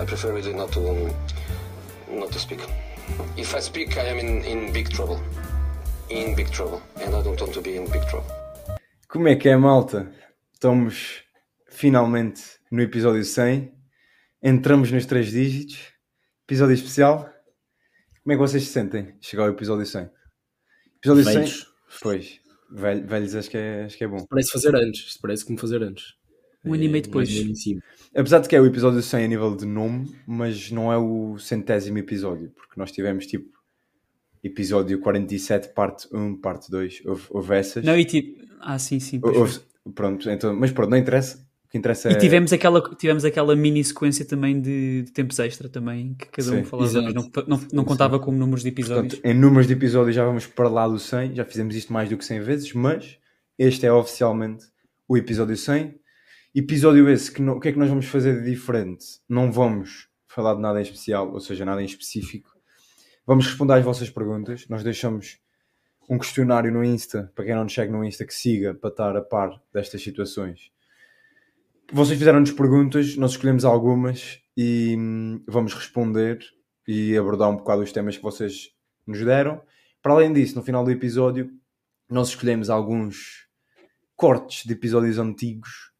I 0.00 0.04
prefer 0.04 0.32
really 0.32 0.52
not 0.52 0.72
to 0.72 0.80
um, 0.80 1.10
not 2.18 2.30
to 2.32 2.38
speak. 2.38 2.60
If 3.36 3.54
I 3.54 3.60
speak, 3.60 3.96
I 3.96 4.08
am 4.10 4.18
in, 4.18 4.44
in 4.44 4.72
big 4.72 4.90
trouble. 4.90 5.20
In 6.10 6.34
big 6.34 6.50
trouble, 6.50 6.82
and 7.00 7.14
I 7.14 7.22
don't 7.22 7.40
want 7.40 7.52
to 7.54 7.60
be 7.62 7.76
in 7.76 7.86
big 7.90 8.02
trouble. 8.08 8.30
Como 9.08 9.28
é 9.28 9.36
que 9.36 9.48
é, 9.48 9.56
malta? 9.56 10.12
Estamos 10.52 11.22
finalmente 11.70 12.42
no 12.70 12.82
episódio 12.82 13.24
100. 13.24 13.72
Entramos 14.42 14.90
nos 14.92 15.06
três 15.06 15.30
dígitos. 15.30 15.78
Episódio 16.46 16.74
especial. 16.74 17.32
Como 18.22 18.32
é 18.32 18.36
que 18.36 18.40
vocês 18.42 18.64
se 18.64 18.72
sentem? 18.72 19.16
Chegar 19.20 19.44
ao 19.44 19.50
episódio 19.50 19.86
100. 19.86 20.10
Episódio 20.98 21.24
Velhos. 21.24 21.58
100. 21.60 21.66
Pois. 22.02 22.40
Velho- 22.70 23.06
velhos, 23.06 23.34
acho 23.34 23.48
que, 23.50 23.56
é, 23.56 23.84
acho 23.84 23.96
que 23.96 24.04
é 24.04 24.08
bom. 24.08 24.24
Parece 24.28 24.50
fazer 24.50 24.74
antes. 24.74 25.06
Isto 25.06 25.20
parece 25.22 25.44
como 25.44 25.58
fazer 25.58 25.82
antes. 25.82 26.15
Um 26.66 26.74
ano 26.74 26.82
e 26.82 26.88
meio 26.88 27.02
depois. 27.02 27.30
Apesar 28.14 28.38
de 28.40 28.48
que 28.48 28.56
é 28.56 28.60
o 28.60 28.66
episódio 28.66 29.02
100 29.02 29.24
a 29.24 29.28
nível 29.28 29.54
de 29.54 29.66
nome, 29.66 30.10
mas 30.26 30.70
não 30.70 30.92
é 30.92 30.96
o 30.96 31.38
centésimo 31.38 31.98
episódio, 31.98 32.50
porque 32.50 32.74
nós 32.76 32.90
tivemos 32.90 33.26
tipo 33.26 33.56
episódio 34.42 34.98
47, 35.00 35.68
parte 35.74 36.08
1, 36.12 36.36
parte 36.36 36.70
2, 36.70 37.02
houve, 37.04 37.22
houve 37.30 37.54
essas. 37.54 37.84
Não, 37.84 37.96
e 37.96 38.04
tipo. 38.04 38.44
Ah, 38.60 38.78
sim, 38.78 39.00
sim. 39.00 39.20
Houve- 39.22 39.60
pronto, 39.94 40.28
então, 40.30 40.54
mas 40.54 40.70
pronto, 40.70 40.90
não 40.90 40.96
interessa. 40.96 41.44
O 41.66 41.68
que 41.68 41.76
interessa 41.78 42.08
é. 42.08 42.12
E 42.12 42.16
tivemos 42.16 42.52
aquela, 42.52 42.80
tivemos 42.94 43.24
aquela 43.24 43.56
mini 43.56 43.82
sequência 43.82 44.24
também 44.24 44.60
de, 44.60 45.02
de 45.02 45.12
tempos 45.12 45.38
extra 45.40 45.68
também, 45.68 46.14
que 46.14 46.26
cada 46.26 46.48
Sim, 46.48 46.58
um 46.58 46.64
falava, 46.64 46.88
exato. 46.88 47.04
mas 47.04 47.14
não, 47.14 47.58
não, 47.58 47.66
não 47.72 47.84
contava 47.84 48.20
como 48.20 48.38
números 48.38 48.62
de 48.62 48.68
episódios. 48.68 49.14
Portanto, 49.14 49.30
em 49.30 49.34
números 49.38 49.66
de 49.66 49.72
episódios 49.72 50.14
já 50.14 50.24
vamos 50.24 50.46
para 50.46 50.68
lá 50.68 50.86
do 50.86 50.98
100, 50.98 51.34
já 51.34 51.44
fizemos 51.44 51.74
isto 51.74 51.92
mais 51.92 52.08
do 52.08 52.16
que 52.16 52.24
100 52.24 52.40
vezes, 52.40 52.72
mas 52.72 53.18
este 53.58 53.84
é 53.84 53.92
oficialmente 53.92 54.64
o 55.08 55.16
episódio 55.16 55.56
100. 55.56 55.94
Episódio 56.58 57.06
esse, 57.10 57.30
que 57.30 57.42
o 57.42 57.60
que 57.60 57.68
é 57.68 57.72
que 57.72 57.78
nós 57.78 57.90
vamos 57.90 58.06
fazer 58.06 58.40
de 58.40 58.50
diferente? 58.50 59.20
Não 59.28 59.52
vamos 59.52 60.08
falar 60.26 60.54
de 60.54 60.62
nada 60.62 60.78
em 60.78 60.82
especial, 60.82 61.30
ou 61.30 61.38
seja, 61.38 61.66
nada 61.66 61.82
em 61.82 61.84
específico. 61.84 62.50
Vamos 63.26 63.44
responder 63.44 63.74
às 63.74 63.84
vossas 63.84 64.08
perguntas. 64.08 64.66
Nós 64.66 64.82
deixamos 64.82 65.38
um 66.08 66.16
questionário 66.16 66.72
no 66.72 66.82
Insta, 66.82 67.30
para 67.34 67.44
quem 67.44 67.54
não 67.54 67.64
nos 67.64 67.74
segue 67.74 67.92
no 67.92 68.02
Insta, 68.02 68.24
que 68.24 68.32
siga 68.32 68.72
para 68.72 68.88
estar 68.88 69.14
a 69.18 69.20
par 69.20 69.62
destas 69.70 70.00
situações. 70.00 70.70
Vocês 71.92 72.18
fizeram-nos 72.18 72.52
perguntas, 72.52 73.18
nós 73.18 73.32
escolhemos 73.32 73.66
algumas 73.66 74.40
e 74.56 74.96
hum, 74.98 75.44
vamos 75.46 75.74
responder 75.74 76.38
e 76.88 77.14
abordar 77.18 77.50
um 77.50 77.56
bocado 77.56 77.82
os 77.82 77.92
temas 77.92 78.16
que 78.16 78.22
vocês 78.22 78.70
nos 79.06 79.22
deram. 79.22 79.60
Para 80.00 80.14
além 80.14 80.32
disso, 80.32 80.56
no 80.56 80.62
final 80.62 80.82
do 80.82 80.90
episódio, 80.90 81.50
nós 82.08 82.28
escolhemos 82.28 82.70
alguns 82.70 83.46
cortes 84.16 84.64
de 84.64 84.72
episódios 84.72 85.18
antigos 85.18 85.94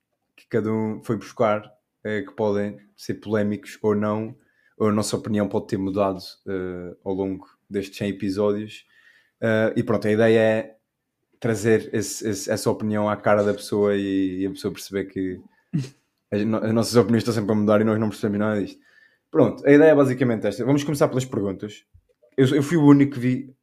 cada 0.48 0.72
um 0.72 1.02
foi 1.02 1.16
buscar, 1.16 1.70
eh, 2.04 2.22
que 2.22 2.32
podem 2.32 2.78
ser 2.96 3.14
polémicos 3.14 3.78
ou 3.82 3.94
não, 3.94 4.36
ou 4.78 4.88
a 4.88 4.92
nossa 4.92 5.16
opinião 5.16 5.48
pode 5.48 5.66
ter 5.68 5.76
mudado 5.78 6.20
eh, 6.48 6.96
ao 7.04 7.12
longo 7.14 7.46
destes 7.68 7.96
100 7.98 8.08
episódios. 8.10 8.84
Eh, 9.40 9.72
e 9.76 9.82
pronto, 9.82 10.06
a 10.06 10.10
ideia 10.12 10.38
é 10.40 10.76
trazer 11.40 11.90
esse- 11.94 12.26
esse- 12.28 12.50
essa 12.50 12.70
opinião 12.70 13.08
à 13.08 13.16
cara 13.16 13.42
da 13.44 13.52
pessoa 13.54 13.94
e, 13.96 14.40
e 14.42 14.46
a 14.46 14.50
pessoa 14.50 14.72
perceber 14.72 15.04
que 15.06 15.40
as, 16.30 16.44
no- 16.44 16.58
as 16.58 16.72
nossas 16.72 16.96
opiniões 16.96 17.22
estão 17.22 17.34
sempre 17.34 17.52
a 17.52 17.54
mudar 17.54 17.80
e 17.80 17.84
nós 17.84 17.98
não 18.00 18.08
percebemos 18.08 18.38
nada 18.38 18.60
disto. 18.62 18.80
Pronto, 19.30 19.66
a 19.66 19.70
ideia 19.72 19.90
é 19.90 19.94
basicamente 19.94 20.46
esta. 20.46 20.64
Vamos 20.64 20.84
começar 20.84 21.08
pelas 21.08 21.24
perguntas. 21.24 21.84
Eu, 22.36 22.46
eu 22.54 22.62
fui 22.62 22.76
o 22.76 22.84
único 22.86 23.14
que 23.14 23.18
vi 23.20 23.55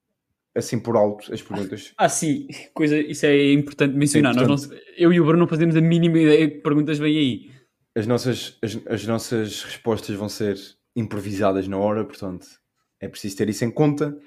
assim 0.55 0.79
por 0.79 0.95
alto 0.95 1.33
as 1.33 1.41
perguntas. 1.41 1.93
Ah, 1.97 2.09
sim, 2.09 2.47
coisa, 2.73 2.97
isso 2.97 3.25
é 3.25 3.51
importante 3.53 3.95
mencionar. 3.95 4.35
Nós 4.35 4.67
não- 4.69 4.77
eu 4.97 5.11
e 5.11 5.19
o 5.19 5.23
Bruno 5.25 5.39
não 5.39 5.47
fazemos 5.47 5.75
a 5.75 5.81
mínima 5.81 6.19
ideia 6.19 6.49
que 6.49 6.57
perguntas 6.59 6.97
vêm 6.99 7.17
aí. 7.17 7.51
As 7.95 8.07
nossas, 8.07 8.57
as, 8.61 8.79
as 8.87 9.05
nossas 9.05 9.63
respostas 9.63 10.15
vão 10.15 10.29
ser 10.29 10.57
improvisadas 10.95 11.67
na 11.67 11.77
hora, 11.77 12.03
portanto 12.05 12.45
é 12.99 13.07
preciso 13.07 13.37
ter 13.37 13.49
isso 13.49 13.65
em 13.65 13.71
conta. 13.71 14.17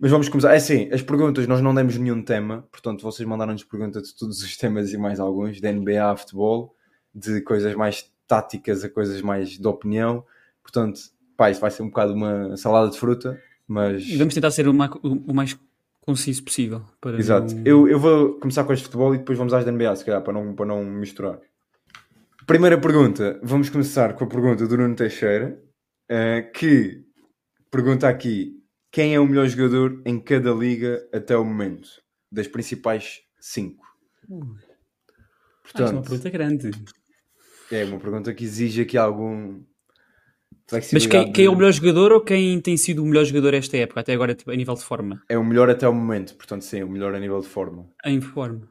Mas 0.00 0.10
vamos 0.10 0.28
começar. 0.28 0.52
É 0.52 0.56
assim, 0.56 0.88
as 0.92 1.02
perguntas 1.02 1.46
nós 1.46 1.60
não 1.60 1.74
demos 1.74 1.96
nenhum 1.98 2.22
tema, 2.22 2.66
portanto 2.70 3.02
vocês 3.02 3.28
mandaram-nos 3.28 3.64
perguntas 3.64 4.08
de 4.08 4.16
todos 4.16 4.42
os 4.42 4.56
temas 4.56 4.92
e 4.92 4.98
mais 4.98 5.18
alguns, 5.18 5.60
de 5.60 5.72
NBA 5.72 6.12
a 6.12 6.16
futebol, 6.16 6.74
de 7.14 7.40
coisas 7.40 7.74
mais 7.74 8.08
táticas 8.26 8.84
a 8.84 8.88
coisas 8.88 9.20
mais 9.22 9.50
de 9.58 9.66
opinião. 9.66 10.24
Portanto, 10.62 11.00
pá, 11.36 11.50
isso 11.50 11.60
vai 11.60 11.70
ser 11.70 11.82
um 11.82 11.88
bocado 11.88 12.12
uma 12.14 12.56
salada 12.56 12.90
de 12.90 12.98
fruta, 12.98 13.40
mas. 13.68 14.02
E 14.02 14.16
vamos 14.16 14.34
tentar 14.34 14.50
ser 14.50 14.66
o 14.66 14.74
mais, 14.74 14.90
o 15.02 15.32
mais 15.34 15.58
conciso 16.00 16.42
possível. 16.42 16.82
Para 17.00 17.18
Exato. 17.18 17.54
não- 17.54 17.62
Eu, 17.66 17.86
eu 17.88 17.98
vou 18.00 18.38
começar 18.40 18.64
com 18.64 18.72
as 18.72 18.78
de 18.78 18.84
futebol 18.86 19.14
e 19.14 19.18
depois 19.18 19.36
vamos 19.38 19.52
às 19.52 19.64
da 19.64 19.70
NBA, 19.70 19.94
se 19.94 20.04
calhar, 20.04 20.22
para 20.22 20.32
não, 20.32 20.54
para 20.54 20.66
não 20.66 20.82
misturar. 20.84 21.38
Primeira 22.46 22.80
pergunta. 22.80 23.38
Vamos 23.42 23.68
começar 23.68 24.14
com 24.14 24.24
a 24.24 24.26
pergunta 24.26 24.66
do 24.66 24.76
Nuno 24.76 24.96
Teixeira, 24.96 25.62
eh, 26.08 26.42
que 26.54 27.04
pergunta 27.70 28.08
aqui: 28.08 28.54
quem 28.90 29.14
é 29.14 29.20
o 29.20 29.26
melhor 29.26 29.46
jogador 29.46 30.00
em 30.06 30.18
cada 30.18 30.50
liga 30.52 31.06
até 31.12 31.36
o 31.36 31.44
momento? 31.44 31.88
Das 32.32 32.46
principais 32.48 33.20
cinco. 33.38 33.84
Ah, 34.30 34.34
isso 34.34 34.34
é 34.34 34.34
uma 34.34 36.02
Portanto, 36.02 36.02
pergunta 36.08 36.30
grande. 36.30 36.70
é 37.70 37.84
uma 37.84 37.98
pergunta 37.98 38.32
que 38.32 38.44
exige 38.44 38.80
aqui 38.82 38.96
algum. 38.96 39.62
Mas 40.70 41.06
quem, 41.06 41.32
quem 41.32 41.46
é 41.46 41.50
o 41.50 41.56
melhor 41.56 41.72
jogador 41.72 42.12
ou 42.12 42.20
quem 42.20 42.60
tem 42.60 42.76
sido 42.76 43.02
o 43.02 43.06
melhor 43.06 43.24
jogador 43.24 43.54
esta 43.54 43.76
época, 43.76 44.00
até 44.00 44.12
agora, 44.12 44.34
tipo, 44.34 44.50
a 44.50 44.56
nível 44.56 44.74
de 44.74 44.82
forma? 44.82 45.22
É 45.28 45.38
o 45.38 45.44
melhor 45.44 45.70
até 45.70 45.88
o 45.88 45.94
momento, 45.94 46.34
portanto, 46.36 46.62
sim, 46.62 46.82
o 46.82 46.88
melhor 46.88 47.14
a 47.14 47.18
nível 47.20 47.40
de 47.40 47.48
forma. 47.48 47.88
Em 48.04 48.20
forma. 48.20 48.68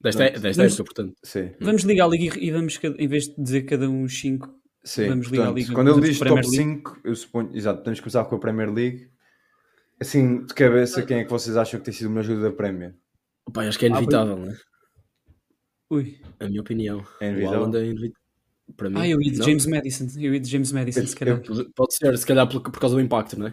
Desta, 0.00 0.24
Pronto. 0.26 0.40
desta 0.42 0.62
Mas- 0.62 0.74
época, 0.74 0.84
portanto. 0.94 1.14
Sim. 1.22 1.50
Vamos 1.60 1.82
ligar 1.84 2.04
a 2.04 2.08
liga 2.08 2.38
e 2.38 2.50
vamos, 2.50 2.78
em 2.98 3.08
vez 3.08 3.24
de 3.24 3.42
dizer 3.42 3.62
cada 3.62 3.88
um 3.88 4.02
os 4.02 4.18
5, 4.20 4.54
Sim, 4.84 5.08
Vamos 5.08 5.26
ligar 5.26 5.42
a 5.42 5.46
portanto, 5.46 5.58
Liga, 5.64 5.74
quando 5.74 5.86
ele 5.88 5.94
vamos 5.94 6.08
diz 6.10 6.18
top 6.20 6.30
Premier 6.30 6.44
5, 6.52 7.00
eu 7.02 7.16
suponho, 7.16 7.50
exato, 7.56 7.78
podemos 7.80 7.98
começar 7.98 8.24
com 8.24 8.36
a 8.36 8.38
Premier 8.38 8.72
League. 8.72 9.10
Assim, 10.00 10.44
de 10.44 10.54
cabeça, 10.54 11.02
quem 11.02 11.18
é 11.18 11.24
que 11.24 11.30
vocês 11.30 11.56
acham 11.56 11.80
que 11.80 11.86
tem 11.86 11.92
sido 11.92 12.06
o 12.06 12.10
melhor 12.10 12.22
jogador 12.22 12.50
da 12.50 12.56
Premier? 12.56 12.94
Pá, 13.52 13.66
acho 13.66 13.76
que 13.78 13.86
é 13.86 13.88
inevitável, 13.88 14.36
né? 14.36 14.56
ui. 15.90 16.20
A 16.38 16.46
minha 16.46 16.60
opinião. 16.60 17.04
É 17.20 17.26
o 17.26 17.28
inevitável? 17.30 17.58
Haaland 17.58 17.76
é 17.78 17.84
inevitável. 17.86 18.25
Para 18.76 18.90
mim. 18.90 18.96
Ah, 18.98 19.08
eu 19.08 19.20
ia 19.22 19.30
de 19.32 19.38
não. 19.38 19.46
James 19.46 19.66
Madison. 19.66 20.06
Eu 20.18 20.34
ia 20.34 20.40
de 20.40 20.48
James 20.48 20.72
Madison, 20.72 21.06
se 21.06 21.16
calhar. 21.16 21.40
Pode- 21.42 21.70
Pode 21.74 21.94
ser, 21.94 22.18
se 22.18 22.26
calhar 22.26 22.48
por, 22.48 22.60
por 22.62 22.80
causa 22.80 22.94
do 22.96 23.00
impacto, 23.00 23.38
não 23.38 23.46
é? 23.48 23.52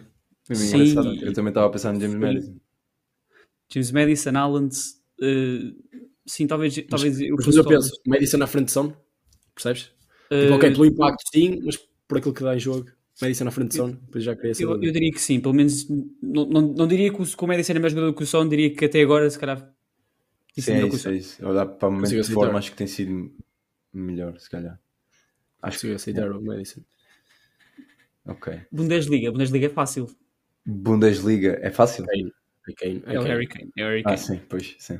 Sim. 0.52 0.94
Eu 1.22 1.32
também 1.32 1.50
estava 1.50 1.66
a 1.66 1.70
pensar 1.70 1.92
no 1.92 2.00
James 2.00 2.14
Sim. 2.14 2.20
Madison. 2.20 2.56
James 3.72 3.90
Madison, 3.92 4.36
Alland. 4.36 4.74
eh, 5.22 5.72
sim, 6.26 6.46
talvez, 6.46 6.74
talvez 6.88 7.20
eu 7.20 7.36
Mas 7.36 7.56
eu 7.56 7.64
penso, 7.64 7.90
Madison 8.06 8.38
na 8.38 8.46
frente 8.46 8.66
de 8.66 8.72
Son, 8.72 8.92
percebes? 9.54 9.90
Eh, 10.30 10.40
Tipo, 10.42 10.54
ok, 10.54 10.70
pelo 10.72 10.86
impacto 10.86 11.22
sim, 11.32 11.60
mas 11.64 11.76
por 12.06 12.18
aquilo 12.18 12.34
que 12.34 12.42
dá 12.42 12.54
em 12.54 12.58
jogo, 12.58 12.86
Madison 13.22 13.44
na 13.44 13.50
frente 13.50 13.70
de 13.70 13.76
Son, 13.76 13.90
depois 13.92 14.24
já 14.24 14.36
queria 14.36 14.50
eu, 14.50 14.54
saber. 14.54 14.86
eu 14.86 14.92
diria 14.92 15.12
que 15.12 15.20
sim, 15.20 15.40
pelo 15.40 15.54
menos 15.54 15.88
não, 15.88 16.46
não, 16.46 16.62
não 16.62 16.86
diria 16.86 17.12
que 17.12 17.22
o, 17.22 17.24
que 17.24 17.44
o 17.44 17.46
Madison 17.46 17.72
é 17.72 17.78
mais 17.78 17.92
jogador 17.92 18.12
que 18.14 18.22
o 18.22 18.26
Son, 18.26 18.48
diria 18.48 18.74
que 18.74 18.84
até 18.84 19.00
agora, 19.00 19.28
se 19.30 19.38
calhar. 19.38 19.72
Sim, 20.58 20.72
é 20.74 20.84
o 20.84 20.88
isso, 20.88 21.08
é 21.08 21.16
isso. 21.16 21.46
Olhar 21.46 21.66
para 21.66 21.88
o 21.88 21.92
momento 21.92 22.10
de 22.22 22.32
forma, 22.34 22.58
acho 22.58 22.70
que 22.70 22.76
tem 22.76 22.86
sido 22.86 23.32
melhor, 23.92 24.38
se 24.38 24.48
calhar. 24.48 24.78
Acho 25.64 25.80
que 25.80 25.86
eu 25.88 25.96
aceitar 25.96 26.30
o 26.30 26.42
Madison. 26.42 26.80
Ok. 28.26 28.48
Bundesliga, 28.72 29.30
Bundesliga 29.32 29.66
é 29.66 29.70
fácil. 29.70 30.08
Bundesliga, 30.66 31.58
é 31.62 31.70
fácil? 31.70 32.06
Kane. 32.06 32.32
É 32.68 32.72
Kane. 32.72 33.02
É 33.06 33.20
o. 33.20 33.22
Harry 33.22 33.46
Kane. 33.46 33.70
É 33.76 33.84
o 33.84 33.88
Harry 33.88 34.02
Ah, 34.04 34.16
Kane. 34.16 34.18
sim, 34.18 34.40
pois, 34.48 34.76
sim. 34.78 34.98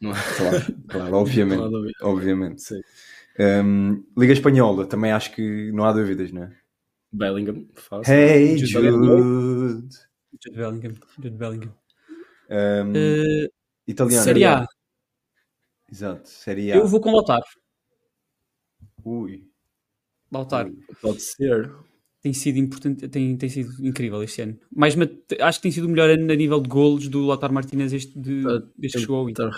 Não 0.00 0.12
Claro, 0.12 0.74
claro, 0.88 1.14
obviamente. 1.16 1.58
não 1.58 1.66
há 1.66 1.68
dúvida. 1.68 1.94
obviamente. 2.02 2.62
Sim. 2.62 2.80
Um, 3.38 4.04
Liga 4.16 4.32
Espanhola, 4.32 4.86
também 4.86 5.10
acho 5.12 5.32
que 5.34 5.72
não 5.72 5.84
há 5.84 5.92
dúvidas, 5.92 6.30
não 6.32 6.44
é? 6.44 6.52
Bellingham, 7.12 7.66
fácil. 7.74 8.12
Hey 8.14 8.58
Jude 8.58 8.72
Jude! 8.72 9.88
Jude 10.42 10.56
Bellingham. 10.56 10.94
Jude 11.18 11.36
Bellingham. 11.36 11.74
Um, 12.50 12.92
Eh, 12.94 13.48
italiano. 13.86 14.24
Série 14.24 14.44
A. 14.44 14.66
Exato, 15.90 16.28
Série 16.28 16.72
A. 16.72 16.76
Eu 16.76 16.86
vou 16.86 17.00
com 17.00 17.12
Lautaro. 17.12 17.44
Ui. 19.04 19.51
Lautaro. 20.32 20.72
Pode 21.00 21.20
ser. 21.20 21.70
Tem 22.22 22.32
sido 22.32 22.56
importante, 22.58 23.08
tem, 23.08 23.36
tem 23.36 23.48
sido 23.48 23.84
incrível 23.84 24.22
este 24.22 24.42
ano. 24.42 24.56
Mais, 24.74 24.94
uma- 24.94 25.08
acho 25.40 25.58
que 25.58 25.62
tem 25.64 25.72
sido 25.72 25.84
o 25.86 25.88
melhor 25.90 26.08
ano 26.08 26.30
a 26.32 26.36
nível 26.36 26.60
de 26.60 26.68
golos 26.68 27.08
do 27.08 27.26
Lautaro 27.26 27.52
Martinez 27.52 27.92
este 27.92 28.16
de, 28.18 28.42
Tá- 28.44 28.62
desde 28.78 28.96
que 28.96 29.00
chegou 29.00 29.16
ao 29.18 29.28
Inter. 29.28 29.48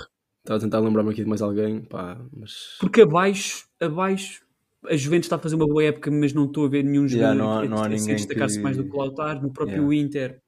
Estava 0.40 0.58
a 0.58 0.60
tentar 0.60 0.80
lembrar-me 0.80 1.10
aqui 1.10 1.22
de 1.22 1.28
mais 1.28 1.42
alguém, 1.42 1.82
pá, 1.82 2.18
mas. 2.32 2.76
Porque 2.80 3.02
abaixo, 3.02 3.66
abaixo, 3.80 4.42
a 4.86 4.96
Juventus 4.96 5.26
está 5.26 5.36
a 5.36 5.38
fazer 5.38 5.56
uma 5.56 5.66
boa 5.66 5.84
época, 5.84 6.10
mas 6.10 6.32
não 6.32 6.46
estou 6.46 6.64
a 6.66 6.68
ver 6.68 6.82
nenhum 6.84 7.06
Yeah, 7.06 7.34
jogador 7.34 7.34
não 7.38 7.52
há- 7.58 7.62
que- 7.62 7.68
não 7.68 7.82
há 7.82 7.88
ninguém 7.88 8.16
destacar-se 8.16 8.56
que- 8.56 8.62
mais 8.62 8.76
do 8.76 8.84
que 8.84 8.90
o 8.90 8.98
Lautaro. 8.98 9.42
No 9.42 9.52
próprio 9.52 9.92
Yeah. 9.92 10.06
Inter 10.06 10.42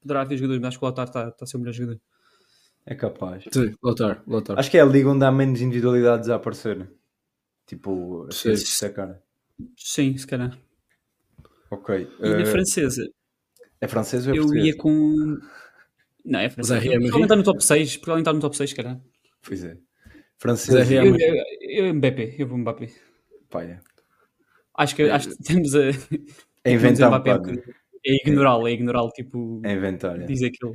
poderá 0.00 0.22
haver 0.22 0.36
jogadores, 0.38 0.60
mas 0.60 0.68
acho 0.68 0.78
que 0.78 0.84
o 0.84 0.86
Lautaro 0.86 1.08
está, 1.08 1.28
está 1.28 1.44
a 1.44 1.46
ser 1.46 1.56
o 1.56 1.60
melhor 1.60 1.72
jogador. 1.72 2.00
É 2.86 2.94
capaz. 2.94 3.44
Sim, 3.52 3.74
Lautaro, 3.82 4.20
Lautaro. 4.26 4.58
Acho 4.58 4.70
que 4.70 4.78
é 4.78 4.80
a 4.80 4.84
liga 4.86 5.08
onde 5.08 5.24
há 5.24 5.30
menos 5.30 5.60
individualidades 5.60 6.28
a 6.28 6.34
aparecer. 6.36 6.88
Tipo, 7.66 8.26
a 8.28 8.32
Sim. 8.32 8.56
se 8.56 8.64
destacar. 8.64 9.20
Sim, 9.76 10.16
se 10.16 10.26
calhar. 10.26 10.58
Ok. 11.70 12.08
E 12.22 12.34
na 12.34 12.40
eh, 12.40 12.46
francesa, 12.46 13.08
é 13.80 13.88
francês 13.88 14.26
ou 14.26 14.34
é 14.34 14.36
eu 14.36 14.42
português? 14.42 14.66
ia 14.66 14.76
com. 14.76 15.38
Não, 16.24 16.40
é 16.40 16.50
francesa. 16.50 16.80
Provavelmente 16.80 17.22
está 17.22 17.36
no 17.36 17.42
top 17.42 17.64
6. 17.64 17.96
Provavelmente 17.98 18.22
está 18.26 18.32
no 18.32 18.40
top 18.40 18.56
6, 18.56 18.70
se 18.70 18.76
calhar. 18.76 19.00
Pois 19.42 19.64
é. 19.64 19.76
Henry. 20.94 21.22
Eu, 21.22 21.36
eu, 21.60 21.86
eu, 21.86 21.94
Mbappé, 21.94 22.34
eu 22.38 22.46
vou 22.46 22.58
Mbappé. 22.58 22.90
Pá, 23.48 23.62
é. 23.64 23.80
Acho 24.76 24.96
que, 24.96 25.02
acho 25.02 25.28
que 25.30 25.42
temos 25.42 25.74
a. 25.74 25.90
É 26.64 26.72
inventar 26.72 27.08
um 27.08 27.14
Mbappé, 27.14 27.38
bocado. 27.38 27.60
porque 27.62 27.74
É 28.06 28.14
ignorá-lo, 28.16 28.68
é 28.68 28.72
ignorá-lo, 28.72 29.10
tipo, 29.10 29.60
É 29.64 29.72
inventar, 29.72 30.20
é. 30.20 30.24
diz 30.26 30.42
aquilo. 30.42 30.72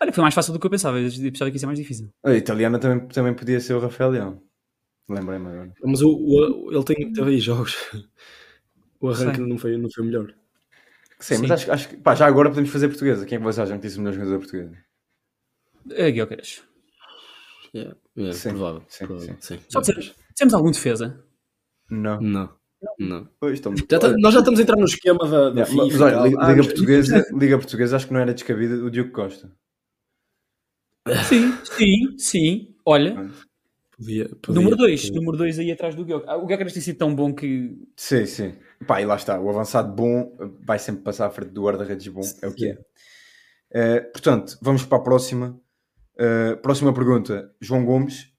Olha, 0.00 0.12
foi 0.12 0.22
mais 0.22 0.34
fácil 0.34 0.52
do 0.52 0.58
que 0.60 0.66
eu 0.66 0.70
pensava. 0.70 0.98
Eu 1.00 1.10
pensava 1.10 1.50
que 1.50 1.56
ia 1.56 1.60
ser 1.60 1.66
mais 1.66 1.78
difícil. 1.78 2.08
A 2.24 2.34
italiana 2.34 2.78
também, 2.78 3.06
também 3.08 3.34
podia 3.34 3.60
ser 3.60 3.74
o 3.74 3.80
Rafael 3.80 4.10
Leão. 4.10 4.42
Lembrei-me 5.08 5.46
agora. 5.48 5.72
Mas 5.84 6.02
o, 6.02 6.08
o- 6.10 6.72
ele 6.72 6.84
tem, 6.84 7.12
teve 7.12 7.30
aí 7.30 7.40
jogos. 7.40 7.76
O 8.98 9.10
arranque 9.10 9.40
não 9.40 9.58
foi, 9.58 9.76
não 9.76 9.90
foi 9.90 10.02
o 10.02 10.06
melhor. 10.06 10.34
Sim, 11.20 11.34
Sim. 11.36 11.42
mas 11.42 11.50
acho, 11.50 11.70
acho 11.70 11.88
que 11.90 11.96
pá, 11.98 12.14
já 12.14 12.26
agora 12.26 12.48
podemos 12.48 12.70
fazer 12.70 12.88
portuguesa. 12.88 13.26
Quem 13.26 13.36
é 13.36 13.38
que 13.38 13.44
vocês 13.44 13.58
acham 13.68 13.76
que 13.78 13.86
disse 13.86 13.98
o 13.98 14.02
melhor 14.02 14.14
jogador 14.18 14.38
português? 14.38 14.70
É, 15.90 16.10
Guilherme. 16.10 16.36
É, 17.74 17.94
é 18.28 18.32
Sim, 18.32 18.48
provável. 18.50 18.82
sim, 18.88 19.06
provável, 19.06 19.36
sim. 19.38 19.58
Só 19.68 19.80
dizer, 19.80 20.14
temos 20.34 20.54
algum 20.54 20.70
defesa? 20.70 21.22
Não. 21.90 22.18
Não, 22.22 22.56
não. 22.98 23.28
Pois, 23.38 23.52
estão... 23.54 23.76
Já 23.76 23.98
tá- 23.98 24.14
nós 24.16 24.32
já 24.32 24.40
estamos 24.40 24.58
a 24.58 24.62
entrar 24.62 24.76
no 24.76 24.86
esquema 24.86 25.18
da, 25.28 25.50
da 25.50 25.60
Yeah, 25.60 25.66
FIFA. 25.66 25.82
mas 25.84 26.00
olha. 26.00 26.16
Liga, 26.26 26.40
Ah, 26.40 26.48
Liga 26.48 26.56
mas- 26.56 26.66
Portuguesa, 26.68 27.26
Liga 27.38 27.58
Portuguesa 27.58 27.96
acho 27.96 28.06
que 28.08 28.12
não 28.14 28.20
era 28.20 28.34
descabida 28.34 28.74
o 28.82 28.90
Diogo 28.90 29.12
Costa. 29.12 29.52
Sim, 31.28 31.52
sim, 31.64 32.18
sim. 32.18 32.74
Olha, 32.84 33.30
Podia, 33.96 34.28
podia, 34.28 34.54
número 34.60 34.76
2. 34.76 35.02
podia. 35.06 35.16
Número 35.20 35.36
2 35.38 35.58
aí 35.58 35.72
atrás 35.72 35.94
do 35.94 36.04
Guilherme. 36.04 36.26
O 36.42 36.46
Guilherme 36.46 36.72
tem 36.72 36.82
sido 36.82 36.98
tão 36.98 37.14
bom 37.14 37.34
que. 37.34 37.76
Sim, 37.96 38.26
sim. 38.26 38.54
Pá, 38.86 39.00
e 39.00 39.06
lá 39.06 39.16
está. 39.16 39.40
O 39.40 39.48
avançado 39.48 39.94
bom 39.94 40.36
vai 40.62 40.78
sempre 40.78 41.02
passar 41.02 41.26
à 41.26 41.30
frente 41.30 41.50
do 41.52 41.62
guarda-redes 41.64 42.06
bom. 42.08 42.20
É 42.42 42.46
o 42.48 42.52
que 42.54 42.66
é. 42.68 42.78
Eh, 43.72 44.00
portanto, 44.00 44.58
vamos 44.60 44.84
para 44.84 44.98
a 44.98 45.02
próxima. 45.02 45.58
Eh, 46.18 46.56
próxima 46.56 46.92
pergunta. 46.92 47.54
João 47.60 47.84
Gomes. 47.84 48.30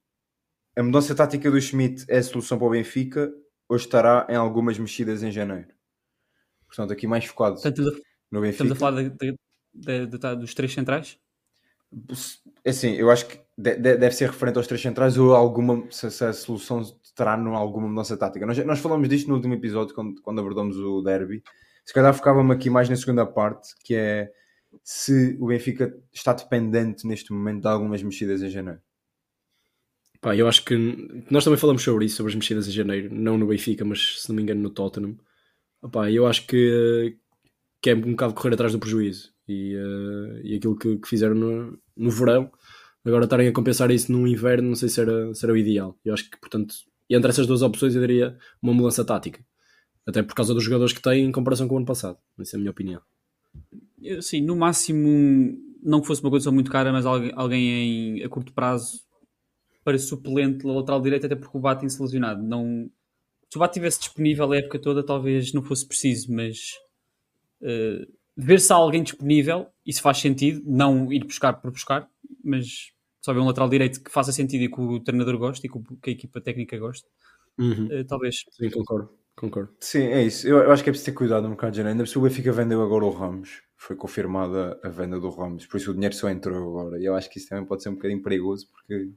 A 0.76 0.84
mudança 0.84 1.16
tática 1.16 1.50
do 1.50 1.60
Schmidt 1.60 2.06
é 2.08 2.20
a 2.20 2.24
solução 2.24 2.60
para 2.60 2.68
o 2.68 2.70
Benfica 2.72 3.34
ou 3.68 3.76
estará 3.76 4.28
em 4.30 4.36
algumas 4.36 4.78
mexidas 4.78 5.24
em 5.24 5.32
janeiro? 5.32 5.70
Portanto, 6.68 6.94
aqui 6.94 7.08
mais 7.08 7.26
focado 7.26 7.56
Portanto, 7.56 7.80
estamos 7.82 8.00
a- 8.00 8.04
no 8.32 8.42
Benfica. 8.42 8.64
estamos 8.64 8.72
a 8.74 8.76
falar 8.80 9.10
da- 9.10 10.06
da- 10.06 10.18
da- 10.18 10.36
dos 10.36 10.54
três 10.54 10.72
centrais? 10.72 11.18
É 12.64 12.70
Assim, 12.70 12.94
eu 12.94 13.10
acho 13.10 13.26
que 13.28 13.40
de- 13.58 13.76
de- 13.76 13.98
deve 13.98 14.12
ser 14.12 14.30
referente 14.30 14.58
aos 14.58 14.68
três 14.68 14.82
centrais 14.82 15.18
ou 15.18 15.34
alguma 15.34 15.84
se, 15.90 16.10
se 16.12 16.24
a 16.24 16.34
solução 16.34 16.82
terá 17.16 17.34
alguma 17.34 17.88
mudança 17.88 18.16
tática. 18.16 18.46
Nós, 18.46 18.58
nós 18.66 18.80
falamos 18.80 19.10
disto 19.10 19.28
no 19.28 19.36
último 19.36 19.56
episódio 19.56 19.96
quando, 19.96 20.22
quando 20.22 20.40
abordamos 20.40 20.78
o 20.78 21.02
derby. 21.02 21.44
Se 21.84 21.94
calhar 21.94 22.14
focava-me 22.14 22.54
aqui 22.54 22.70
mais 22.70 22.90
na 22.90 22.96
segunda 22.96 23.26
parte, 23.26 23.70
que 23.84 23.96
é 23.96 24.32
se 24.84 25.38
o 25.40 25.48
Benfica 25.48 25.98
está 26.14 26.34
dependente 26.34 27.08
neste 27.08 27.32
momento 27.32 27.62
de 27.62 27.68
algumas 27.68 28.04
mexidas 28.04 28.44
em 28.44 28.50
janeiro. 28.50 28.82
Pá, 30.20 30.36
eu 30.36 30.48
acho 30.48 30.66
que 30.66 30.76
nós 31.30 31.44
também 31.44 31.60
falamos 31.60 31.84
sobre 31.84 32.06
isso, 32.06 32.18
sobre 32.18 32.32
as 32.32 32.36
mexidas 32.36 32.68
em 32.68 32.72
janeiro, 32.72 33.14
não 33.14 33.38
no 33.38 33.48
Benfica, 33.48 33.86
mas 33.86 34.22
se 34.22 34.30
não 34.30 34.36
me 34.36 34.42
engano 34.42 34.62
no 34.62 34.70
Tottenham. 34.70 35.18
Pá, 35.92 36.12
eu 36.12 36.28
acho 36.28 36.46
que, 36.46 37.18
que 37.82 37.90
é 37.92 37.96
um 37.96 38.12
bocado 38.12 38.34
correr 38.34 38.54
atrás 38.54 38.74
do 38.74 38.80
prejuízo 38.80 39.32
e, 39.48 39.76
eh, 39.76 40.42
e 40.44 40.56
aquilo 40.56 40.76
que, 40.76 40.98
que 40.98 41.08
fizeram 41.08 41.36
no, 41.36 41.80
no 41.96 42.12
verão, 42.12 42.52
agora 43.08 43.26
estarem 43.26 43.48
a 43.48 43.54
compensar 43.54 43.92
isso 43.92 44.12
no 44.12 44.28
inverno, 44.28 44.70
não 44.70 44.76
sei 44.76 44.90
se 44.90 45.02
era, 45.02 45.34
se 45.34 45.46
era 45.46 45.54
o 45.54 45.58
ideal. 45.58 45.98
Eu 46.04 46.14
acho 46.14 46.30
que, 46.30 46.38
portanto, 46.38 46.76
entre 47.10 47.30
essas 47.30 47.48
duas 47.48 47.62
opções 47.62 47.96
eu 47.96 48.02
daria 48.02 48.38
uma 48.62 48.74
mudança 48.74 49.04
tática, 49.06 49.44
até 50.06 50.22
por 50.22 50.36
causa 50.36 50.54
dos 50.54 50.64
jogadores 50.64 50.94
que 50.94 51.02
têm 51.02 51.26
em 51.26 51.32
comparação 51.32 51.68
com 51.68 51.76
o 51.76 51.78
ano 51.78 51.86
passado. 51.86 52.18
Essa 52.40 52.56
é 52.56 52.58
a 52.58 52.60
minha 52.60 52.72
opinião. 52.72 53.02
Sim, 54.22 54.42
no 54.42 54.56
máximo, 54.56 55.58
não 55.82 56.02
que 56.02 56.08
fosse 56.08 56.22
uma 56.22 56.30
condição 56.30 56.54
muito 56.54 56.72
cara, 56.72 56.92
mas 56.92 57.06
alguém, 57.06 57.70
em, 57.70 58.24
a 58.24 58.30
curto 58.30 58.54
prazo 58.54 59.02
para 59.84 59.98
suplente 59.98 60.66
lateral 60.68 61.02
direito, 61.02 61.26
até 61.26 61.36
porque 61.36 61.58
o 61.58 61.62
Bate 61.62 61.82
tem-se 61.82 62.02
lesionado. 62.02 62.44
Não, 62.44 62.90
se 63.50 63.58
o 63.58 63.60
Bate 63.60 63.72
estivesse 63.72 64.00
disponível 64.00 64.52
a 64.52 64.58
época 64.58 64.80
toda, 64.80 65.04
talvez 65.04 65.54
não 65.54 65.64
fosse 65.64 65.88
preciso, 65.88 66.34
mas 66.34 66.74
eh, 67.62 68.06
ver 68.36 68.60
se 68.60 68.72
há 68.72 68.76
alguém 68.76 69.02
disponível, 69.02 69.68
isso 69.86 70.02
faz 70.02 70.18
sentido, 70.20 70.62
não 70.66 71.12
ir 71.12 71.24
buscar 71.24 71.54
por 71.54 71.72
buscar, 71.72 72.08
mas 72.44 72.92
só 73.28 73.34
ver 73.34 73.42
um 73.42 73.46
lateral 73.46 73.68
direito 73.70 74.02
que 74.02 74.10
faça 74.10 74.32
sentido 74.32 74.64
e 74.64 74.70
que 74.70 74.80
o 74.80 75.02
treinador 75.02 75.38
goste 75.38 75.68
e 75.68 75.70
que, 75.70 76.10
a 76.10 76.14
equipa 76.14 76.40
técnica 76.40 76.78
goste, 76.78 77.06
eh, 77.92 78.06
talvez. 78.06 78.46
Sim, 78.52 78.70
concordo, 78.70 79.10
concordo. 79.36 79.74
Sim, 79.82 80.04
é 80.04 80.24
isso. 80.24 80.48
Eu, 80.48 80.60
eu 80.60 80.72
acho 80.72 80.82
que 80.82 80.90
é 80.90 80.94
preciso 80.94 81.12
ter 81.12 81.18
cuidado 81.18 81.44
no 81.44 81.50
mercado 81.50 81.72
de 81.72 81.78
janeiro. 81.78 82.00
Ainda 82.00 82.10
se 82.10 82.18
o 82.18 82.22
Benfica 82.22 82.54
vendeu 82.54 82.82
agora 82.82 83.04
o 83.04 83.10
Ramos, 83.10 83.62
foi 83.76 83.98
confirmada 83.98 84.80
a 84.82 84.88
venda 84.88 85.20
do 85.20 85.30
Ramos, 85.30 85.66
por 85.66 85.76
isso 85.76 85.92
o 85.92 85.94
dinheiro 85.94 86.16
só 86.16 86.30
entrou 86.30 86.80
agora. 86.80 86.98
E 86.98 87.06
eu 87.06 87.16
acho 87.16 87.30
que 87.30 87.38
isso 87.38 87.50
também 87.50 87.66
pode 87.66 87.84
ser 87.84 87.90
um 87.90 87.96
bocadinho 87.96 88.24
perigoso, 88.24 88.70
porque 88.72 89.10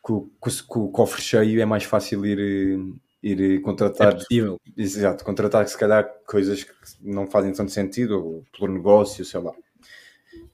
com, 0.00 0.30
com, 0.38 0.50
com 0.68 0.80
o 0.84 0.92
cofre 0.92 1.20
cheio 1.20 1.60
é 1.60 1.64
mais 1.64 1.82
fácil 1.82 2.24
ir, 2.24 2.38
eh, 2.38 3.28
ir 3.28 3.56
É 3.56 3.60
contratar. 3.60 4.14
possível. 4.14 4.56
Exato, 4.76 5.24
contratar 5.24 5.66
se 5.66 5.76
calhar 5.76 6.08
coisas 6.24 6.62
que 6.62 6.72
não 7.02 7.26
fazem 7.26 7.52
tanto 7.52 7.72
sentido, 7.72 8.24
ou 8.24 8.44
pelo 8.56 8.72
negócio, 8.72 9.24
sei 9.24 9.40
lá. 9.40 9.52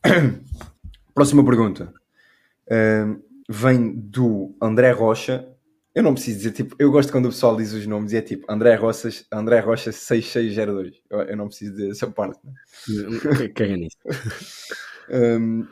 Próxima 1.15 1.45
pergunta. 1.45 1.93
Vem 3.49 3.95
do 3.95 4.57
André 4.61 4.91
Rocha. 4.91 5.49
Eu 5.95 6.03
não 6.03 6.15
preciso 6.15 6.39
dizer, 6.39 6.53
tipo, 6.53 6.75
eu 6.79 6.91
gosto 6.91 7.13
quando 7.13 7.27
o 7.27 7.29
pessoal 7.29 7.57
diz 7.57 7.73
os 7.73 7.87
nomes 7.87 8.13
e 8.13 8.17
é 8.17 8.23
tipo 8.23 8.51
André 8.51 8.75
Rocha, 8.75 9.09
André 9.31 9.61
Rocha 9.61 9.93
6602. 9.93 11.01
Eu, 11.09 11.21
eu 11.21 11.37
não 11.37 11.47
preciso 11.47 11.73
dizer 11.73 11.91
essa 11.91 12.11
parte. 12.11 12.41
né? 12.45 12.53
Caga 13.55 13.77
nisso. 13.77 13.97
Ahm, 15.11 15.67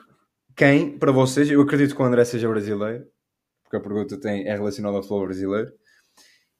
quem, 0.54 0.98
para 0.98 1.10
vocês, 1.10 1.50
eu 1.50 1.60
acredito 1.60 1.96
que 1.96 2.02
o 2.02 2.04
André 2.04 2.24
seja 2.24 2.48
brasileiro, 2.48 3.06
porque 3.64 3.76
a 3.76 3.80
pergunta 3.80 4.20
tem, 4.20 4.46
é 4.46 4.52
relacionada 4.54 4.96
ao 4.96 5.02
futebol 5.02 5.24
brasileiro. 5.24 5.72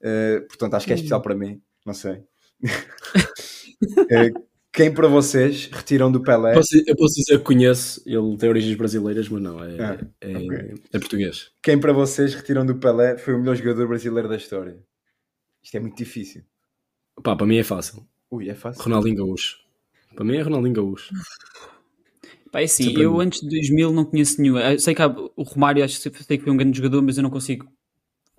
Uh, 0.00 0.46
portanto, 0.48 0.74
acho 0.74 0.86
que 0.86 0.92
é 0.92 0.96
especial 0.96 1.22
para 1.22 1.34
mim, 1.34 1.62
não 1.86 1.94
sei. 1.94 2.24
Uh, 2.64 4.32
quem 4.72 4.92
para 4.92 5.06
vocês 5.08 5.66
retiram 5.66 6.10
do 6.10 6.22
Pelé? 6.22 6.54
Posso- 6.54 6.82
eu 6.86 6.96
posso 6.96 7.14
dizer 7.14 7.38
que 7.38 7.44
conheço, 7.44 8.02
ele 8.06 8.36
tem 8.36 8.48
origens 8.48 8.74
brasileiras, 8.76 9.28
mas 9.28 9.42
não, 9.42 9.62
é, 9.62 9.76
Ah, 9.82 9.98
é, 10.20 10.36
ok. 10.38 10.74
é 10.92 10.98
português. 10.98 11.50
Quem 11.62 11.78
para 11.78 11.92
vocês 11.92 12.34
retiram 12.34 12.64
do 12.64 12.76
Pelé 12.76 13.18
foi 13.18 13.34
o 13.34 13.38
melhor 13.38 13.56
jogador 13.56 13.86
brasileiro 13.88 14.28
da 14.28 14.36
história? 14.36 14.82
Isto 15.62 15.76
é 15.76 15.80
muito 15.80 15.96
difícil. 15.96 16.42
Pá, 17.22 17.36
para 17.36 17.46
mim 17.46 17.58
é 17.58 17.62
fácil. 17.64 18.06
Ui, 18.30 18.48
é 18.48 18.54
fácil. 18.54 18.82
Ronaldinho 18.82 19.16
Gaúcho. 19.16 19.58
Para 20.14 20.24
mim 20.24 20.36
é 20.36 20.42
Ronaldinho 20.42 20.74
Gaúcho. 20.74 21.12
Pá, 22.50 22.60
é 22.60 22.64
assim, 22.64 22.84
Sempre 22.84 23.02
eu 23.02 23.20
antes 23.20 23.40
de 23.40 23.48
2000 23.48 23.92
não 23.92 24.04
conheço 24.04 24.40
nenhum. 24.40 24.58
Eu 24.58 24.78
sei 24.78 24.94
que 24.94 25.02
há, 25.02 25.06
o 25.08 25.42
Romário, 25.42 25.84
acho 25.84 26.00
que 26.00 26.22
sei 26.24 26.38
que 26.38 26.44
foi 26.44 26.52
um 26.52 26.56
grande 26.56 26.76
jogador, 26.76 27.00
mas 27.02 27.16
eu 27.16 27.22
não 27.22 27.30
consigo 27.30 27.66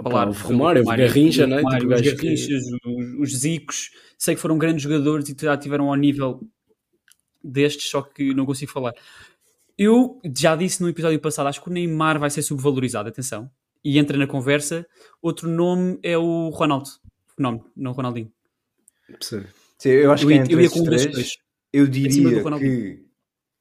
falar. 0.03 0.27
o 0.29 0.31
Romário, 0.33 0.81
o 0.83 0.85
Garrincha, 0.85 1.47
né? 1.47 1.57
Romário, 1.57 1.79
Tipo, 1.79 1.93
os 1.93 2.01
gajo 2.01 2.15
que- 2.17 2.23
Garrinchas, 2.23 2.63
os, 2.85 3.19
os 3.19 3.37
Zicos, 3.39 3.89
sei 4.17 4.35
que 4.35 4.41
foram 4.41 4.57
grandes 4.57 4.83
jogadores 4.83 5.27
e 5.29 5.35
já 5.39 5.57
tiveram 5.57 5.89
ao 5.89 5.95
nível 5.95 6.41
destes, 7.43 7.89
só 7.89 8.01
que 8.01 8.33
não 8.33 8.45
consigo 8.45 8.71
falar. 8.71 8.93
Eu 9.77 10.19
já 10.37 10.55
disse 10.55 10.81
no 10.81 10.89
episódio 10.89 11.19
passado, 11.19 11.47
acho 11.47 11.61
que 11.61 11.69
o 11.69 11.73
Neymar 11.73 12.19
vai 12.19 12.29
ser 12.29 12.41
subvalorizado, 12.43 13.09
atenção, 13.09 13.49
e 13.83 13.97
entra 13.97 14.17
na 14.17 14.27
conversa. 14.27 14.85
Outro 15.21 15.49
nome 15.49 15.99
é 16.03 16.17
o 16.17 16.49
Ronaldo, 16.49 16.89
fenómeno, 17.35 17.65
não 17.75 17.91
o 17.91 17.93
Ronaldinho. 17.93 18.31
Sim, 19.19 19.43
eu 19.89 20.11
acho 20.11 20.23
Eu 20.23 20.27
que 20.29 20.33
é 20.33 20.37
entre 20.37 20.53
eu 20.53 20.59
esses 20.61 20.79
um 20.81 20.85
três, 20.85 21.05
dois. 21.07 21.37
eu 21.73 21.87
diria 21.87 22.41
que 22.59 23.03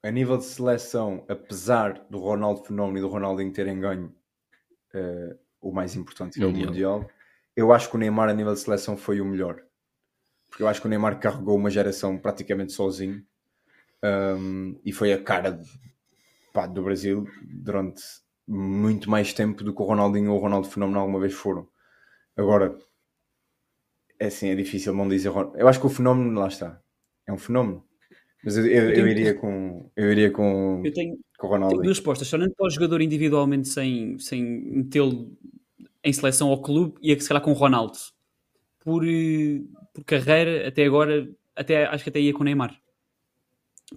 a 0.05 0.11
nível 0.11 0.37
de 0.37 0.45
seleção, 0.45 1.25
apesar 1.29 2.07
do 2.11 2.19
Ronaldo 2.19 2.63
Fenómeno 2.65 2.99
e 2.99 3.01
do 3.01 3.09
Ronaldinho 3.09 3.53
terem 3.53 3.81
ganho 3.81 4.15
eh, 4.95 5.37
o 5.63 5.73
mais 5.73 5.95
importante, 5.95 6.39
que 6.39 6.43
é 6.43 6.47
o 6.47 6.51
Mundial. 6.51 6.99
Mundial, 6.99 7.11
eu 7.57 7.73
acho 7.73 7.89
que 7.89 7.97
o 7.97 7.99
Neymar 7.99 8.29
a 8.29 8.35
nível 8.35 8.53
de 8.53 8.61
seleção 8.61 8.97
foi 8.97 9.21
o 9.21 9.25
melhor. 9.25 9.63
Porque 10.51 10.63
eu 10.63 10.69
acho 10.69 10.81
que 10.81 10.87
o 10.87 10.91
Neymar 10.91 11.19
carregou 11.19 11.57
uma 11.57 11.71
geração 11.71 12.19
praticamente 12.19 12.73
sozinho 12.73 13.25
um, 14.05 14.79
e 14.85 14.93
foi 14.93 15.13
a 15.13 15.23
cara 15.23 15.59
pá, 16.53 16.67
do 16.67 16.83
Brasil 16.83 17.27
durante 17.43 18.03
muito 18.47 19.09
mais 19.09 19.33
tempo 19.33 19.63
do 19.63 19.73
que 19.73 19.81
o 19.81 19.85
Ronaldinho 19.85 20.33
ou 20.33 20.39
o 20.39 20.43
Ronaldo 20.43 20.69
Fenómeno 20.69 20.99
alguma 20.99 21.21
vez 21.21 21.33
foram. 21.33 21.67
Agora, 22.37 22.77
é 24.19 24.27
assim, 24.27 24.49
é 24.49 24.55
difícil 24.55 24.93
não 24.95 25.09
dizer. 25.09 25.31
Eu 25.55 25.69
acho 25.69 25.81
que 25.81 25.87
o 25.87 25.91
fenómeno, 25.91 26.39
lá 26.39 26.49
está, 26.49 26.81
é 27.27 27.33
um 27.33 27.39
fenómeno. 27.39 27.85
Mas 28.45 28.57
eu, 28.57 28.67
eu, 28.67 28.89
eu 28.91 28.95
tenho- 28.95 29.09
iria 29.09 29.35
com 29.35 29.91
eu 29.97 30.11
iria 30.13 30.31
com, 30.31 30.83
Eu 30.85 30.93
tenho, 30.93 31.17
com 31.39 31.47
o 31.47 31.51
Tenho 31.51 31.53
Ronaldo. 31.53 31.77
duas 31.83 31.89
respostas. 31.99 32.27
Só 32.29 32.37
para 32.39 32.67
o 32.67 32.71
jogador 32.71 33.01
individualmente 33.01 33.69
sem, 33.69 34.19
sem 34.19 34.43
metê-lo 34.43 35.37
em 36.05 36.13
seleção 36.13 36.49
ao 36.49 36.61
clube 36.61 36.95
e 37.01 37.13
a 37.13 37.17
que 37.17 37.23
se 37.23 37.29
calhar 37.29 37.43
com 37.43 37.53
o 37.53 37.55
Ronaldo. 37.55 37.97
Por, 38.81 39.07
eh, 39.07 39.61
por 39.95 40.05
carreira, 40.05 40.67
até 40.67 40.85
agora, 40.85 41.29
até, 41.55 41.87
acho 41.87 42.03
que 42.03 42.11
até 42.11 42.21
ia 42.21 42.33
com 42.33 42.41
o 42.41 42.45
Neymar. 42.45 42.77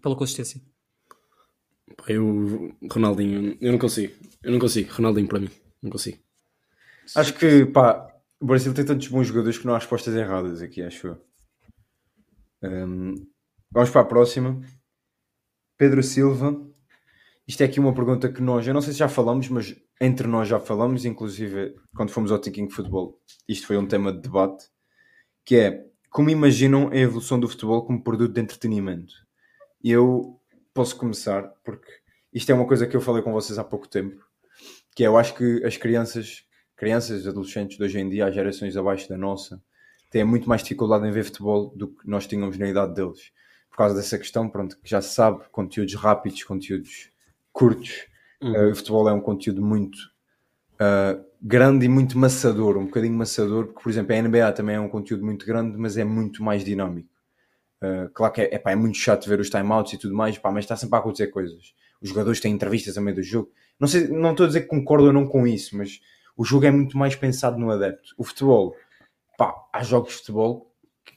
Pela 0.02 0.16
consistência. 0.16 0.62
Pá, 1.98 2.04
eu, 2.10 2.76
Ronaldinho, 2.92 3.58
eu 3.60 3.72
não 3.72 3.80
consigo. 3.80 4.14
Eu 4.44 4.52
não 4.52 4.60
consigo. 4.60 4.92
Ronaldinho 4.94 5.28
para 5.28 5.40
mim. 5.40 5.50
Não 5.82 5.90
consigo. 5.90 6.20
Acho 7.16 7.34
que 7.34 7.66
pá, 7.66 8.08
o 8.40 8.46
Brasil 8.46 8.74
tem 8.74 8.86
tantos 8.86 9.08
bons 9.08 9.28
jogadores 9.28 9.58
que 9.58 9.66
não 9.66 9.74
há 9.74 9.78
respostas 9.80 10.14
erradas 10.16 10.62
aqui, 10.62 10.82
acho 10.84 11.08
eu. 11.08 11.18
Um, 12.64 13.16
vamos 13.72 13.90
para 13.90 14.02
a 14.02 14.06
próxima. 14.06 14.62
Pedro 15.78 16.02
Silva. 16.02 16.56
Isto 17.48 17.62
é 17.62 17.66
aqui 17.66 17.80
uma 17.80 17.94
pergunta 17.94 18.32
que 18.32 18.42
nós, 18.42 18.66
eu 18.66 18.74
não 18.74 18.82
sei 18.82 18.94
se 18.94 19.00
já 19.00 19.08
falamos, 19.08 19.50
mas 19.50 19.76
entre 20.02 20.28
nós 20.28 20.48
já 20.48 20.60
falamos, 20.60 21.06
inclusive 21.06 21.76
quando 21.96 22.10
fomos 22.10 22.32
ao 22.32 22.40
Thinking 22.40 22.70
Football, 22.70 23.20
isto 23.48 23.68
foi 23.68 23.78
um 23.78 23.86
tema 23.86 24.12
de 24.12 24.22
debate. 24.22 24.66
que 25.46 25.56
é 25.58 25.86
como 26.10 26.30
imaginam 26.30 26.90
a 26.92 26.96
evolução 26.96 27.38
do 27.40 27.48
futebol 27.48 27.86
como 27.86 28.02
produto 28.02 28.34
de 28.34 28.42
entretenimento? 28.42 29.14
Eu 29.84 30.40
posso 30.74 30.96
começar, 30.96 31.44
porque 31.64 31.92
isto 32.34 32.50
é 32.50 32.56
uma 32.56 32.66
coisa 32.66 32.88
que 32.88 32.96
eu 32.96 33.02
falei 33.02 33.22
com 33.22 33.34
vocês 33.34 33.60
há 33.60 33.64
pouco 33.64 33.88
tempo, 33.88 34.26
que 34.96 35.04
é, 35.04 35.08
eu 35.08 35.18
acho 35.18 35.36
que 35.36 35.62
as 35.66 35.76
crianças, 35.76 36.46
crianças, 36.78 37.28
adolescentes 37.28 37.78
de 37.78 37.84
hoje 37.84 38.00
em 38.00 38.10
dia, 38.10 38.28
as 38.28 38.34
gerações 38.34 38.78
abaixo 38.78 39.10
da 39.10 39.18
nossa, 39.18 39.62
têm 40.10 40.24
muito 40.24 40.48
mais 40.48 40.64
dificuldade 40.64 41.06
em 41.06 41.12
ver 41.12 41.26
futebol 41.26 41.76
do 41.76 41.90
que 41.90 42.08
nós 42.08 42.26
tínhamos 42.26 42.58
na 42.58 42.70
idade 42.70 42.94
deles. 42.94 43.32
Por 43.76 43.80
causa 43.80 43.96
dessa 43.96 44.18
questão, 44.18 44.48
pronto, 44.48 44.78
que 44.82 44.90
já 44.90 45.02
se 45.02 45.14
sabe, 45.14 45.44
conteúdos 45.52 45.94
rápidos, 45.96 46.42
conteúdos 46.46 47.10
curtos. 47.52 48.06
Uh, 48.42 48.72
o 48.72 48.76
futebol 48.76 49.10
é 49.10 49.12
um 49.12 49.20
conteúdo 49.20 49.62
muito 49.62 49.98
uh, 50.76 51.22
grande 51.42 51.86
e 51.86 51.90
muito 51.90 52.18
maçador, 52.18 52.78
um 52.78 52.86
bocadinho 52.86 53.18
maçador, 53.18 53.66
porque, 53.66 53.84
por 53.84 53.90
exemplo, 53.90 54.16
a 54.16 54.22
NBA 54.22 54.54
também 54.54 54.78
é 54.78 54.80
um 54.80 54.88
conteúdo 54.88 55.26
muito 55.26 55.46
grande, 55.46 55.78
mas 55.78 55.98
é 55.98 56.06
muito 56.06 56.42
mais 56.42 56.64
dinâmico. 56.64 57.10
Uh, 57.84 58.10
claro 58.14 58.32
que 58.32 58.44
é, 58.44 58.56
epá, 58.56 58.72
é 58.72 58.78
muito 58.78 58.98
chato 58.98 59.28
ver 59.28 59.42
os 59.42 59.50
timeouts 59.50 59.92
e 59.92 59.98
tudo 59.98 60.16
mais, 60.16 60.38
pá, 60.38 60.50
mas 60.52 60.64
está 60.64 60.78
sempre 60.78 60.96
a 60.96 61.00
acontecer 61.00 61.28
coisas. 61.28 61.74
Os 62.02 62.08
jogadores 62.08 62.40
têm 62.40 62.54
entrevistas 62.54 62.98
a 62.98 63.02
meio 63.02 63.18
do 63.18 63.24
jogo. 63.24 63.52
Não, 63.78 63.90
sei, 63.90 64.08
não 64.08 64.32
estou 64.32 64.46
a 64.46 64.48
dizer 64.48 64.62
que 64.62 64.68
concordo 64.68 65.08
ou 65.08 65.12
não 65.12 65.28
com 65.28 65.46
isso, 65.46 65.76
mas 65.76 66.00
o 66.38 66.46
jogo 66.46 66.66
é 66.66 66.72
muito 66.72 66.98
mais 66.98 67.14
pensado 67.14 67.58
no 67.58 67.70
adepto. 67.70 68.16
O 68.18 68.24
futebol, 68.24 68.74
pá, 69.38 69.54
há 69.74 69.84
jogos 69.84 70.14
de 70.14 70.20
futebol 70.20 70.74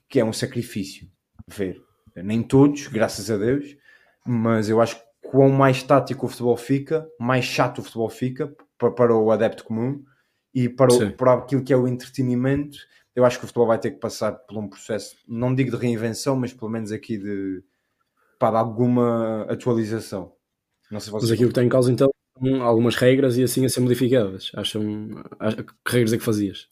que 0.08 0.18
é 0.18 0.24
um 0.24 0.32
sacrifício 0.32 1.08
ver. 1.46 1.87
Nem 2.22 2.42
todos, 2.42 2.86
graças 2.88 3.30
a 3.30 3.36
Deus, 3.36 3.76
mas 4.26 4.68
eu 4.68 4.80
acho 4.80 4.96
que 4.96 5.02
quanto 5.22 5.54
mais 5.54 5.82
tático 5.82 6.26
o 6.26 6.28
futebol 6.28 6.56
fica, 6.56 7.08
mais 7.18 7.44
chato 7.44 7.78
o 7.78 7.82
futebol 7.82 8.08
fica 8.08 8.52
para, 8.76 8.90
para 8.90 9.14
o 9.14 9.30
adepto 9.30 9.64
comum 9.64 10.02
e 10.54 10.68
para, 10.68 10.92
o, 10.92 11.12
para 11.12 11.34
aquilo 11.34 11.62
que 11.62 11.72
é 11.72 11.76
o 11.76 11.86
entretenimento. 11.86 12.78
Eu 13.14 13.24
acho 13.24 13.38
que 13.38 13.44
o 13.44 13.48
futebol 13.48 13.66
vai 13.66 13.78
ter 13.78 13.90
que 13.90 13.98
passar 13.98 14.32
por 14.32 14.56
um 14.56 14.68
processo, 14.68 15.16
não 15.26 15.54
digo 15.54 15.70
de 15.70 15.76
reinvenção, 15.76 16.36
mas 16.36 16.52
pelo 16.52 16.70
menos 16.70 16.92
aqui 16.92 17.18
de, 17.18 17.62
pá, 18.38 18.50
de 18.50 18.56
alguma 18.56 19.42
atualização. 19.50 20.32
Não 20.90 21.00
sei 21.00 21.12
se 21.12 21.14
Mas 21.14 21.30
aquilo 21.30 21.48
que 21.48 21.54
tem 21.54 21.66
em 21.66 21.68
causa 21.68 21.92
então 21.92 22.10
algumas 22.62 22.94
regras 22.94 23.36
e 23.36 23.42
assim 23.42 23.64
a 23.64 23.68
ser 23.68 23.80
modificadas. 23.80 24.52
Acham 24.54 24.82
que 25.84 25.92
regras 25.92 26.12
é 26.12 26.18
que 26.18 26.24
fazias? 26.24 26.68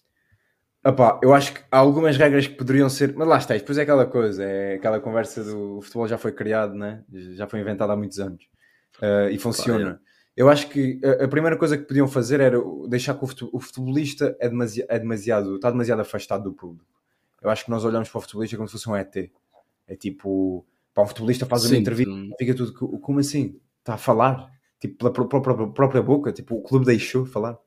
Epá, 0.87 1.19
eu 1.21 1.35
acho 1.35 1.53
que 1.53 1.61
há 1.69 1.79
algumas 1.79 2.17
regras 2.17 2.47
que 2.47 2.55
poderiam 2.55 2.89
ser, 2.89 3.13
mas 3.17 3.27
lá 3.27 3.39
está, 3.39 3.55
depois 3.55 3.77
é 3.77 3.83
aquela 3.83 4.07
coisa, 4.07 4.45
é 4.45 4.77
aquela 4.77 5.01
conversa 5.01 5.43
do 5.43 5.81
futebol 5.81 6.07
já 6.07 6.17
foi 6.17 6.31
criado, 6.31 6.75
né? 6.75 7.03
já 7.35 7.49
foi 7.49 7.59
inventado 7.59 7.91
há 7.91 7.97
muitos 7.97 8.21
anos 8.21 8.45
uh, 9.03 9.29
e 9.29 9.37
funciona. 9.37 10.01
é. 10.01 10.07
Eu 10.37 10.49
acho 10.49 10.69
que 10.69 11.01
a, 11.03 11.25
a, 11.25 11.29
primeira 11.29 11.57
coisa 11.57 11.77
que 11.77 11.85
podiam 11.85 12.07
fazer 12.07 12.39
era 12.41 12.57
deixar 12.89 13.15
que 13.15 13.25
o, 13.25 13.59
futebolista 13.59 14.37
é, 14.39 14.49
demasi 14.49 14.85
é 14.89 14.97
demasiado, 14.97 15.57
está 15.57 15.73
demasiado 15.73 16.01
afastado 16.03 16.45
do 16.45 16.53
público. 16.53 16.87
Eu 17.43 17.51
acho 17.51 17.65
que 17.65 17.71
nós 17.71 17.85
olhamos 17.85 18.09
para 18.09 18.19
o 18.19 18.21
futebolista 18.21 18.57
como 18.57 18.69
se 18.69 18.73
fosse 18.73 18.89
um 18.89 18.95
ET. 18.95 19.17
É 19.89 19.97
tipo, 19.97 20.65
para 20.95 21.03
um 21.03 21.07
futebolista 21.09 21.47
faz 21.47 21.65
uma 21.65 21.77
entrevista, 21.77 22.13
fica 22.39 22.55
tudo, 22.55 22.73
como 23.01 23.19
assim? 23.19 23.59
Está 23.81 23.95
a 23.95 23.99
falar? 23.99 24.53
Tipo, 24.79 24.97
pela 24.99 25.11
própria, 25.11 25.67
própria 25.69 26.03
boca, 26.03 26.31
tipo, 26.33 26.55
o 26.55 26.63
clube 26.63 26.85
deixou 26.85 27.27
falar. 27.27 27.59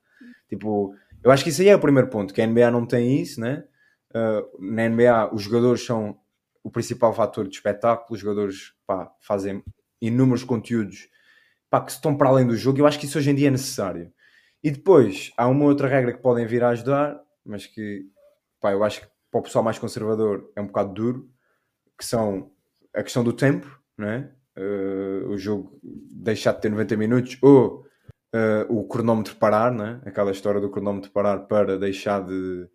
Tipo, 0.48 0.96
eu 1.24 1.32
acho 1.32 1.44
que 1.44 1.50
isso 1.50 1.62
aí 1.62 1.70
é 1.70 1.76
o 1.76 1.80
primeiro 1.80 2.10
ponto, 2.10 2.34
que 2.34 2.42
a 2.42 2.48
NBA 2.48 2.72
não 2.72 2.86
tem 2.86 3.22
isso, 3.22 3.40
né? 3.40 3.64
Uh, 4.12 4.64
na 4.74 4.90
NBA 4.90 5.34
os 5.34 5.44
jogadores 5.44 5.86
são 5.86 6.18
o 6.64 6.72
principal 6.72 7.14
fator 7.14 7.48
de 7.48 7.56
espetáculo, 7.56 8.16
os 8.16 8.20
jogadores 8.20 8.74
pá, 8.86 9.12
fazem 9.20 9.64
inúmeros 10.02 10.44
conteúdos 10.44 11.08
pá, 11.70 11.82
que 11.82 11.92
estão 11.92 12.16
para 12.18 12.30
além 12.30 12.48
do 12.48 12.58
jogo, 12.58 12.80
eu 12.80 12.88
acho 12.88 13.00
que 13.00 13.06
isso 13.06 13.18
hoje 13.18 13.30
em 13.30 13.36
dia 13.36 13.48
é 13.48 13.52
necessário. 13.52 14.12
E 14.64 14.72
depois 14.72 15.32
há 15.38 15.48
uma 15.48 15.66
outra 15.66 15.88
regra 15.88 16.12
que 16.12 16.22
podem 16.22 16.46
vir 16.46 16.64
a 16.64 16.70
ajudar, 16.70 17.22
mas 17.46 17.66
que 17.66 18.06
pá, 18.60 18.72
eu 18.72 18.84
acho 18.84 19.02
que 19.02 19.08
para 19.32 19.40
o 19.40 19.44
pessoal 19.44 19.64
mais 19.64 19.78
conservador 19.78 20.52
é 20.56 20.62
um 20.62 20.68
bocado 20.68 20.94
duro, 20.94 21.30
que 21.98 22.06
são 22.06 22.52
a 22.94 23.04
questão 23.04 23.24
do 23.24 23.34
tempo, 23.34 23.80
não 23.98 24.08
é? 24.08 24.32
Uh, 24.58 25.30
o 25.30 25.38
jogo 25.38 25.80
deixar 25.84 26.52
de 26.54 26.62
ter 26.62 26.70
90 26.70 26.98
minutos 26.98 27.38
ou 27.42 27.86
uh, 28.34 28.74
o 28.74 28.88
cronómetro 28.88 29.36
parar, 29.36 29.72
né? 29.72 30.02
aquela 30.06 30.32
história 30.32 30.62
do 30.62 30.70
cronómetro 30.70 31.12
parar 31.12 31.40
para 31.40 31.78
deixar 31.78 32.24
de, 32.24 32.68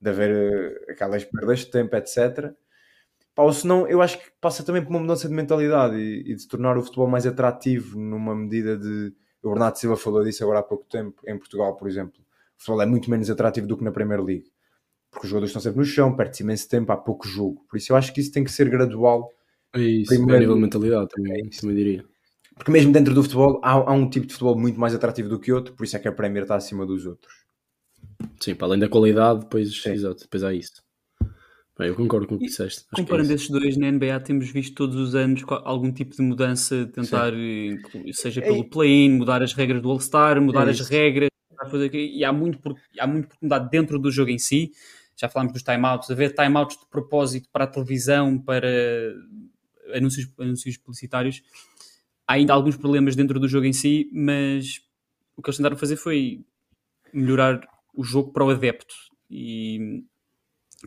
de 0.00 0.10
haver 0.10 0.30
uh, 0.30 0.92
aquelas 0.92 1.24
perdas 1.24 1.60
de 1.60 1.66
tempo, 1.66 1.94
etc. 1.96 2.52
Pá, 3.34 3.42
ou 3.42 3.52
senão, 3.52 3.86
eu 3.88 4.00
acho 4.00 4.18
que 4.18 4.30
passa 4.40 4.62
também 4.62 4.82
por 4.82 4.90
uma 4.90 5.00
mudança 5.00 5.28
de 5.28 5.34
mentalidade 5.34 5.96
e, 5.96 6.32
e 6.32 6.34
de 6.34 6.46
tornar 6.46 6.78
o 6.78 6.82
futebol 6.82 7.08
mais 7.08 7.26
atrativo 7.26 7.98
numa 7.98 8.34
medida 8.34 8.76
de. 8.76 9.12
O 9.42 9.50
Bernardo 9.50 9.76
Silva 9.76 9.96
falou 9.96 10.24
disso 10.24 10.42
agora 10.42 10.60
há 10.60 10.62
pouco 10.62 10.86
tempo, 10.88 11.20
em 11.26 11.36
Portugal, 11.36 11.76
por 11.76 11.86
exemplo. 11.86 12.18
O 12.56 12.60
futebol 12.62 12.80
é 12.80 12.86
muito 12.86 13.10
menos 13.10 13.28
atrativo 13.28 13.66
do 13.66 13.76
que 13.76 13.84
na 13.84 13.92
Premier 13.92 14.22
League. 14.22 14.50
Porque 15.10 15.26
os 15.26 15.30
jogadores 15.30 15.50
estão 15.50 15.60
sempre 15.60 15.80
no 15.80 15.84
chão, 15.84 16.16
perde-se 16.16 16.42
imenso 16.42 16.66
tempo, 16.66 16.90
há 16.92 16.96
pouco 16.96 17.28
jogo. 17.28 17.62
Por 17.68 17.76
isso 17.76 17.92
eu 17.92 17.96
acho 17.96 18.12
que 18.14 18.20
isso 18.20 18.32
tem 18.32 18.42
que 18.42 18.50
ser 18.50 18.70
gradual. 18.70 19.30
É 19.74 19.80
isso, 19.80 20.08
Primeiro, 20.08 20.36
a 20.36 20.40
nível 20.40 20.54
de 20.54 20.60
mentalidade 20.62 21.08
também, 21.10 21.46
é 21.46 21.60
também 21.60 21.76
diria. 21.76 22.04
Porque 22.54 22.70
mesmo 22.70 22.92
dentro 22.92 23.12
do 23.14 23.22
futebol 23.22 23.60
há, 23.62 23.72
há, 23.72 23.92
um 23.92 24.08
tipo 24.08 24.26
de 24.26 24.32
futebol 24.32 24.56
muito 24.56 24.78
mais 24.78 24.94
atrativo 24.94 25.28
do 25.28 25.38
que 25.38 25.52
outro, 25.52 25.74
por 25.74 25.84
isso 25.84 25.96
é 25.96 25.98
que 25.98 26.08
a 26.08 26.12
Premier 26.12 26.44
está 26.44 26.56
acima 26.56 26.86
dos 26.86 27.04
outros. 27.04 27.44
Sim, 28.40 28.54
para 28.54 28.68
além 28.68 28.78
da 28.78 28.88
qualidade, 28.88 29.40
depois, 29.40 29.84
exato, 29.86 30.22
depois 30.22 30.44
há 30.44 30.54
isso. 30.54 30.82
Bem, 31.76 31.88
eu 31.88 31.96
concordo 31.96 32.28
com 32.28 32.36
o 32.36 32.38
que 32.38 32.46
disseste. 32.46 32.84
Acho 32.92 33.02
é 33.02 33.04
comparando 33.04 33.32
é 33.32 33.34
estes 33.34 33.50
dois 33.50 33.76
na 33.76 33.90
NBA, 33.90 34.20
temos 34.20 34.48
visto 34.50 34.74
todos 34.74 34.94
os 34.94 35.16
anos 35.16 35.42
algum 35.64 35.92
tipo 35.92 36.14
de 36.14 36.22
mudança, 36.22 36.86
tentar, 36.94 37.32
Sim. 37.32 38.12
seja 38.12 38.40
pelo 38.40 38.60
é 38.60 38.68
play-in, 38.68 39.10
mudar 39.10 39.42
as 39.42 39.52
regras 39.52 39.82
do 39.82 39.90
All-Star, 39.90 40.40
mudar 40.40 40.68
é 40.68 40.70
as 40.70 40.88
regras, 40.88 41.30
e 41.92 42.24
há 42.24 42.32
muito, 42.32 42.60
por, 42.60 42.76
há 42.98 43.06
muito 43.06 43.28
por 43.28 43.36
mudar 43.42 43.58
dentro 43.58 43.98
do 43.98 44.10
jogo 44.10 44.30
em 44.30 44.38
si. 44.38 44.70
Já 45.16 45.28
falámos 45.28 45.52
dos 45.52 45.62
timeouts, 45.62 46.10
haver 46.10 46.32
timeouts 46.34 46.76
de 46.78 46.86
propósito 46.86 47.48
para 47.52 47.64
a 47.64 47.66
televisão, 47.66 48.38
para 48.38 48.68
anúncios, 49.94 50.28
anúncios 50.38 50.76
publicitários 50.76 51.42
há 52.26 52.34
ainda 52.34 52.52
alguns 52.52 52.76
problemas 52.76 53.16
dentro 53.16 53.38
do 53.38 53.48
jogo 53.48 53.66
em 53.66 53.72
si, 53.72 54.10
mas 54.12 54.80
o 55.36 55.42
que 55.42 55.48
eles 55.48 55.56
tentaram 55.56 55.76
fazer 55.76 55.96
foi 55.96 56.44
melhorar 57.12 57.66
o 57.94 58.02
jogo 58.02 58.32
para 58.32 58.44
o 58.44 58.50
adepto 58.50 58.94
e 59.30 60.04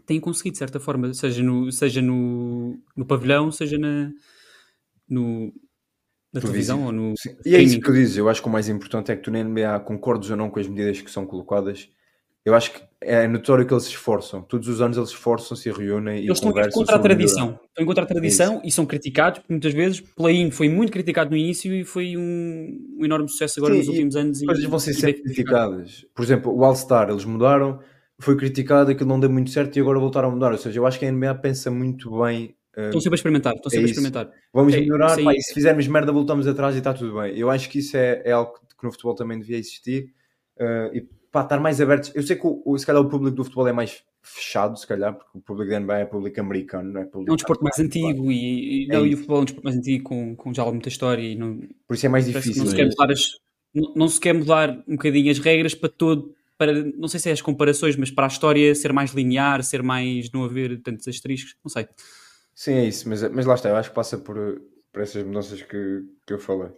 têm 0.05 0.19
conseguido 0.19 0.53
de 0.53 0.59
certa 0.59 0.79
forma, 0.79 1.13
seja 1.13 1.41
no, 1.41 1.71
seja 1.71 2.01
no, 2.01 2.77
no 2.95 3.05
pavilhão, 3.05 3.51
seja 3.51 3.77
na, 3.77 4.11
no, 5.07 5.53
na 6.33 6.41
televisão 6.41 6.85
ou 6.85 6.91
no. 6.91 7.13
Sim. 7.17 7.35
E 7.45 7.55
é 7.55 7.61
isso 7.61 7.79
que 7.79 7.89
eu 7.89 7.93
digo, 7.93 8.19
eu 8.19 8.29
acho 8.29 8.41
que 8.41 8.47
o 8.47 8.51
mais 8.51 8.69
importante 8.69 9.11
é 9.11 9.15
que 9.15 9.23
tu 9.23 9.31
na 9.31 9.43
NBA 9.43 9.79
concordes 9.81 10.29
ou 10.29 10.37
não 10.37 10.49
com 10.49 10.59
as 10.59 10.67
medidas 10.67 11.01
que 11.01 11.09
são 11.09 11.25
colocadas 11.25 11.89
eu 12.45 12.55
acho 12.55 12.71
que 12.71 12.81
é 13.01 13.27
notório 13.27 13.65
que 13.65 13.73
eles 13.73 13.83
se 13.83 13.89
esforçam. 13.91 14.41
Todos 14.41 14.67
os 14.67 14.81
anos 14.81 14.97
eles 14.97 15.09
esforçam-se 15.09 15.69
e 15.69 15.71
reúnem 15.71 16.17
eles 16.17 16.29
e 16.29 16.31
estão 16.31 16.51
contra 16.71 16.95
a 16.95 16.99
tradição. 16.99 17.59
Estão 17.67 17.85
contra 17.85 18.03
a 18.03 18.07
tradição 18.07 18.61
e 18.63 18.71
são 18.71 18.85
criticados, 18.85 19.39
porque 19.39 19.53
muitas 19.53 19.73
vezes 19.73 20.01
Play-in 20.01 20.49
foi 20.49 20.69
muito 20.69 20.91
criticado 20.91 21.29
no 21.29 21.37
início 21.37 21.73
e 21.73 21.83
foi 21.83 22.17
um, 22.17 22.97
um 22.99 23.05
enorme 23.05 23.29
sucesso 23.29 23.59
agora 23.59 23.73
Sim, 23.73 23.79
nos 23.79 23.87
últimos 23.89 24.15
anos. 24.15 24.41
Coisas 24.41 24.63
vão 24.63 24.79
ser 24.79 24.93
sempre 24.93 25.23
criticadas. 25.23 26.05
Por 26.15 26.23
exemplo, 26.23 26.55
o 26.55 26.63
All-Star, 26.63 27.09
eles 27.09 27.25
mudaram, 27.25 27.79
foi 28.19 28.35
criticado, 28.35 28.91
aquilo 28.91 29.09
não 29.09 29.19
deu 29.19 29.29
muito 29.29 29.51
certo 29.51 29.77
e 29.77 29.79
agora 29.79 29.99
voltaram 29.99 30.29
a 30.29 30.31
mudar. 30.31 30.51
Ou 30.51 30.57
seja, 30.57 30.79
eu 30.79 30.87
acho 30.87 30.97
que 30.97 31.05
a 31.05 31.11
NBA 31.11 31.35
pensa 31.35 31.69
muito 31.69 32.09
bem. 32.19 32.55
Uh, 32.75 32.85
estão 32.85 33.01
sempre 33.01 33.15
a 33.15 33.19
experimentar, 33.19 33.53
estão 33.55 33.69
sempre 33.69 33.85
é 33.85 33.87
a 33.87 33.91
experimentar. 33.91 34.31
Vamos 34.53 34.73
é, 34.73 34.79
melhorar, 34.79 35.21
pá, 35.21 35.33
e 35.33 35.41
se 35.41 35.53
fizermos 35.53 35.87
merda 35.87 36.11
voltamos 36.11 36.47
atrás 36.47 36.75
e 36.75 36.77
está 36.79 36.93
tudo 36.93 37.19
bem. 37.19 37.37
Eu 37.37 37.49
acho 37.49 37.69
que 37.69 37.79
isso 37.79 37.95
é, 37.95 38.21
é 38.25 38.31
algo 38.31 38.53
que 38.53 38.85
no 38.85 38.91
futebol 38.91 39.15
também 39.15 39.37
devia 39.37 39.57
existir. 39.57 40.13
Uh, 40.59 40.95
e 40.95 41.07
pá, 41.31 41.41
estar 41.41 41.59
mais 41.59 41.79
abertos. 41.81 42.11
Eu 42.15 42.23
sei 42.23 42.35
que 42.35 42.41
o, 42.43 42.77
se 42.77 42.85
calhar 42.85 43.01
o 43.01 43.09
público 43.09 43.35
do 43.35 43.43
futebol 43.43 43.67
é 43.67 43.73
mais 43.73 44.03
fechado, 44.21 44.77
se 44.77 44.85
calhar, 44.85 45.13
porque 45.13 45.37
o 45.37 45.41
público 45.41 45.71
da 45.71 45.79
NBA 45.79 45.99
é 45.99 46.05
público 46.05 46.39
americano, 46.39 46.91
não 46.91 47.01
é 47.01 47.05
público. 47.05 47.31
É 47.31 47.33
um 47.33 47.35
desporto 47.35 47.63
mais 47.63 47.79
antigo 47.79 48.31
e, 48.31 48.85
e, 48.85 48.89
é 48.89 48.93
não, 48.93 49.05
e 49.05 49.13
o 49.13 49.17
futebol 49.17 49.37
é 49.37 49.41
um 49.41 49.45
desporto 49.45 49.65
mais 49.65 49.77
antigo 49.77 50.03
com, 50.03 50.35
com 50.35 50.53
já 50.53 50.65
muita 50.65 50.89
história 50.89 51.21
e 51.21 51.35
não. 51.35 51.59
Por 51.87 51.93
isso 51.93 52.05
é 52.05 52.09
mais 52.09 52.25
difícil. 52.25 52.63
Não 52.63 52.69
se, 52.69 52.75
quer 52.75 52.85
mudar 52.85 53.11
as, 53.11 53.39
não, 53.73 53.93
não 53.95 54.09
se 54.09 54.19
quer 54.19 54.33
mudar 54.33 54.83
um 54.87 54.95
bocadinho 54.95 55.31
as 55.31 55.39
regras 55.39 55.73
para 55.73 55.89
todo. 55.89 56.35
Para, 56.57 56.73
não 56.73 57.07
sei 57.07 57.19
se 57.19 57.29
é 57.29 57.33
as 57.33 57.41
comparações, 57.41 57.95
mas 57.95 58.09
para 58.09 58.25
a 58.25 58.27
história 58.27 58.73
ser 58.73 58.91
mais 58.91 59.11
linear, 59.11 59.63
ser 59.63 59.83
mais. 59.83 60.31
não 60.31 60.43
haver 60.43 60.81
tantos 60.81 61.07
asteriscos, 61.07 61.55
não 61.63 61.69
sei. 61.69 61.87
Sim, 62.53 62.73
é 62.73 62.85
isso, 62.85 63.07
mas, 63.07 63.21
mas 63.31 63.45
lá 63.45 63.53
está, 63.53 63.69
eu 63.69 63.75
acho 63.75 63.89
que 63.89 63.95
passa 63.95 64.17
por, 64.17 64.59
por 64.91 65.03
essas 65.03 65.23
mudanças 65.23 65.61
que, 65.61 66.03
que 66.25 66.33
eu 66.33 66.39
falei. 66.39 66.71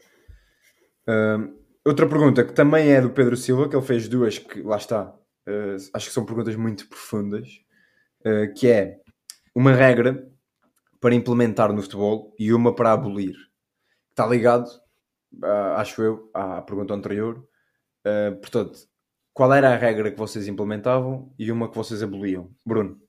Um, 1.08 1.59
Outra 1.86 2.08
pergunta 2.08 2.44
que 2.44 2.54
também 2.54 2.92
é 2.92 3.02
do 3.02 3.10
Pedro 3.10 3.38
Silva, 3.38 3.70
que 3.70 3.76
ele 3.76 3.86
fez 3.86 4.08
duas 4.08 4.38
que 4.38 4.62
lá 4.62 4.78
está, 4.78 5.16
uh, 5.48 5.76
acho 5.94 6.08
que 6.08 6.14
são 6.14 6.26
perguntas 6.26 6.56
muito 6.56 6.88
profundas, 6.88 7.48
uh, 8.26 8.54
que 8.54 8.68
é 8.68 9.00
uma 9.56 9.72
regra 9.72 10.30
para 11.00 11.16
implementar 11.16 11.74
no 11.74 11.82
futebol 11.82 12.36
e 12.38 12.54
uma 12.54 12.76
para 12.76 12.92
abolir. 12.92 13.36
Está 14.10 14.28
ligado, 14.28 14.68
uh, 15.42 15.76
acho 15.78 16.02
eu, 16.02 16.30
à 16.34 16.62
pergunta 16.62 16.94
anterior. 16.94 17.48
Uh, 18.06 18.36
portanto, 18.40 18.80
qual 19.34 19.54
era 19.54 19.74
a 19.74 19.78
regra 19.78 20.12
que 20.12 20.18
vocês 20.18 20.48
implementavam 20.48 21.34
e 21.40 21.52
uma 21.52 21.70
que 21.70 21.78
vocês 21.78 22.04
aboliam? 22.04 22.52
Bruno. 22.66 23.00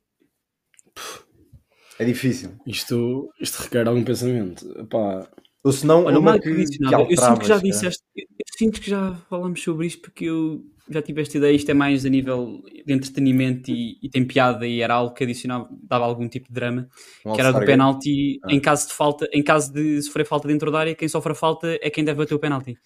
É 1.98 2.04
difícil. 2.04 2.56
Isto, 2.66 3.30
isto 3.40 3.62
requer 3.62 3.86
algum 3.86 4.04
pensamento. 4.04 4.66
Epá, 4.78 5.28
ou 5.62 5.72
se 5.72 5.86
não, 5.86 6.04
Olha, 6.04 6.18
uma 6.18 6.38
que, 6.38 6.48
que, 6.48 6.78
que 6.78 6.94
eu 6.94 7.16
sinto 7.16 7.40
que 7.40 7.48
já 7.48 7.58
disseste, 7.58 8.02
eu 8.16 8.26
sinto 8.56 8.80
que 8.80 8.88
já 8.88 9.14
falamos 9.28 9.62
sobre 9.62 9.86
isto 9.86 10.00
porque 10.00 10.24
eu 10.24 10.64
já 10.88 11.00
tive 11.00 11.20
esta 11.20 11.36
ideia, 11.36 11.54
isto 11.54 11.70
é 11.70 11.74
mais 11.74 12.04
a 12.04 12.08
nível 12.08 12.62
de 12.84 12.92
entretenimento 12.92 13.70
e, 13.70 13.98
e 14.02 14.08
tem 14.08 14.24
piada 14.26 14.66
e 14.66 14.80
era 14.80 14.94
algo 14.94 15.14
que 15.14 15.22
adicionava, 15.22 15.68
dava 15.82 16.04
algum 16.04 16.28
tipo 16.28 16.48
de 16.48 16.54
drama, 16.54 16.88
Um 17.24 17.32
que 17.32 17.40
era 17.40 17.52
do 17.52 17.64
penalti 17.64 18.40
Ah. 18.42 18.52
em 18.52 18.58
caso 18.58 18.88
de 18.88 18.94
falta, 18.94 19.28
em 19.32 19.42
caso 19.42 19.72
de 19.72 20.02
sofrer 20.02 20.26
falta 20.26 20.48
dentro 20.48 20.70
da 20.70 20.80
área, 20.80 20.94
quem 20.94 21.08
sofre 21.08 21.32
a 21.32 21.34
falta 21.34 21.78
é 21.80 21.90
quem 21.90 22.04
deve 22.04 22.18
bater 22.18 22.34
o 22.34 22.38
penalti. 22.38 22.76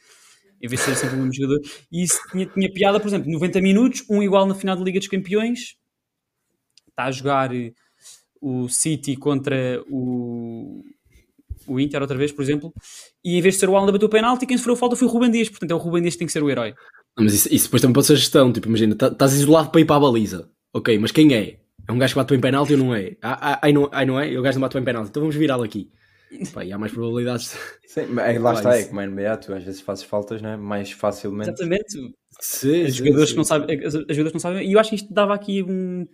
Em 0.61 0.69
vez 0.69 0.81
de 0.81 0.87
ser 0.87 0.97
sempre 0.97 1.17
o 1.17 1.19
mesmo 1.19 1.35
jogador. 1.35 1.61
E 1.93 2.03
isso 2.03 2.19
tinha, 2.31 2.47
tinha 2.47 2.73
piada, 2.73 2.99
por 2.99 3.09
exemplo, 3.09 3.31
90 3.31 3.61
minutos, 3.61 4.05
um 4.09 4.23
igual 4.23 4.47
na 4.47 4.55
final 4.55 4.77
da 4.77 4.83
Liga 4.83 4.99
dos 4.99 5.09
Campeões, 5.09 5.77
está 6.89 7.05
a 7.05 7.11
jogar 7.11 7.55
eh, 7.55 7.73
o 8.41 8.69
City 8.69 9.17
contra 9.17 9.83
o, 9.91 10.83
o 11.67 11.79
Inter 11.81 12.01
outra 12.01 12.17
vez, 12.17 12.33
por 12.33 12.43
exemplo, 12.43 12.73
e 13.25 13.37
em 13.39 13.41
vez 13.43 13.55
de 13.55 13.61
ser 13.61 13.69
o 13.69 13.77
Alan 13.77 13.89
a 13.89 13.93
bater 13.93 14.05
o 14.07 14.09
penalti, 14.09 14.47
quem 14.47 14.57
sofreu 14.57 14.77
falta 14.77 14.97
foi 14.97 15.07
o 15.09 15.11
Ruben 15.11 15.31
Dias, 15.31 15.49
portanto 15.49 15.71
é 15.71 15.75
o 15.75 15.79
Ruben 15.79 16.03
Dias 16.03 16.15
que 16.15 16.19
tem 16.19 16.27
que 16.27 16.33
ser 16.33 16.43
o 16.43 16.51
herói. 16.51 16.75
Mas 17.19 17.33
isso, 17.35 17.49
isso 17.55 17.65
depois 17.67 17.81
também 17.83 17.95
pode 17.95 18.07
ser 18.07 18.17
gestão. 18.17 18.53
Tipo, 18.53 18.69
imagina, 18.69 18.95
tá- 18.95 19.09
estás 19.09 19.33
isolado 19.35 19.71
para 19.71 19.81
ir 19.81 19.85
para 19.85 19.97
a 19.97 20.01
baliza. 20.01 20.49
Ok, 20.75 20.99
mas 20.99 21.13
quem 21.13 21.33
é? 21.35 21.59
É 21.87 21.93
um 21.93 21.99
gajo 21.99 22.15
que 22.15 22.19
bate 22.19 22.31
bem 22.33 22.41
penalti 22.41 22.73
ou 22.73 22.79
não 22.79 22.95
é? 22.95 23.17
Ah, 23.23 23.53
ah, 23.53 23.59
ai, 23.63 23.73
não, 23.73 23.89
ai 23.93 24.05
não 24.07 24.19
é? 24.19 24.31
E 24.33 24.37
o 24.39 24.43
gajo 24.43 24.57
não 24.59 24.63
bate 24.63 24.75
bem 24.75 24.85
penalti. 24.85 25.11
Então 25.11 25.21
vamos 25.23 25.37
virá-lo 25.37 25.63
aqui. 25.63 25.91
Pá, 26.53 26.65
e 26.65 26.73
há 26.73 26.79
mais 26.79 26.91
probabilidades. 26.93 27.57
Sim, 27.87 28.07
mas 28.11 28.25
aí 28.25 28.39
lá 28.39 28.55
está, 28.55 28.77
é 28.77 28.85
como 28.85 28.99
a 29.01 29.07
NBA, 29.07 29.37
tu 29.37 29.53
às 29.55 29.63
vezes 29.63 29.81
fazes 29.81 30.03
faltas 30.03 30.43
né? 30.43 30.57
mais 30.57 30.91
facilmente. 30.91 31.51
Exatamente. 31.51 32.15
Sim, 32.41 32.83
Os 32.85 32.95
jogadores 32.97 33.31
que 33.31 33.37
não 33.37 33.45
sabem, 33.45 33.79
as- 33.79 33.95
as 33.95 34.01
jogadores 34.09 34.29
que 34.31 34.35
não 34.35 34.41
sabem, 34.41 34.69
e 34.69 34.73
eu 34.73 34.81
acho 34.81 34.91
que 34.91 34.97
isto 34.97 35.13
dava 35.15 35.33
aqui 35.35 35.63
um. 35.63 36.05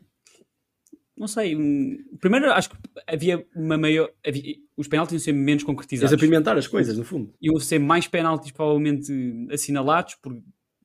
Não 1.21 1.29
sei, 1.29 1.55
um. 1.55 1.99
Primeiro, 2.19 2.51
acho 2.51 2.71
que 2.71 2.77
havia 3.07 3.47
uma 3.55 3.77
maior. 3.77 4.11
havia- 4.27 4.57
os 4.75 4.89
penaltis 4.89 5.13
iam 5.13 5.21
ser 5.21 5.33
menos 5.35 5.63
concretizados. 5.63 6.15
a 6.15 6.17
pimentar 6.19 6.57
as 6.57 6.67
coisas, 6.67 6.97
no 6.97 7.05
fundo. 7.05 7.35
Iam 7.43 7.61
ser 7.61 7.79
mais 7.79 8.09
penaltis, 8.09 8.51
provavelmente 8.53 9.13
assinalados, 9.53 10.15
por, 10.15 10.33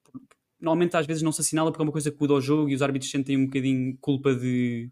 por- 0.03 0.21
normalmente 0.59 0.97
às 0.97 1.05
vezes 1.05 1.23
não 1.23 1.31
se 1.31 1.39
assinala 1.39 1.71
porque 1.71 1.81
é 1.81 1.85
uma 1.85 1.91
coisa 1.93 2.11
que 2.11 2.19
muda 2.19 2.33
o 2.33 2.41
jogo 2.41 2.69
e 2.69 2.75
os 2.75 2.81
árbitros 2.81 3.09
sentem 3.09 3.37
um 3.37 3.45
bocadinho 3.45 3.97
culpa 4.01 4.35
de, 4.35 4.89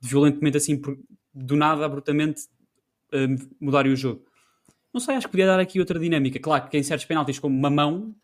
de 0.00 0.08
violentemente 0.08 0.56
assim, 0.56 0.80
por- 0.80 0.96
do 1.34 1.56
nada, 1.56 1.84
abruptamente, 1.84 2.42
eh, 3.12 3.26
mudarem 3.60 3.92
o 3.92 3.96
jogo. 3.96 4.24
Não 4.94 5.00
sei, 5.00 5.16
acho 5.16 5.26
que 5.26 5.32
podia 5.32 5.46
dar 5.46 5.58
aqui 5.58 5.80
outra 5.80 5.98
dinâmica. 5.98 6.38
Claro 6.38 6.68
que 6.70 6.78
em 6.78 6.84
certos 6.84 7.04
penaltis, 7.04 7.40
como 7.40 7.58
mamão, 7.58 8.14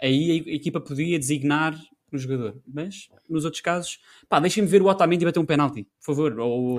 aí 0.00 0.42
a 0.46 0.50
equipa 0.54 0.80
podia 0.80 1.18
designar 1.18 1.78
um 2.16 2.18
jogador. 2.18 2.60
Mas 2.66 3.08
nos 3.28 3.44
outros 3.44 3.60
casos, 3.60 3.98
pá, 4.28 4.40
deixem-me 4.40 4.68
ver 4.68 4.82
o 4.82 4.86
Otamendi 4.86 5.24
bater 5.24 5.40
um 5.40 5.46
penalti, 5.46 5.84
por 6.00 6.04
favor. 6.14 6.38
Ou 6.38 6.78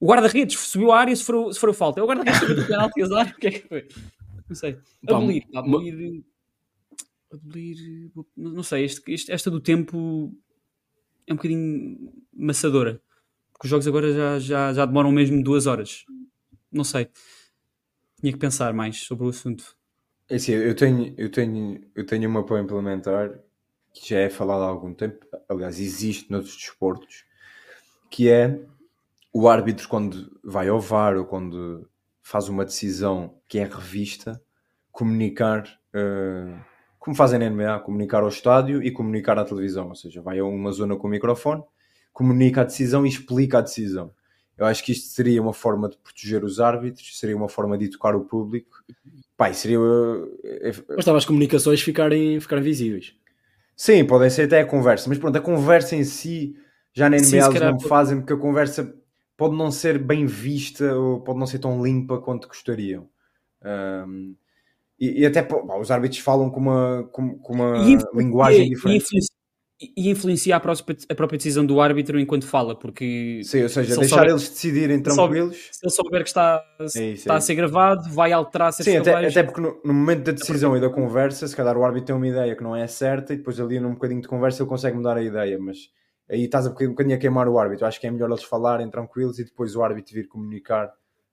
o 0.00 0.06
guarda-redes 0.06 0.58
subiu 0.58 0.92
a 0.92 0.98
área 1.00 1.14
se 1.16 1.24
for, 1.24 1.52
se 1.52 1.58
for 1.60 1.72
falta. 1.74 2.00
É 2.00 2.02
o 2.02 2.06
guarda-redes 2.06 2.40
que 2.40 2.46
bateu 2.46 2.64
o 2.64 2.66
penalti, 2.66 3.02
azar. 3.02 3.32
O 3.36 3.40
que 3.40 3.46
é 3.46 3.50
que 3.50 3.68
foi? 3.68 3.88
Não 4.48 4.54
sei. 4.56 4.78
Abolir, 5.08 5.46
pá, 5.52 5.58
abolir. 5.60 6.24
Abolir. 7.32 8.10
Não 8.36 8.50
não 8.52 8.62
sei, 8.62 8.84
este, 8.84 9.02
este- 9.12 9.32
esta 9.32 9.50
do 9.50 9.60
tempo 9.60 10.32
é 11.26 11.32
um 11.32 11.36
bocadinho 11.36 12.12
maçadora. 12.32 13.00
Porque 13.52 13.66
os 13.66 13.70
jogos 13.70 13.86
agora 13.88 14.12
já, 14.12 14.38
já, 14.38 14.72
já 14.72 14.86
demoram 14.86 15.10
mesmo 15.10 15.42
duas 15.42 15.66
horas. 15.66 16.04
Não 16.70 16.84
sei. 16.84 17.08
Tinha 18.20 18.32
que 18.32 18.38
pensar 18.38 18.72
mais 18.74 18.98
sobre 19.00 19.24
o 19.24 19.28
assunto. 19.30 19.76
É 20.28 20.36
assim, 20.36 20.52
eu 20.52 20.74
tenho, 20.74 21.14
eu 21.16 21.30
tenho, 21.30 21.80
eu 21.94 22.04
tenho 22.04 22.28
uma 22.28 22.44
para 22.44 22.60
implementar 22.60 23.40
que 24.00 24.10
já 24.10 24.18
é 24.18 24.28
falado 24.28 24.62
há 24.62 24.66
algum 24.66 24.92
tempo, 24.92 25.24
aliás, 25.48 25.80
existe 25.80 26.30
noutros 26.30 26.54
desportos, 26.54 27.24
que 28.10 28.28
é 28.28 28.60
o 29.32 29.48
árbitro 29.48 29.88
quando 29.88 30.38
vai 30.44 30.68
ao 30.68 30.80
VAR 30.80 31.16
ou 31.16 31.24
quando 31.24 31.88
faz 32.22 32.48
uma 32.48 32.64
decisão 32.64 33.38
que 33.48 33.58
é 33.58 33.64
revista, 33.64 34.40
comunicar, 34.92 35.64
eh, 35.94 36.54
como 36.98 37.16
fazem 37.16 37.38
na 37.38 37.48
NBA, 37.48 37.80
comunicar 37.80 38.22
ao 38.22 38.28
estádio 38.28 38.82
e 38.82 38.90
comunicar 38.90 39.38
à 39.38 39.44
televisão, 39.44 39.88
ou 39.88 39.94
seja, 39.94 40.20
vai 40.20 40.38
a 40.38 40.44
uma 40.44 40.72
zona 40.72 40.96
com 40.96 41.06
o 41.06 41.10
microfone, 41.10 41.62
comunica 42.12 42.62
a 42.62 42.64
decisão 42.64 43.06
e 43.06 43.08
explica 43.08 43.58
a 43.58 43.62
decisão. 43.62 44.12
Eu 44.58 44.66
acho 44.66 44.82
que 44.84 44.92
isto 44.92 45.08
seria 45.08 45.40
uma 45.40 45.52
forma 45.52 45.88
de 45.88 45.98
proteger 45.98 46.42
os 46.44 46.60
árbitros, 46.60 47.18
seria 47.18 47.36
uma 47.36 47.48
forma 47.48 47.76
de 47.76 47.86
educar 47.86 48.14
o 48.16 48.24
público. 48.24 48.82
Pai, 49.36 49.52
seria. 49.54 49.78
eh, 50.44 50.70
eh, 50.70 50.94
Bastava 50.96 51.18
as 51.18 51.24
comunicações 51.24 51.80
ficarem, 51.82 52.40
ficarem 52.40 52.64
visíveis. 52.64 53.14
Sim, 53.76 54.06
podem 54.06 54.30
ser 54.30 54.44
até 54.44 54.60
a 54.60 54.66
conversa, 54.66 55.08
mas 55.08 55.18
pronto, 55.18 55.36
a 55.36 55.40
conversa 55.40 55.94
em 55.94 56.02
si 56.04 56.56
já 56.94 57.10
na 57.10 57.16
NBA 57.16 57.24
Sim, 57.28 57.36
eles 57.36 57.48
calhar 57.48 57.72
não 57.72 57.80
fazem 57.80 58.18
porque 58.18 58.32
a 58.32 58.36
conversa 58.38 58.94
pode 59.36 59.54
não 59.54 59.70
ser 59.70 59.98
bem 59.98 60.24
vista 60.24 60.94
ou 60.96 61.20
pode 61.20 61.38
não 61.38 61.46
ser 61.46 61.58
tão 61.58 61.84
limpa 61.84 62.18
quanto 62.18 62.48
gostariam. 62.48 63.06
Ahm, 63.62 64.34
e, 64.98 65.22
e 65.22 65.26
até 65.26 65.42
pô, 65.42 65.62
os 65.78 65.90
árbitros 65.90 66.20
falam 66.20 66.50
com 66.50 66.60
uma, 66.60 67.08
com, 67.12 67.38
com 67.38 67.54
uma 67.54 67.86
E 67.88 67.98
linguagem 68.16 68.66
e 68.66 68.70
diferente. 68.70 69.06
E 69.78 70.08
influencia 70.08 70.56
a 70.56 70.60
própria, 70.60 70.96
a 71.10 71.14
própria 71.14 71.36
decisão 71.36 71.64
do 71.66 71.80
árbitro 71.82 72.18
enquanto 72.18 72.46
fala, 72.46 72.74
porque 72.74 73.42
Sim, 73.44 73.64
ou 73.64 73.68
seja, 73.68 73.92
se 73.92 74.00
deixar 74.00 74.16
souber- 74.16 74.30
eles 74.30 74.48
decidirem 74.48 75.02
tranquilos. 75.02 75.56
se 75.70 75.84
ele 75.84 75.92
souber 75.92 76.22
que 76.22 76.28
está, 76.28 76.64
É 76.80 76.84
isso, 76.84 76.98
está 76.98 77.34
é 77.34 77.36
a 77.36 77.40
ser 77.42 77.54
gravado, 77.56 78.08
vai 78.10 78.32
alterar 78.32 78.72
certos 78.72 78.90
Sim, 78.90 79.00
até, 79.00 79.26
até 79.26 79.42
porque 79.42 79.60
no, 79.60 79.78
no 79.84 79.92
momento 79.92 80.22
da 80.24 80.32
decisão 80.32 80.74
e 80.76 80.80
da 80.80 80.88
conversa, 80.88 81.46
se 81.46 81.54
calhar 81.54 81.76
o 81.76 81.84
árbitro 81.84 82.06
tem 82.06 82.16
uma 82.16 82.26
ideia 82.26 82.56
que 82.56 82.62
não 82.62 82.74
é 82.74 82.86
certa 82.86 83.34
e 83.34 83.36
depois 83.36 83.60
ali 83.60 83.78
num 83.78 83.92
bocadinho 83.92 84.22
de 84.22 84.28
conversa 84.28 84.62
ele 84.62 84.68
consegue 84.70 84.96
mudar 84.96 85.18
a 85.18 85.22
ideia, 85.22 85.58
mas 85.58 85.90
aí 86.30 86.44
estás 86.44 86.66
a 86.66 86.70
um 86.70 86.72
bocadinho 86.72 87.14
a 87.14 87.18
queimar 87.18 87.46
o 87.46 87.58
árbitro. 87.58 87.84
Acho 87.84 88.00
que 88.00 88.06
é 88.06 88.10
melhor 88.10 88.30
eles 88.30 88.44
falarem 88.44 88.88
tranquilos 88.88 89.38
e 89.38 89.44
depois 89.44 89.76
o 89.76 89.82
árbitro 89.82 90.14
vir 90.14 90.26
comunicar. 90.26 90.90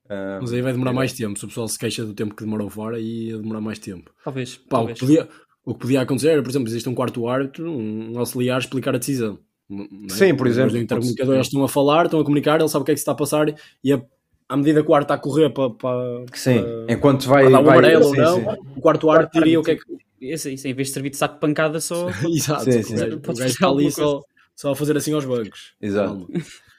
ah, 0.10 0.40
Mas 0.42 0.52
aí 0.52 0.62
vai 0.62 0.74
demorar 0.74 0.92
é. 0.92 0.96
mais 0.96 1.14
tempo. 1.14 1.40
Se 1.40 1.46
o 1.46 1.48
pessoal 1.48 1.68
se 1.70 1.80
queixa 1.80 2.04
do 2.04 2.14
tempo 2.14 2.36
que 2.36 2.44
demorou 2.44 2.70
fora, 2.70 2.98
aí 2.98 3.30
ia 3.30 3.38
demorar 3.38 3.62
mais 3.62 3.80
tempo. 3.80 4.12
Talvez. 4.22 4.58
Pá, 4.58 4.80
talvez. 4.80 5.00
podia, 5.00 5.30
o 5.66 5.74
que 5.74 5.82
podia 5.82 6.02
acontecer 6.02 6.30
era, 6.30 6.42
por 6.44 6.50
exemplo, 6.50 6.68
existe 6.68 6.88
um 6.90 6.96
quarto 6.96 7.28
árbitro, 7.28 7.70
um 7.72 8.18
auxiliar 8.20 8.60
explicar 8.60 8.96
a 8.96 8.98
decisão. 8.98 9.40
É? 9.72 9.76
Sim, 10.10 10.36
por 10.36 10.46
exemplo, 10.48 10.72
Depois 10.72 10.74
do 10.74 10.78
intercomunicador, 10.80 11.26
pode- 11.28 11.38
eles 11.38 11.48
estão 11.48 11.64
a 11.64 11.70
falar, 11.70 12.06
estão 12.06 12.20
a 12.20 12.24
comunicar, 12.24 12.60
ele 12.60 12.70
sabe 12.70 12.84
o 12.84 12.86
que 12.86 12.92
é 12.92 12.94
que 12.96 13.00
se 13.00 13.04
está 13.04 13.14
a 13.14 13.16
passar 13.16 13.54
e 13.84 13.94
a, 13.94 14.02
à 14.50 14.58
medida 14.58 14.84
que 14.84 14.92
o 14.92 14.94
árbitro 14.94 15.14
está 15.14 15.16
a 15.16 15.18
correr 15.24 15.50
para, 15.52 15.70
para, 15.72 16.26
Sim, 16.34 16.62
para, 16.62 16.94
enquanto 16.94 17.28
vai. 17.28 17.44
para 17.44 17.52
dar 17.54 17.60
o 17.62 17.64
vai- 17.64 17.78
amarelo 17.78 18.06
ou 18.08 18.16
não, 18.16 18.36
sim. 18.40 18.46
o 18.76 18.82
quarto 18.82 19.10
árbitro 19.10 19.40
diria 19.42 19.60
o 19.60 19.64
que 19.64 19.72
é 19.72 19.76
que. 19.76 19.84
Esse, 20.22 20.54
isso, 20.54 20.68
em 20.68 20.74
vez 20.74 20.88
de 20.90 20.94
servir 20.94 21.10
de 21.10 21.18
saco 21.18 21.36
de 21.36 21.40
pancada, 21.42 21.80
só. 21.82 22.08
Exato, 22.30 22.64
Sim, 22.72 22.82
sim. 22.84 22.96
o 22.96 23.20
gajo 23.20 23.44
está 23.46 23.68
ali 23.68 23.92
só, 23.92 24.22
só 24.56 24.72
a 24.72 24.76
fazer 24.76 24.96
assim 24.96 25.14
aos 25.14 25.26
bancos. 25.26 25.74
Exato. 25.82 26.28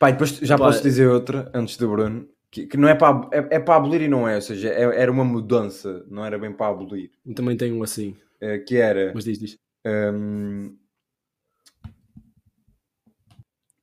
Pá, 0.00 0.10
depois 0.10 0.38
já 0.38 0.56
Pá, 0.56 0.66
posso 0.66 0.82
dizer 0.82 1.08
outra, 1.08 1.50
antes 1.54 1.76
do 1.76 1.88
Bruno, 1.88 2.26
que, 2.50 2.66
que 2.66 2.76
não 2.76 2.88
é 2.88 2.94
para, 2.94 3.28
é, 3.32 3.56
é 3.56 3.58
para 3.60 3.76
abolir 3.76 4.02
e 4.02 4.08
não 4.08 4.26
é, 4.28 4.36
ou 4.36 4.40
seja, 4.42 4.68
é- 4.68 5.00
era 5.02 5.10
uma 5.12 5.24
mudança, 5.24 6.04
não 6.08 6.24
era 6.24 6.38
bem 6.38 6.52
para 6.52 6.68
abolir. 6.70 7.10
Eu 7.26 7.34
também 7.34 7.56
tenho 7.56 7.76
um 7.76 7.82
assim, 7.82 8.14
Eh, 8.40 8.58
que 8.58 8.76
era. 8.76 9.12
mas 9.14 9.24
diz, 9.24 9.38
diz. 9.38 9.58
hum, 9.86 10.76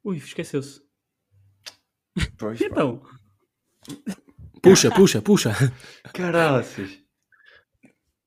Ui, 0.03 0.17
esqueceu-se. 0.17 0.81
pois, 2.37 2.59
pá, 2.59 2.65
Então, 2.65 3.01
Puxa, 4.61 4.91
puxa, 4.91 5.21
puxa. 5.21 5.51
caraças. 6.13 6.99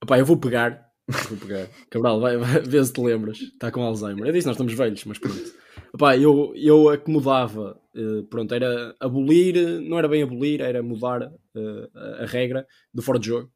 Epá, 0.02 0.18
eu 0.18 0.24
vou 0.26 0.36
pegar. 0.36 0.84
Vou 1.28 1.38
pegar. 1.38 1.68
Cabral, 1.90 2.20
vai, 2.20 2.36
vai 2.36 2.60
ver 2.60 2.84
se 2.84 2.92
te 2.92 3.00
lembras. 3.00 3.38
Está 3.38 3.70
com 3.70 3.82
Alzheimer. 3.82 4.26
Eu 4.26 4.32
disse, 4.32 4.46
nós 4.46 4.54
estamos 4.56 4.72
velhos, 4.74 5.04
mas 5.04 5.18
pronto. 5.18 5.54
Epá, 5.94 6.16
eu, 6.16 6.52
eu 6.56 6.88
acomodava, 6.88 7.80
eh, 7.94 8.22
pronto, 8.28 8.52
era 8.52 8.94
abolir, 8.98 9.56
eh, 9.56 9.80
não 9.80 9.96
era 9.98 10.08
bem 10.08 10.22
abolir, 10.24 10.60
era 10.60 10.82
mudar 10.82 11.22
eh, 11.22 11.90
a, 11.94 12.22
a 12.24 12.26
regra 12.26 12.66
do 12.92 13.00
fora 13.02 13.18
de 13.20 13.26
jogo. 13.28 13.52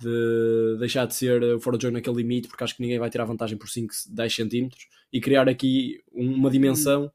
De 0.00 0.76
deixar 0.78 1.06
de 1.06 1.14
ser 1.14 1.60
fora 1.60 1.76
de 1.76 1.82
jogo 1.82 1.94
naquele 1.94 2.16
limite, 2.16 2.48
porque 2.48 2.64
acho 2.64 2.74
que 2.74 2.82
ninguém 2.82 2.98
vai 2.98 3.10
tirar 3.10 3.24
vantagem 3.24 3.58
por 3.58 3.68
5, 3.68 3.92
10 4.10 4.34
centímetros 4.34 4.88
e 5.12 5.20
criar 5.20 5.48
aqui 5.48 6.00
uma 6.12 6.50
dimensão 6.50 7.10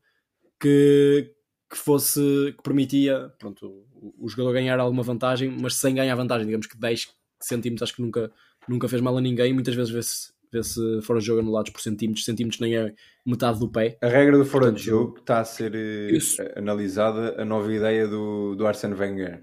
que, 0.60 1.32
que 1.70 1.78
fosse, 1.78 2.54
que 2.56 2.64
permitia, 2.64 3.34
pronto, 3.40 3.66
o, 3.94 4.26
o 4.26 4.30
jogador 4.30 4.54
ganhar 4.54 4.80
alguma 4.80 5.04
vantagem, 5.04 5.50
mas 5.50 5.76
sem 5.76 5.96
ganhar 5.96 6.16
vantagem, 6.16 6.46
digamos 6.46 6.68
que 6.68 6.78
10 6.78 7.08
centímetros 7.42 7.84
acho 7.90 7.96
que 7.96 8.02
nunca, 8.02 8.32
nunca 8.68 8.88
fez 8.88 9.02
mal 9.02 9.18
a 9.18 9.22
ninguém. 9.22 9.54
Muitas 9.54 9.76
vezes 9.76 9.92
vê-se 9.92 10.36
vê 10.52 11.02
fora 11.02 11.20
de 11.20 11.26
jogo 11.26 11.42
anulados 11.42 11.72
por 11.72 11.82
centímetros, 11.82 12.26
centímetros 12.26 12.60
nem 12.60 12.78
é 12.78 12.94
metade 13.26 13.60
do 13.60 13.70
pé. 13.70 13.98
A 14.02 14.08
regra 14.08 14.38
do 14.38 14.46
fora 14.46 14.66
de 14.66 14.72
Portanto, 14.72 14.84
jogo 14.84 15.18
está 15.20 15.40
a 15.40 15.46
ser 15.46 15.76
eh, 15.76 16.12
Isso. 16.12 16.42
analisada 16.56 17.42
a 17.42 17.46
nova 17.46 17.72
ideia 17.74 18.08
do, 18.08 18.56
do 18.56 18.66
Arsene 18.66 18.96
Wenger. 18.96 19.42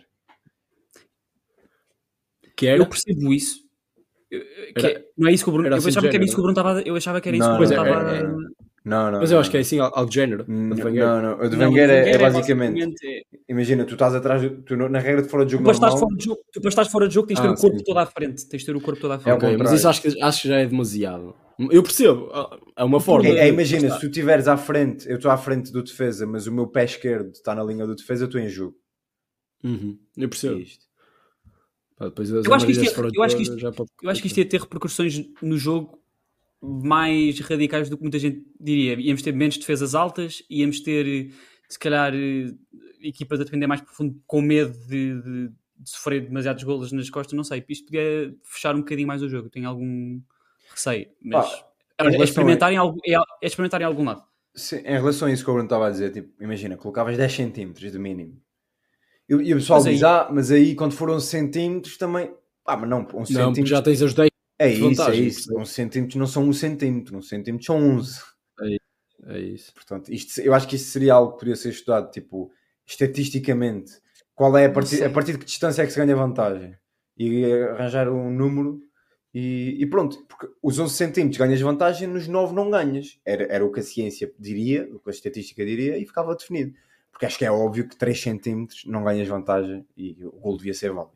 Que 2.56 2.66
era, 2.66 2.78
eu 2.78 2.86
percebo 2.86 3.32
isso. 3.32 3.62
Era- 4.76 4.88
é- 4.92 5.04
não 5.16 5.28
é 5.28 5.32
isso 5.32 5.44
que 5.44 5.50
o 5.50 5.52
Bruno. 5.52 5.66
era 5.66 5.74
Eu 5.76 5.78
assim 5.78 5.88
achava 5.90 6.08
que 6.08 6.16
era 6.16 6.24
isso 6.24 6.34
que 6.34 6.40
o 6.40 6.42
Bruno 6.44 6.58
estava. 6.58 6.80
Eu 6.82 6.96
achava 6.96 7.20
que 7.20 7.28
era 7.28 7.36
isso 7.36 7.48
Não, 7.48 7.58
que 7.58 7.64
o 7.64 7.68
não, 7.68 7.84
Bruno 7.84 7.92
é- 7.92 8.14
estava. 8.14 8.16
é- 8.16 8.52
Não, 8.84 9.12
não. 9.12 9.20
mas 9.20 9.30
eu 9.30 9.34
não, 9.36 9.40
acho 9.42 9.50
que 9.50 9.56
é 9.58 9.60
assim, 9.60 9.78
algo 9.78 10.06
de 10.06 10.14
género. 10.14 10.44
Não, 10.48 11.22
não. 11.22 11.38
O 11.38 11.48
de 11.48 11.56
o 11.56 11.78
é, 11.78 12.10
é 12.10 12.18
basicamente. 12.18 12.96
é- 13.06 13.22
Imagina, 13.48 13.84
tu 13.84 13.92
estás 13.92 14.14
atrás, 14.14 14.42
tu, 14.66 14.76
na 14.76 14.98
regra 14.98 15.22
de 15.22 15.28
fora 15.28 15.44
de 15.44 15.50
Tu 15.50 15.58
jogo 15.58 15.70
estás 15.70 15.92
normal. 15.92 16.08
fora 16.08 16.16
de 16.16 16.24
jogo, 16.24 16.40
tu 16.52 16.68
estás 16.68 16.88
fora 16.88 17.08
de 17.08 17.14
jogo 17.14 17.26
tens 17.28 17.36
de 17.36 17.42
ter 17.42 17.48
Ah, 17.48 17.52
o 17.52 17.56
corpo 17.56 17.78
sim. 17.78 17.84
todo 17.84 17.98
à 17.98 18.06
frente. 18.06 18.48
Tens 18.48 18.60
de 18.60 18.66
ter 18.66 18.74
o 18.76 18.80
corpo 18.80 19.00
todo 19.00 19.12
à 19.12 19.16
É 19.16 19.18
frente. 19.18 19.34
Ok, 19.36 19.48
mas 19.50 19.56
contrário. 19.58 19.76
isso 19.76 19.88
acho 19.88 20.02
que, 20.02 20.22
acho 20.22 20.42
que 20.42 20.48
já 20.48 20.56
é 20.56 20.66
demasiado. 20.66 21.34
Eu 21.70 21.82
percebo, 21.82 22.30
é 22.76 22.82
uma 22.84 22.98
forma. 22.98 23.28
É, 23.28 23.40
é, 23.40 23.48
imagina, 23.48 23.90
se 23.90 24.00
tu 24.00 24.06
estiveres 24.06 24.48
à 24.48 24.56
frente, 24.56 25.08
eu 25.08 25.16
estou 25.16 25.30
à 25.30 25.36
frente 25.36 25.70
do 25.70 25.82
defesa, 25.82 26.26
mas 26.26 26.46
o 26.46 26.52
meu 26.52 26.66
pé 26.66 26.84
esquerdo 26.84 27.30
está 27.32 27.54
na 27.54 27.62
linha 27.62 27.86
do 27.86 27.94
defesa, 27.94 28.24
eu 28.24 28.26
estou 28.26 28.40
em 28.40 28.48
jogo. 28.48 28.74
Uhum, 29.62 29.96
eu 30.16 30.24
É 30.24 30.28
percebo. 30.28 30.58
isto. 30.58 30.86
Pá, 32.02 32.08
depois 32.08 32.32
as 32.32 32.44
Eu 32.44 32.52
acho 32.54 32.66
que 32.66 32.72
é- 32.72 32.76
eu 33.14 33.22
acho 33.22 33.36
que 33.36 33.42
isto- 33.42 33.72
pode- 33.74 33.90
Eu 34.02 34.10
acho 34.10 34.20
que 34.20 34.26
isto 34.26 34.38
ia 34.38 34.44
ter 34.44 34.60
repercussões 34.60 35.24
no 35.40 35.56
jogo 35.56 36.02
mais 36.60 37.38
radicais 37.40 37.88
do 37.88 37.96
que 37.96 38.02
muita 38.02 38.18
gente 38.18 38.44
diria. 38.58 38.94
Íamos 39.00 39.22
ter 39.22 39.32
menos 39.32 39.56
defesas 39.56 39.94
altas, 39.94 40.42
íamos 40.50 40.80
ter, 40.80 41.32
se 41.68 41.78
calhar, 41.78 42.12
eh, 42.14 42.52
equipas 43.02 43.40
a 43.40 43.44
defender 43.44 43.66
mais 43.68 43.80
profundo 43.80 44.20
com 44.26 44.40
medo 44.40 44.72
de, 44.88 45.20
de, 45.22 45.48
de 45.48 45.90
sofrer 45.90 46.22
demasiados 46.26 46.62
golos 46.64 46.90
nas 46.92 47.08
costas. 47.10 47.36
Não 47.36 47.44
sei, 47.44 47.64
isto 47.68 47.86
podia 47.86 48.34
fechar 48.42 48.74
um 48.74 48.78
bocadinho 48.80 49.06
mais 49.08 49.22
o 49.22 49.28
jogo. 49.28 49.48
Tenho 49.48 49.68
algum 49.68 50.20
receio, 50.70 51.06
mas 51.22 51.50
Pá, 51.50 51.66
é, 51.98 52.16
é 52.16 52.22
experimentar 52.24 52.72
em 52.72 52.76
algum, 52.76 52.98
é, 53.06 53.12
é 53.14 53.46
experimentar 53.46 53.80
em 53.80 53.84
algum 53.84 54.04
lado. 54.04 54.24
Sim, 54.54 54.76
em 54.78 54.92
relação 54.94 55.28
a 55.28 55.32
isso 55.32 55.44
que 55.44 55.50
o 55.50 55.54
Bruno 55.54 55.66
estava 55.66 55.86
a 55.86 55.90
dizer, 55.90 56.12
tipo, 56.12 56.30
imagina, 56.42 56.76
colocavas 56.76 57.16
10 57.16 57.32
centímetros 57.32 57.90
de 57.92 57.98
mínimo. 57.98 58.40
E, 59.32 59.48
e 59.48 59.54
o 59.54 59.56
pessoal 59.56 59.78
Mas 59.80 59.86
aí- 59.86 59.94
diz, 59.94 60.02
ah, 60.04 60.28
mas 60.32 60.50
aí 60.50 60.74
quando 60.74 60.92
for 60.94 61.10
11 61.10 61.26
centímetros 61.26 61.96
também. 61.96 62.30
Ah, 62.66 62.76
mas 62.76 62.88
não, 62.88 62.98
um 62.98 63.00
Não, 63.02 63.08
porque 63.08 63.32
centímetro. 63.32 63.66
já 63.66 63.82
tens 63.82 64.02
as 64.02 64.14
10 64.14 64.30
É 64.58 64.68
isso, 64.68 65.02
é 65.02 65.16
isso. 65.16 65.58
11 65.58 65.70
centímetros 65.72 66.16
não 66.16 66.26
são 66.26 66.44
1 66.48 66.52
centímetro, 66.52 67.16
1 67.18 67.22
centímetro 67.22 67.66
são 67.66 67.76
11. 67.76 68.20
É 69.24 69.38
isso. 69.38 69.72
Portanto, 69.74 70.12
isto, 70.12 70.40
eu 70.40 70.52
acho 70.52 70.66
que 70.68 70.74
isso 70.76 70.90
seria 70.90 71.14
algo 71.14 71.32
que 71.32 71.38
poderia 71.38 71.56
ser 71.56 71.70
estudado, 71.70 72.10
tipo, 72.10 72.50
estatisticamente. 72.86 73.92
Qual 74.34 74.56
é 74.56 74.66
a 74.66 74.70
partir, 74.70 75.02
a 75.04 75.10
partir 75.10 75.32
de 75.32 75.38
que 75.38 75.44
distância 75.44 75.82
é 75.82 75.86
que 75.86 75.92
se 75.92 75.98
ganha 75.98 76.16
vantagem? 76.16 76.74
E 77.16 77.44
arranjar 77.44 78.08
um 78.08 78.30
número 78.30 78.80
e, 79.32 79.76
e 79.78 79.86
pronto. 79.86 80.24
Porque 80.28 80.48
os 80.62 80.78
11 80.78 80.94
centímetros 80.94 81.38
ganhas 81.38 81.60
vantagem, 81.60 82.08
nos 82.08 82.26
9 82.26 82.54
não 82.54 82.70
ganhas. 82.70 83.18
Era, 83.24 83.44
era 83.44 83.64
o 83.64 83.70
que 83.70 83.80
a 83.80 83.82
ciência 83.82 84.32
diria, 84.38 84.88
o 84.92 84.98
que 84.98 85.10
a 85.10 85.12
estatística 85.12 85.64
diria 85.64 85.96
e 85.98 86.06
ficava 86.06 86.34
definido. 86.34 86.72
Porque 87.22 87.26
acho 87.26 87.38
que 87.38 87.44
é 87.44 87.52
óbvio 87.52 87.88
que 87.88 87.96
3 87.96 88.20
centímetros 88.20 88.82
não 88.84 89.04
ganhas 89.04 89.28
vantagem 89.28 89.86
e 89.96 90.16
o 90.24 90.40
gol 90.40 90.56
devia 90.56 90.74
ser 90.74 90.90
válido. 90.90 91.14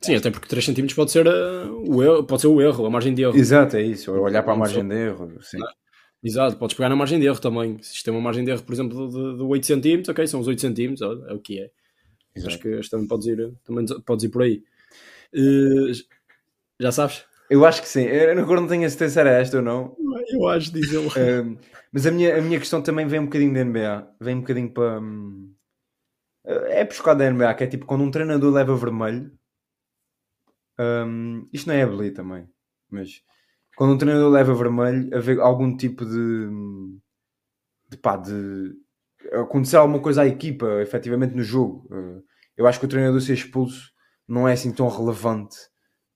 Sim, 0.00 0.14
até 0.14 0.30
porque 0.30 0.48
3 0.48 0.64
cm 0.64 0.94
pode 0.96 1.10
ser 1.10 1.26
uh, 1.26 1.84
o 1.86 2.02
erro, 2.02 2.24
pode 2.24 2.40
ser 2.40 2.46
o 2.46 2.62
erro, 2.62 2.86
a 2.86 2.90
margem 2.90 3.12
de 3.12 3.20
erro. 3.24 3.36
Exato, 3.36 3.76
é 3.76 3.82
isso. 3.82 4.10
Ou 4.10 4.22
olhar 4.22 4.42
para 4.42 4.54
a 4.54 4.56
margem 4.56 4.88
de 4.88 4.94
erro. 4.94 5.36
Sim. 5.42 5.58
Exato, 6.24 6.56
podes 6.56 6.74
pegar 6.74 6.88
na 6.88 6.96
margem 6.96 7.20
de 7.20 7.26
erro 7.26 7.38
também. 7.38 7.76
Se 7.82 8.02
tem 8.02 8.14
uma 8.14 8.22
margem 8.22 8.42
de 8.42 8.52
erro, 8.52 8.62
por 8.62 8.72
exemplo, 8.72 9.06
de, 9.06 9.36
de 9.36 9.42
8 9.42 9.66
cm, 9.66 10.10
ok, 10.10 10.26
são 10.26 10.40
os 10.40 10.46
8 10.46 10.60
cm, 10.62 10.94
é 11.28 11.34
o 11.34 11.40
que 11.40 11.60
é. 11.60 11.70
Exato. 12.34 12.54
Acho 12.54 12.58
que 12.58 12.90
também 12.90 13.06
podes 13.06 13.26
ir, 13.26 13.52
também 13.64 13.84
podes 14.06 14.24
ir 14.24 14.30
por 14.30 14.44
aí. 14.44 14.62
Eh, 15.34 15.92
já 16.80 16.90
sabes? 16.90 17.22
Eu 17.50 17.66
acho 17.66 17.82
que 17.82 17.88
sim. 17.88 18.04
Eu 18.04 18.38
agora 18.40 18.62
não 18.62 18.68
tenho 18.68 18.86
a 18.86 18.88
certeza 18.88 19.12
se 19.12 19.20
era 19.20 19.30
esta 19.32 19.58
ou 19.58 19.62
não. 19.62 19.94
Eu 20.30 20.48
acho, 20.48 20.72
diz 20.72 20.90
ele. 20.90 21.06
Um, 21.06 21.58
mas 21.92 22.06
a 22.06 22.10
minha, 22.10 22.36
a 22.38 22.40
minha 22.40 22.58
questão 22.58 22.82
também 22.82 23.06
vem 23.06 23.20
um 23.20 23.24
bocadinho 23.24 23.54
da 23.54 23.64
NBA. 23.64 24.16
Vem 24.20 24.36
um 24.36 24.40
bocadinho 24.40 24.72
para. 24.72 25.00
hum, 25.00 25.54
é 26.44 26.84
buscado 26.84 27.18
da 27.18 27.30
NBA, 27.30 27.54
que 27.54 27.64
é 27.64 27.66
tipo 27.66 27.86
quando 27.86 28.04
um 28.04 28.10
treinador 28.10 28.52
leva 28.52 28.76
vermelho. 28.76 29.30
hum, 30.78 31.48
isto 31.52 31.66
não 31.68 31.74
é 31.74 31.82
abeli 31.82 32.10
também, 32.10 32.48
mas 32.90 33.22
quando 33.76 33.94
um 33.94 33.98
treinador 33.98 34.30
leva 34.30 34.54
vermelho, 34.54 35.16
haver 35.16 35.40
algum 35.40 35.76
tipo 35.76 36.04
de. 36.04 36.48
de 37.88 37.96
pá, 37.96 38.16
de. 38.16 38.74
acontecer 39.32 39.76
alguma 39.76 40.00
coisa 40.00 40.22
à 40.22 40.26
equipa, 40.26 40.82
efetivamente 40.82 41.34
no 41.34 41.42
jogo. 41.42 41.86
Uh, 41.94 42.22
eu 42.56 42.66
acho 42.66 42.80
que 42.80 42.86
o 42.86 42.88
treinador 42.88 43.20
ser 43.20 43.34
expulso 43.34 43.92
não 44.26 44.48
é 44.48 44.52
assim 44.52 44.72
tão 44.72 44.88
relevante 44.88 45.56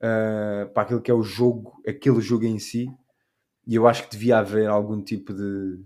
uh, 0.03 0.73
para 0.73 0.83
aquilo 0.83 1.01
que 1.01 1.11
é 1.11 1.15
o 1.15 1.23
jogo, 1.23 1.81
aquele 1.87 2.21
jogo 2.21 2.45
em 2.45 2.59
si. 2.59 2.89
E 3.67 3.75
eu 3.75 3.87
acho 3.87 4.05
que 4.05 4.11
devia 4.11 4.39
haver 4.39 4.69
algum 4.69 5.03
tipo 5.03 5.33
de. 5.33 5.79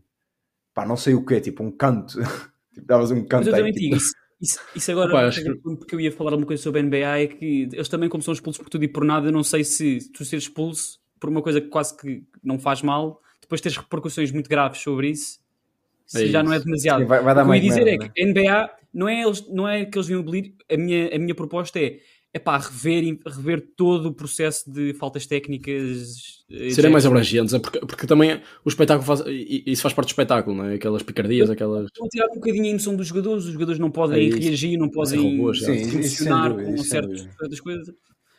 pá, 0.75 0.87
não 0.87 0.97
sei 0.97 1.15
o 1.15 1.25
que 1.25 1.35
é, 1.35 1.41
tipo 1.41 1.63
um 1.63 1.71
canto. 1.71 2.19
tipo, 2.75 2.87
davas 2.87 3.11
um 3.11 3.17
Mas 3.21 3.29
canto 3.29 3.49
eu 3.49 3.55
à 3.55 3.57
também 3.57 3.71
equipa. 3.73 3.85
digo, 3.85 3.97
isso, 3.97 4.13
isso, 4.41 4.61
isso 4.75 4.91
agora, 4.93 5.09
Opa, 5.11 5.27
acho 5.27 5.43
que- 5.43 5.55
porque 5.57 5.95
eu 5.95 6.01
ia 6.01 6.13
falar 6.13 6.35
uma 6.35 6.47
coisa 6.47 6.63
sobre 6.63 6.81
a 6.81 6.83
NBA, 6.85 7.19
é 7.21 7.27
que 7.27 7.69
eles 7.73 7.89
também, 7.89 8.09
como 8.09 8.23
são 8.23 8.35
expulsos 8.35 8.63
por 8.63 8.71
tudo 8.71 8.85
e 8.85 8.89
por 8.89 9.05
nada, 9.05 9.29
eu 9.29 9.33
não 9.33 9.43
sei 9.45 9.65
se 9.65 10.11
tu 10.13 10.25
seres 10.25 10.45
expulso 10.45 11.01
por 11.21 11.31
uma 11.31 11.43
coisa 11.43 11.61
que 11.61 11.69
quase 11.69 11.97
que 11.97 12.23
não 12.43 12.59
faz 12.59 12.83
mal, 12.83 13.21
depois 13.41 13.61
teres 13.61 13.79
repercussões 13.79 14.31
muito 14.31 14.49
graves 14.51 14.81
sobre 14.81 15.11
isso, 15.11 15.39
se 16.07 16.25
É 16.25 16.29
já 16.29 16.43
não 16.43 16.53
é 16.53 16.59
demasiado. 16.61 17.01
Sim, 17.03 17.07
vai- 17.07 17.23
vai 17.23 17.35
dar 17.35 17.43
o 17.43 17.45
que 17.47 17.51
eu 17.51 17.55
ia 17.55 17.61
dizer 17.63 17.85
merda, 17.85 18.05
é 18.05 18.09
que 18.09 18.23
a 18.23 18.27
NBA 18.27 18.71
não 18.93 19.09
é, 19.09 19.23
eles, 19.23 19.47
não 19.49 19.69
é 19.69 19.85
que 19.85 19.97
eles 19.99 20.07
vinham 20.07 20.21
abolir, 20.21 20.55
a 20.71 20.77
minha, 20.77 21.15
a 21.15 21.19
minha 21.19 21.35
proposta 21.35 21.79
é 21.79 22.01
é 22.37 22.39
pá, 22.39 22.59
rever, 22.59 23.19
rever 23.27 23.67
todo 23.77 24.07
o 24.11 24.15
processo 24.15 24.71
de 24.71 24.93
faltas 24.95 25.27
técnicas. 25.27 26.45
eh, 26.51 26.71
Serem 26.71 26.91
mais 26.91 27.07
abrangentes, 27.07 27.55
é 27.55 27.59
porque, 27.59 27.79
porque 27.81 28.07
também 28.07 28.41
o 28.65 28.69
espetáculo 28.69 29.07
faz. 29.07 29.23
Isso 29.27 29.81
faz 29.83 29.95
parte 29.95 30.09
do 30.09 30.11
espetáculo, 30.11 30.55
não 30.57 30.65
é? 30.67 30.75
Aquelas 30.75 31.03
picardias, 31.03 31.49
aquelas. 31.49 31.89
Vão 31.99 32.09
tirar 32.09 32.27
um 32.31 32.35
bocadinho 32.35 32.65
a 32.67 32.69
emoção 32.69 32.95
dos 32.95 33.07
jogadores, 33.09 33.45
os 33.47 33.53
jogadores 33.53 33.79
não 33.79 33.89
É 33.89 33.91
podem 33.91 34.29
isso. 34.29 34.39
reagir, 34.39 34.79
não 34.79 34.91
podem 34.91 35.37
robôs, 35.39 35.63
é. 35.63 35.85
funcionar 35.85 36.51
dúvida, 36.51 36.69
com 36.69 36.75
isso 36.75 36.85
sem 36.85 36.91
certas, 36.91 37.61
coisas. 37.61 37.95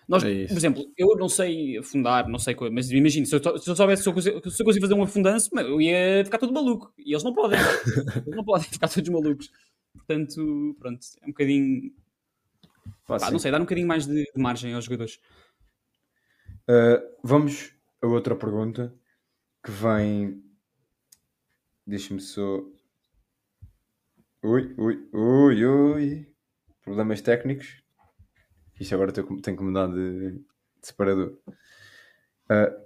Nós, 0.08 0.24
É 0.24 0.46
por 0.48 0.56
exemplo, 0.58 0.86
eu 0.98 1.16
não 1.18 1.28
sei 1.28 1.78
afundar, 1.80 2.30
não 2.30 2.40
sei 2.40 2.56
coisa, 2.56 2.74
mas 2.74 2.90
imagina, 2.92 3.26
se 3.26 3.36
eu, 3.36 3.40
se 3.60 3.70
eu 3.70 3.76
soubesse 3.76 4.04
se 4.04 4.10
eu, 4.10 4.22
se 4.22 4.30
eu 4.30 4.42
consigo 4.66 4.80
fazer 4.86 4.94
um 4.94 5.04
afundanço, 5.04 5.50
eu 5.60 5.82
ia 5.82 6.24
ficar 6.24 6.38
todo 6.38 6.54
maluco. 6.54 6.94
E 6.98 7.12
eles 7.12 7.24
não 7.24 7.34
podem. 7.34 7.60
eles 8.26 8.36
não 8.38 8.44
podem 8.46 8.68
ficar 8.70 8.88
todos 8.88 9.10
malucos. 9.10 9.50
Portanto, 9.94 10.76
pronto, 10.80 11.00
é 11.22 11.26
um 11.26 11.30
bocadinho. 11.30 11.92
Pá, 13.08 13.18
pá, 13.20 13.32
não 13.32 13.40
sei, 13.40 13.52
dar 13.52 13.58
um 13.60 13.64
bocadinho 13.66 13.88
mais 13.88 14.06
de, 14.06 14.24
de 14.24 14.42
margem 14.42 14.74
aos 14.74 14.86
jogadores. 14.86 15.20
Uh, 16.70 17.00
vamos 17.24 17.72
a 18.02 18.08
outra 18.08 18.36
pergunta 18.36 18.94
que 19.64 19.72
vem. 19.72 20.44
Deixa-me 21.86 22.20
só. 22.20 22.62
Ui, 24.44 24.74
ui, 24.78 25.10
ui, 25.14 25.66
ui. 25.66 26.28
Problemas 26.84 27.22
técnicos. 27.22 27.82
Isto 28.80 28.94
agora 28.96 29.12
tenho 29.12 29.28
que- 29.28 29.42
tenho 29.42 29.58
que 29.58 29.64
mudar 29.64 29.88
de, 29.88 30.32
de 30.34 30.46
separador. 30.82 31.38
Uh, 32.50 32.86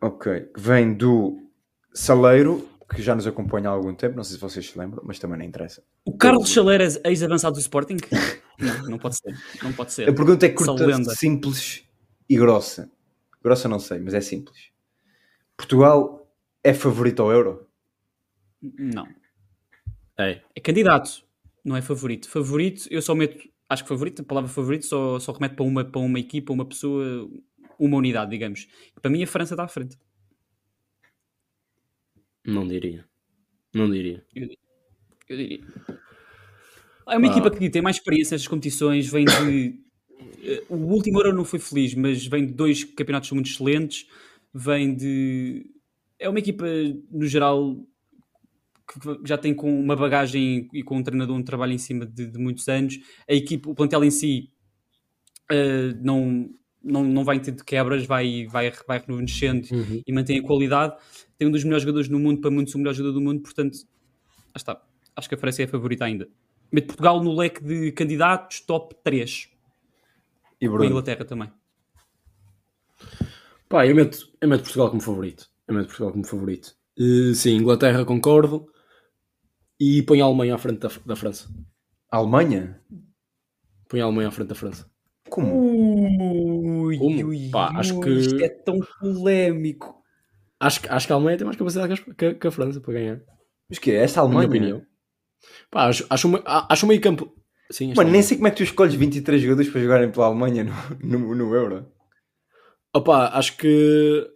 ok. 0.00 0.50
Vem 0.56 0.94
do 0.94 1.38
Saleiro, 1.94 2.68
que 2.92 3.00
já 3.02 3.14
nos 3.14 3.26
acompanha 3.26 3.68
há 3.68 3.72
algum 3.72 3.94
tempo. 3.94 4.16
Não 4.16 4.24
sei 4.24 4.34
se 4.36 4.40
vocês 4.40 4.70
se 4.70 4.78
lembram, 4.78 5.02
mas 5.04 5.18
também 5.18 5.38
não 5.38 5.44
interessa. 5.44 5.82
O 6.04 6.16
Carlos 6.16 6.48
Chaleira, 6.50 6.84
ex-avançado 7.04 7.54
do 7.54 7.60
Sporting? 7.60 7.96
Não, 8.58 8.90
não 8.90 8.98
pode 8.98 9.16
ser. 9.16 9.36
Não 9.62 9.72
pode 9.72 9.92
ser. 9.92 10.08
A 10.08 10.12
pergunta 10.12 10.46
é 10.46 10.48
curta, 10.50 11.04
simples 11.14 11.84
e 12.28 12.36
grossa. 12.36 12.90
Grossa 13.42 13.68
não 13.68 13.78
sei, 13.78 13.98
mas 13.98 14.14
é 14.14 14.20
simples. 14.20 14.70
Portugal 15.56 16.30
é 16.62 16.74
favorito 16.74 17.22
ao 17.22 17.30
Euro? 17.30 17.68
Não. 18.60 19.06
É. 20.18 20.40
É 20.54 20.60
candidato, 20.60 21.24
não 21.64 21.76
é 21.76 21.82
favorito. 21.82 22.28
Favorito, 22.28 22.86
eu 22.90 23.00
só 23.00 23.14
meto, 23.14 23.48
acho 23.68 23.82
que 23.82 23.88
favorito, 23.88 24.22
a 24.22 24.24
palavra 24.24 24.50
favorito 24.50 24.86
só, 24.86 25.18
só 25.18 25.32
remete 25.32 25.54
para 25.54 25.64
uma, 25.64 25.84
para 25.84 26.00
uma 26.00 26.18
equipa, 26.18 26.52
uma 26.52 26.64
pessoa, 26.64 27.28
uma 27.78 27.96
unidade, 27.96 28.30
digamos. 28.30 28.66
Para 29.00 29.10
mim 29.10 29.22
a 29.22 29.26
França 29.26 29.54
está 29.54 29.64
à 29.64 29.68
frente. 29.68 29.98
Não 32.44 32.66
diria. 32.66 33.04
Não 33.74 33.90
diria. 33.90 34.24
Eu 34.34 35.36
diria. 35.36 35.60
É 37.08 37.16
uma 37.16 37.26
Ah. 37.28 37.30
equipa 37.30 37.50
que 37.50 37.70
tem 37.70 37.82
mais 37.82 37.96
experiência 37.96 38.34
nestas 38.34 38.48
competições, 38.48 39.08
vem 39.08 39.24
de. 39.24 39.80
eh, 40.42 40.62
O 40.68 40.76
último 40.76 41.18
Euro 41.20 41.32
não 41.34 41.44
foi 41.44 41.58
feliz, 41.58 41.94
mas 41.94 42.26
vem 42.26 42.46
de 42.46 42.52
dois 42.52 42.84
campeonatos 42.84 43.30
muito 43.32 43.50
excelentes. 43.50 44.06
Vem 44.54 44.94
de. 44.94 45.66
É 46.18 46.28
uma 46.28 46.38
equipa, 46.38 46.64
no 47.10 47.26
geral, 47.26 47.76
que 48.88 49.28
já 49.28 49.36
tem 49.36 49.52
com 49.54 49.80
uma 49.80 49.96
bagagem 49.96 50.68
e 50.72 50.82
com 50.82 50.96
um 50.98 51.02
treinador 51.02 51.36
um 51.36 51.42
trabalho 51.42 51.72
em 51.72 51.78
cima 51.78 52.06
de, 52.06 52.26
de 52.26 52.38
muitos 52.38 52.68
anos. 52.68 52.98
A 53.28 53.34
equipa, 53.34 53.68
o 53.70 53.74
plantel 53.74 54.02
em 54.04 54.10
si, 54.10 54.50
eh, 55.50 55.94
não, 56.02 56.50
não, 56.82 57.04
não 57.04 57.24
vai 57.24 57.40
ter 57.40 57.52
de 57.52 57.64
quebras, 57.64 58.06
vai, 58.06 58.46
vai, 58.46 58.72
vai 58.86 58.98
rejuvenescendo 58.98 59.66
Uhum. 59.72 60.02
e 60.06 60.12
mantém 60.12 60.38
a 60.38 60.42
qualidade. 60.42 60.94
Tem 61.38 61.48
um 61.48 61.50
dos 61.50 61.64
melhores 61.64 61.82
jogadores 61.82 62.08
no 62.08 62.18
mundo, 62.18 62.40
para 62.40 62.50
muitos 62.50 62.74
o 62.74 62.78
melhor 62.78 62.94
jogador 62.94 63.14
do 63.14 63.20
mundo, 63.20 63.42
portanto, 63.42 63.78
está. 64.56 64.80
Acho 65.16 65.28
que 65.28 65.34
a 65.34 65.38
França 65.38 65.62
é 65.62 65.64
a 65.64 65.68
favorita 65.68 66.04
ainda. 66.04 66.28
Mete 66.72 66.86
Portugal 66.88 67.22
no 67.22 67.34
leque 67.34 67.62
de 67.62 67.92
candidatos 67.92 68.60
top 68.60 68.94
3. 69.04 69.48
E 70.60 70.66
Com 70.66 70.74
a 70.74 70.76
Bruno? 70.78 70.90
Inglaterra 70.90 71.24
também. 71.24 71.50
Pá, 73.68 73.86
eu 73.86 73.94
meto, 73.94 74.28
eu 74.40 74.48
meto 74.48 74.62
Portugal 74.62 74.88
como 74.90 75.00
favorito. 75.02 75.48
Eu 75.66 75.74
meto 75.74 75.86
Portugal 75.88 76.12
como 76.12 76.24
favorito. 76.26 76.76
Eh, 76.98 77.34
sim, 77.34 77.56
Inglaterra 77.56 78.04
concordo. 78.04 78.66
E 79.78 80.02
põe 80.02 80.20
a 80.20 80.24
Alemanha 80.24 80.54
à 80.54 80.58
frente 80.58 80.78
da, 80.78 80.88
da 81.04 81.16
França. 81.16 81.48
Alemanha? 82.10 82.80
Põe 83.88 84.00
a 84.00 84.04
Alemanha 84.04 84.28
à 84.28 84.30
frente 84.30 84.48
da 84.48 84.54
França. 84.54 84.90
Como? 85.28 85.54
Ui, 86.86 86.96
Como? 86.98 87.26
ui, 87.26 87.48
Pá, 87.50 87.72
acho 87.76 88.00
que- 88.00 88.08
Isto 88.10 88.42
é 88.42 88.48
tão 88.48 88.78
polémico. 89.00 90.02
Acho, 90.58 90.80
que- 90.80 90.88
acho 90.88 91.06
que 91.06 91.12
a 91.12 91.16
Alemanha 91.16 91.36
tem 91.36 91.44
mais 91.44 91.56
capacidade 91.58 92.00
que 92.02 92.24
a, 92.26 92.34
que 92.34 92.46
a- 92.46 92.48
a 92.48 92.52
França 92.52 92.80
para 92.80 92.94
ganhar. 92.94 93.20
Mas 93.68 93.78
que 93.78 93.90
é? 93.90 93.96
Esta 93.96 94.22
Na 94.22 94.28
minha 94.28 94.40
Alemanha? 94.44 94.76
opinião. 94.76 94.86
Pá, 95.70 95.86
acho, 95.88 96.06
acho, 96.08 96.28
uma, 96.28 96.42
acho 96.44 96.86
um 96.86 96.88
meio 96.88 97.00
campo. 97.00 97.32
Sim, 97.70 97.92
Mano, 97.96 98.10
nem 98.10 98.22
sei 98.22 98.36
como 98.36 98.48
é 98.48 98.50
que 98.50 98.58
tu 98.58 98.62
escolhes 98.62 98.94
23 98.94 99.42
jogadores 99.42 99.70
para 99.70 99.80
jogarem 99.80 100.10
pela 100.10 100.26
Alemanha 100.26 100.64
no, 100.64 101.18
no, 101.18 101.34
no 101.34 101.54
Euro. 101.54 101.86
Opa, 102.94 103.28
acho 103.36 103.56
que 103.56 104.26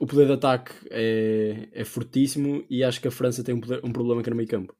o 0.00 0.06
poder 0.06 0.26
de 0.26 0.32
ataque 0.32 0.72
é, 0.90 1.68
é 1.72 1.84
fortíssimo 1.84 2.64
e 2.70 2.82
acho 2.84 3.00
que 3.00 3.08
a 3.08 3.10
França 3.10 3.42
tem 3.44 3.54
um, 3.54 3.60
poder- 3.60 3.80
um 3.84 3.92
problema 3.92 4.22
que 4.22 4.28
é 4.28 4.32
no 4.32 4.36
meio 4.36 4.48
campo. 4.48 4.74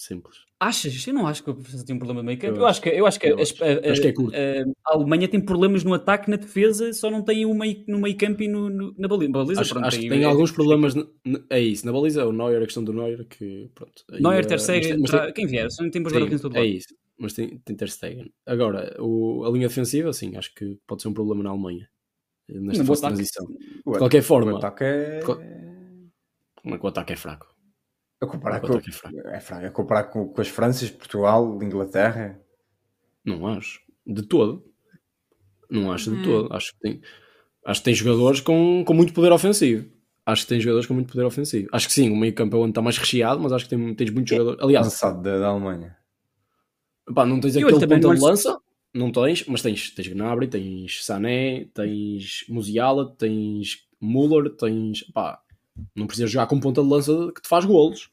Simples. 0.00 0.36
Achas? 0.60 1.06
Eu 1.06 1.12
não 1.14 1.26
acho 1.26 1.42
que 1.42 1.50
a 1.50 1.54
França 1.54 1.84
tem 1.84 1.94
um 1.96 1.98
problema 1.98 2.20
de 2.20 2.26
meio 2.26 2.38
campo. 2.38 2.54
Eu 2.56 2.60
Eu 2.62 2.66
acho 2.66 2.80
que, 2.80 2.88
eu 2.88 3.04
acho 3.06 3.18
que, 3.18 3.26
eu 3.26 3.34
as- 3.40 3.50
acho. 3.52 3.64
a, 3.64 3.66
a- 3.66 3.92
Acho 3.92 4.00
que 4.00 4.06
é 4.08 4.12
curto. 4.12 4.34
a- 4.36 4.90
a 4.90 4.94
Alemanha 4.94 5.26
tem 5.28 5.40
problemas 5.40 5.82
no 5.82 5.92
ataque, 5.92 6.30
na 6.30 6.36
defesa, 6.36 6.92
só 6.92 7.10
não 7.10 7.22
tem 7.22 7.44
o 7.44 7.52
meio, 7.52 7.84
no 7.88 7.98
meio 8.00 8.16
campo 8.16 8.42
e 8.42 8.48
no, 8.48 8.70
no- 8.70 8.94
na 8.96 9.08
baliza. 9.08 9.32
baliza 9.32 9.60
Acho, 9.60 9.70
pronto, 9.72 9.86
acho 9.86 9.98
que 10.00 10.08
tem 10.08 10.22
é- 10.22 10.24
alguns 10.24 10.52
problemas. 10.52 10.94
n- 10.94 11.06
n- 11.24 11.44
É 11.50 11.60
isso, 11.60 11.84
na 11.84 11.92
baliza, 11.92 12.24
o 12.26 12.32
Neuer, 12.32 12.62
a 12.62 12.64
questão 12.64 12.84
do 12.84 12.92
Neuer, 12.92 13.26
que 13.26 13.68
pronto. 13.74 14.04
Neuer, 14.20 14.44
eh, 14.44 14.46
Ter 14.46 14.60
Stegen, 14.60 15.02
quem 15.34 15.46
vier, 15.46 15.68
só 15.70 15.82
não 15.82 15.90
tem 15.90 16.02
jogar 16.04 16.32
em 16.32 16.38
todo 16.38 16.56
é 16.56 16.60
lado. 16.60 16.68
isso. 16.70 16.94
Mas 17.18 17.32
tem, 17.32 17.58
tem 17.58 17.74
Ter 17.76 17.88
Stegen. 17.90 18.32
Agora, 18.46 18.94
o, 19.00 19.44
a 19.44 19.50
linha 19.50 19.66
defensiva, 19.66 20.12
sim, 20.12 20.36
acho 20.36 20.54
que 20.54 20.78
pode 20.86 21.02
ser 21.02 21.08
um 21.08 21.12
problema 21.14 21.42
na 21.42 21.50
Alemanha. 21.50 21.88
eh, 22.48 22.60
Nesta 22.60 22.82
No 22.84 22.86
fase 22.86 23.02
de 23.02 23.06
transição. 23.08 23.46
O 23.84 23.92
De 23.92 23.98
qualquer 23.98 24.20
O 24.20 24.22
forma, 24.22 24.56
ataque 24.56 24.84
é. 24.84 25.20
Mas 26.64 26.80
o 26.80 26.86
ataque 26.86 27.12
é 27.12 27.16
fraco. 27.16 27.46
A 28.20 28.26
comparar 28.26 28.60
com, 28.60 28.74
é 28.76 28.80
fraco. 28.90 29.18
é 29.28 29.40
fraco. 29.40 29.66
A 29.66 29.70
comparar 29.70 30.04
com, 30.04 30.28
com 30.28 30.40
as 30.40 30.48
Franças, 30.48 30.90
Portugal, 30.90 31.58
Inglaterra. 31.62 32.40
Não 33.24 33.46
acho. 33.46 33.80
De 34.06 34.22
todo. 34.22 34.64
Não 35.70 35.92
acho 35.92 36.10
Hum. 36.10 36.16
de 36.16 36.22
todo. 36.24 36.52
Acho 36.52 36.72
que 36.72 36.78
tem, 36.80 37.00
acho 37.64 37.80
que 37.80 37.84
tem 37.84 37.94
jogadores 37.94 38.40
com, 38.40 38.82
com 38.84 38.94
muito 38.94 39.12
poder 39.12 39.30
ofensivo. 39.32 39.88
Acho 40.26 40.42
que 40.42 40.48
tem 40.48 40.60
jogadores 40.60 40.86
com 40.86 40.94
muito 40.94 41.10
poder 41.12 41.24
ofensivo. 41.24 41.68
Acho 41.72 41.86
que 41.86 41.92
sim, 41.92 42.10
o 42.10 42.16
meio 42.16 42.34
campo 42.34 42.56
é 42.56 42.58
onde 42.58 42.70
está 42.70 42.82
mais 42.82 42.98
recheado, 42.98 43.40
mas 43.40 43.52
acho 43.52 43.64
que 43.68 43.70
tem, 43.76 43.94
tens 43.94 44.10
muitos 44.10 44.30
jogadores. 44.30 44.60
Aliás, 44.62 44.86
Lançado 44.86 45.22
da, 45.22 45.38
da 45.38 45.46
Alemanha. 45.48 45.96
pá, 47.14 47.24
não 47.24 47.40
tens 47.40 47.54
E 47.54 47.62
aquele 47.62 47.86
não 47.98 48.14
de 48.14 48.18
é- 48.20 48.24
lança, 48.26 48.58
não 48.92 49.10
tens, 49.12 49.46
mas 49.46 49.62
tens, 49.62 49.90
tens 49.90 50.08
Gnabry, 50.08 50.48
tens 50.48 51.04
Sané, 51.04 51.66
tens 51.72 52.44
Musiala, 52.48 53.14
tens 53.16 53.86
Müller, 54.00 54.54
tens. 54.56 55.02
Pá, 55.12 55.40
não 55.94 56.06
precisas 56.06 56.30
jogar 56.30 56.46
com 56.46 56.58
ponta 56.60 56.82
de 56.82 56.88
lança 56.88 57.32
que 57.34 57.42
te 57.42 57.48
faz 57.48 57.64
golos. 57.64 58.10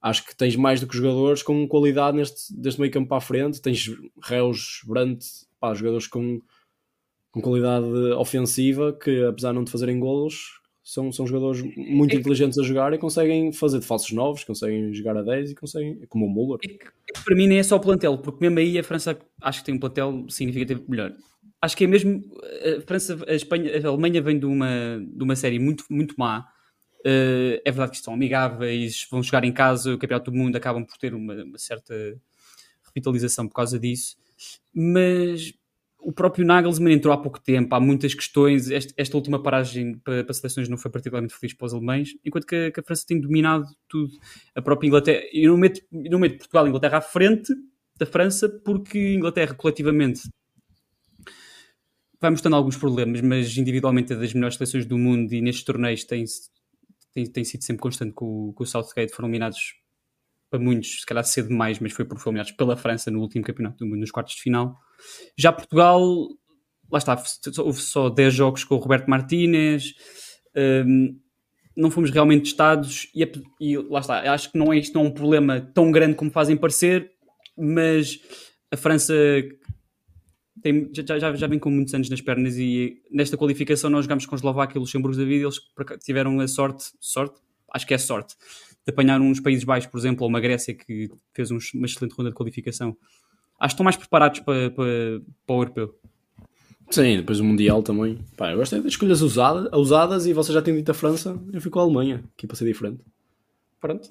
Acho 0.00 0.26
que 0.26 0.34
tens 0.36 0.56
mais 0.56 0.80
do 0.80 0.86
que 0.86 0.96
jogadores 0.96 1.42
com 1.42 1.66
qualidade 1.68 2.16
neste, 2.16 2.52
deste 2.54 2.80
meio 2.80 2.92
campo 2.92 3.08
para 3.08 3.18
a 3.18 3.20
frente. 3.20 3.60
Tens 3.62 3.88
Reus, 4.22 4.82
Brandt, 4.84 5.24
pá, 5.60 5.72
jogadores 5.74 6.08
com, 6.08 6.40
com 7.30 7.40
qualidade 7.40 7.86
ofensiva 8.18 8.92
que, 8.92 9.24
apesar 9.24 9.50
de 9.50 9.54
não 9.56 9.64
te 9.64 9.70
fazerem 9.70 10.00
golos, 10.00 10.60
são, 10.82 11.12
são 11.12 11.24
jogadores 11.24 11.62
muito 11.76 12.10
É 12.10 12.14
que- 12.16 12.20
inteligentes 12.20 12.58
a 12.58 12.64
jogar 12.64 12.92
e 12.92 12.98
conseguem 12.98 13.52
fazer 13.52 13.78
de 13.78 13.86
falsos 13.86 14.10
novos, 14.10 14.42
conseguem 14.42 14.92
jogar 14.92 15.16
a 15.16 15.22
10 15.22 15.52
e 15.52 15.54
conseguem, 15.54 16.00
como 16.08 16.26
o 16.26 16.34
Müller. 16.34 16.58
É 16.64 16.66
que, 16.66 16.74
é 16.84 17.12
que 17.18 17.24
para 17.24 17.36
mim 17.36 17.46
nem 17.46 17.58
é 17.58 17.62
só 17.62 17.76
o 17.76 17.80
plantel, 17.80 18.18
porque 18.18 18.40
mesmo 18.44 18.58
aí 18.58 18.76
a 18.76 18.82
França 18.82 19.16
acho 19.40 19.60
que 19.60 19.66
tem 19.66 19.74
um 19.76 19.78
plantel 19.78 20.26
significativamente 20.28 20.90
melhor. 20.90 21.14
Acho 21.62 21.76
que 21.76 21.84
é 21.84 21.86
mesmo 21.86 22.20
a 22.78 22.80
França, 22.86 23.16
a 23.28 23.34
Espanha, 23.34 23.70
a 23.84 23.88
Alemanha 23.88 24.20
vem 24.20 24.38
de 24.38 24.46
uma, 24.46 24.68
de 25.00 25.22
uma 25.22 25.36
série 25.36 25.60
muito, 25.60 25.84
muito 25.88 26.14
má. 26.18 26.44
Eh, 27.04 27.62
é 27.64 27.70
verdade 27.70 27.92
que 27.92 27.96
estão 27.98 28.14
amigáveis, 28.14 29.06
vão 29.10 29.22
jogar 29.22 29.44
em 29.44 29.52
casa, 29.52 29.94
o 29.94 29.98
Campeonato 29.98 30.30
do 30.30 30.36
Mundo 30.36 30.56
acabam 30.56 30.84
por 30.84 30.96
ter 30.98 31.14
uma, 31.14 31.34
uma 31.44 31.58
certa 31.58 31.94
revitalização 32.86 33.48
por 33.48 33.54
causa 33.54 33.78
disso, 33.78 34.16
mas 34.74 35.52
o 35.98 36.12
próprio 36.12 36.44
Nagelsmann 36.44 36.94
entrou 36.94 37.14
há 37.14 37.18
pouco 37.18 37.40
tempo, 37.40 37.74
há 37.74 37.80
muitas 37.80 38.12
questões. 38.14 38.68
Este- 38.70 38.92
esta 38.96 39.16
última 39.16 39.40
paragem 39.42 39.94
para, 39.98 40.24
para 40.24 40.34
seleções 40.34 40.68
não 40.68 40.76
foi 40.76 40.90
particularmente 40.90 41.34
feliz 41.34 41.54
para 41.54 41.66
os 41.66 41.74
alemães, 41.74 42.10
enquanto 42.24 42.46
que 42.46 42.56
a, 42.56 42.70
que 42.72 42.80
a 42.80 42.82
França 42.82 43.04
tem 43.06 43.20
dominado 43.20 43.66
tudo. 43.88 44.12
A 44.54 44.60
própria 44.62 44.88
Inglaterra, 44.88 45.22
e 45.32 45.46
não 45.46 45.56
meto, 45.56 45.80
não 45.92 46.18
meto 46.18 46.38
Portugal 46.38 46.66
e 46.66 46.68
Inglaterra 46.70 46.98
à 46.98 47.00
frente 47.00 47.52
da 47.96 48.06
França, 48.06 48.48
porque 48.64 49.14
Inglaterra 49.14 49.54
coletivamente 49.54 50.22
vai 52.22 52.30
mostrando 52.30 52.54
alguns 52.54 52.76
problemas, 52.76 53.20
mas 53.20 53.56
individualmente 53.56 54.12
é 54.12 54.16
das 54.16 54.32
melhores 54.32 54.56
seleções 54.56 54.86
do 54.86 54.96
mundo 54.96 55.32
e 55.34 55.42
nestes 55.42 55.64
torneios 55.64 56.04
tem, 56.04 56.24
tem, 57.12 57.26
tem 57.26 57.44
sido 57.44 57.64
sempre 57.64 57.82
constante 57.82 58.12
com, 58.12 58.52
com 58.52 58.62
o 58.62 58.66
Southgate. 58.66 59.12
Foram 59.12 59.28
eliminados 59.28 59.74
para 60.48 60.60
muitos, 60.60 61.00
se 61.00 61.06
calhar 61.06 61.24
cedo 61.24 61.48
demais, 61.48 61.80
mas 61.80 61.92
foi 61.92 62.04
por 62.04 62.18
foram 62.18 62.34
eliminados 62.36 62.52
pela 62.52 62.76
França 62.76 63.10
no 63.10 63.20
último 63.20 63.44
campeonato 63.44 63.78
do 63.78 63.86
mundo, 63.86 63.98
nos 63.98 64.12
quartos 64.12 64.36
de 64.36 64.40
final. 64.40 64.78
Já 65.36 65.52
Portugal, 65.52 66.00
lá 66.90 66.98
está, 66.98 67.20
houve 67.58 67.80
só 67.80 68.08
10 68.08 68.32
jogos 68.32 68.62
com 68.62 68.76
o 68.76 68.78
Roberto 68.78 69.10
Martínez, 69.10 69.92
hum, 70.86 71.18
não 71.76 71.90
fomos 71.90 72.10
realmente 72.10 72.44
testados 72.44 73.10
e, 73.16 73.28
e 73.60 73.76
lá 73.78 73.98
está, 73.98 74.32
acho 74.32 74.52
que 74.52 74.58
não 74.58 74.72
é 74.72 74.78
isto 74.78 74.94
não 74.94 75.06
é 75.06 75.08
um 75.08 75.12
problema 75.12 75.60
tão 75.74 75.90
grande 75.90 76.14
como 76.14 76.30
fazem 76.30 76.56
parecer, 76.56 77.10
mas 77.58 78.20
a 78.70 78.76
França 78.76 79.14
tem- 80.62 80.88
já, 80.92 81.18
já, 81.18 81.34
já 81.34 81.46
vem 81.46 81.58
com 81.58 81.70
muitos 81.70 81.92
anos 81.94 82.08
nas 82.08 82.20
pernas 82.20 82.56
e 82.56 83.00
nesta 83.10 83.36
qualificação 83.36 83.90
nós 83.90 84.04
jogámos 84.04 84.26
com 84.26 84.34
a 84.34 84.36
Eslováquia 84.38 84.76
e 84.76 84.78
o 84.78 84.80
Luxemburgo 84.82 85.16
da 85.16 85.24
vida 85.24 85.42
e 85.42 85.44
eles 85.44 85.60
tiveram 86.04 86.38
a 86.40 86.48
sorte, 86.48 86.84
sorte, 87.00 87.40
acho 87.72 87.86
que 87.86 87.94
é 87.94 87.98
sorte, 87.98 88.34
de 88.86 88.92
apanhar 88.92 89.20
uns 89.20 89.40
Países 89.40 89.64
Baixos, 89.64 89.90
por 89.90 89.98
exemplo, 89.98 90.22
ou 90.24 90.28
uma 90.28 90.40
Grécia 90.40 90.74
que 90.74 91.10
fez 91.32 91.50
uns- 91.50 91.72
uma 91.74 91.86
excelente 91.86 92.12
ronda 92.14 92.30
de 92.30 92.36
qualificação. 92.36 92.96
Acho 93.60 93.68
que 93.70 93.74
estão 93.74 93.84
mais 93.84 93.96
preparados 93.96 94.40
para, 94.40 94.70
para, 94.70 95.20
para 95.46 95.54
o 95.56 95.60
europeu. 95.60 95.98
Sim, 96.90 97.16
depois 97.18 97.40
o 97.40 97.44
Mundial 97.44 97.82
também. 97.82 98.18
Pá, 98.36 98.50
eu 98.52 98.58
gostei 98.58 98.80
das 98.80 98.92
escolhas 98.92 99.22
usada, 99.22 99.68
ousadas 99.74 100.26
e 100.26 100.32
você 100.32 100.52
já 100.52 100.60
tinha 100.60 100.76
dito 100.76 100.90
a 100.90 100.94
França, 100.94 101.40
eu 101.52 101.60
fico 101.60 101.74
com 101.74 101.78
a 101.80 101.82
Alemanha, 101.82 102.22
aqui 102.36 102.46
para 102.46 102.56
ser 102.56 102.64
diferente. 102.66 103.00
Pronto. 103.80 104.10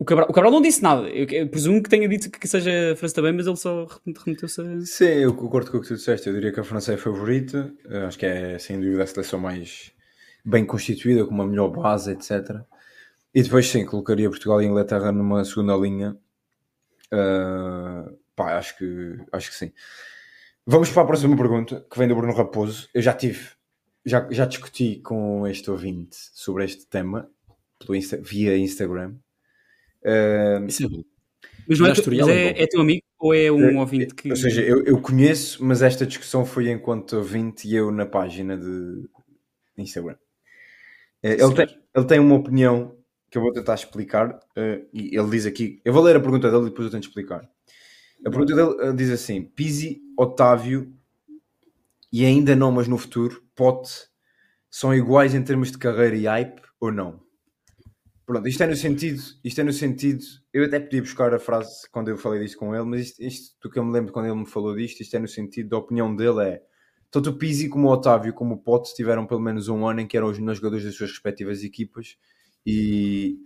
O 0.00 0.04
Cabral, 0.06 0.28
o 0.30 0.32
Cabral 0.32 0.50
não 0.50 0.62
disse 0.62 0.82
nada. 0.82 1.02
Eu, 1.10 1.26
eu 1.28 1.46
presumo 1.46 1.82
que 1.82 1.90
tenha 1.90 2.08
dito 2.08 2.30
que, 2.30 2.48
seja 2.48 2.92
a 2.92 2.96
França 2.96 3.14
também, 3.16 3.34
mas 3.34 3.46
ele 3.46 3.56
só 3.56 3.86
remeteu-se 4.24 4.58
a... 4.62 4.80
Sim, 4.80 5.04
eu 5.04 5.34
concordo 5.34 5.70
com 5.70 5.76
o 5.76 5.80
que 5.82 5.88
tu 5.88 5.94
disseste. 5.94 6.26
Eu 6.26 6.32
diria 6.32 6.50
que 6.50 6.58
a 6.58 6.64
França 6.64 6.92
é 6.92 6.94
a 6.94 6.98
favorita. 6.98 7.70
Eu 7.84 8.06
acho 8.06 8.18
que 8.18 8.24
é, 8.24 8.58
sem 8.58 8.80
dúvida, 8.80 9.02
a 9.02 9.06
seleção 9.06 9.38
mais 9.38 9.92
bem 10.42 10.64
constituída, 10.64 11.26
com 11.26 11.34
uma 11.34 11.46
melhor 11.46 11.68
base, 11.68 12.12
etc. 12.12 12.62
E 13.34 13.42
depois, 13.42 13.68
sim, 13.68 13.84
colocaria 13.84 14.30
Portugal 14.30 14.62
e 14.62 14.64
Inglaterra 14.66 15.12
numa 15.12 15.44
segunda 15.44 15.76
linha. 15.76 16.16
Ah, 17.12 18.10
pá, 18.34 18.56
acho 18.56 18.78
que, 18.78 19.18
acho 19.30 19.50
que 19.50 19.56
sim. 19.56 19.70
Vamos 20.66 20.90
para 20.90 21.02
a 21.02 21.06
próxima 21.06 21.36
pergunta, 21.36 21.84
que 21.90 21.98
vem 21.98 22.08
do 22.08 22.14
Bruno 22.16 22.32
Raposo. 22.34 22.88
Eu 22.94 23.02
já 23.02 23.12
tive, 23.12 23.50
já, 24.04 24.26
já 24.30 24.46
discuti 24.46 24.96
com 25.04 25.46
este 25.46 25.70
ouvinte 25.70 26.16
sobre 26.32 26.64
este 26.64 26.86
tema 26.86 27.28
pelo 27.78 27.94
Insta- 27.94 28.18
via 28.22 28.56
Instagram. 28.56 29.14
Isso 30.68 30.84
é 30.84 30.88
bom. 30.88 31.02
Mas, 31.68 31.78
não 31.78 31.86
é, 31.86 31.92
tu- 31.92 32.10
mas 32.10 32.28
é 32.28 32.46
é, 32.48 32.62
é 32.62 32.66
teu 32.66 32.80
amigo 32.80 33.02
ou 33.18 33.34
é 33.34 33.50
um 33.52 33.78
ouvinte 33.78 34.14
que... 34.14 34.30
Ou 34.30 34.36
seja, 34.36 34.62
eu, 34.62 34.84
eu 34.84 35.00
conheço, 35.00 35.64
mas 35.64 35.82
esta 35.82 36.04
discussão 36.06 36.44
foi 36.44 36.70
enquanto 36.70 37.16
ouvinte 37.16 37.68
e 37.68 37.76
eu 37.76 37.90
na 37.92 38.06
página 38.06 38.56
de 38.56 39.08
Instagram. 39.78 40.16
Eh, 41.22 41.34
Ele 41.42 41.54
tem, 41.54 41.78
ele 41.94 42.04
tem 42.06 42.18
uma 42.18 42.34
opinião 42.34 42.96
que 43.30 43.38
eu 43.38 43.42
vou 43.42 43.52
tentar 43.52 43.74
explicar 43.74 44.40
eh, 44.56 44.82
e 44.92 45.16
ele 45.16 45.30
diz 45.30 45.46
aqui, 45.46 45.80
eu 45.84 45.92
vou 45.92 46.02
ler 46.02 46.16
a 46.16 46.20
pergunta 46.20 46.50
dele 46.50 46.62
e 46.66 46.70
depois 46.70 46.86
eu 46.86 46.90
tento 46.92 47.04
explicar. 47.06 47.48
A 48.26 48.30
pergunta 48.30 48.54
dele 48.54 48.88
eh, 48.88 48.92
diz 48.92 49.10
assim, 49.10 49.42
Pizzi, 49.42 50.00
Otávio 50.18 50.92
e 52.12 52.24
ainda 52.24 52.56
não, 52.56 52.72
mas 52.72 52.88
no 52.88 52.98
futuro, 52.98 53.42
Pote 53.54 53.90
são 54.68 54.94
iguais 54.94 55.34
em 55.34 55.42
termos 55.42 55.70
de 55.70 55.78
carreira 55.78 56.16
e 56.16 56.24
hype 56.26 56.60
ou 56.80 56.90
não? 56.90 57.20
Pronto, 58.30 58.46
isto 58.46 58.62
é 58.62 58.66
no 58.68 58.76
sentido, 58.76 59.20
isto 59.42 59.60
é 59.60 59.64
no 59.64 59.72
sentido, 59.72 60.24
eu 60.52 60.64
até 60.64 60.78
podia 60.78 61.02
buscar 61.02 61.34
a 61.34 61.38
frase 61.40 61.90
quando 61.90 62.10
eu 62.10 62.16
falei 62.16 62.38
disto 62.40 62.58
com 62.58 62.72
ele, 62.72 62.84
mas 62.84 63.00
isto, 63.00 63.20
isto 63.24 63.56
do 63.60 63.68
que 63.68 63.76
eu 63.76 63.84
me 63.84 63.90
lembro 63.90 64.12
quando 64.12 64.26
ele 64.26 64.36
me 64.36 64.46
falou 64.46 64.76
disto, 64.76 65.00
isto 65.00 65.16
é 65.16 65.18
no 65.18 65.26
sentido 65.26 65.70
da 65.70 65.78
opinião 65.78 66.14
dele 66.14 66.40
é 66.44 66.62
tanto 67.10 67.30
o 67.30 67.32
Pizzi 67.36 67.68
como 67.68 67.88
o 67.88 67.90
Otávio 67.90 68.32
como 68.32 68.54
o 68.54 68.58
Pote 68.58 68.94
tiveram 68.94 69.26
pelo 69.26 69.40
menos 69.40 69.66
um 69.66 69.84
ano 69.84 70.02
em 70.02 70.06
que 70.06 70.16
eram 70.16 70.28
os 70.28 70.38
melhores 70.38 70.58
jogadores 70.60 70.84
das 70.84 70.94
suas 70.94 71.10
respectivas 71.10 71.64
equipas 71.64 72.18
e 72.64 73.36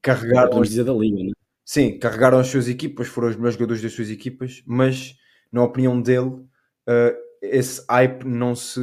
carregaram 0.00 0.62
dizer 0.62 0.84
da 0.84 0.94
Liga, 0.94 1.24
né? 1.24 1.32
Sim, 1.62 1.98
carregaram 1.98 2.38
as 2.38 2.46
suas 2.46 2.70
equipas, 2.70 3.08
foram 3.08 3.28
os 3.28 3.36
melhores 3.36 3.56
jogadores 3.56 3.82
das 3.82 3.92
suas 3.92 4.08
equipas, 4.08 4.62
mas 4.64 5.14
na 5.52 5.62
opinião 5.62 6.00
dele, 6.00 6.42
eh, 6.88 7.14
esse 7.42 7.84
hype 7.86 8.24
não 8.24 8.54
se. 8.54 8.80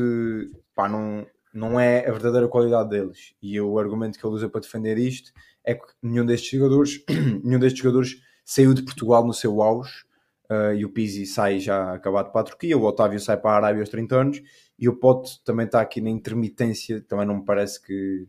Pá, 0.75 0.87
não, 0.87 1.25
não 1.59 1.79
é 1.79 2.07
a 2.07 2.11
verdadeira 2.11 2.47
qualidade 2.47 2.89
deles. 2.89 3.33
E 3.41 3.59
o 3.59 3.77
argumento 3.77 4.17
que 4.17 4.25
ele 4.25 4.33
usa 4.33 4.49
para 4.49 4.61
defender 4.61 4.97
isto 4.97 5.31
é 5.63 5.75
que 5.75 5.85
nenhum 6.01 6.25
destes 6.25 6.57
jogadores, 6.57 7.03
nenhum 7.43 7.59
destes 7.59 7.81
jogadores 7.81 8.21
saiu 8.45 8.73
de 8.73 8.83
Portugal 8.83 9.25
no 9.27 9.33
seu 9.33 9.61
auge. 9.61 10.05
eh, 10.49 10.75
e 10.77 10.85
o 10.85 10.89
Pizzi 10.91 11.25
sai 11.25 11.59
já 11.59 11.93
acabado 11.93 12.31
para 12.31 12.41
a 12.41 12.43
Turquia, 12.45 12.77
o 12.77 12.83
Otávio 12.83 13.19
sai 13.19 13.37
para 13.37 13.51
a 13.51 13.55
Arábia 13.57 13.81
aos 13.81 13.89
30 13.89 14.15
anos 14.15 14.41
e 14.79 14.87
o 14.89 14.95
Pote 14.97 15.43
também 15.43 15.65
está 15.65 15.81
aqui 15.81 16.01
na 16.01 16.09
intermitência. 16.09 17.01
Também 17.07 17.25
não 17.27 17.37
me 17.37 17.45
parece 17.45 17.81
que, 17.81 18.27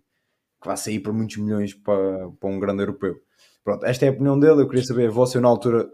que 0.61 0.67
vai 0.67 0.77
sair 0.77 1.01
por 1.01 1.13
muitos 1.13 1.37
milhões 1.39 1.75
para, 1.75 2.31
para 2.41 2.51
um 2.51 2.59
grande 2.61 2.83
europeu. 2.83 3.21
Pronto, 3.65 3.87
esta 3.87 4.05
é 4.07 4.09
a 4.09 4.13
opinião 4.13 4.39
dele. 4.39 4.63
Eu 4.63 4.69
queria 4.69 4.85
saber. 4.85 5.09
Eu, 5.09 5.41
na 5.41 5.49
altura, 5.49 5.89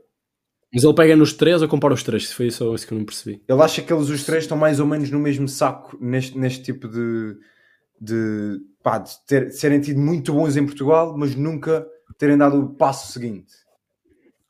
Mas 0.73 0.85
ele 0.85 0.95
pega 0.95 1.17
nos 1.17 1.33
três 1.33 1.63
ou 1.63 1.69
compara 1.69 1.95
os 1.95 2.03
três? 2.03 2.29
Se 2.29 2.35
foi 2.35 2.51
só 2.51 2.75
isso 2.75 2.87
que 2.87 2.93
eu 2.93 2.99
não 2.99 3.05
percebi. 3.05 3.43
ele 3.49 3.63
acha 3.63 3.83
que 3.83 3.93
eles 3.93 4.09
os 4.09 4.25
três 4.25 4.45
estão 4.45 4.57
mais 4.57 4.81
ou 4.81 4.87
menos 4.87 5.11
no 5.11 5.19
mesmo 5.19 5.49
saco 5.49 5.97
neste, 6.01 6.37
neste 6.37 6.63
tipo 6.63 6.89
de. 6.89 7.37
de, 8.01 8.59
pá, 8.83 8.99
de, 8.99 9.13
ter, 9.27 9.51
serem 9.53 9.81
tido 9.81 10.01
muito 10.01 10.33
bons 10.33 10.57
em 10.57 10.67
Portugal, 10.67 11.17
mas 11.17 11.35
nunca 11.35 11.87
terem 12.19 12.37
dado 12.37 12.59
o 12.61 12.75
passo 12.75 13.13
seguinte. 13.13 13.53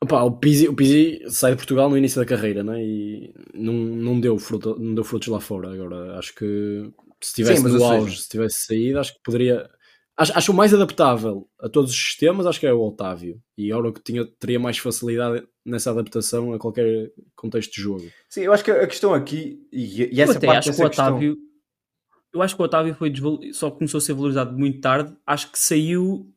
Opa, 0.02 0.22
o, 0.22 0.33
Pizzi, 0.33 0.68
o 0.68 0.74
Pizzi 0.74 1.22
sai 1.29 1.52
de 1.52 1.57
Portugal 1.57 1.88
no 1.88 1.96
início 1.96 2.20
da 2.20 2.26
carreira 2.26 2.62
né? 2.62 2.83
e 2.83 3.33
não, 3.55 3.72
não, 3.72 4.20
deu 4.20 4.38
fruto, 4.38 4.76
não 4.79 4.94
deu 4.94 5.02
frutos 5.05 5.29
lá 5.29 5.40
fora. 5.40 5.72
Agora, 5.72 6.18
acho 6.18 6.35
que 6.35 6.90
se 7.20 7.35
tivesse 7.35 7.62
Sim, 7.62 7.68
no 7.68 7.74
ou 7.74 7.81
seja- 7.81 7.94
auge, 7.94 8.22
se 8.22 8.29
tivesse 8.29 8.66
saído, 8.66 8.98
acho 8.98 9.14
que 9.14 9.20
poderia. 9.22 9.68
Acho, 10.18 10.33
acho 10.37 10.52
o 10.52 10.55
mais 10.55 10.72
adaptável 10.72 11.46
a 11.61 11.68
todos 11.68 11.90
os 11.90 11.96
sistemas, 11.96 12.46
acho 12.46 12.59
que 12.59 12.66
é 12.66 12.72
o 12.72 12.81
Otávio. 12.81 13.38
E 13.57 13.70
era 13.70 13.87
o 13.87 13.92
que 13.92 14.02
tinha, 14.02 14.26
teria 14.38 14.59
mais 14.59 14.79
facilidade 14.79 15.46
nessa 15.66 15.90
adaptação 15.90 16.55
a 16.55 16.59
qualquer 16.59 17.12
contexto 17.35 17.72
de 17.74 17.83
jogo. 17.83 18.05
Sim, 18.29 18.42
eu 18.42 18.52
acho 18.52 18.64
que 18.64 18.70
a 18.70 18.87
questão 18.87 19.12
aqui, 19.12 19.66
e, 19.72 20.14
e 20.14 20.20
essa 20.22 20.33
eu 20.33 20.37
até 20.38 20.46
parte 20.46 20.68
acho 20.70 20.79
que 20.79 20.83
o 20.83 20.87
Otávio. 20.87 21.35
questão... 21.35 21.46
Eu 22.33 22.42
acho 22.42 22.55
que 22.55 22.62
o 22.62 22.64
Otávio 22.64 22.94
foi 22.94 23.11
desval- 23.11 23.40
só 23.52 23.70
começou 23.70 23.98
a 23.98 24.00
ser 24.00 24.12
valorizado 24.12 24.57
muito 24.57 24.81
tarde. 24.81 25.14
Acho 25.26 25.50
que 25.50 25.59
saiu. 25.59 26.31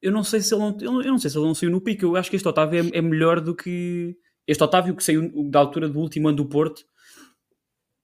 Eu 0.00 0.12
não 0.12 0.22
sei 0.22 0.40
se 0.40 0.54
ele 0.54 0.60
não, 0.60 0.76
eu 0.80 0.92
não- 1.10 1.18
sei 1.18 1.30
se 1.30 1.38
ele 1.38 1.46
não 1.46 1.54
saiu 1.54 1.70
no 1.70 1.80
pico. 1.80 2.04
Eu 2.04 2.16
acho 2.16 2.28
que 2.28 2.36
este 2.36 2.46
Otávio 2.46 2.80
é, 2.92 2.98
é 2.98 3.02
melhor 3.02 3.40
do 3.40 3.54
que. 3.54 4.14
Este 4.46 4.62
Otávio 4.62 4.94
que 4.94 5.02
saiu 5.02 5.30
da 5.50 5.58
altura 5.58 5.88
do 5.88 5.98
último 5.98 6.28
ano 6.28 6.36
do 6.36 6.46
Porto. 6.46 6.84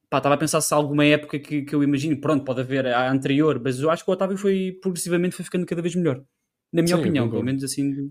Pá, 0.09 0.19
estava 0.19 0.37
a 0.37 0.39
pensar 0.39 0.61
se 0.61 0.73
há 0.73 0.77
alguma 0.77 1.05
época 1.05 1.39
que, 1.39 1.63
que 1.63 1.75
eu 1.75 1.83
imagino. 1.83 2.19
Pronto, 2.21 2.45
pode 2.45 2.61
haver 2.61 2.87
a 2.87 3.11
anterior, 3.11 3.61
mas 3.63 3.79
eu 3.79 3.91
acho 3.91 4.05
que 4.05 4.11
o 4.11 4.15
Otávio 4.15 4.39
foi 4.39 4.79
progressivamente 4.81 5.37
foi 5.37 5.45
ficando 5.45 5.67
cada 5.67 5.83
vez 5.83 5.95
melhor. 5.95 6.25
Na 6.73 6.83
minha 6.83 6.97
Sim, 6.97 7.01
opinião, 7.03 7.29
pelo 7.29 7.43
menos 7.45 7.63
assim. 7.63 8.11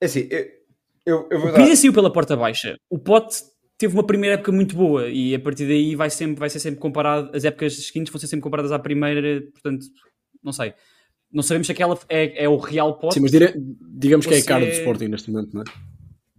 É 0.00 0.06
assim, 0.06 0.26
eu, 0.30 0.46
eu, 1.06 1.28
eu 1.30 1.40
vou 1.40 1.50
O 1.50 1.76
saiu 1.76 1.92
pela 1.92 2.12
porta 2.12 2.36
baixa. 2.36 2.76
O 2.88 2.98
Pote 2.98 3.36
teve 3.78 3.94
uma 3.94 4.06
primeira 4.06 4.34
época 4.34 4.52
muito 4.52 4.76
boa 4.76 5.08
e 5.08 5.34
a 5.34 5.40
partir 5.40 5.66
daí 5.66 5.94
vai, 5.96 6.10
sempre, 6.10 6.38
vai 6.38 6.50
ser 6.50 6.60
sempre 6.60 6.78
comparado, 6.80 7.30
as 7.34 7.44
épocas 7.44 7.74
seguintes 7.86 8.12
vão 8.12 8.20
ser 8.20 8.26
sempre 8.26 8.42
comparadas 8.42 8.72
à 8.72 8.78
primeira, 8.78 9.40
portanto, 9.52 9.86
não 10.42 10.52
sei. 10.52 10.74
Não 11.32 11.42
sabemos 11.42 11.66
se 11.66 11.72
aquela 11.72 11.98
é, 12.08 12.44
é 12.44 12.48
o 12.48 12.56
real 12.56 12.98
Pote, 12.98 13.14
Sim, 13.14 13.20
mas 13.20 13.30
dire- 13.30 13.54
digamos 13.56 14.26
que 14.26 14.34
é 14.34 14.38
a 14.38 14.44
cara 14.44 14.64
se 14.64 14.70
do 14.70 14.74
é- 14.74 14.78
Sporting 14.78 15.06
neste 15.08 15.30
momento, 15.30 15.54
não 15.54 15.62
é? 15.62 15.64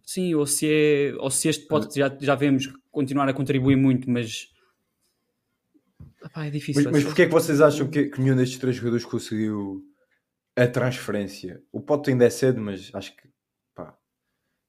sim, 0.04 0.36
ou 0.36 0.45
se, 0.45 0.67
é, 0.69 1.13
ou 1.17 1.32
se 1.32 1.47
este 1.47 1.65
Pote 1.67 1.97
já, 1.97 2.15
já 2.19 2.36
vemos 2.36 2.69
continuar 2.91 3.28
a 3.30 3.34
contribuir 3.34 3.78
muito, 3.78 4.10
mas 4.10 4.50
Epá, 6.24 6.45
é 6.45 6.50
difícil. 6.52 6.84
Mas, 6.84 6.91
mas 6.93 7.04
porquê 7.04 7.24
é 7.24 7.26
que 7.26 7.32
vocês 7.32 7.62
acham 7.62 7.88
que, 7.89 8.06
que 8.10 8.21
nenhum 8.21 8.36
destes 8.36 8.60
três 8.60 8.76
jogadores 8.76 9.06
conseguiu 9.06 9.82
a 10.56 10.67
transferência? 10.67 11.62
O 11.71 11.82
Pote 11.82 12.12
ainda 12.12 12.26
é 12.26 12.30
cedo, 12.30 12.62
mas 12.62 12.91
acho 12.93 13.15
que 13.15 13.24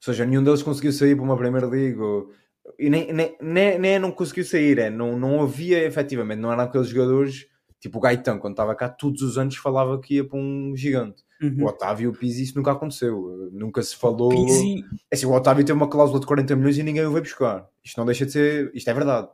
seja, 0.04 0.24
nenhum 0.26 0.42
deles 0.44 0.62
conseguiu 0.62 0.92
sair 0.92 1.14
para 1.14 1.24
uma 1.24 1.36
Premier 1.36 1.68
League 1.68 1.98
ou- 1.98 2.30
e 2.78 2.88
nem, 2.90 3.12
nem, 3.12 3.36
nem, 3.40 3.78
nem 3.78 3.92
é 3.94 3.98
não 3.98 4.12
conseguiu 4.12 4.44
sair, 4.44 4.78
é 4.78 4.90
não, 4.90 5.18
não 5.18 5.42
havia 5.42 5.84
efetivamente, 5.84 6.38
não 6.40 6.52
eram 6.52 6.64
aqueles 6.64 6.88
jogadores 6.88 7.46
tipo 7.80 7.98
o 7.98 8.00
Gaetão, 8.00 8.38
quando 8.38 8.52
estava 8.52 8.74
cá, 8.76 8.88
todos 8.88 9.22
os 9.22 9.36
anos 9.36 9.56
falava 9.56 9.98
que 10.00 10.14
ia 10.14 10.24
para 10.24 10.38
um 10.38 10.72
gigante. 10.76 11.24
Uhum. 11.42 11.64
O 11.64 11.66
Otávio 11.66 12.04
e 12.04 12.06
o 12.06 12.12
Pizzi 12.12 12.44
isso 12.44 12.56
nunca 12.56 12.70
aconteceu, 12.70 13.48
nunca 13.52 13.82
se 13.82 13.96
falou. 13.96 14.28
Pizzi, 14.28 14.84
É 15.10 15.16
assim, 15.16 15.26
o 15.26 15.32
Otávio 15.32 15.64
teve 15.64 15.76
uma 15.76 15.88
cláusula 15.88 16.20
de 16.20 16.26
40 16.26 16.54
milhões 16.54 16.78
e 16.78 16.82
ninguém 16.84 17.04
o 17.04 17.10
veio 17.10 17.24
buscar. 17.24 17.66
Isto 17.84 17.98
não 17.98 18.06
deixa 18.06 18.24
de 18.24 18.30
ser, 18.30 18.70
isto 18.72 18.88
é 18.88 18.94
verdade. 18.94 19.28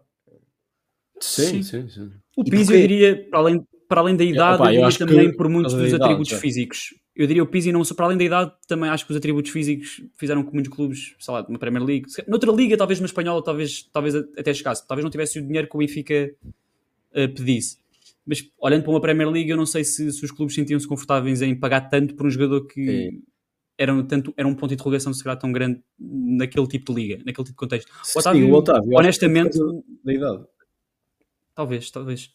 Sim, 1.20 1.62
Sim. 1.62 1.62
sim, 1.62 1.88
sim. 1.88 2.10
o 2.36 2.44
Pizzi 2.44 2.64
porquê? 2.64 2.76
eu 2.76 2.80
diria, 2.88 3.28
para 3.28 3.38
além, 3.40 3.66
para 3.88 4.00
além 4.00 4.16
da 4.16 4.24
idade, 4.24 4.62
opa, 4.62 4.72
eu 4.72 4.80
eu 4.82 4.88
diria 4.88 4.92
que 4.92 4.98
também 4.98 5.36
por 5.36 5.48
muitos 5.48 5.72
dos 5.74 5.82
da 5.82 5.88
idade, 5.88 6.02
atributos 6.04 6.30
já. 6.32 6.38
físicos. 6.38 6.94
Eu 7.18 7.26
diria 7.26 7.42
o 7.42 7.46
Pizzi 7.46 7.72
não 7.72 7.82
só 7.82 7.96
para 7.96 8.06
além 8.06 8.16
da 8.16 8.22
idade, 8.22 8.52
também 8.68 8.88
acho 8.88 9.04
que 9.04 9.10
os 9.10 9.16
atributos 9.16 9.50
físicos 9.50 10.00
fizeram 10.16 10.44
com 10.44 10.50
que 10.50 10.54
muitos 10.54 10.72
clubes, 10.72 11.16
sei 11.18 11.34
lá, 11.34 11.44
na 11.48 11.58
Premier 11.58 11.84
League, 11.84 12.06
noutra 12.28 12.52
liga, 12.52 12.76
talvez 12.76 13.00
na 13.00 13.06
espanhola, 13.06 13.42
talvez, 13.42 13.82
talvez 13.92 14.14
até 14.14 14.54
chegasse, 14.54 14.86
talvez 14.86 15.02
não 15.02 15.10
tivesse 15.10 15.40
o 15.40 15.42
dinheiro 15.42 15.66
que 15.68 15.74
o 15.74 15.80
Benfica 15.80 16.32
eh, 17.12 17.26
pedisse. 17.26 17.78
Mas 18.24 18.48
olhando 18.56 18.84
para 18.84 18.90
uma 18.92 19.00
Premier 19.00 19.28
League, 19.28 19.50
eu 19.50 19.56
não 19.56 19.66
sei 19.66 19.82
se, 19.82 20.12
se 20.12 20.24
os 20.24 20.30
clubes 20.30 20.54
sentiam-se 20.54 20.86
confortáveis 20.86 21.42
em 21.42 21.56
pagar 21.56 21.88
tanto 21.88 22.14
por 22.14 22.24
um 22.26 22.30
jogador 22.30 22.66
que 22.66 23.10
Sim. 23.10 23.22
era, 23.76 23.92
um, 23.92 24.06
tanto, 24.06 24.32
era 24.36 24.46
um 24.46 24.54
ponto 24.54 24.68
de 24.68 24.74
interrogação 24.74 25.12
se 25.12 25.24
calhar 25.24 25.36
tão 25.36 25.50
grande 25.50 25.82
naquele 25.98 26.68
tipo 26.68 26.94
de 26.94 27.00
liga, 27.00 27.16
naquele 27.24 27.46
tipo 27.46 27.50
de 27.50 27.54
contexto. 27.54 27.90
Sim, 28.04 28.18
Otávio, 28.20 28.48
o 28.48 28.52
Otávio, 28.52 28.96
honestamente, 28.96 29.58
é 29.60 30.04
da 30.04 30.12
idade. 30.12 30.44
talvez, 31.52 31.90
talvez. 31.90 32.26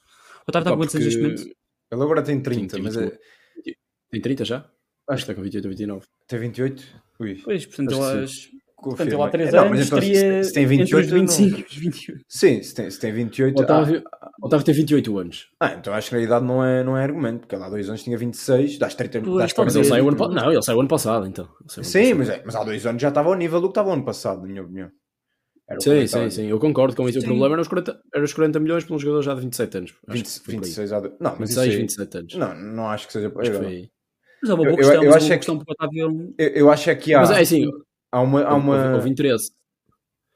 O 0.45 0.49
Otávio 0.49 0.63
está 0.63 0.71
com 0.71 0.77
quantos 0.77 0.95
anos 0.95 1.05
neste 1.05 1.21
momento? 1.21 1.41
Ele 1.43 2.01
agora 2.01 2.21
tem 2.21 2.35
Sim, 2.35 2.41
30, 2.41 2.75
tem 2.75 2.83
mas 2.83 2.95
21. 2.95 3.07
é, 3.07 3.19
Tem 4.13 4.21
30 4.21 4.45
já? 4.45 4.57
Acho 5.09 5.25
que 5.25 5.31
está 5.31 5.33
com 5.33 5.41
28 5.41 5.65
ou 5.65 5.69
29. 5.71 6.05
tem 6.27 6.39
28? 6.39 6.83
Ui. 7.19 7.41
Pois, 7.43 7.65
portanto, 7.65 7.89
que 7.89 7.95
Confirma. 7.95 8.59
portanto, 8.83 9.13
ele 9.13 9.21
há 9.23 9.29
3 9.29 9.51
Não, 9.53 9.59
anos 9.65 9.71
mas 9.71 9.87
então, 9.87 10.01
se- 10.01 10.11
estaria 10.11 10.43
se 10.43 10.53
tem 10.53 10.63
entre 10.63 10.77
28, 10.77 11.05
os 11.05 11.11
25 11.11 11.49
não- 11.51 11.59
e 11.59 11.63
os 11.63 11.75
28. 11.75 12.21
Sim, 12.27 12.63
se 12.63 12.75
tem, 12.75 12.91
se 12.91 12.99
tem 12.99 13.11
28. 13.13 13.59
O 13.59 13.63
Otávio, 13.63 14.03
o 14.41 14.45
Otávio 14.45 14.65
tem 14.65 14.75
28 14.75 15.17
anos. 15.17 15.47
Ah, 15.59 15.67
ah, 15.67 15.73
então 15.79 15.93
acho 15.93 16.09
que 16.09 16.15
a 16.15 16.19
idade 16.19 16.45
não 16.45 16.63
é, 16.63 16.83
não 16.83 16.95
é 16.97 17.03
argumento, 17.03 17.39
porque 17.41 17.55
ele 17.55 17.63
há 17.63 17.69
dois 17.69 17.89
anos 17.89 18.03
tinha 18.03 18.17
26, 18.17 18.77
dás 18.77 18.93
30 18.93 19.19
Pois, 19.21 19.37
dás 19.37 19.53
talvez. 19.53 19.75
Mas 19.75 19.85
ele 19.87 19.89
40 19.89 19.95
saiu 19.95 20.07
ano 20.09 20.17
passado. 20.17 20.35
Não, 20.45 20.51
ele 20.53 20.61
saiu 20.61 20.79
ano 20.79 20.89
passado, 20.89 21.27
então. 21.27 21.45
Ano 21.45 21.53
Sim, 21.69 21.81
passado. 21.81 22.17
mas, 22.17 22.29
é, 22.29 22.41
mas 22.45 22.55
há 22.55 22.63
dois 22.63 22.85
anos 22.85 23.01
já 23.01 23.09
estava 23.09 23.29
ao 23.29 23.35
nível 23.35 23.59
do 23.61 23.67
que 23.67 23.71
estava 23.71 23.93
ano 23.93 24.05
passado, 24.05 24.41
na 24.41 24.47
minha 24.47 24.61
opinião. 24.63 24.89
Sim, 25.79 26.05
sim, 26.05 26.29
sim, 26.29 26.45
eu 26.47 26.59
concordo 26.59 26.95
com 26.95 27.07
isso. 27.09 27.19
Sim. 27.19 27.25
O 27.25 27.29
problema 27.29 27.55
era 27.55 27.61
os 27.61 27.67
40, 27.69 27.99
era 28.13 28.23
os 28.23 28.33
40 28.33 28.59
milhões 28.59 28.83
para 28.83 28.95
um 28.95 28.99
jogador 28.99 29.21
já 29.23 29.33
de 29.33 29.41
27 29.41 29.77
anos. 29.77 29.91
Acho 30.07 30.17
20, 30.17 30.25
que 30.25 30.31
foi 30.31 30.43
por 30.45 30.51
aí. 30.51 30.57
26 30.69 30.93
há 30.93 30.99
dois. 30.99 31.13
Não, 31.19 31.29
mas 31.31 31.39
26, 31.39 31.67
isso 31.67 31.71
aí- 31.75 31.81
27 31.81 32.17
anos. 32.17 32.35
Não, 32.35 32.55
não 32.55 32.89
acho 32.89 33.07
que 33.07 33.13
seja. 33.13 33.27
Acho 33.27 33.49
que 33.51 33.57
eu, 33.57 33.63
foi 33.63 33.67
aí. 33.67 33.89
Mas 34.43 34.49
é 34.49 34.53
uma 34.53 34.57
boa 34.57 34.67
Eu- 34.67 34.71
eu- 34.71 34.77
questão, 34.77 35.03
eu 35.03 35.09
mas 35.09 35.13
é 35.13 35.17
acho 35.17 35.25
uma 35.25 35.25
é 35.25 35.29
boa 35.29 35.37
questão 35.37 35.57
porque 35.57 35.71
o 35.71 35.73
Otávio... 35.73 36.33
eu, 36.37 36.47
eu 36.49 36.69
acho 36.69 36.89
é 36.89 36.95
que 36.95 37.13
há, 37.13 37.19
Mas 37.21 37.31
é 37.31 37.39
assim, 37.41 37.65
há 38.11 38.21
uma. 38.21 38.41
Há 38.43 38.53
houve, 38.53 38.67
uma... 38.67 38.95
houve 38.95 39.09
interesse. 39.09 39.51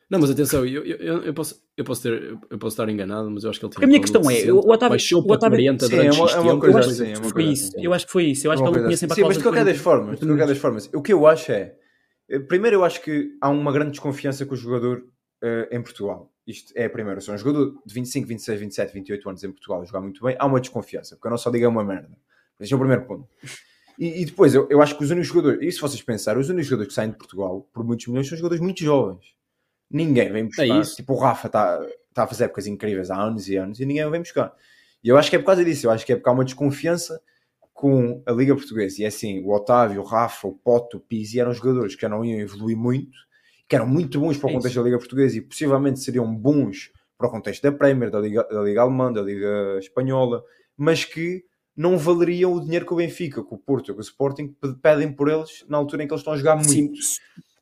Não, 0.10 0.20
mas 0.20 0.32
atenção, 0.32 0.66
eu, 0.66 0.86
eu, 0.86 0.96
eu, 0.98 1.24
eu 1.26 1.34
posso, 1.34 1.62
eu, 1.76 1.84
posso 1.84 2.02
ter, 2.02 2.38
eu 2.50 2.58
posso 2.58 2.74
estar 2.76 2.88
enganado, 2.88 3.30
mas 3.30 3.44
eu 3.44 3.50
acho 3.50 3.60
que 3.60 3.66
ele 3.66 3.74
tinha. 3.74 3.84
A 3.84 3.88
minha 3.88 4.00
questão 4.00 4.22
é, 4.32 4.36
60, 4.36 4.54
o 4.54 4.60
Otávio- 4.60 4.90
baixou 4.92 5.22
o 5.22 5.30
Otávio- 5.32 5.58
40 5.58 5.86
Sim, 5.88 5.96
é 5.98 6.12
uma- 6.12 6.32
é 6.32 6.40
uma 6.40 6.60
coisa 6.62 6.80
assim, 6.80 7.04
é 7.12 7.18
uma 7.18 7.24
Foi 7.24 7.32
coisa 7.34 7.52
isso, 7.52 7.68
assim. 7.68 7.86
eu 7.86 7.94
acho 7.94 8.06
que 8.06 8.12
foi 8.14 8.24
isso. 8.24 8.48
Eu 8.48 8.52
acho 8.54 8.62
Uma 8.64 8.72
que 8.72 8.78
ele 8.78 8.84
coisa 8.86 8.88
tinha 8.88 8.98
sempre 8.98 9.12
a 9.12 9.14
assim. 9.14 9.22
Sim, 9.22 9.28
mas 9.28 9.38
de 9.38 9.44
qualquer 9.44 9.66
das 9.66 9.78
formas, 9.78 10.20
de 10.20 10.26
qualquer 10.26 10.48
das 10.48 10.58
formas, 10.58 10.90
o 10.94 11.02
que 11.02 11.12
eu 11.12 11.28
acho 11.28 11.52
é, 11.52 11.76
eh, 12.30 12.40
primeiro 12.40 12.78
eu 12.78 12.84
acho 12.86 13.02
que 13.02 13.32
há 13.42 13.50
uma 13.50 13.72
grande 13.74 13.92
desconfiança 13.92 14.46
com 14.46 14.54
o 14.54 14.58
jogador 14.58 15.04
eh, 15.44 15.68
em 15.74 15.82
Portugal. 15.84 16.32
Isto 16.48 16.72
é 16.78 16.86
a 16.86 16.90
primeira, 16.90 17.20
se 17.20 17.30
é 17.30 17.34
um 17.34 17.38
jogador 17.38 17.74
de 17.86 17.94
25, 17.94 18.26
26, 18.30 18.60
27, 18.62 18.94
28 18.94 19.28
anos 19.30 19.44
em 19.44 19.52
Portugal 19.52 19.82
a 19.82 19.84
jogar 19.84 20.00
muito 20.00 20.24
bem, 20.24 20.38
há 20.40 20.46
uma 20.46 20.62
desconfiança, 20.62 21.18
porque 21.18 21.28
a 21.28 21.32
nossa 21.32 21.50
liga 21.50 21.66
é 21.66 21.68
uma 21.68 21.84
merda. 21.84 22.18
Esse 22.62 22.72
é 22.72 22.76
o 22.78 22.80
primeiro 22.80 23.06
ponto. 23.06 23.28
E, 23.98 24.22
e 24.22 24.26
depois, 24.26 24.54
eu, 24.54 24.68
eu 24.70 24.82
acho 24.82 24.98
que 24.98 25.04
os 25.04 25.10
únicos 25.10 25.28
jogadores, 25.28 25.60
e 25.62 25.72
se 25.72 25.82
vocês 25.82 26.02
pensarem, 26.02 26.40
os 26.40 26.50
únicos 26.50 26.68
jogadores 26.68 26.90
que 26.90 26.96
saem 26.96 27.12
de 27.12 27.18
Portugal 27.18 27.68
por 27.74 27.84
muitos 27.84 28.08
milhões 28.08 28.28
são 28.28 28.38
jogadores 28.38 28.62
muito 28.62 28.84
jovens. 28.84 29.36
Ninguém 29.90 30.32
vem 30.32 30.46
buscar. 30.46 30.66
É. 30.66 30.82
Tipo, 30.82 31.14
o 31.14 31.18
Rafa 31.18 31.48
está 31.48 31.80
tá 32.14 32.24
a 32.24 32.28
fazer 32.28 32.46
épocas 32.46 32.68
incríveis 32.68 33.10
há 33.10 33.20
anos 33.20 33.48
e 33.48 33.56
anos 33.56 33.80
e 33.80 33.86
ninguém 33.86 34.10
vem 34.10 34.22
buscar. 34.22 34.54
E 35.04 35.10
eu 35.10 35.18
acho 35.18 35.30
que 35.30 35.36
é 35.36 35.40
por 35.40 35.46
causa 35.46 35.64
disso. 35.64 35.88
Eu 35.88 35.92
acho 35.92 36.06
que 36.06 36.14
é 36.14 36.16
porque 36.16 36.30
há 36.30 36.34
uma 36.34 36.46
desconfiança 36.46 37.22
com 37.74 38.22
a 38.26 38.32
Liga 38.32 38.56
Portuguesa. 38.56 39.02
E 39.02 39.06
é 39.06 39.08
assim, 39.08 39.44
o 39.44 39.54
Otávio, 39.54 40.02
o 40.02 40.04
Rafa, 40.04 40.48
o 40.48 40.54
Poto, 40.54 40.98
o 40.98 41.00
Pizzi 41.00 41.40
eram 41.40 41.54
jogadores 41.54 41.96
que 41.96 42.02
já 42.02 42.10
não 42.10 42.26
iam 42.26 42.40
evoluir 42.40 42.76
muito, 42.76 43.18
que 43.68 43.76
eram 43.76 43.88
muito 43.88 44.20
bons 44.20 44.38
para 44.38 44.48
o 44.48 44.50
É 44.50 44.54
contexto 44.54 44.76
da 44.78 44.84
Liga 44.84 44.98
Portuguesa 44.98 45.38
e 45.38 45.42
possivelmente 45.42 46.00
seriam 46.00 46.34
bons 46.36 46.92
para 47.18 47.28
o 47.28 47.32
contexto 47.32 47.62
da 47.64 47.72
Premier, 47.72 48.10
da 48.10 48.20
Liga, 48.20 48.44
da 48.44 48.62
Liga 48.62 48.82
Alemã, 48.82 49.12
da 49.12 49.22
Liga 49.22 49.78
Espanhola, 49.80 50.44
mas 50.76 51.06
que 51.06 51.46
não 51.78 51.98
valeriam 51.98 52.54
o 52.54 52.60
dinheiro 52.60 52.86
que 52.86 52.94
o 52.94 52.98
Benfica, 52.98 53.44
que 53.44 53.54
o 53.54 53.58
Porto, 53.58 53.94
que 53.94 54.00
o 54.00 54.02
Sporting 54.02 54.48
pe- 54.48 54.74
pedem 54.82 55.12
por 55.14 55.30
eles 55.30 55.64
na 55.70 55.78
altura 55.78 56.04
em 56.04 56.08
que 56.08 56.14
eles 56.14 56.22
estão 56.22 56.34
a 56.34 56.38
jogar 56.38 56.56
muito. 56.56 56.72
Sim, 56.72 56.92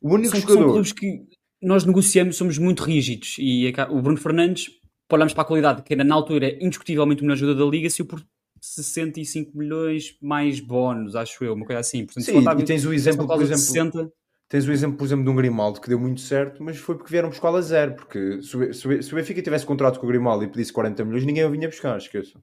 o 0.02 0.14
único 0.14 0.32
são, 0.32 0.40
são 0.42 0.50
jogador. 0.54 0.72
clubes 0.72 0.94
que 0.94 1.22
nós 1.62 1.84
negociamos, 1.84 2.38
somos 2.38 2.58
muito 2.58 2.82
rígidos. 2.84 3.36
E 3.40 3.68
acá- 3.68 3.92
o 3.92 4.02
Bruno 4.02 4.18
Fernandes, 4.18 4.70
para 5.08 5.18
olharmos 5.18 5.34
para 5.34 5.44
a 5.44 5.48
qualidade, 5.48 5.84
que 5.84 5.94
era 5.94 6.04
na 6.04 6.16
altura 6.16 6.56
indiscutivelmente 6.64 7.22
o 7.22 7.26
melhor 7.26 7.36
jogador 7.38 7.66
da 7.66 7.70
Liga, 7.70 7.90
saiu 7.90 8.06
por 8.06 8.24
65 8.62 9.58
milhões 9.58 10.16
mais 10.22 10.60
bónus, 10.60 11.16
acho 11.16 11.44
eu, 11.44 11.54
uma 11.54 11.66
coisa 11.66 11.80
assim. 11.82 12.06
Portanto, 12.06 12.24
se 12.24 12.32
Sim, 12.32 12.48
o 12.48 12.60
e 12.60 12.64
tens 12.66 12.86
o 12.86 12.94
exemplo, 12.94 13.28
por 13.28 13.42
exemplo, 13.42 13.62
60, 13.62 14.12
Tens 14.48 14.68
o 14.68 14.72
exemplo, 14.72 14.96
por 14.98 15.06
exemplo, 15.06 15.24
de 15.24 15.30
um 15.32 15.36
Grimaldo 15.36 15.82
que 15.82 15.90
deu 15.90 16.00
muito 16.00 16.22
certo, 16.22 16.64
mas 16.64 16.78
foi 16.78 16.96
porque 16.96 17.10
vieram 17.10 17.30
buscar 17.30 17.50
a 17.54 17.62
zero. 17.62 17.96
Porque 17.96 18.44
se 18.44 18.56
o, 18.56 18.74
se 18.76 18.88
o- 18.88 19.04
se 19.04 19.12
o 19.12 19.16
Benfica 19.16 19.42
tivesse 19.42 19.66
contrato 19.66 20.00
com 20.00 20.06
o 20.06 20.10
Grimaldo 20.10 20.44
e 20.44 20.48
pedisse 20.48 20.72
40 20.72 21.04
milhões, 21.04 21.26
ninguém 21.26 21.44
o 21.46 21.50
vinha 21.50 21.68
buscar, 21.68 21.98
esqueçam. 21.98 22.40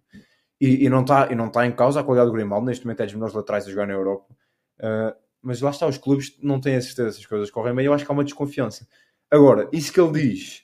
E, 0.63 0.85
e 0.85 0.89
não 0.89 1.01
está 1.01 1.27
tá 1.51 1.67
em 1.67 1.73
causa 1.73 1.99
a 1.99 2.05
qualidade 2.05 2.31
do 2.31 2.35
Grimaldo, 2.35 2.67
neste 2.67 2.87
momento 2.87 3.01
é 3.01 3.05
dos 3.07 3.15
melhores 3.15 3.35
laterais 3.35 3.67
a 3.67 3.71
jogar 3.71 3.85
na 3.85 3.95
Europa. 3.95 4.33
Uh, 4.79 5.13
mas 5.43 5.61
lá 5.61 5.71
está, 5.71 5.89
os 5.89 5.99
clubes 5.99 6.39
não 6.41 6.61
têm 6.61 6.77
a 6.77 6.81
certeza 6.81 7.11
se 7.11 7.19
as 7.19 7.27
coisas 7.27 7.51
correm 7.51 7.75
bem, 7.75 7.85
eu 7.85 7.93
acho 7.93 8.05
que 8.05 8.13
há 8.13 8.15
uma 8.15 8.23
desconfiança. 8.23 8.87
Agora, 9.29 9.69
isso 9.73 9.93
que 9.93 10.01
ele 10.01 10.13
diz, 10.13 10.63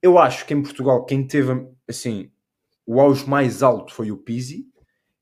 eu 0.00 0.18
acho 0.18 0.46
que 0.46 0.54
em 0.54 0.62
Portugal 0.62 1.04
quem 1.04 1.26
teve 1.26 1.68
assim 1.86 2.32
o 2.86 2.98
auge 3.02 3.28
mais 3.28 3.62
alto 3.62 3.92
foi 3.92 4.10
o 4.10 4.16
Pizzi, 4.16 4.66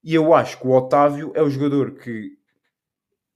e 0.05 0.15
eu 0.15 0.33
acho 0.33 0.61
que 0.61 0.69
o 0.69 0.71
Otávio 0.71 1.33
é 1.35 1.43
o 1.43 1.51
jogador 1.51 1.95
que 1.95 2.39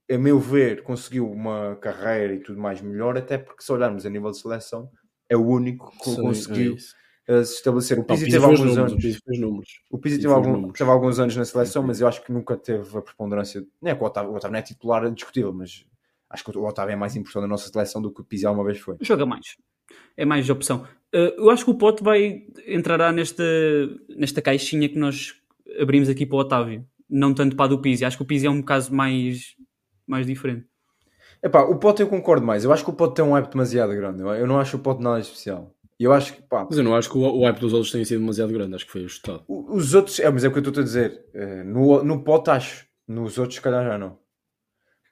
a 0.09 0.17
meu 0.17 0.39
ver, 0.39 0.83
conseguiu 0.83 1.29
uma 1.29 1.75
carreira 1.81 2.33
e 2.33 2.39
tudo 2.39 2.61
mais 2.61 2.79
melhor, 2.81 3.17
até 3.17 3.37
porque 3.37 3.61
se 3.61 3.71
olharmos 3.73 4.05
a 4.05 4.09
nível 4.09 4.31
de 4.31 4.39
seleção, 4.39 4.89
é 5.27 5.35
o 5.35 5.45
único 5.45 5.91
que 5.97 6.11
Sim, 6.11 6.21
conseguiu 6.21 6.75
é. 6.75 7.00
Uh, 7.29 7.43
se 7.45 7.55
estabelecer. 7.55 7.99
O 7.99 8.03
Pizzi 8.03 8.25
teve 8.29 8.37
alguns 8.43 8.59
números, 8.59 8.77
anos. 8.77 8.93
o 8.93 8.97
Pizzi 8.97 9.19
fez 9.25 9.39
números. 9.39 9.69
O 9.89 9.97
Pizzi 9.97 10.15
Pizzi 10.17 10.27
teve, 10.27 10.33
algum- 10.33 10.51
números. 10.53 10.77
teve 10.77 10.89
alguns 10.89 11.19
anos 11.19 11.35
na 11.35 11.45
seleção, 11.45 11.83
mas 11.83 11.99
eu 12.01 12.07
acho 12.07 12.23
que 12.23 12.31
nunca 12.31 12.55
teve 12.57 12.97
a 12.97 13.01
preponderância. 13.01 13.63
Não 13.81 13.91
é 13.91 13.95
que 13.95 14.03
o 14.03 14.05
Otávio, 14.05 14.31
o 14.31 14.35
Otávio 14.35 14.51
não 14.53 14.59
é 14.59 14.61
titular 14.61 15.09
discutível, 15.11 15.53
mas 15.53 15.85
acho 16.29 16.43
que 16.43 16.57
o 16.57 16.63
Otávio 16.65 16.93
é 16.93 16.95
mais 16.95 17.15
importante 17.15 17.41
na 17.43 17.47
nossa 17.47 17.69
seleção 17.69 18.01
do 18.01 18.11
que 18.11 18.21
o 18.21 18.23
Pizzi 18.23 18.45
alguma 18.45 18.65
vez 18.65 18.79
foi. 18.79 18.95
joga 19.01 19.25
mais. 19.25 19.57
É 20.15 20.23
mais 20.25 20.49
opção. 20.49 20.83
Uh, 21.13 21.35
eu 21.37 21.49
acho 21.49 21.65
que 21.65 21.71
o 21.71 21.75
Pote 21.77 22.01
vai 22.03 22.43
entrará 22.65 23.11
nesta, 23.11 23.43
nesta 24.15 24.41
caixinha 24.41 24.87
que 24.87 24.97
nós 24.97 25.33
abrimos 25.79 26.07
aqui 26.09 26.25
para 26.25 26.35
o 26.37 26.39
Otávio. 26.39 26.85
Não 27.09 27.33
tanto 27.33 27.57
para 27.57 27.65
a 27.65 27.67
do 27.67 27.81
Pizzi. 27.81 28.05
Acho 28.05 28.15
que 28.15 28.23
o 28.23 28.25
Pizzi 28.25 28.45
é 28.47 28.49
um 28.49 28.61
caso 28.61 28.93
mais, 28.95 29.55
mais 30.07 30.25
diferente. 30.25 30.65
Epá, 31.43 31.63
o 31.63 31.77
Pote 31.77 32.01
eu 32.01 32.07
concordo 32.07 32.45
mais. 32.45 32.63
Eu 32.63 32.71
acho 32.71 32.85
que 32.85 32.89
o 32.89 32.93
Pote 32.93 33.15
tem 33.15 33.25
um 33.25 33.33
hype 33.33 33.49
demasiado 33.51 33.93
grande. 33.93 34.21
Eu- 34.21 34.29
Eu 34.33 34.47
não 34.47 34.57
acho 34.59 34.77
o 34.77 34.79
Pote 34.79 35.01
nada 35.03 35.19
especial. 35.19 35.75
E 36.01 36.03
eu 36.03 36.11
acho 36.13 36.33
que, 36.33 36.41
pá, 36.41 36.65
Mas 36.67 36.79
eu 36.79 36.83
não 36.83 36.95
acho 36.95 37.11
que 37.11 37.15
o, 37.15 37.21
o 37.21 37.43
hype 37.43 37.59
dos 37.59 37.73
outros 37.73 37.91
tenha 37.91 38.03
sido 38.03 38.21
demasiado 38.21 38.51
grande, 38.51 38.73
acho 38.73 38.87
que 38.87 38.91
foi 38.91 39.01
ajustado. 39.01 39.43
O- 39.47 39.75
Os 39.75 39.93
outros, 39.93 40.19
é, 40.19 40.27
mas 40.31 40.43
é 40.43 40.47
o 40.47 40.51
que 40.51 40.57
eu 40.57 40.61
estou 40.61 40.81
a 40.81 40.83
dizer. 40.83 41.23
eh, 41.31 41.63
No, 41.63 42.03
no 42.03 42.23
pote 42.23 42.49
acho. 42.49 42.87
Nos 43.07 43.37
outros, 43.37 43.57
se 43.57 43.61
calhar 43.61 43.85
já 43.85 43.99
não. 43.99 44.17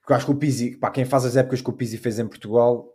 Porque 0.00 0.12
eu 0.12 0.16
acho 0.16 0.26
que 0.26 0.32
o 0.32 0.36
Pizzi, 0.36 0.76
pá, 0.76 0.90
quem 0.90 1.04
faz 1.04 1.24
as 1.24 1.36
épocas 1.36 1.60
que 1.62 1.70
o 1.70 1.72
Pizzi 1.72 1.96
fez 1.96 2.18
em 2.18 2.26
Portugal, 2.26 2.88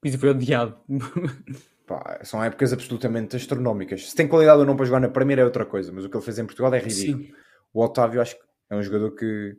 Pizzi 0.00 0.18
foi 0.18 0.28
odiado. 0.28 0.78
pá, 1.84 2.20
são 2.22 2.44
épocas 2.44 2.72
absolutamente 2.72 3.34
astronómicas. 3.34 4.08
Se 4.10 4.14
tem 4.14 4.28
qualidade 4.28 4.60
ou 4.60 4.64
não 4.66 4.76
para 4.76 4.86
jogar 4.86 5.00
na 5.00 5.08
primeira 5.08 5.42
é 5.42 5.44
outra 5.44 5.66
coisa, 5.66 5.90
mas 5.92 6.04
o 6.04 6.08
que 6.08 6.16
ele 6.16 6.24
fez 6.24 6.38
em 6.38 6.46
Portugal 6.46 6.72
é 6.74 6.78
ridículo. 6.78 7.24
Sim. 7.24 7.32
O 7.74 7.82
Otávio 7.82 8.20
acho 8.20 8.36
que 8.36 8.42
é 8.70 8.76
um 8.76 8.82
jogador 8.84 9.16
que 9.16 9.56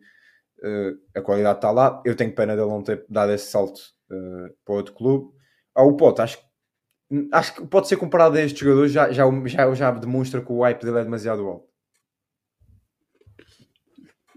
eh, 0.63 0.93
a 1.15 1.21
qualidade 1.21 1.57
está 1.57 1.69
lá. 1.71 2.01
Eu 2.05 2.15
tenho 2.15 2.33
pena 2.33 2.55
dele 2.55 2.69
não 2.69 2.81
ter 2.81 3.05
dado 3.09 3.33
esse 3.33 3.51
salto 3.51 3.81
eh, 4.09 4.53
para 4.63 4.75
outro 4.75 4.93
clube. 4.93 5.33
Ah, 5.75 5.83
o 5.83 5.97
Pote, 5.97 6.21
acho, 6.21 6.37
que- 6.37 6.50
acho 7.31 7.55
que 7.55 7.65
pode 7.67 7.87
ser 7.87 7.97
comparado 7.97 8.37
a 8.37 8.41
este 8.41 8.59
jogador, 8.61 8.87
já, 8.87 9.11
já, 9.11 9.23
já, 9.45 9.73
já 9.73 9.91
demonstra 9.91 10.41
que 10.41 10.51
o 10.51 10.61
hype 10.61 10.83
dele 10.83 10.99
é 10.99 11.03
demasiado 11.03 11.45
alto. 11.47 11.67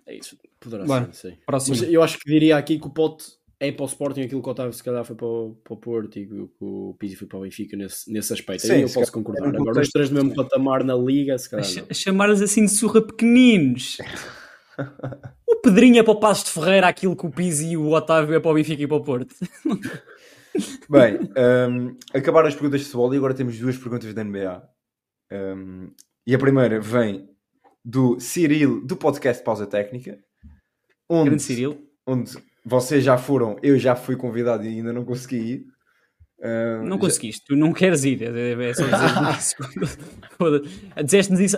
É 0.07 0.15
isso. 0.17 0.37
Poderá 0.61 0.85
Bora. 0.85 1.13
ser, 1.13 1.31
sim. 1.31 1.39
Próximo. 1.47 1.77
Mas 1.79 1.89
eu 1.93 2.03
acho 2.03 2.19
que 2.19 2.31
diria 2.31 2.57
aqui 2.57 2.79
que 2.79 2.87
o 2.87 2.91
Pote 2.91 3.25
é 3.61 3.71
para 3.73 3.83
o 3.85 3.87
Sporting 3.87 4.23
aquilo 4.23 4.43
que 4.43 4.49
o 4.49 4.51
Otávio 4.51 4.73
se 4.73 4.83
calhar 4.83 5.05
foi 5.05 5.15
para 5.17 5.27
o, 5.27 5.55
para 5.63 5.75
o 5.75 5.77
Porto 5.77 6.19
e 6.19 6.27
que 6.27 6.49
o- 6.61 6.95
Pizzi 6.99 7.17
foi 7.17 7.27
para 7.27 7.39
o 7.39 7.43
Benfica 7.43 7.77
nesse, 7.77 8.11
nesse 8.13 8.33
aspecto. 8.33 8.67
Sim, 8.67 8.73
Aí 8.75 8.83
eu 8.83 8.91
posso 8.91 9.13
concordar. 9.13 9.53
no 9.53 9.61
Agora, 9.63 9.81
os 9.81 9.89
três 9.91 10.09
do 10.11 10.15
mesmo 10.17 10.35
patamar 10.35 10.83
na 10.85 10.95
Liga, 10.95 11.37
se 11.39 11.47
A 11.49 11.51
calhar 11.61 11.87
a 11.91 11.95
chamar-lhes 11.95 12.43
assim 12.43 12.65
de 12.65 12.71
surra 12.71 13.01
pequeninos. 13.01 13.99
o 15.49 15.57
Pedrinho 15.57 15.99
é 15.99 16.03
para 16.03 16.13
o 16.13 16.21
Passos 16.21 16.45
de 16.45 16.51
Ferreira 16.51 16.89
aquilo 16.89 17.17
que 17.17 17.27
o 17.27 17.31
Pizzi 17.31 17.71
e 17.71 17.77
o 17.77 17.91
Otávio 17.91 18.35
é 18.35 18.41
para 18.41 18.51
o 18.51 18.55
Benfica 18.55 18.83
e 18.83 18.87
para 18.87 18.97
o 18.97 19.05
Porto. 19.05 19.35
Bem, 20.89 21.19
hum, 21.69 21.97
acabaram 22.15 22.49
as 22.49 22.55
perguntas 22.55 22.81
de 22.81 22.87
futebol 22.87 23.13
e 23.15 23.17
agora 23.17 23.35
temos 23.35 23.59
duas 23.59 23.77
perguntas 23.77 24.13
da 24.15 24.23
NBA. 24.25 24.63
Hum, 25.33 25.91
e 26.27 26.35
a 26.35 26.39
primeira 26.39 26.81
vem 26.81 27.29
do 27.85 28.19
Cirilo, 28.21 28.81
do 28.87 28.97
podcast 28.97 29.43
Pausa 29.43 29.67
Técnica, 29.67 30.19
onde, 31.09 31.31
Grande 31.31 31.43
Cirilo. 31.43 31.79
onde 32.07 32.33
vocês 32.65 33.03
já 33.05 33.19
foram, 33.19 33.57
eu 33.63 33.79
já 33.79 33.95
fui 33.97 34.17
convidado 34.17 34.65
e 34.65 34.69
ainda 34.69 34.93
não 34.93 35.05
consegui 35.05 35.37
ir. 35.37 35.67
Hum, 36.41 36.85
Não 36.85 36.97
já- 36.97 37.01
conseguiste, 37.01 37.45
tu 37.47 37.57
não 37.57 37.73
queres 37.73 38.05
ir. 38.05 38.23
É, 38.23 38.53
é 38.71 38.75
só 38.75 38.85
dizer 38.85 38.97
isso. 39.39 39.57
Dizeste-nos 41.05 41.41
isso. 41.41 41.57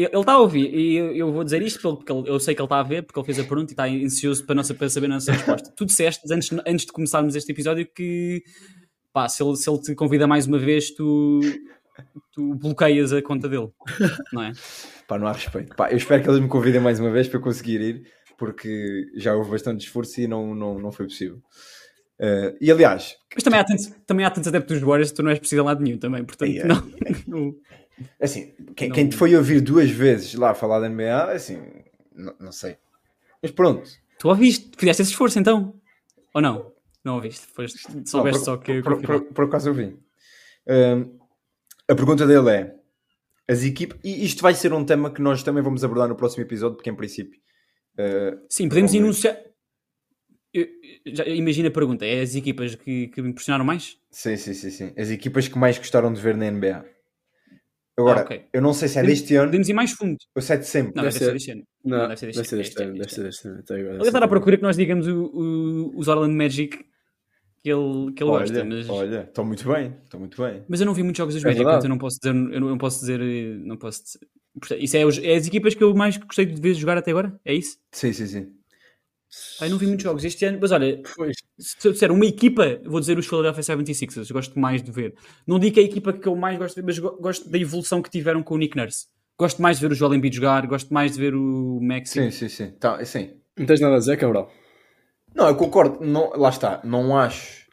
Ele 0.00 0.16
está 0.20 0.32
a 0.34 0.38
ouvir 0.38 0.72
e 0.72 0.94
eu, 0.96 1.12
eu 1.16 1.32
vou 1.32 1.42
dizer 1.42 1.60
isto 1.60 1.80
porque 1.96 2.12
ele- 2.12 2.28
eu 2.30 2.38
sei 2.38 2.54
que 2.54 2.60
ele 2.60 2.66
está 2.66 2.78
a 2.78 2.82
ver, 2.84 3.02
porque 3.02 3.18
ele 3.18 3.26
fez 3.26 3.38
a 3.40 3.44
pergunta 3.44 3.72
e 3.72 3.74
está 3.74 3.84
ansioso 3.86 4.46
para, 4.46 4.54
nossa, 4.54 4.72
para 4.72 4.88
saber 4.88 5.06
a 5.06 5.14
nossa 5.14 5.32
resposta. 5.32 5.72
Tu 5.76 5.84
disseste 5.84 6.32
antes, 6.32 6.50
antes 6.64 6.86
de 6.86 6.92
começarmos 6.92 7.34
este 7.34 7.50
episódio 7.50 7.84
que 7.92 8.42
pá, 9.12 9.28
se, 9.28 9.42
ele, 9.42 9.56
se 9.56 9.68
ele 9.68 9.80
te 9.80 9.94
convida 9.96 10.24
mais 10.26 10.46
uma 10.46 10.58
vez, 10.58 10.92
tu, 10.94 11.40
tu 12.32 12.54
bloqueias 12.54 13.12
a 13.12 13.20
conta 13.20 13.48
dele, 13.48 13.68
não 14.32 14.42
é? 14.44 14.52
Pá, 15.08 15.18
não 15.18 15.26
há 15.26 15.32
respeito. 15.32 15.74
Pá, 15.74 15.90
eu 15.90 15.96
espero 15.96 16.22
que 16.22 16.28
eles 16.30 16.40
me 16.40 16.48
convidem 16.48 16.80
mais 16.80 17.00
uma 17.00 17.10
vez 17.10 17.26
para 17.26 17.38
eu 17.38 17.42
conseguir 17.42 17.80
ir, 17.80 18.02
porque 18.38 19.04
já 19.16 19.34
houve 19.34 19.50
bastante 19.50 19.84
esforço 19.84 20.20
e 20.20 20.28
não, 20.28 20.54
não, 20.54 20.78
não 20.78 20.92
foi 20.92 21.06
possível. 21.06 21.38
Uh, 22.20 22.54
e 22.60 22.70
aliás, 22.70 23.16
Mas 23.34 23.42
também 23.44 23.58
há 23.60 23.64
tantos, 23.64 23.86
também 24.06 24.24
há 24.26 24.30
tantos 24.30 24.48
adeptos 24.48 24.78
dos 24.78 24.86
Warriors 24.86 25.10
que 25.10 25.16
tu 25.16 25.22
não 25.22 25.30
és 25.30 25.38
preciso 25.38 25.62
a 25.62 25.64
lado 25.64 25.82
nenhum 25.82 25.98
também, 25.98 26.24
portanto, 26.24 26.48
Yeah. 26.50 26.72
não. 26.74 26.88
não- 27.26 27.54
assim, 28.20 28.54
quem, 28.76 28.88
Não- 28.88 28.94
quem 28.94 29.08
te 29.08 29.16
foi 29.16 29.34
ouvir 29.36 29.60
duas 29.60 29.90
vezes 29.90 30.34
lá 30.34 30.54
falar 30.54 30.80
da 30.80 30.88
NBA, 30.88 31.32
assim, 31.32 31.60
não, 32.14 32.34
não 32.38 32.52
sei. 32.52 32.76
Mas 33.42 33.50
pronto. 33.52 33.88
Tu 34.18 34.28
ouviste, 34.28 34.70
fizeste 34.76 35.02
esse 35.02 35.12
esforço 35.12 35.38
então? 35.38 35.74
Ou 36.34 36.40
não? 36.42 36.72
Não 37.04 37.14
ouviste, 37.14 37.46
foste, 37.46 37.78
soubeste 38.08 38.38
Não, 38.40 38.44
só 38.44 38.56
que. 38.56 38.82
por, 38.82 39.00
por, 39.00 39.06
por, 39.06 39.22
por 39.32 39.44
acaso 39.44 39.68
eu 39.70 39.74
vi. 39.74 39.96
Um, 40.66 41.18
a 41.88 41.94
pergunta 41.94 42.26
dele 42.26 42.50
é: 42.50 42.74
as 43.48 43.62
equipas. 43.62 43.98
E 44.04 44.24
isto 44.24 44.42
vai 44.42 44.52
ser 44.54 44.72
um 44.72 44.84
tema 44.84 45.10
que 45.10 45.22
nós 45.22 45.42
também 45.42 45.62
vamos 45.62 45.82
abordar 45.84 46.08
no 46.08 46.16
próximo 46.16 46.42
episódio, 46.42 46.76
porque 46.76 46.90
em 46.90 46.96
princípio. 46.96 47.40
uh, 47.98 48.38
Sim, 48.50 48.68
podemos 48.68 48.92
enunciar. 48.92 49.38
Imagina 51.26 51.68
a 51.68 51.72
pergunta: 51.72 52.04
é 52.04 52.20
as 52.20 52.34
equipas 52.34 52.74
que, 52.74 53.08
que 53.08 53.22
me 53.22 53.30
impressionaram 53.30 53.64
mais? 53.64 53.96
Sim, 54.10 54.36
sim, 54.36 54.52
sim, 54.54 54.70
sim. 54.70 54.92
As 54.96 55.10
equipas 55.10 55.46
que 55.48 55.56
mais 55.58 55.78
gostaram 55.78 56.12
de 56.12 56.20
ver 56.20 56.36
na 56.36 56.50
NBA. 56.50 56.84
Agora, 57.98 58.20
Ah, 58.20 58.22
ok. 58.22 58.44
eu 58.52 58.62
não 58.62 58.72
sei 58.72 58.88
se 58.88 58.98
é 58.98 59.02
Podemos- 59.02 59.20
deste 59.20 59.34
ano 59.36 59.46
Podemos 59.46 59.68
ir 59.68 59.72
mais 59.72 59.90
fundo. 59.92 60.16
ou 60.36 60.40
se 60.42 60.52
é 60.52 60.56
de 60.56 60.66
sempre. 60.66 60.92
Não, 60.94 61.02
Deve 61.02 61.06
deve, 61.06 61.18
ser 61.18 61.24
ser- 61.24 61.32
deste 61.32 61.50
ano. 61.50 61.62
Não, 61.84 61.98
Não, 61.98 62.08
deve 62.08 62.16
ser 62.20 62.26
deste 62.26 62.38
ano. 62.54 62.62
Deve 62.92 62.98
deste 62.98 63.14
ser 63.14 63.22
deste 63.24 63.48
ano. 63.48 63.58
até 63.58 63.74
agora, 63.74 63.84
deve 63.88 63.94
Ele 63.96 64.02
ser 64.04 64.08
está 64.08 64.18
à 64.18 64.20
deste 64.20 64.30
procura 64.30 64.56
que 64.56 64.62
nós 64.62 64.76
digamos 64.76 65.06
o- 65.08 65.24
o- 65.24 65.98
os 65.98 66.08
Orlando 66.08 66.34
Magic 66.36 66.78
que 67.60 67.68
ele, 67.70 68.12
que 68.12 68.22
ele 68.22 68.30
olha, 68.30 68.38
gosta, 68.46 68.64
mas, 68.64 68.88
olha, 68.88 69.22
estão 69.24 69.44
muito 69.44 69.68
bem, 69.68 69.94
estão 70.04 70.20
muito 70.20 70.40
bem. 70.40 70.62
mas 70.68 70.80
eu 70.80 70.86
não 70.86 70.94
vi 70.94 71.02
muitos 71.02 71.18
jogos 71.18 71.34
dos 71.34 71.42
É 71.44 71.46
Magic, 71.48 71.58
verdade. 71.58 71.74
portanto 71.76 71.84
eu 71.84 71.88
não 71.90 71.98
posso 71.98 72.18
dizer. 72.20 72.28
Eu 72.30 72.34
não, 72.34 72.52
eu 72.52 72.60
não 72.70 72.78
posso 72.78 73.00
dizer. 73.00 73.20
eh, 73.20 73.58
Não 73.64 73.76
posso 73.76 74.02
dizer- 74.04 74.20
Portanto, 74.60 74.82
Isso 74.82 74.96
é, 74.96 75.06
os- 75.06 75.18
é 75.18 75.34
as 75.36 75.46
equipas 75.46 75.74
que 75.74 75.84
eu 75.84 75.94
mais 75.94 76.16
gostei 76.16 76.44
de 76.46 76.60
ver 76.60 76.74
jogar 76.74 76.96
até 76.98 77.10
agora? 77.12 77.38
É 77.44 77.54
isso? 77.54 77.76
Sim, 77.92 78.12
sim, 78.12 78.26
sim. 78.26 78.52
Eu 79.60 79.70
não 79.70 79.78
vi 79.78 79.86
muitos 79.86 80.02
jogos 80.04 80.24
este 80.24 80.44
ano, 80.46 80.58
mas 80.60 80.72
olha, 80.72 81.02
Pois. 81.16 81.36
se 81.58 81.86
eu 81.86 81.92
disser 81.92 82.10
uma 82.10 82.24
equipa, 82.24 82.80
vou 82.84 82.98
dizer 83.00 83.18
os 83.18 83.26
Philadelphia 83.26 83.62
76ers, 83.62 84.32
gosto 84.32 84.58
mais 84.58 84.82
de 84.82 84.90
ver. 84.90 85.14
Não 85.46 85.58
digo 85.58 85.74
que 85.74 85.80
é 85.80 85.82
a 85.82 85.86
equipa 85.86 86.12
que 86.12 86.26
eu 86.26 86.34
mais 86.34 86.58
gosto 86.58 86.76
de 86.76 86.80
ver, 86.80 86.86
mas 86.86 86.98
go- 86.98 87.16
gosto 87.20 87.48
da 87.50 87.58
evolução 87.58 88.00
que 88.00 88.10
tiveram 88.10 88.42
com 88.42 88.54
o 88.54 88.58
Nick 88.58 88.76
Nurse. 88.76 89.06
Gosto 89.38 89.60
mais 89.62 89.78
de 89.78 89.86
ver 89.86 89.92
o 89.92 89.94
Joel 89.94 90.14
Embiid 90.14 90.34
jogar, 90.34 90.66
gosto 90.66 90.92
mais 90.92 91.12
de 91.12 91.18
ver 91.18 91.34
o 91.34 91.78
Maxi. 91.82 92.14
Sim, 92.14 92.30
sim, 92.30 92.48
sim. 92.48 92.70
Tá, 92.72 93.04
sim. 93.04 93.34
Não 93.56 93.66
tens 93.66 93.80
nada 93.80 93.96
a 93.96 93.98
dizer, 93.98 94.16
Cabral? 94.16 94.50
Não, 95.34 95.46
eu 95.48 95.54
concordo. 95.56 96.04
Não, 96.04 96.30
lá 96.30 96.48
está. 96.48 96.80
Não 96.82 97.16
acho. 97.16 97.68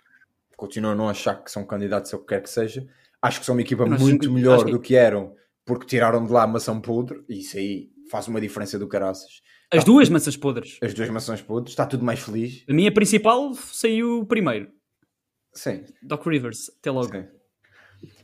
Continuo 0.57 0.91
a 0.91 0.95
não 0.95 1.09
achar 1.09 1.43
que 1.43 1.49
são 1.51 1.65
candidatos 1.65 2.13
a 2.13 2.17
o 2.17 2.19
que 2.19 2.27
quer 2.27 2.41
que 2.43 2.49
seja. 2.49 2.85
Acho 3.21 3.39
que 3.39 3.45
são 3.45 3.55
uma 3.55 3.61
equipa 3.61 3.85
Nós 3.85 3.99
muito 4.01 4.31
melhor 4.31 4.63
que- 4.65 4.71
do 4.71 4.79
que 4.79 4.95
eram 4.95 5.33
porque 5.65 5.85
tiraram 5.85 6.23
de 6.25 6.31
lá 6.31 6.43
a 6.43 6.47
maçã 6.47 6.79
podre. 6.79 7.23
E 7.29 7.39
isso 7.39 7.57
aí 7.57 7.89
faz 8.11 8.27
uma 8.27 8.39
diferença 8.39 8.77
do 8.77 8.87
caraças. 8.87 9.41
As 9.71 9.83
duas 9.83 10.09
maçãs 10.09 10.37
podres. 10.37 10.77
As 10.81 10.93
duas 10.93 11.09
maçãs 11.09 11.41
podres. 11.41 11.71
Está 11.71 11.85
tudo 11.85 12.03
mais 12.03 12.19
feliz. 12.19 12.63
A 12.69 12.73
minha 12.73 12.91
principal 12.91 13.53
saiu 13.55 14.25
primeiro. 14.25 14.69
Sim. 15.53 15.83
Doc 16.03 16.25
Rivers, 16.25 16.69
até 16.79 16.91
logo. 16.91 17.11
sim. 17.11 17.25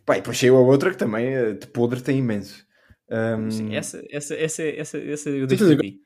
Pá, 0.06 0.18
e 0.18 0.20
depois 0.22 0.38
saiu 0.38 0.58
a 0.58 0.62
outra 0.62 0.92
que 0.92 0.98
também 0.98 1.34
eh, 1.34 1.54
de 1.54 1.68
podre 1.68 2.02
tem 2.02 2.18
imenso. 2.20 2.66
Ahm, 3.10 3.50
Sim, 3.50 3.76
essa, 3.76 4.02
essa, 4.10 4.36
essa, 4.36 4.64
essa, 4.64 4.98
essa 4.98 5.30
eu 5.30 5.46
deixo 5.48 5.68
de 5.76 5.78
ti. 5.78 6.02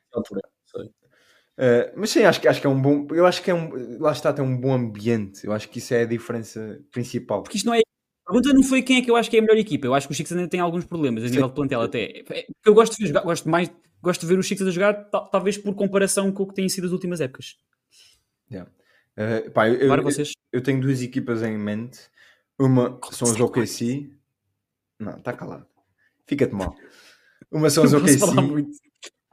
Uh, 1.57 1.87
mas 1.95 2.09
sim, 2.09 2.23
acho 2.23 2.41
que, 2.41 2.47
acho 2.49 2.59
que 2.59 2.67
é 2.67 2.69
um 2.69 2.81
bom. 2.81 3.07
Eu 3.11 3.25
acho 3.25 3.41
que 3.41 3.49
é 3.49 3.53
um. 3.53 3.97
Lá 3.99 4.11
está, 4.11 4.33
tem 4.33 4.43
um 4.43 4.59
bom 4.59 4.73
ambiente. 4.73 5.45
Eu 5.45 5.53
acho 5.53 5.69
que 5.69 5.77
isso 5.79 5.93
é 5.93 6.01
a 6.01 6.05
diferença 6.05 6.81
principal. 6.91 7.43
Porque 7.43 7.57
isto 7.57 7.65
não 7.65 7.73
é. 7.73 7.79
A 7.79 8.31
pergunta 8.31 8.53
não 8.53 8.63
foi 8.63 8.81
quem 8.81 8.97
é 8.97 9.01
que 9.01 9.09
eu 9.09 9.15
acho 9.15 9.29
que 9.29 9.37
é 9.37 9.39
a 9.39 9.41
melhor 9.41 9.57
equipa. 9.57 9.87
Eu 9.87 9.93
acho 9.93 10.07
que 10.07 10.11
os 10.11 10.17
Sixers 10.17 10.37
ainda 10.37 10.49
têm 10.49 10.59
alguns 10.59 10.83
problemas 10.83 11.23
a 11.23 11.27
nível 11.27 11.47
de 11.47 11.53
plantel 11.53 11.81
até. 11.81 12.23
É, 12.29 12.45
eu 12.65 12.73
gosto 12.73 12.97
de 12.97 13.03
ver 13.03 13.07
jogar, 13.07 13.21
gosto 13.21 13.47
mais, 13.47 13.71
gosto 14.05 14.21
de 14.21 14.27
ver 14.27 14.39
os 14.39 14.47
Sixers 14.47 14.69
a 14.69 14.71
jogar, 14.71 14.93
tal- 15.09 15.27
talvez 15.29 15.57
por 15.57 15.73
comparação 15.75 16.31
com 16.31 16.43
o 16.43 16.47
que 16.47 16.53
têm 16.55 16.69
sido 16.69 16.85
as 16.87 16.93
últimas 16.93 17.19
épocas. 17.19 17.57
Yeah. 18.51 18.71
Uh, 19.17 19.51
pá, 19.51 19.67
eu, 19.69 19.85
Agora 19.85 20.01
eu- 20.01 20.05
vocês. 20.05 20.31
eu 20.51 20.61
tenho 20.61 20.79
duas 20.79 21.01
equipas 21.01 21.41
em 21.43 21.57
mente. 21.57 21.99
Uma 22.57 22.99
são 23.11 23.27
os 23.29 23.39
OKC. 23.39 24.11
Não, 24.99 25.17
está 25.17 25.33
calado. 25.33 25.65
Fica-te 26.25 26.53
mal. 26.55 26.73
Uma 27.51 27.69
são 27.69 27.83
os 27.83 27.93
OKC. 27.93 28.19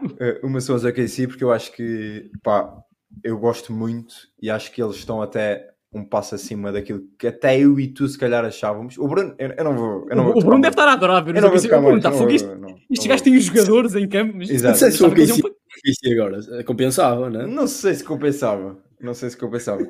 Uh, 0.03 0.45
uma 0.47 0.61
são 0.61 0.75
os 0.75 0.85
OKC 0.85 1.29
porque 1.29 1.45
eu 1.45 1.53
acho 1.53 1.73
que 1.73 2.31
pá, 2.43 2.83
eu 3.23 3.39
gosto 3.39 3.73
muito 3.73 4.15
e 4.41 4.51
acho 4.51 4.73
que 4.73 4.83
eles 4.83 4.97
estão 4.97 5.23
até 5.23 5.72
um 5.95 6.05
passo 6.05 6.35
acima 6.35 6.73
daquilo 6.73 7.03
que 7.19 7.27
até 7.27 7.59
eu 7.59 7.79
e 7.79 7.89
tu 7.89 8.09
se 8.09 8.19
calhar 8.19 8.45
achávamos. 8.45 8.97
O 8.99 9.07
Bruno, 9.07 9.35
eu, 9.39 9.51
eu 9.59 9.65
não 9.65 9.77
vou. 9.77 10.07
Eu 10.09 10.17
não 10.17 10.25
O, 10.25 10.33
vou 10.33 10.43
o 10.43 10.45
Bruno 10.45 10.63
deve 10.63 10.73
estar 10.73 10.89
a 10.89 10.93
adorar 10.95 11.25
ver 11.25 11.37
Eu 11.37 11.43
não 11.43 11.51
vou 11.51 11.59
O 11.59 11.63
Bruno 11.63 11.83
mais, 11.83 11.97
está 11.99 12.13
fogo. 12.13 12.31
Isto, 12.31 13.09
gajo 13.09 13.23
tem 13.25 13.37
os 13.37 13.45
jogadores 13.45 13.95
em 13.95 14.09
campo. 14.09 14.35
mas- 14.37 14.51
Exato. 14.51 14.73
Não 14.73 14.79
sei 14.79 14.91
se 14.91 15.03
o 15.03 15.09
OKC 15.09 15.33
um- 15.33 15.53
Isso 15.85 16.13
agora 16.13 16.65
compensava, 16.65 17.29
né? 17.31 17.47
Não 17.47 17.67
sei 17.67 17.95
se 17.95 18.05
compensava. 18.05 18.79
Não 19.01 19.15
sei 19.15 19.31
se 19.31 19.37
compensava. 19.37 19.87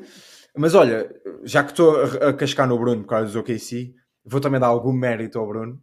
Mas 0.57 0.75
olha, 0.75 1.09
já 1.45 1.63
que 1.65 1.71
estou 1.71 1.97
a, 1.97 2.29
a 2.29 2.33
cascar 2.33 2.69
no 2.69 2.79
Bruno 2.79 3.03
por 3.03 3.09
causa 3.09 3.27
dos 3.27 3.37
OKC, 3.37 3.95
vou 4.25 4.41
também 4.41 4.61
dar 4.61 4.67
algum 4.69 4.93
mérito 4.93 5.39
ao 5.39 5.47
Bruno. 5.47 5.81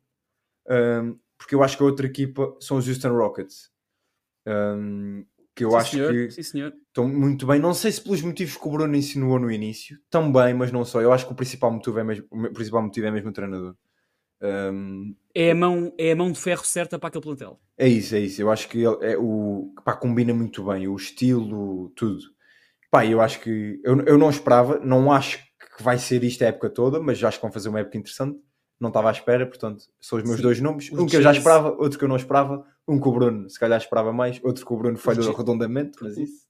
um, 0.69 1.17
porque 1.37 1.55
eu 1.55 1.63
acho 1.63 1.77
que 1.77 1.83
a 1.83 1.85
outra 1.85 2.05
equipa 2.05 2.53
são 2.59 2.75
os 2.77 2.87
Houston 2.87 3.09
Rockets. 3.15 3.69
Um, 4.45 5.23
que 5.59 5.65
eu 5.65 5.75
Sim, 5.75 5.79
acho 5.79 6.01
senhor, 6.01 6.05
que 6.05 6.27
Sim, 6.27 6.41
estão 6.89 7.07
muito 7.07 7.47
bem. 7.47 7.59
Não 7.59 7.73
sei 7.73 7.91
se 7.91 8.01
pelos 8.01 8.21
motivos 8.21 8.57
que 8.57 8.67
o 8.67 8.71
Bruno 8.71 8.95
insinuou 8.95 9.39
no 9.39 9.51
início, 9.51 9.99
também, 10.09 10.53
mas 10.53 10.71
não 10.71 10.85
só. 10.85 11.01
Eu 11.01 11.13
acho 11.13 11.25
que 11.27 11.33
o 11.33 11.35
principal 11.35 11.71
motivo 11.71 11.99
é 11.99 12.03
mesmo 12.03 12.25
o 12.31 12.53
principal 12.53 12.83
motivo 12.83 13.07
é 13.07 13.11
mesmo 13.11 13.29
o 13.29 13.33
treinador. 13.33 13.75
Um, 14.41 15.15
É 15.33 15.49
a, 15.51 15.55
mão, 15.55 15.91
é 15.97 16.11
a 16.11 16.15
mão 16.15 16.31
de 16.31 16.39
ferro 16.39 16.63
certa 16.63 16.99
para 16.99 17.07
aquele 17.09 17.23
plantel. 17.23 17.59
é 17.77 17.87
isso, 17.87 18.15
é 18.15 18.19
isso. 18.19 18.41
Eu 18.41 18.51
acho 18.51 18.67
que 18.67 18.79
ele 18.79 18.97
é 19.05 19.17
o 19.17 19.73
pá, 19.85 19.93
combina 19.95 20.33
muito 20.33 20.63
bem 20.65 20.87
o 20.87 20.95
estilo, 20.95 21.89
tudo. 21.95 22.19
Pá, 22.91 23.05
eu 23.05 23.21
acho 23.21 23.41
que 23.41 23.81
eu, 23.83 24.01
eu 24.05 24.17
não 24.17 24.29
esperava, 24.31 24.79
não 24.79 25.11
acho 25.11 25.39
que 25.77 25.83
vai 25.83 25.97
ser 25.99 26.23
isto 26.23 26.43
a 26.43 26.47
época 26.47 26.69
toda, 26.69 26.99
mas 27.01 27.23
acho 27.23 27.37
que 27.39 27.43
vão 27.43 27.51
fazer 27.53 27.69
uma 27.69 27.81
época 27.81 27.97
interessante. 27.97 28.39
Não 28.79 28.87
estava 28.89 29.09
à 29.09 29.11
espera, 29.11 29.45
portanto, 29.45 29.83
são 29.99 30.17
os 30.17 30.23
meus 30.23 30.37
Sim. 30.37 30.41
dois 30.43 30.61
nomes. 30.61 30.91
Um 30.91 31.05
que 31.05 31.17
eu 31.17 31.21
já 31.21 31.31
esperava, 31.33 31.71
outro 31.77 31.97
que 31.99 32.05
eu 32.05 32.09
não 32.09 32.15
esperava. 32.15 32.65
Um 32.87 32.99
que 32.99 33.07
o 33.07 33.11
Bruno, 33.11 33.49
se 33.49 33.59
calhar, 33.59 33.77
esperava 33.79 34.11
mais, 34.13 34.39
outro 34.43 34.65
que 34.65 34.73
o 34.73 34.77
Bruno 34.77 34.97
falhou 34.97 35.33
redondamente, 35.33 35.97
mas 36.01 36.17
isso. 36.17 36.47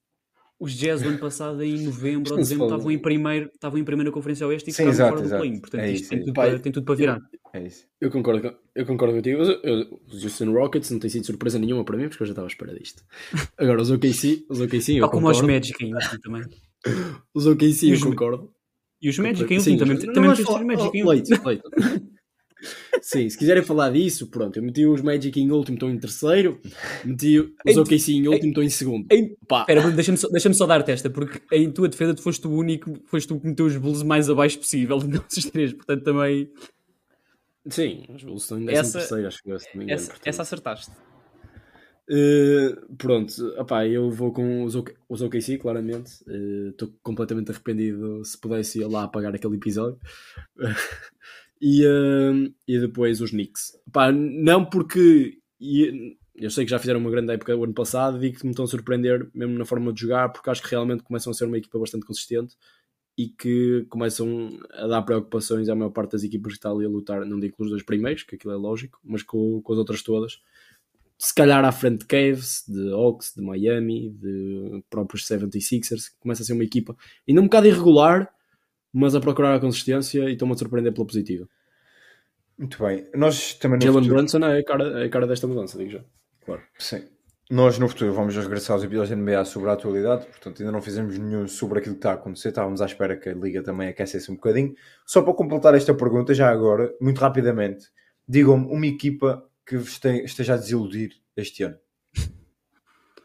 os 0.59 0.73
Jazz 0.73 1.01
do 1.01 1.09
ano 1.09 1.17
passado, 1.17 1.63
em 1.63 1.83
novembro 1.83 2.31
ou 2.31 2.37
dezembro, 2.37 2.65
estavam 2.65 2.91
em 2.91 2.99
primeiro, 2.99 3.49
estavam 3.53 3.79
em 3.79 3.83
primeira 3.83 4.11
conferência 4.11 4.45
oeste 4.47 4.69
e 4.69 4.73
Sim, 4.73 4.87
exato, 4.87 5.17
fora 5.17 5.27
do 5.29 5.35
play 5.37 5.59
Portanto, 5.59 5.81
É 5.81 5.91
isto 5.91 6.01
isso, 6.01 6.09
tem, 6.11 6.19
é 6.19 6.21
tudo 6.21 6.33
para, 6.33 6.59
tem 6.59 6.71
tudo 6.71 6.85
para 6.85 6.95
virar. 6.95 7.19
É 7.51 7.63
isso. 7.65 7.87
Eu 7.99 8.11
concordo, 8.11 8.41
com- 8.43 8.55
eu 8.75 8.85
concordo 8.85 9.15
contigo. 9.15 9.41
Os, 9.41 9.49
eu- 9.63 9.99
os 10.07 10.23
Houston 10.23 10.51
Rockets 10.53 10.91
não 10.91 10.99
tem 10.99 11.09
sido 11.09 11.25
surpresa 11.25 11.57
nenhuma 11.57 11.83
para 11.83 11.97
mim, 11.97 12.07
porque 12.07 12.21
eu 12.21 12.27
já 12.27 12.31
estava 12.33 12.45
à 12.47 12.49
espera 12.51 12.73
disto. 12.77 13.03
Agora, 13.57 13.81
os 13.81 13.89
OKC, 13.89 14.45
os 14.47 14.61
OKC 14.61 14.93
eu 14.97 15.01
Tal 15.01 15.09
como 15.09 15.29
os. 15.29 15.41
Magic 15.41 15.83
em 15.83 15.93
último 15.95 16.19
também. 16.21 16.43
Os 17.33 17.45
OKC 17.47 17.87
E 17.87 17.91
eu 17.91 17.99
concordo. 17.99 18.53
E 19.01 19.09
os 19.09 19.17
Magic 19.17 19.53
em 19.53 19.59
Sim, 19.59 19.71
último 19.73 19.97
também. 19.97 20.13
Também 20.13 20.29
meteste 20.29 20.51
os 20.53 20.61
Magic 20.61 20.97
em 20.97 21.03
último. 21.03 22.08
Sim, 23.01 23.29
se 23.29 23.37
quiserem 23.37 23.63
falar 23.63 23.91
disso, 23.91 24.27
pronto. 24.27 24.57
Eu 24.57 24.63
meti 24.63 24.85
os 24.85 25.01
Magic 25.01 25.39
em 25.39 25.51
último, 25.51 25.75
estão 25.75 25.89
em 25.89 25.97
terceiro. 25.97 26.59
Meti 27.05 27.39
os 27.39 27.51
Em- 27.65 27.79
OKC 27.79 28.11
em 28.13 28.27
último, 28.27 28.49
estão 28.49 28.63
em 28.63 28.69
segundo. 28.69 29.07
Espera, 29.11 29.91
deixa-me 29.91 30.17
só, 30.17 30.27
deixa 30.29 30.53
só 30.53 30.65
dar 30.65 30.83
testa, 30.83 31.09
porque 31.09 31.41
em 31.55 31.71
tua 31.71 31.87
defesa 31.87 32.13
tu 32.13 32.21
foste 32.21 32.45
o 32.47 32.51
único, 32.51 32.99
foste 33.05 33.27
tu 33.27 33.39
que 33.39 33.47
meteu 33.47 33.65
os 33.65 33.77
Bulls 33.77 34.03
mais 34.03 34.29
abaixo 34.29 34.59
possível 34.59 34.97
de 34.99 35.07
nós 35.07 35.25
os 35.37 35.45
três, 35.45 35.73
portanto 35.73 36.03
também 36.03 36.51
sim, 37.69 38.05
os 38.13 38.23
Bulls 38.23 38.43
estão 38.43 38.59
em 38.59 38.65
décimo 38.65 38.93
terceiro, 38.93 39.27
acho 39.27 39.43
que 39.43 39.49
eu, 39.51 39.59
se 39.59 39.69
engano, 39.75 39.91
essa, 39.91 40.13
essa 40.25 40.41
acertaste. 40.41 40.91
Uh, 42.11 42.95
pronto, 42.97 43.31
opá, 43.59 43.85
eu 43.85 44.09
vou 44.09 44.33
com 44.33 44.63
os, 44.63 44.75
OK, 44.75 44.95
os 45.07 45.21
OKC, 45.21 45.59
claramente. 45.59 46.23
Uh, 46.27 46.69
Estou 46.69 46.91
completamente 47.03 47.51
arrependido. 47.51 48.25
Se 48.25 48.35
pudesse 48.35 48.79
ir 48.79 48.85
lá 48.87 49.03
apagar 49.03 49.33
aquele 49.35 49.57
episódio. 49.57 49.99
e, 51.61 51.85
uh, 51.85 52.53
e 52.67 52.79
depois 52.79 53.21
os 53.21 53.31
Knicks. 53.31 53.73
Opá, 53.87 54.11
não 54.11 54.65
porque 54.65 55.39
e- 55.59 56.17
eu 56.35 56.49
sei 56.49 56.63
que 56.65 56.71
já 56.71 56.79
fizeram 56.79 56.99
uma 56.99 57.11
grande 57.11 57.33
época 57.33 57.55
o 57.55 57.63
ano 57.63 57.73
passado 57.73 58.23
e 58.23 58.31
que 58.31 58.45
me 58.45 58.51
estão 58.51 58.65
a 58.65 58.67
surpreender 58.67 59.29
mesmo 59.33 59.57
na 59.57 59.65
forma 59.65 59.91
de 59.91 60.01
jogar, 60.01 60.29
porque 60.29 60.49
acho 60.49 60.61
que 60.63 60.69
realmente 60.69 61.03
começam 61.03 61.31
a 61.31 61.33
ser 61.33 61.45
uma 61.45 61.57
equipa 61.57 61.77
bastante 61.77 62.05
consistente 62.05 62.55
e 63.17 63.27
que 63.27 63.85
começam 63.89 64.49
a 64.71 64.87
dar 64.87 65.01
preocupações 65.01 65.67
à 65.67 65.75
maior 65.75 65.89
parte 65.89 66.13
das 66.13 66.23
equipas 66.23 66.53
que 66.53 66.59
está 66.59 66.71
ali 66.71 66.85
a 66.85 66.89
lutar. 66.89 67.25
Não 67.25 67.39
digo 67.39 67.57
com 67.57 67.63
os 67.63 67.69
dois 67.69 67.83
primeiros, 67.83 68.23
que 68.23 68.35
aquilo 68.35 68.53
é 68.53 68.55
lógico, 68.55 68.97
mas 69.03 69.21
com, 69.23 69.61
com 69.61 69.73
as 69.73 69.79
outras 69.79 70.01
todas 70.01 70.39
se 71.19 71.35
calhar 71.35 71.63
à 71.65 71.71
frente 71.71 71.99
de 71.99 72.05
Cavs, 72.05 72.63
de 72.65 72.93
Hawks, 72.93 73.33
de 73.35 73.43
Miami, 73.43 74.09
de 74.09 74.81
próprios 74.89 75.27
76ers, 75.27 76.11
que 76.11 76.19
começa 76.21 76.41
a 76.41 76.45
ser 76.45 76.53
uma 76.53 76.63
equipa 76.63 76.95
ainda 77.27 77.41
um 77.41 77.43
bocado 77.43 77.67
irregular, 77.67 78.33
mas 78.93 79.15
a 79.15 79.19
procurar 79.19 79.55
a 79.55 79.59
consistência 79.59 80.29
e 80.29 80.33
estão-me 80.33 80.53
a 80.53 80.57
surpreender 80.57 80.93
pela 80.93 81.05
positiva. 81.05 81.47
Muito 82.57 82.81
bem. 82.83 83.07
Nós 83.15 83.53
também 83.53 83.79
Jalen 83.81 83.99
futuro- 84.03 84.15
Brunson 84.15 84.39
é 84.39 84.59
a, 84.59 84.63
cara, 84.63 85.01
é 85.01 85.05
a 85.05 85.09
cara 85.09 85.25
desta 85.27 85.47
mudança, 85.47 85.77
digo 85.77 85.91
já. 85.91 86.03
Claro. 86.45 86.61
Sim. 86.77 87.03
Nós 87.49 87.79
no 87.79 87.87
futuro 87.89 88.13
vamos 88.13 88.35
regressar 88.35 88.75
aos 88.75 88.83
episódios 88.83 89.09
da 89.09 89.15
NBA 89.15 89.43
sobre 89.45 89.69
a 89.69 89.73
atualidade, 89.73 90.25
portanto 90.27 90.59
ainda 90.61 90.71
não 90.71 90.81
fizemos 90.83 91.17
nenhum 91.17 91.47
sobre 91.47 91.79
aquilo 91.79 91.95
que 91.95 91.99
está 91.99 92.11
a 92.11 92.13
acontecer, 92.13 92.49
estávamos 92.49 92.79
à 92.79 92.85
espera 92.85 93.17
que 93.17 93.27
a 93.29 93.33
Liga 93.33 93.63
também 93.63 93.87
aquecesse 93.89 94.29
um 94.31 94.35
bocadinho. 94.35 94.75
Só 95.05 95.23
para 95.23 95.33
completar 95.33 95.73
esta 95.73 95.91
pergunta, 95.93 96.31
já 96.35 96.47
agora, 96.49 96.93
muito 97.01 97.17
rapidamente, 97.19 97.87
digam-me 98.27 98.67
uma 98.67 98.85
equipa 98.85 99.43
que 99.65 99.77
vos 99.77 99.99
esteja 100.25 100.53
a 100.53 100.57
desiludir 100.57 101.13
este 101.35 101.63
ano. 101.63 101.77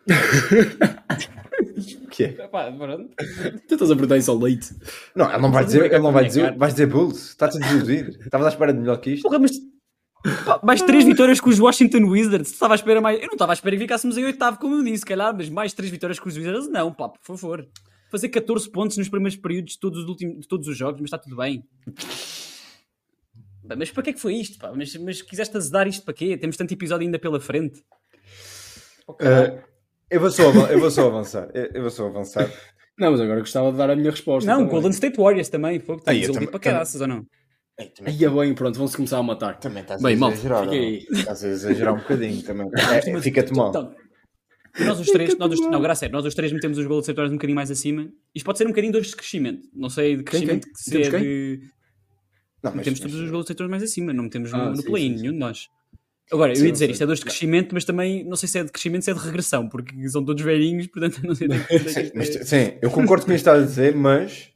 o 1.74 2.08
que 2.08 2.24
é? 2.24 2.28
Tu 3.68 3.74
estás 3.74 3.90
a 3.90 3.94
perguntar 3.94 4.16
isso 4.16 4.30
ao 4.30 4.38
leite. 4.38 4.74
Não, 5.14 5.30
ele 5.30 5.42
não 5.42 5.50
vai 5.50 5.64
dizer, 5.64 5.80
vai 5.80 5.88
ele 5.88 5.98
não 5.98 6.12
vai 6.12 6.24
dizer, 6.24 6.56
vais 6.56 6.74
dizer 6.74 6.86
Bulls, 6.86 7.30
está-te 7.30 7.56
a 7.56 7.60
desiludir. 7.60 8.18
Estavas 8.20 8.46
à 8.46 8.50
espera 8.50 8.72
de 8.72 8.80
melhor 8.80 8.96
que 8.98 9.10
isto? 9.10 9.22
Porra, 9.22 9.38
mas 9.38 9.52
pá, 10.44 10.60
mais 10.62 10.82
três 10.82 11.04
vitórias 11.04 11.40
com 11.40 11.50
os 11.50 11.58
Washington 11.58 12.04
Wizards. 12.04 12.52
Estava 12.52 12.74
à 12.74 12.76
espera 12.76 13.00
mais. 13.00 13.20
Eu 13.20 13.26
não 13.26 13.34
estava 13.34 13.52
à 13.52 13.54
espera 13.54 13.76
que 13.76 13.82
ficássemos 13.82 14.16
em 14.16 14.24
oitavo, 14.24 14.58
como 14.58 14.76
eu 14.76 14.84
disse, 14.84 14.98
se 14.98 15.06
calhar, 15.06 15.34
mas 15.36 15.48
mais 15.48 15.72
três 15.72 15.90
vitórias 15.90 16.18
com 16.18 16.28
os 16.28 16.36
Wizards, 16.36 16.68
não, 16.68 16.92
pá, 16.92 17.08
por 17.08 17.22
favor. 17.22 17.66
Fazer 18.10 18.28
14 18.28 18.70
pontos 18.70 18.96
nos 18.96 19.08
primeiros 19.08 19.36
períodos 19.36 19.72
de 19.72 19.80
todos 19.80 20.02
os, 20.02 20.08
últimos, 20.08 20.40
de 20.40 20.48
todos 20.48 20.68
os 20.68 20.76
jogos, 20.76 21.00
mas 21.00 21.08
está 21.08 21.18
tudo 21.18 21.36
bem. 21.36 21.64
Mas 23.76 23.90
para 23.90 24.02
que 24.02 24.10
é 24.10 24.12
que 24.12 24.20
foi 24.20 24.34
isto? 24.34 24.58
Pá? 24.58 24.72
Mas, 24.76 24.94
mas 24.96 25.22
quiseste 25.22 25.56
azedar 25.56 25.88
isto 25.88 26.04
para 26.04 26.14
quê? 26.14 26.36
Temos 26.36 26.56
tanto 26.56 26.72
episódio 26.72 27.04
ainda 27.06 27.18
pela 27.18 27.40
frente. 27.40 27.82
Caralho. 29.18 29.58
Uh, 29.58 29.73
eu, 30.10 30.20
vou 30.20 30.30
só, 30.30 30.42
eu 30.68 30.78
vou 30.78 30.90
só 30.90 31.06
avançar. 31.08 31.48
Eu, 31.54 31.64
eu 31.74 31.82
vou 31.82 31.90
só 31.90 32.06
avançar. 32.06 32.50
Não, 32.98 33.10
mas 33.10 33.20
agora 33.20 33.40
gostava 33.40 33.72
de 33.72 33.78
dar 33.78 33.90
a 33.90 33.96
minha 33.96 34.10
resposta. 34.10 34.48
não, 34.48 34.58
também. 34.58 34.70
Golden 34.72 34.90
State 34.90 35.16
Warriors 35.16 35.48
também. 35.48 35.80
Foi 35.80 35.96
Aí, 36.06 36.16
eu 36.16 36.20
desiludido 36.28 36.50
para 36.50 36.60
caraças, 36.60 37.00
ou 37.00 37.06
não? 37.08 37.26
Aí 38.04 38.24
é 38.24 38.28
bem, 38.30 38.54
pronto, 38.54 38.78
vão-se 38.78 38.94
começar 38.94 39.18
a 39.18 39.22
matar. 39.22 39.58
Também 39.58 39.82
estás 39.82 40.00
Bem, 40.00 40.12
a 40.22 40.28
exagerar. 40.28 40.72
Estás 40.72 41.44
a 41.44 41.48
exagerar 41.48 41.94
um 41.94 41.98
bocadinho 41.98 42.40
também. 42.42 42.70
É, 42.92 43.20
Fica-te 43.20 43.52
mal. 43.52 43.70
Então, 43.70 43.92
nós 44.86 45.00
os 45.00 45.06
três, 45.08 45.36
nós 45.38 45.52
os, 45.52 45.60
não, 45.60 45.74
agora 45.74 45.92
a 45.92 45.96
sério, 45.96 46.12
nós 46.12 46.24
os 46.24 46.34
três 46.34 46.52
metemos 46.52 46.78
os 46.78 46.86
Golden 46.86 47.00
State 47.02 47.16
Warriors 47.16 47.32
um 47.32 47.36
bocadinho 47.36 47.56
mais 47.56 47.70
acima. 47.72 48.08
Isto 48.34 48.44
pode 48.46 48.58
ser 48.58 48.64
um 48.66 48.70
bocadinho 48.70 48.92
de 48.92 49.00
de 49.00 49.16
crescimento. 49.16 49.68
Não 49.74 49.88
sei 49.90 50.16
de 50.16 50.22
Quem, 50.22 50.40
quem? 50.46 50.48
crescimento 50.60 50.72
que 50.72 50.80
se 50.80 51.02
é 51.02 51.10
de. 51.18 51.60
Não, 52.62 52.70
mas- 52.70 52.74
metemos 52.76 53.00
mas- 53.00 53.10
todos 53.10 53.24
os 53.24 53.30
Golden 53.30 53.42
State 53.42 53.58
Warriors 53.58 53.70
mais 53.70 53.82
acima, 53.82 54.12
não 54.12 54.24
metemos 54.24 54.52
no, 54.52 54.58
Ah, 54.60 54.70
no 54.70 54.76
sim, 54.76 54.82
play-in, 54.84 55.14
nenhum 55.16 55.32
de 55.32 55.38
nós. 55.38 55.68
Agora, 56.32 56.52
eu 56.56 56.64
ia 56.64 56.72
dizer, 56.72 56.86
sim. 56.86 56.92
isto 56.92 57.02
é 57.02 57.06
dores 57.06 57.20
de 57.20 57.26
crescimento, 57.26 57.74
mas 57.74 57.84
também 57.84 58.24
não 58.24 58.36
sei 58.36 58.48
se 58.48 58.58
é 58.58 58.64
de 58.64 58.72
crescimento, 58.72 59.04
se 59.04 59.10
é 59.10 59.14
de 59.14 59.20
regressão, 59.20 59.68
porque 59.68 60.08
são 60.08 60.24
todos 60.24 60.42
velhinhos, 60.42 60.86
portanto 60.86 61.20
não 61.22 61.34
sei 61.34 61.48
é 61.50 61.78
Sim, 61.78 62.00
isto 62.02 62.16
mas- 62.16 62.36
é- 62.36 62.44
sim, 62.44 62.78
eu 62.80 62.90
concordo 62.90 63.24
com 63.26 63.30
o 63.30 63.34
que 63.34 63.38
estás 63.40 63.62
a 63.62 63.66
dizer, 63.66 63.94
mas 63.94 64.50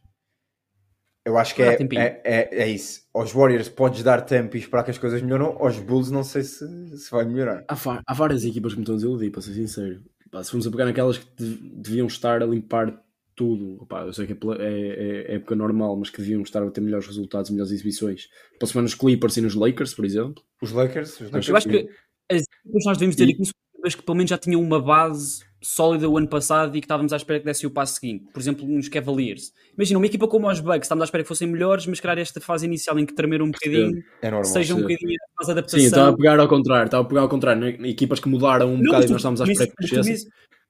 eu 1.26 1.36
acho 1.36 1.54
que 1.54 1.62
é, 1.62 1.74
é, 1.74 2.22
é, 2.24 2.62
é 2.62 2.68
isso. 2.68 3.02
Aos 3.12 3.32
Warriors 3.32 3.68
podes 3.68 4.02
dar 4.02 4.22
tempo 4.22 4.56
e 4.56 4.60
esperar 4.60 4.82
que 4.82 4.90
as 4.90 4.98
coisas 4.98 5.20
melhoram, 5.20 5.56
aos 5.58 5.78
Bulls 5.78 6.10
não 6.10 6.24
sei 6.24 6.42
se, 6.42 6.66
se 6.96 7.10
vai 7.10 7.24
melhorar. 7.26 7.64
Há, 7.68 7.76
há 8.06 8.14
várias 8.14 8.44
equipas 8.44 8.72
que 8.72 8.78
me 8.78 8.82
estão 8.84 8.94
a 8.94 8.98
desiludir, 8.98 9.30
para 9.30 9.42
ser 9.42 9.52
sincero. 9.52 10.02
Pá, 10.30 10.42
se 10.42 10.50
formos 10.50 10.66
a 10.66 10.70
pegar 10.70 10.86
naquelas 10.86 11.18
que 11.18 11.26
de- 11.36 11.56
deviam 11.82 12.06
estar 12.06 12.42
a 12.42 12.46
limpar 12.46 12.98
tudo, 13.38 13.86
pá, 13.86 14.02
eu 14.02 14.12
sei 14.12 14.26
que 14.26 14.32
é, 14.32 14.34
pela- 14.34 14.56
é- 14.60 15.26
é 15.28 15.34
época 15.36 15.54
normal, 15.54 15.96
mas 15.96 16.10
que 16.10 16.18
deviam 16.18 16.42
estar 16.42 16.62
a 16.62 16.70
ter 16.70 16.80
melhores 16.80 17.06
resultados, 17.06 17.50
melhores 17.50 17.70
exibições. 17.72 18.28
Posso 18.58 18.74
ver 18.74 18.82
nos 18.82 18.94
Clippers 18.94 19.36
e 19.36 19.40
nos 19.40 19.54
Lakers, 19.54 19.94
por 19.94 20.04
exemplo. 20.04 20.42
Os 20.60 20.72
Lakers, 20.72 21.12
os 21.20 21.26
Lakers 21.30 21.48
Eu 21.48 21.56
acho 21.56 21.68
que 21.68 21.88
as 22.30 22.42
equipas 22.42 22.84
nós 22.84 22.98
devemos 22.98 23.16
ter 23.16 23.28
E- 23.28 23.32
aqui 23.32 23.44
são 23.44 23.52
equipas 23.74 23.94
que 23.94 24.02
pelo 24.02 24.16
menos 24.16 24.28
já 24.30 24.36
tinham 24.38 24.60
uma 24.60 24.80
base 24.82 25.46
sólida 25.62 26.08
o 26.08 26.16
ano 26.18 26.28
passado 26.28 26.76
e 26.76 26.80
que 26.80 26.84
estávamos 26.84 27.12
à 27.12 27.16
espera 27.16 27.38
que 27.40 27.44
desse 27.46 27.66
o 27.66 27.70
passo 27.70 27.94
seguinte. 28.00 28.26
Por 28.32 28.40
exemplo, 28.40 28.66
nos 28.66 28.88
Cavaliers. 28.88 29.52
Imagina, 29.76 29.98
uma 29.98 30.06
equipa 30.06 30.28
como 30.28 30.48
os 30.50 30.60
Bucks, 30.60 30.82
estávamos 30.82 31.02
à 31.02 31.06
espera 31.06 31.24
que 31.24 31.28
fossem 31.28 31.48
melhores, 31.48 31.86
mas 31.86 31.98
calhar 32.00 32.18
esta 32.18 32.40
fase 32.40 32.66
inicial 32.66 32.98
em 32.98 33.06
que 33.06 33.14
tremeram 33.14 33.46
um 33.46 33.50
bocadinho, 33.50 34.02
é 34.22 34.30
normal. 34.30 34.44
seja 34.44 34.74
um 34.74 34.82
bocadinho 34.82 35.14
a 35.14 35.36
fase 35.38 35.46
de 35.46 35.52
adaptação. 35.52 35.80
Sim, 35.80 35.86
estava 35.86 36.10
a 36.10 36.16
pegar 36.16 36.38
ao 36.38 36.48
contrário, 36.48 36.84
estava 36.86 37.04
a 37.04 37.08
pegar 37.08 37.20
ao 37.22 37.28
contrário. 37.28 37.86
Equipas 37.86 38.20
que 38.20 38.28
mudaram 38.28 38.72
um 38.72 38.76
Não, 38.76 38.84
bocado 38.84 39.04
e 39.04 39.06
tu- 39.06 39.12
nós 39.12 39.20
estávamos 39.20 39.40
à 39.40 39.44
espera 39.44 39.68
que 39.70 39.76
crescessem. 39.76 40.28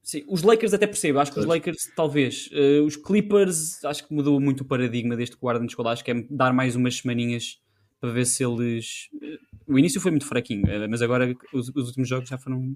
Sim, 0.08 0.24
os 0.26 0.40
Lakers 0.40 0.72
até 0.72 0.86
percebo, 0.86 1.18
acho 1.18 1.30
que 1.30 1.38
os. 1.38 1.44
Lakers 1.44 1.92
talvez. 1.94 2.48
Eh, 2.50 2.80
os 2.80 2.96
Clippers, 2.96 3.84
acho 3.84 4.08
que 4.08 4.14
mudou 4.14 4.40
muito 4.40 4.62
o 4.62 4.64
paradigma 4.64 5.14
deste 5.14 5.36
Arden 5.46 5.68
chegou 5.68 5.84
lá, 5.84 5.92
acho 5.92 6.02
que 6.02 6.10
é 6.10 6.24
dar 6.30 6.50
mais 6.50 6.74
umas 6.74 6.96
semaninhas 6.96 7.60
para 8.00 8.10
ver 8.10 8.24
se 8.24 8.42
eles. 8.42 9.10
eh, 9.22 9.36
O 9.66 9.78
início 9.78 10.00
foi 10.00 10.10
muito 10.10 10.24
fraquinho, 10.24 10.66
eh, 10.66 10.88
mas 10.88 11.02
agora 11.02 11.36
os, 11.52 11.68
os 11.68 11.88
últimos 11.88 12.08
jogos 12.08 12.26
já 12.26 12.38
foram 12.38 12.74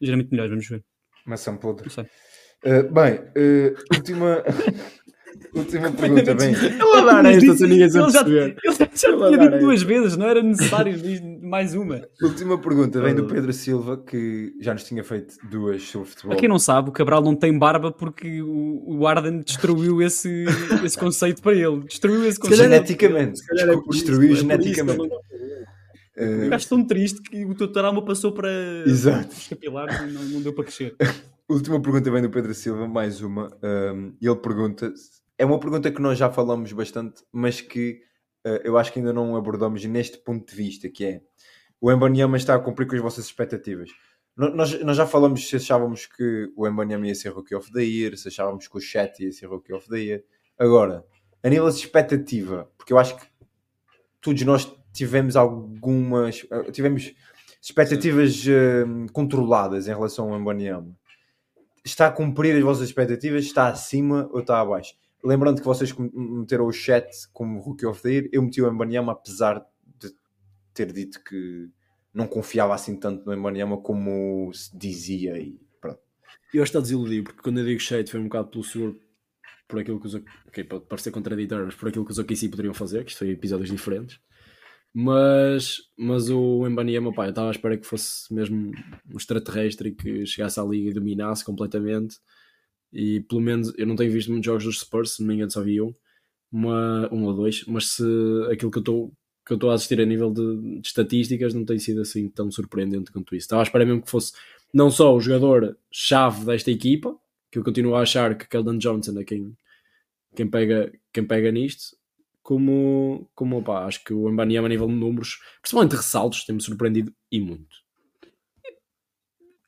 ligeiramente 0.00 0.32
melhores, 0.32 0.50
vamos 0.50 0.68
ver. 0.68 0.82
Maçã 1.24 1.56
podre. 1.56 1.88
Uh, 2.64 2.92
bem, 2.92 3.14
uh, 3.14 3.96
última, 3.96 4.42
última 5.54 5.90
pergunta, 5.90 6.34
bem. 6.34 6.54
Ele 6.54 6.82
a 6.82 7.04
dar 7.04 7.24
esta 7.26 7.54
sem 7.54 7.68
ninguém 7.68 7.90
se 7.90 7.98
perceber. 7.98 8.56
ele 8.64 8.74
já 8.76 8.86
tinha 8.86 9.26
a 9.26 9.36
dito 9.36 9.58
duas 9.58 9.82
vezes, 9.82 10.16
não 10.16 10.26
era 10.26 10.42
necessário 10.42 10.94
mais 11.42 11.74
uma. 11.74 12.02
Última 12.22 12.58
pergunta 12.58 13.00
vem 13.00 13.14
do 13.14 13.26
Pedro 13.26 13.52
Silva, 13.52 13.96
que 13.96 14.54
já 14.60 14.72
nos 14.72 14.84
tinha 14.84 15.04
feito 15.04 15.34
duas 15.50 15.82
sobre 15.82 16.08
futebol. 16.08 16.30
Para 16.30 16.40
quem 16.40 16.48
não 16.48 16.58
sabe, 16.58 16.88
o 16.88 16.92
Cabral 16.92 17.22
não 17.22 17.34
tem 17.34 17.56
barba 17.58 17.92
porque 17.92 18.42
o, 18.42 18.98
o 18.98 19.06
Arden 19.06 19.40
destruiu 19.40 20.00
esse, 20.02 20.44
esse 20.84 20.98
conceito 20.98 21.42
para 21.42 21.54
ele. 21.54 21.84
Destruiu 21.84 22.24
esse 22.26 22.38
conceito. 22.38 22.62
Geneticamente. 22.62 23.38
Se 23.38 23.46
calhar 23.46 23.68
é 23.68 23.72
por 23.72 23.94
isso, 23.94 24.04
Destruiu 24.04 24.30
é 24.30 24.32
isso 24.32 24.42
geneticamente. 24.42 25.00
Uh, 26.16 26.44
Um 26.44 26.48
gajo 26.50 26.68
tão 26.68 26.84
triste 26.84 27.22
que 27.22 27.44
o 27.44 27.54
teu 27.54 27.68
taralma 27.72 28.04
passou 28.04 28.32
para 28.32 28.50
Exato. 28.86 29.34
os 29.34 29.48
capilares 29.48 29.98
e 30.00 30.12
não, 30.12 30.22
não 30.24 30.42
deu 30.42 30.52
para 30.52 30.64
crescer. 30.64 30.94
Última 31.48 31.80
pergunta 31.80 32.10
vem 32.10 32.22
do 32.22 32.30
Pedro 32.30 32.54
Silva, 32.54 32.88
mais 32.88 33.20
uma. 33.20 33.50
Um, 33.62 34.14
e 34.20 34.26
ele 34.26 34.36
pergunta: 34.36 34.92
é 35.38 35.44
uma 35.44 35.58
pergunta 35.58 35.90
que 35.90 36.00
nós 36.00 36.18
já 36.18 36.30
falamos 36.30 36.72
bastante, 36.72 37.22
mas 37.32 37.60
que 37.60 38.00
uh, 38.46 38.60
eu 38.64 38.76
acho 38.78 38.92
que 38.92 38.98
ainda 38.98 39.12
não 39.12 39.36
abordamos 39.36 39.84
neste 39.84 40.18
ponto 40.18 40.48
de 40.50 40.54
vista, 40.56 40.88
que 40.88 41.04
é 41.04 41.20
o 41.80 41.90
Embanyama 41.90 42.36
está 42.36 42.54
a 42.54 42.58
cumprir 42.60 42.86
com 42.86 42.94
as 42.94 43.02
vossas 43.02 43.24
expectativas. 43.24 43.90
No- 44.36 44.54
Nós, 44.54 44.80
nós 44.84 44.96
já 44.96 45.06
falamos 45.06 45.48
se 45.48 45.56
achávamos 45.56 46.06
que 46.06 46.50
o 46.56 46.66
Embanyama 46.66 47.06
ia 47.08 47.14
ser 47.14 47.30
Rookie 47.30 47.54
of 47.54 47.72
the 47.72 47.82
Year, 47.82 48.16
se 48.16 48.28
achávamos 48.28 48.68
que 48.68 48.76
o 48.76 48.80
Chat 48.80 49.22
ia 49.22 49.32
ser 49.32 49.46
Rookie 49.46 49.72
of 49.72 49.88
the 49.88 49.98
Year. 49.98 50.24
Agora, 50.58 51.04
a 51.42 51.48
nível 51.48 51.68
de 51.68 51.76
expectativa, 51.76 52.70
porque 52.78 52.92
eu 52.92 52.98
acho 52.98 53.16
que 53.18 53.26
todos 54.20 54.42
nós 54.42 54.72
tivemos 54.92 55.34
algumas. 55.36 56.42
uh, 56.44 56.70
tivemos 56.70 57.12
expectativas 57.60 58.44
uh, 58.46 59.12
controladas 59.12 59.86
em 59.86 59.90
relação 59.94 60.32
ao 60.32 60.38
Embanyama 60.40 60.96
está 61.84 62.06
a 62.06 62.12
cumprir 62.12 62.54
as 62.56 62.62
vossas 62.62 62.84
expectativas, 62.88 63.44
está 63.44 63.66
acima 63.66 64.28
ou 64.32 64.38
está 64.40 64.60
abaixo. 64.60 64.94
Lembrando 65.24 65.60
que 65.60 65.66
vocês 65.66 65.94
meteram 65.96 66.66
o 66.66 66.72
chat 66.72 67.08
como 67.32 67.60
Rookie 67.60 67.86
of 67.86 68.02
the 68.02 68.10
Year, 68.10 68.28
eu 68.32 68.42
meti 68.42 68.60
o 68.60 68.68
Embanyama 68.68 69.12
apesar 69.12 69.64
de 69.98 70.12
ter 70.74 70.92
dito 70.92 71.22
que 71.22 71.70
não 72.12 72.26
confiava 72.26 72.74
assim 72.74 72.98
tanto 72.98 73.24
no 73.24 73.32
Embanyama 73.32 73.78
como 73.78 74.52
se 74.52 74.76
dizia 74.76 75.38
e 75.38 75.58
pronto. 75.80 76.00
eu 76.52 76.62
está 76.62 76.80
desiludido, 76.80 77.24
porque 77.24 77.42
quando 77.42 77.58
eu 77.58 77.64
digo 77.64 77.80
shade 77.80 78.10
foi 78.10 78.20
um 78.20 78.24
bocado 78.24 78.48
pelo 78.48 78.64
seguro, 78.64 79.00
por 79.68 79.78
aquilo 79.78 80.00
que 80.00 80.06
os 80.06 80.14
ok, 80.14 80.64
pode 80.64 80.84
parecer 80.86 81.10
contraditório, 81.10 81.66
mas 81.66 81.74
por 81.74 81.88
aquilo 81.88 82.04
que 82.04 82.12
os 82.12 82.18
OKC 82.18 82.48
poderiam 82.48 82.74
fazer, 82.74 83.04
que 83.04 83.10
isto 83.10 83.20
foi 83.20 83.30
episódios 83.30 83.70
diferentes. 83.70 84.20
Mas, 84.94 85.78
mas 85.96 86.28
o 86.28 86.66
Embanyama, 86.66 87.14
pá, 87.14 87.24
eu 87.24 87.30
estava 87.30 87.48
à 87.48 87.50
espera 87.50 87.78
que 87.78 87.86
fosse 87.86 88.32
mesmo 88.32 88.72
um 89.10 89.16
extraterrestre 89.16 89.92
que 89.92 90.26
chegasse 90.26 90.60
à 90.60 90.64
liga 90.64 90.90
e 90.90 90.92
dominasse 90.92 91.44
completamente. 91.44 92.18
E 92.92 93.20
pelo 93.20 93.40
menos 93.40 93.72
eu 93.78 93.86
não 93.86 93.96
tenho 93.96 94.12
visto 94.12 94.30
muitos 94.30 94.46
jogos 94.46 94.64
dos 94.64 94.80
Spurs, 94.80 95.12
se 95.12 95.22
não 95.22 95.28
me 95.28 95.34
engano 95.34 95.50
só 95.50 95.62
vi 95.62 95.80
um, 95.80 95.94
uma, 96.52 97.08
um 97.12 97.24
ou 97.24 97.34
dois, 97.34 97.64
mas 97.66 97.88
se 97.88 98.04
aquilo 98.50 98.70
que 98.70 98.78
eu 98.78 98.82
estou 98.82 99.12
que 99.44 99.52
eu 99.52 99.56
estou 99.56 99.70
a 99.70 99.74
assistir 99.74 100.00
a 100.00 100.06
nível 100.06 100.32
de, 100.32 100.80
de, 100.80 100.86
estatísticas 100.86 101.52
não 101.52 101.64
tem 101.64 101.78
sido 101.78 102.00
assim 102.00 102.28
tão 102.28 102.50
surpreendente 102.50 103.10
quanto 103.10 103.34
isso. 103.34 103.44
Estava 103.44 103.62
à 103.62 103.64
espera 103.64 103.84
mesmo 103.84 104.02
que 104.02 104.10
fosse 104.10 104.32
não 104.72 104.90
só 104.90 105.14
o 105.14 105.20
jogador-chave 105.20 106.44
desta 106.44 106.70
equipa, 106.70 107.16
que 107.50 107.58
eu 107.58 107.64
continuo 107.64 107.94
a 107.96 108.02
achar 108.02 108.36
que 108.36 108.48
Keldon 108.48 108.78
Johnson 108.78 109.18
é 109.18 109.24
quem, 109.24 109.56
quem, 110.34 110.48
pega, 110.48 110.92
quem 111.12 111.24
pega 111.24 111.50
nisto, 111.50 111.96
como, 112.42 113.28
como 113.34 113.62
pá, 113.62 113.84
acho 113.84 114.02
que 114.04 114.14
o 114.14 114.28
Mbanyama 114.30 114.66
a 114.66 114.68
nível 114.68 114.86
de 114.86 114.94
números, 114.94 115.40
principalmente 115.60 115.96
ressaltos, 115.96 116.44
tem-me 116.44 116.62
surpreendido 116.62 117.12
e 117.30 117.40
muito. 117.40 117.82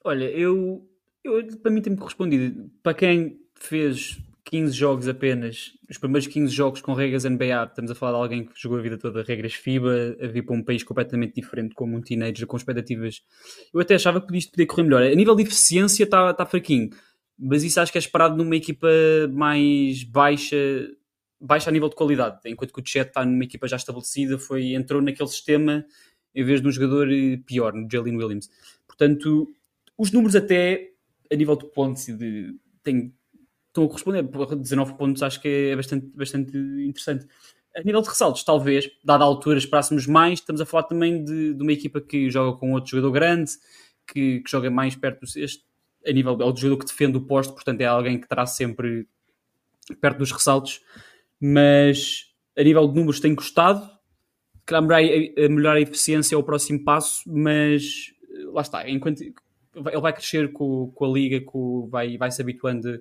Olha, 0.03 0.25
eu, 0.25 0.89
eu 1.25 1.59
para 1.59 1.71
mim 1.71 1.81
tem-me 1.81 1.99
correspondido. 1.99 2.71
Para 2.83 2.95
quem 2.95 3.41
fez 3.55 4.19
15 4.45 4.73
jogos 4.73 5.09
apenas, 5.09 5.73
os 5.89 5.97
primeiros 5.97 6.27
15 6.27 6.53
jogos 6.53 6.81
com 6.81 6.93
regras 6.93 7.25
NBA, 7.25 7.65
estamos 7.65 7.91
a 7.91 7.95
falar 7.95 8.13
de 8.13 8.23
alguém 8.23 8.45
que 8.45 8.53
jogou 8.55 8.79
a 8.79 8.83
vida 8.83 8.99
toda 8.99 9.23
regras 9.23 9.55
FIBA, 9.55 10.17
a 10.21 10.27
vir 10.27 10.45
para 10.45 10.55
um 10.55 10.63
país 10.63 10.85
completamente 10.85 11.35
diferente, 11.35 11.75
como 11.75 11.97
um 11.97 12.01
teenager, 12.01 12.47
com 12.47 12.57
expectativas. 12.57 13.23
Eu 13.73 13.81
até 13.81 13.95
achava 13.95 14.21
que 14.21 14.37
isto 14.37 14.51
podia 14.51 14.67
correr 14.67 14.83
melhor. 14.83 15.03
A 15.03 15.15
nível 15.15 15.35
de 15.35 15.43
eficiência 15.43 16.05
está 16.05 16.35
tá 16.35 16.45
fraquinho, 16.45 16.91
mas 17.39 17.65
isso 17.65 17.81
acho 17.81 17.91
que 17.91 17.99
é 17.99 18.01
esperado 18.01 18.37
numa 18.37 18.55
equipa 18.55 18.89
mais 19.33 20.05
baixa 20.05 20.57
baixa 21.41 21.69
a 21.69 21.73
nível 21.73 21.91
de 21.91 21.95
qualidade, 21.95 22.39
enquanto 22.47 22.73
que 22.73 22.81
o 22.81 22.87
Chet 22.87 23.09
está 23.09 23.25
numa 23.25 23.45
equipa 23.45 23.69
já 23.69 23.77
estabelecida, 23.77 24.39
foi, 24.39 24.73
entrou 24.73 25.03
naquele 25.03 25.29
sistema 25.29 25.85
em 26.35 26.43
vez 26.43 26.63
de 26.63 26.67
um 26.67 26.71
jogador 26.71 27.13
eh, 27.13 27.39
pior, 27.45 27.75
no 27.75 27.87
Jalen 27.91 28.17
Williams. 28.17 28.49
Portanto, 28.87 29.53
os 29.97 30.11
números 30.11 30.35
até 30.35 30.94
a 31.35 31.37
nível 31.37 31.57
de 31.57 31.67
pontos 31.67 32.07
de, 32.07 32.55
tem, 32.83 33.15
estão 33.69 33.85
a 33.85 33.89
corresponder, 33.89 34.23
19 34.23 34.95
pontos 34.95 35.23
acho 35.23 35.41
que 35.41 35.49
é 35.49 35.77
bastante, 35.77 36.07
bastante 36.15 36.57
interessante. 36.57 37.27
A 37.77 37.83
nível 37.83 38.03
de 38.03 38.09
ressaltos, 38.09 38.45
talvez, 38.45 38.89
dada 39.05 39.25
a 39.25 39.27
altura, 39.27 39.59
esperássemos 39.59 40.07
mais, 40.07 40.39
estamos 40.39 40.61
a 40.61 40.67
falar 40.67 40.85
também 40.85 41.25
de, 41.25 41.55
de 41.55 41.63
uma 41.63 41.73
equipa 41.73 42.01
que 42.01 42.31
joga 42.31 42.57
com 42.57 42.73
outro 42.73 42.91
jogador 42.91 43.11
grande, 43.11 43.51
que, 44.07 44.41
que 44.41 44.51
joga 44.51 44.71
mais 44.71 44.95
perto 44.95 45.21
do 45.21 45.27
sexto, 45.27 45.65
a 46.07 46.13
nível, 46.13 46.39
é 46.41 46.45
o 46.45 46.57
jogador 46.57 46.79
que 46.79 46.87
defende 46.87 47.17
o 47.17 47.23
posto, 47.23 47.53
portanto 47.55 47.81
é 47.81 47.87
alguém 47.87 48.19
que 48.19 48.27
estará 48.27 48.47
sempre 48.47 49.09
perto 50.01 50.19
dos 50.19 50.31
ressaltos 50.31 50.81
mas 51.47 52.27
a 52.57 52.63
nível 52.63 52.89
de 52.89 52.95
números 52.95 53.21
tem 53.21 53.35
custado. 53.35 53.87
a 54.71 54.81
melhorar 54.81 55.77
a 55.77 55.81
eficiência 55.81 56.35
é 56.35 56.39
o 56.39 56.43
próximo 56.43 56.83
passo, 56.83 57.23
mas 57.27 58.15
lá 58.53 58.63
está, 58.63 58.89
enquanto 58.89 59.23
ele 59.75 60.01
vai 60.01 60.13
crescer 60.13 60.53
com, 60.53 60.91
com 60.95 61.05
a 61.05 61.09
liga, 61.09 61.41
com, 61.41 61.89
vai, 61.89 62.17
vai 62.17 62.31
se 62.31 62.41
habituando 62.41 63.01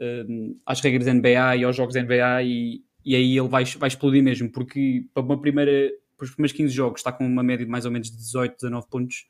um, 0.00 0.56
às 0.64 0.80
regras 0.80 1.06
da 1.06 1.14
NBA 1.14 1.56
e 1.56 1.64
aos 1.64 1.76
jogos 1.76 1.94
da 1.94 2.02
NBA 2.02 2.42
e, 2.44 2.82
e 3.04 3.14
aí 3.14 3.38
ele 3.38 3.48
vai, 3.48 3.64
vai 3.64 3.88
explodir 3.88 4.22
mesmo, 4.22 4.50
porque 4.50 5.04
para 5.12 5.22
uma 5.22 5.40
primeira, 5.40 5.90
para 6.16 6.24
os 6.24 6.30
primeiros 6.30 6.56
15 6.56 6.72
jogos 6.72 7.00
está 7.00 7.12
com 7.12 7.26
uma 7.26 7.42
média 7.42 7.64
de 7.64 7.70
mais 7.70 7.84
ou 7.84 7.90
menos 7.90 8.10
18, 8.10 8.56
19 8.56 8.86
pontos, 8.88 9.26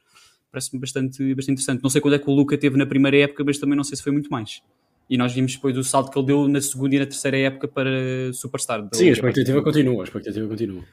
parece-me 0.51 0.81
bastante, 0.81 1.35
bastante 1.35 1.55
interessante. 1.55 1.83
Não 1.83 1.91
sei 1.91 2.01
quando 2.01 2.15
é 2.15 2.19
que 2.19 2.29
o 2.29 2.33
Luca 2.33 2.57
teve 2.57 2.77
na 2.77 2.87
primeira 2.87 3.17
época, 3.19 3.45
mas 3.45 3.59
também 3.59 3.77
não 3.77 3.85
sei 3.85 3.97
se 3.97 4.03
foi 4.03 4.13
muito 4.13 4.31
mais. 4.31 4.63
E 5.11 5.17
nós 5.17 5.33
vimos 5.33 5.55
depois 5.55 5.77
o 5.77 5.85
salto 5.85 6.11
que 6.11 6.19
ele 6.19 6.27
deu 6.27 6.49
na 6.49 6.61
segunda 6.61 6.95
e 6.95 6.99
na 6.99 7.07
terceira 7.07 7.39
época 7.39 7.67
para 7.67 8.33
Superstar. 8.33 8.87
Sim, 8.93 9.09
a 9.09 9.13
expectativa 9.13 9.63
continua, 9.63 10.03
a 10.03 10.05
expectativa 10.05 10.47
continua. 10.47 10.85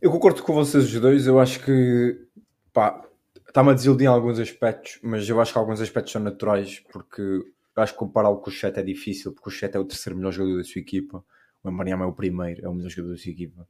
Eu 0.00 0.12
concordo 0.12 0.42
com 0.42 0.54
vocês 0.54 0.84
os 0.84 1.00
dois, 1.00 1.26
eu 1.26 1.40
acho 1.40 1.64
que 1.64 2.16
pá, 2.72 3.07
está-me 3.48 3.70
a 3.70 3.74
desiludir 3.74 4.04
em 4.04 4.08
alguns 4.08 4.38
aspectos, 4.38 4.98
mas 5.02 5.28
eu 5.28 5.40
acho 5.40 5.52
que 5.52 5.58
alguns 5.58 5.80
aspectos 5.80 6.12
são 6.12 6.22
naturais, 6.22 6.80
porque 6.92 7.22
eu 7.22 7.82
acho 7.82 7.92
que 7.92 7.98
compará-lo 7.98 8.38
com 8.38 8.50
o 8.50 8.52
Chet 8.52 8.78
é 8.78 8.82
difícil, 8.82 9.32
porque 9.32 9.48
o 9.48 9.52
Chet 9.52 9.74
é 9.74 9.78
o 9.78 9.84
terceiro 9.84 10.16
melhor 10.16 10.32
jogador 10.32 10.58
da 10.58 10.64
sua 10.64 10.80
equipa, 10.80 11.24
o 11.62 11.70
Embanyama 11.70 12.04
é 12.04 12.08
o 12.08 12.12
primeiro, 12.12 12.64
é 12.64 12.68
o 12.68 12.74
melhor 12.74 12.90
jogador 12.90 13.14
da 13.14 13.18
sua 13.20 13.30
equipa. 13.30 13.68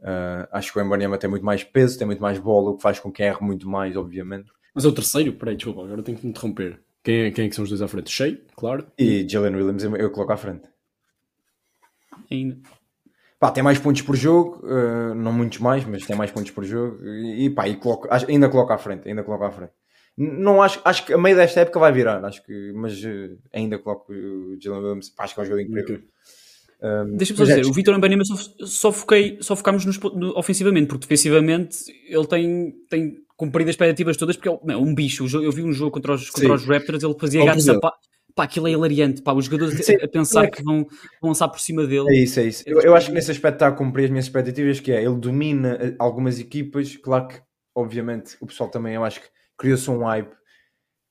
Uh, 0.00 0.48
acho 0.50 0.72
que 0.72 0.78
o 0.78 0.82
Embanyama 0.82 1.16
tem 1.16 1.30
muito 1.30 1.44
mais 1.44 1.62
peso, 1.62 1.96
tem 1.96 2.06
muito 2.06 2.20
mais 2.20 2.38
bola, 2.38 2.70
o 2.70 2.76
que 2.76 2.82
faz 2.82 2.98
com 2.98 3.12
que 3.12 3.22
erre 3.22 3.40
muito 3.40 3.68
mais, 3.68 3.96
obviamente. 3.96 4.50
Mas 4.74 4.84
é 4.84 4.88
o 4.88 4.92
terceiro? 4.92 5.32
Peraí, 5.34 5.54
desculpa, 5.54 5.84
agora 5.84 6.02
tenho 6.02 6.18
que 6.18 6.24
me 6.24 6.30
interromper. 6.30 6.82
Quem 7.04 7.26
é, 7.26 7.30
quem 7.30 7.46
é 7.46 7.48
que 7.48 7.54
são 7.54 7.62
os 7.62 7.68
dois 7.68 7.82
à 7.82 7.88
frente? 7.88 8.10
Shea, 8.10 8.40
claro. 8.56 8.86
E 8.98 9.26
Jalen 9.28 9.54
Williams 9.54 9.84
eu, 9.84 9.96
eu 9.96 10.10
coloco 10.10 10.32
à 10.32 10.36
frente. 10.36 10.68
Ainda. 12.30 12.58
Pá, 13.42 13.50
tem 13.50 13.60
mais 13.60 13.76
pontos 13.76 14.02
por 14.02 14.14
jogo, 14.14 14.64
uh, 14.64 15.16
não 15.16 15.32
muitos 15.32 15.58
mais, 15.58 15.84
mas 15.84 16.06
tem 16.06 16.14
mais 16.14 16.30
pontos 16.30 16.52
por 16.52 16.62
jogo. 16.62 17.04
E, 17.04 17.50
pá, 17.50 17.66
e 17.66 17.74
coloco, 17.74 18.06
ainda 18.28 18.48
coloco 18.48 18.72
à 18.72 18.78
frente, 18.78 19.08
ainda 19.08 19.24
coloco 19.24 19.42
à 19.42 19.50
frente. 19.50 19.72
Não 20.16 20.62
acho, 20.62 20.80
acho 20.84 21.04
que 21.04 21.12
a 21.12 21.18
meio 21.18 21.34
desta 21.34 21.58
época 21.58 21.80
vai 21.80 21.90
virar, 21.90 22.24
acho 22.24 22.40
que, 22.46 22.72
mas 22.72 23.02
uh, 23.02 23.36
ainda 23.52 23.80
coloco 23.80 24.12
o 24.12 24.56
Jalen 24.60 24.80
Williams, 24.80 25.10
pá, 25.10 25.24
acho 25.24 25.34
que 25.34 25.40
é 25.40 25.42
um 25.42 25.46
jogo 25.46 25.60
incrível. 25.60 25.96
Okay. 25.96 26.08
Um, 26.84 27.16
Deixa-me 27.16 27.36
só 27.36 27.44
dizer, 27.44 27.64
é, 27.64 27.66
o 27.66 27.72
Vitor 27.72 27.96
Ambanima 27.96 28.24
só, 28.24 28.36
só, 28.64 28.92
foquei, 28.92 29.38
só 29.40 29.56
focámos 29.56 29.84
nos, 29.86 29.98
no, 29.98 30.38
ofensivamente, 30.38 30.86
porque 30.86 31.02
defensivamente 31.02 31.78
ele 32.06 32.26
tem, 32.28 32.72
tem 32.88 33.16
cumprido 33.36 33.70
as 33.70 33.74
expectativas 33.74 34.16
todas, 34.16 34.36
porque 34.36 34.50
é 34.50 34.76
um 34.76 34.94
bicho. 34.94 35.26
Eu 35.42 35.50
vi 35.50 35.64
um 35.64 35.72
jogo 35.72 35.90
contra 35.90 36.14
os, 36.14 36.30
contra 36.30 36.54
os 36.54 36.64
Raptors, 36.64 37.02
ele 37.02 37.16
fazia 37.18 37.44
gatos 37.44 37.68
a 37.68 37.80
pá, 38.34 38.44
aquilo 38.44 38.68
é 38.68 38.72
hilariante, 38.72 39.22
pá, 39.22 39.32
os 39.32 39.46
jogadores 39.46 39.84
Sim, 39.84 39.96
a, 39.96 40.08
pensar 40.08 40.44
é 40.44 40.50
que... 40.50 40.58
que 40.58 40.64
vão, 40.64 40.86
vão 41.20 41.30
lançar 41.30 41.48
por 41.48 41.60
cima 41.60 41.86
dele. 41.86 42.08
É 42.08 42.22
isso, 42.22 42.40
é 42.40 42.44
isso. 42.44 42.64
Eu, 42.66 42.80
eu 42.80 42.94
acho 42.94 43.08
que 43.08 43.12
nesse 43.12 43.30
aspecto 43.30 43.56
está 43.56 43.68
a 43.68 43.72
cumprir 43.72 44.04
as 44.04 44.10
minhas 44.10 44.26
expectativas, 44.26 44.80
que 44.80 44.92
é, 44.92 45.02
ele 45.02 45.16
domina 45.16 45.78
eh, 45.80 45.94
algumas 45.98 46.38
equipas, 46.38 46.96
claro 46.96 47.28
que, 47.28 47.40
obviamente, 47.74 48.36
o 48.40 48.46
pessoal 48.46 48.70
também, 48.70 48.94
eu 48.94 49.04
acho 49.04 49.20
que 49.20 49.28
criou-se 49.56 49.90
um 49.90 50.04
hype 50.04 50.32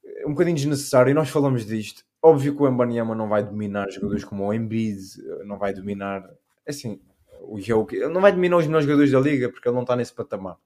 eh, 0.03 0.25
um 0.25 0.31
bocadinho 0.31 0.55
desnecessário, 0.55 1.11
e 1.11 1.13
nós 1.13 1.29
falamos 1.29 1.65
disto. 1.65 2.03
Óbvio 2.23 2.55
que 2.55 2.61
o 2.61 2.67
Embanyama 2.67 3.15
não 3.15 3.27
vai 3.27 3.43
dominar 3.43 3.89
jogadores 3.89 4.23
como 4.23 4.45
o 4.45 4.53
Embiid, 4.53 4.99
eh, 5.19 5.43
não 5.45 5.57
vai 5.57 5.73
dominar, 5.73 6.23
assim, 6.67 6.99
o 7.41 7.59
Jokic, 7.59 7.99
ele 7.99 8.13
não 8.13 8.21
vai 8.21 8.31
dominar 8.31 8.57
os 8.57 8.65
melhores 8.65 8.85
jogadores 8.85 9.11
da 9.11 9.19
liga, 9.19 9.49
porque 9.49 9.67
ele 9.67 9.75
não 9.75 9.81
está 9.81 9.95
nesse 9.95 10.13
patamar. 10.13 10.57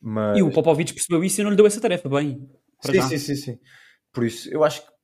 Mas... 0.00 0.38
E 0.38 0.42
o 0.42 0.50
Popovich 0.50 0.92
percebeu 0.92 1.24
isso 1.24 1.40
e 1.40 1.44
não 1.44 1.50
lhe 1.50 1.56
deu 1.56 1.66
essa 1.66 1.80
tarefa 1.80 2.08
bem. 2.08 2.48
Sim, 2.80 3.02
sim, 3.02 3.18
sim, 3.18 3.34
sim. 3.34 3.58
Por 4.12 4.24
isso, 4.24 4.48
eu 4.52 4.64
acho 4.64 4.82
que 4.84 4.97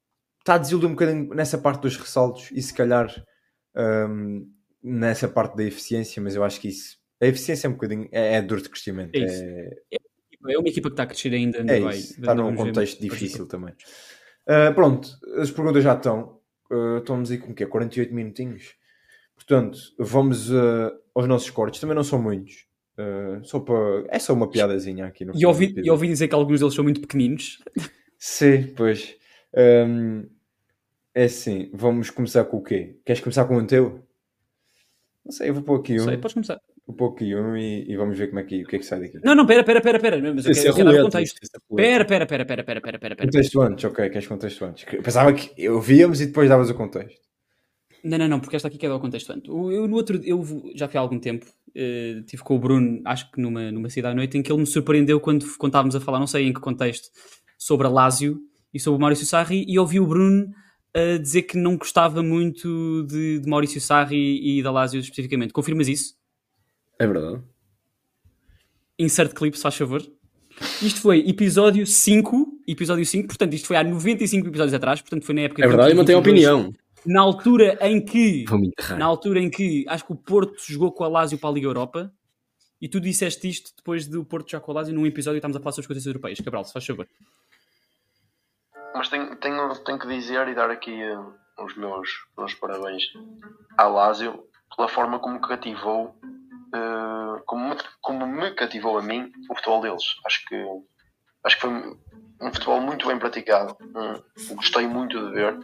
está 0.44 0.54
a 0.54 0.58
desiludir 0.58 0.88
um 0.88 0.92
bocadinho 0.92 1.34
nessa 1.34 1.56
parte 1.56 1.80
dos 1.80 1.96
ressaltos 1.96 2.50
e 2.52 2.60
se 2.60 2.72
calhar 2.72 3.10
um, 3.74 4.46
nessa 4.82 5.26
parte 5.26 5.56
da 5.56 5.64
eficiência, 5.64 6.22
mas 6.22 6.36
eu 6.36 6.44
acho 6.44 6.60
que 6.60 6.68
isso. 6.68 6.98
A 7.20 7.26
eficiência 7.26 7.66
é 7.66 7.70
um 7.70 7.72
bocadinho. 7.72 8.08
É, 8.12 8.34
é 8.34 8.42
dor 8.42 8.60
de 8.60 8.68
crescimento. 8.68 9.14
É, 9.14 9.20
é... 9.90 9.98
é, 10.50 10.58
uma 10.58 10.68
equipa 10.68 10.90
que 10.90 10.92
está 10.92 11.04
a 11.04 11.06
crescer 11.06 11.32
ainda. 11.32 11.58
É 11.58 11.80
vai, 11.80 11.96
isso. 11.96 12.20
Está 12.20 12.34
num 12.34 12.54
contexto 12.54 13.00
difícil 13.00 13.46
também. 13.46 13.72
Uh, 14.46 14.74
pronto, 14.74 15.08
as 15.38 15.50
perguntas 15.50 15.82
já 15.82 15.94
estão. 15.94 16.38
Uh, 16.70 16.98
estamos 16.98 17.30
aí 17.30 17.38
com 17.38 17.52
o 17.52 17.54
quê? 17.54 17.64
48 17.64 18.14
minutinhos. 18.14 18.74
Portanto, 19.34 19.78
vamos 19.98 20.50
uh, 20.50 20.92
aos 21.14 21.26
nossos 21.26 21.48
cortes. 21.48 21.80
Também 21.80 21.96
não 21.96 22.04
são 22.04 22.20
muitos. 22.20 22.66
Só 23.42 23.58
para... 23.58 24.04
É 24.08 24.20
só 24.20 24.32
uma 24.32 24.48
piadazinha 24.48 25.06
aqui 25.06 25.24
no 25.24 25.32
e 25.34 25.44
ouvi, 25.44 25.74
e 25.76 25.90
ouvi 25.90 26.06
dizer 26.06 26.28
que 26.28 26.34
alguns 26.34 26.60
deles 26.60 26.74
são 26.74 26.84
muito 26.84 27.00
pequeninos. 27.00 27.58
Sim, 28.16 28.72
pois. 28.76 29.16
Um, 29.56 30.28
é 31.14 31.24
assim, 31.24 31.70
vamos 31.72 32.10
começar 32.10 32.44
com 32.44 32.56
o 32.56 32.62
quê? 32.62 32.98
Queres 33.04 33.22
começar 33.22 33.44
com 33.44 33.56
o 33.56 33.66
teu? 33.66 34.02
Não 35.24 35.32
sei, 35.32 35.48
eu 35.48 35.54
vou 35.54 35.62
pôr 35.62 35.80
aqui 35.80 35.94
um. 36.00 36.04
Sei, 36.04 36.16
podes 36.16 36.34
começar. 36.34 36.60
Vou 36.86 36.94
pôr 36.94 37.12
aqui 37.12 37.34
um 37.34 37.56
e, 37.56 37.90
e, 37.90 37.96
vamos 37.96 38.18
ver 38.18 38.28
como 38.28 38.40
é 38.40 38.42
que, 38.42 38.62
o 38.62 38.66
que 38.66 38.76
é 38.76 38.78
que 38.78 38.84
sai 38.84 39.00
daqui. 39.00 39.18
Não, 39.24 39.34
não, 39.34 39.46
pera, 39.46 39.64
pera, 39.64 39.80
pera, 39.80 39.98
pera. 39.98 40.34
Mas 40.34 40.44
eu 40.44 40.52
quero, 40.52 40.68
eu 40.68 40.74
quero 40.74 40.92
dar 40.92 41.00
o 41.00 41.04
contexto. 41.04 41.40
Pera, 41.74 42.04
pera, 42.04 42.26
pera, 42.26 42.44
pera, 42.44 42.64
pera, 42.64 42.80
pera, 42.82 42.98
pera. 42.98 43.16
Contexto 43.16 43.60
antes, 43.62 43.84
ok, 43.84 44.10
queres 44.10 44.26
contexto 44.26 44.64
antes. 44.64 44.84
Pensava 44.84 45.32
que 45.32 45.50
eu 45.56 45.80
víamos 45.80 46.20
e 46.20 46.26
depois 46.26 46.48
davas 46.48 46.68
o 46.68 46.74
contexto. 46.74 47.24
Não, 48.04 48.18
não, 48.18 48.28
não, 48.28 48.40
porque 48.40 48.56
esta 48.56 48.68
aqui 48.68 48.76
quer 48.76 48.88
dar 48.88 48.96
o 48.96 49.00
contexto 49.00 49.30
antes. 49.32 49.48
Eu, 49.48 49.88
no 49.88 49.96
outro, 49.96 50.20
eu 50.22 50.44
já 50.74 50.86
fui 50.86 50.98
há 50.98 51.00
algum 51.00 51.18
tempo, 51.18 51.46
uh, 51.46 52.22
tive 52.26 52.42
com 52.42 52.54
o 52.54 52.58
Bruno, 52.58 53.00
acho 53.06 53.30
que 53.30 53.40
numa, 53.40 53.72
numa 53.72 53.88
cidade 53.88 54.12
à 54.12 54.14
noite, 54.14 54.36
em 54.36 54.42
que 54.42 54.52
ele 54.52 54.60
me 54.60 54.66
surpreendeu 54.66 55.18
quando, 55.18 55.46
quando 55.56 55.70
estávamos 55.70 55.96
a 55.96 56.00
falar, 56.00 56.18
não 56.18 56.26
sei 56.26 56.48
em 56.48 56.52
que 56.52 56.60
contexto, 56.60 57.08
sobre 57.56 57.86
a 57.86 57.90
Lásio 57.90 58.38
e 58.74 58.78
sobre 58.78 58.98
o 58.98 59.00
Maurício 59.00 59.24
Sarri, 59.24 59.64
e 59.66 59.78
ouvi 59.78 59.98
o 59.98 60.06
Bruno 60.06 60.50
uh, 60.96 61.18
dizer 61.18 61.42
que 61.42 61.56
não 61.56 61.76
gostava 61.76 62.22
muito 62.22 63.04
de, 63.08 63.40
de 63.40 63.48
Maurício 63.48 63.80
Sarri 63.80 64.58
e 64.58 64.62
da 64.62 64.70
Lásio 64.70 65.00
especificamente. 65.00 65.52
Confirmas 65.52 65.88
isso? 65.88 66.14
É 66.98 67.06
verdade. 67.06 67.42
Insert 68.98 69.34
clip, 69.34 69.56
se 69.56 69.62
faz 69.62 69.76
favor. 69.76 70.02
Isto 70.80 71.00
foi 71.00 71.28
episódio 71.28 71.84
5, 71.84 72.62
episódio 72.68 73.04
5, 73.04 73.26
portanto, 73.26 73.54
isto 73.54 73.66
foi 73.66 73.76
há 73.76 73.82
95 73.82 74.46
episódios 74.46 74.74
atrás, 74.74 75.00
portanto, 75.00 75.24
foi 75.24 75.34
na 75.34 75.40
época... 75.42 75.64
É 75.64 75.66
verdade, 75.66 75.90
eu 75.90 75.96
mantenho 75.96 76.18
a 76.18 76.20
opinião 76.20 76.72
na 77.04 77.20
altura 77.20 77.76
em 77.82 78.02
que 78.02 78.44
na 78.96 79.04
altura 79.04 79.40
em 79.40 79.50
que 79.50 79.84
acho 79.88 80.06
que 80.06 80.12
o 80.12 80.16
Porto 80.16 80.56
jogou 80.66 80.90
com 80.90 81.04
a 81.04 81.08
Lazio 81.08 81.38
para 81.38 81.50
a 81.50 81.52
Liga 81.52 81.66
Europa 81.66 82.12
e 82.80 82.88
tu 82.88 83.00
disseste 83.00 83.48
isto 83.48 83.72
depois 83.76 84.06
do 84.06 84.24
Porto 84.24 84.50
jogar 84.50 84.64
com 84.64 84.72
a 84.72 84.74
Lazio 84.76 84.94
num 84.94 85.06
episódio 85.06 85.36
e 85.36 85.38
estamos 85.38 85.56
a 85.56 85.60
falar 85.60 85.72
sobre 85.72 85.82
as 85.82 85.86
coisas 85.86 86.06
europeias. 86.06 86.40
Cabral, 86.40 86.64
se 86.64 86.72
faz 86.72 86.84
favor. 86.84 87.06
Mas 88.94 89.08
tenho, 89.08 89.36
tenho, 89.36 89.74
tenho 89.80 89.98
que 89.98 90.06
dizer 90.06 90.48
e 90.48 90.54
dar 90.54 90.70
aqui 90.70 91.02
uh, 91.02 91.34
os 91.64 91.76
meus, 91.76 92.08
meus 92.38 92.54
parabéns 92.54 93.02
à 93.76 93.86
Lásio 93.86 94.44
pela 94.76 94.88
forma 94.88 95.18
como 95.18 95.40
cativou, 95.40 96.16
uh, 96.74 97.42
como, 97.44 97.70
me, 97.70 97.76
como 98.00 98.26
me 98.26 98.50
cativou 98.52 98.98
a 98.98 99.02
mim 99.02 99.32
o 99.50 99.54
futebol 99.54 99.80
deles. 99.80 100.04
Acho 100.24 100.44
que, 100.46 100.66
acho 101.44 101.56
que 101.56 101.62
foi 101.62 101.70
um 102.40 102.52
futebol 102.52 102.80
muito 102.80 103.06
bem 103.06 103.18
praticado. 103.18 103.76
Um, 103.80 104.54
gostei 104.56 104.86
muito 104.86 105.18
de 105.18 105.32
ver. 105.32 105.58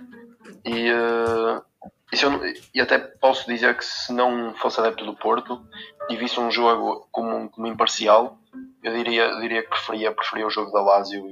E, 0.65 0.93
uh, 0.93 1.65
e, 2.13 2.23
eu, 2.23 2.31
e, 2.75 2.81
até 2.81 2.99
posso 2.99 3.47
dizer 3.47 3.77
que 3.77 3.85
se 3.85 4.13
não 4.13 4.55
fosse 4.55 4.81
adepto 4.81 5.05
do 5.05 5.17
Porto 5.17 5.65
e 6.09 6.17
visse 6.17 6.39
um 6.41 6.51
jogo 6.51 7.09
como, 7.11 7.49
como 7.51 7.67
imparcial, 7.67 8.39
eu 8.83 8.93
diria, 8.93 9.37
diria 9.41 9.63
que 9.63 9.69
preferia, 9.69 10.13
preferia 10.13 10.47
o 10.47 10.51
jogo 10.51 10.73
da 10.73 10.83
Lazio 10.83 11.31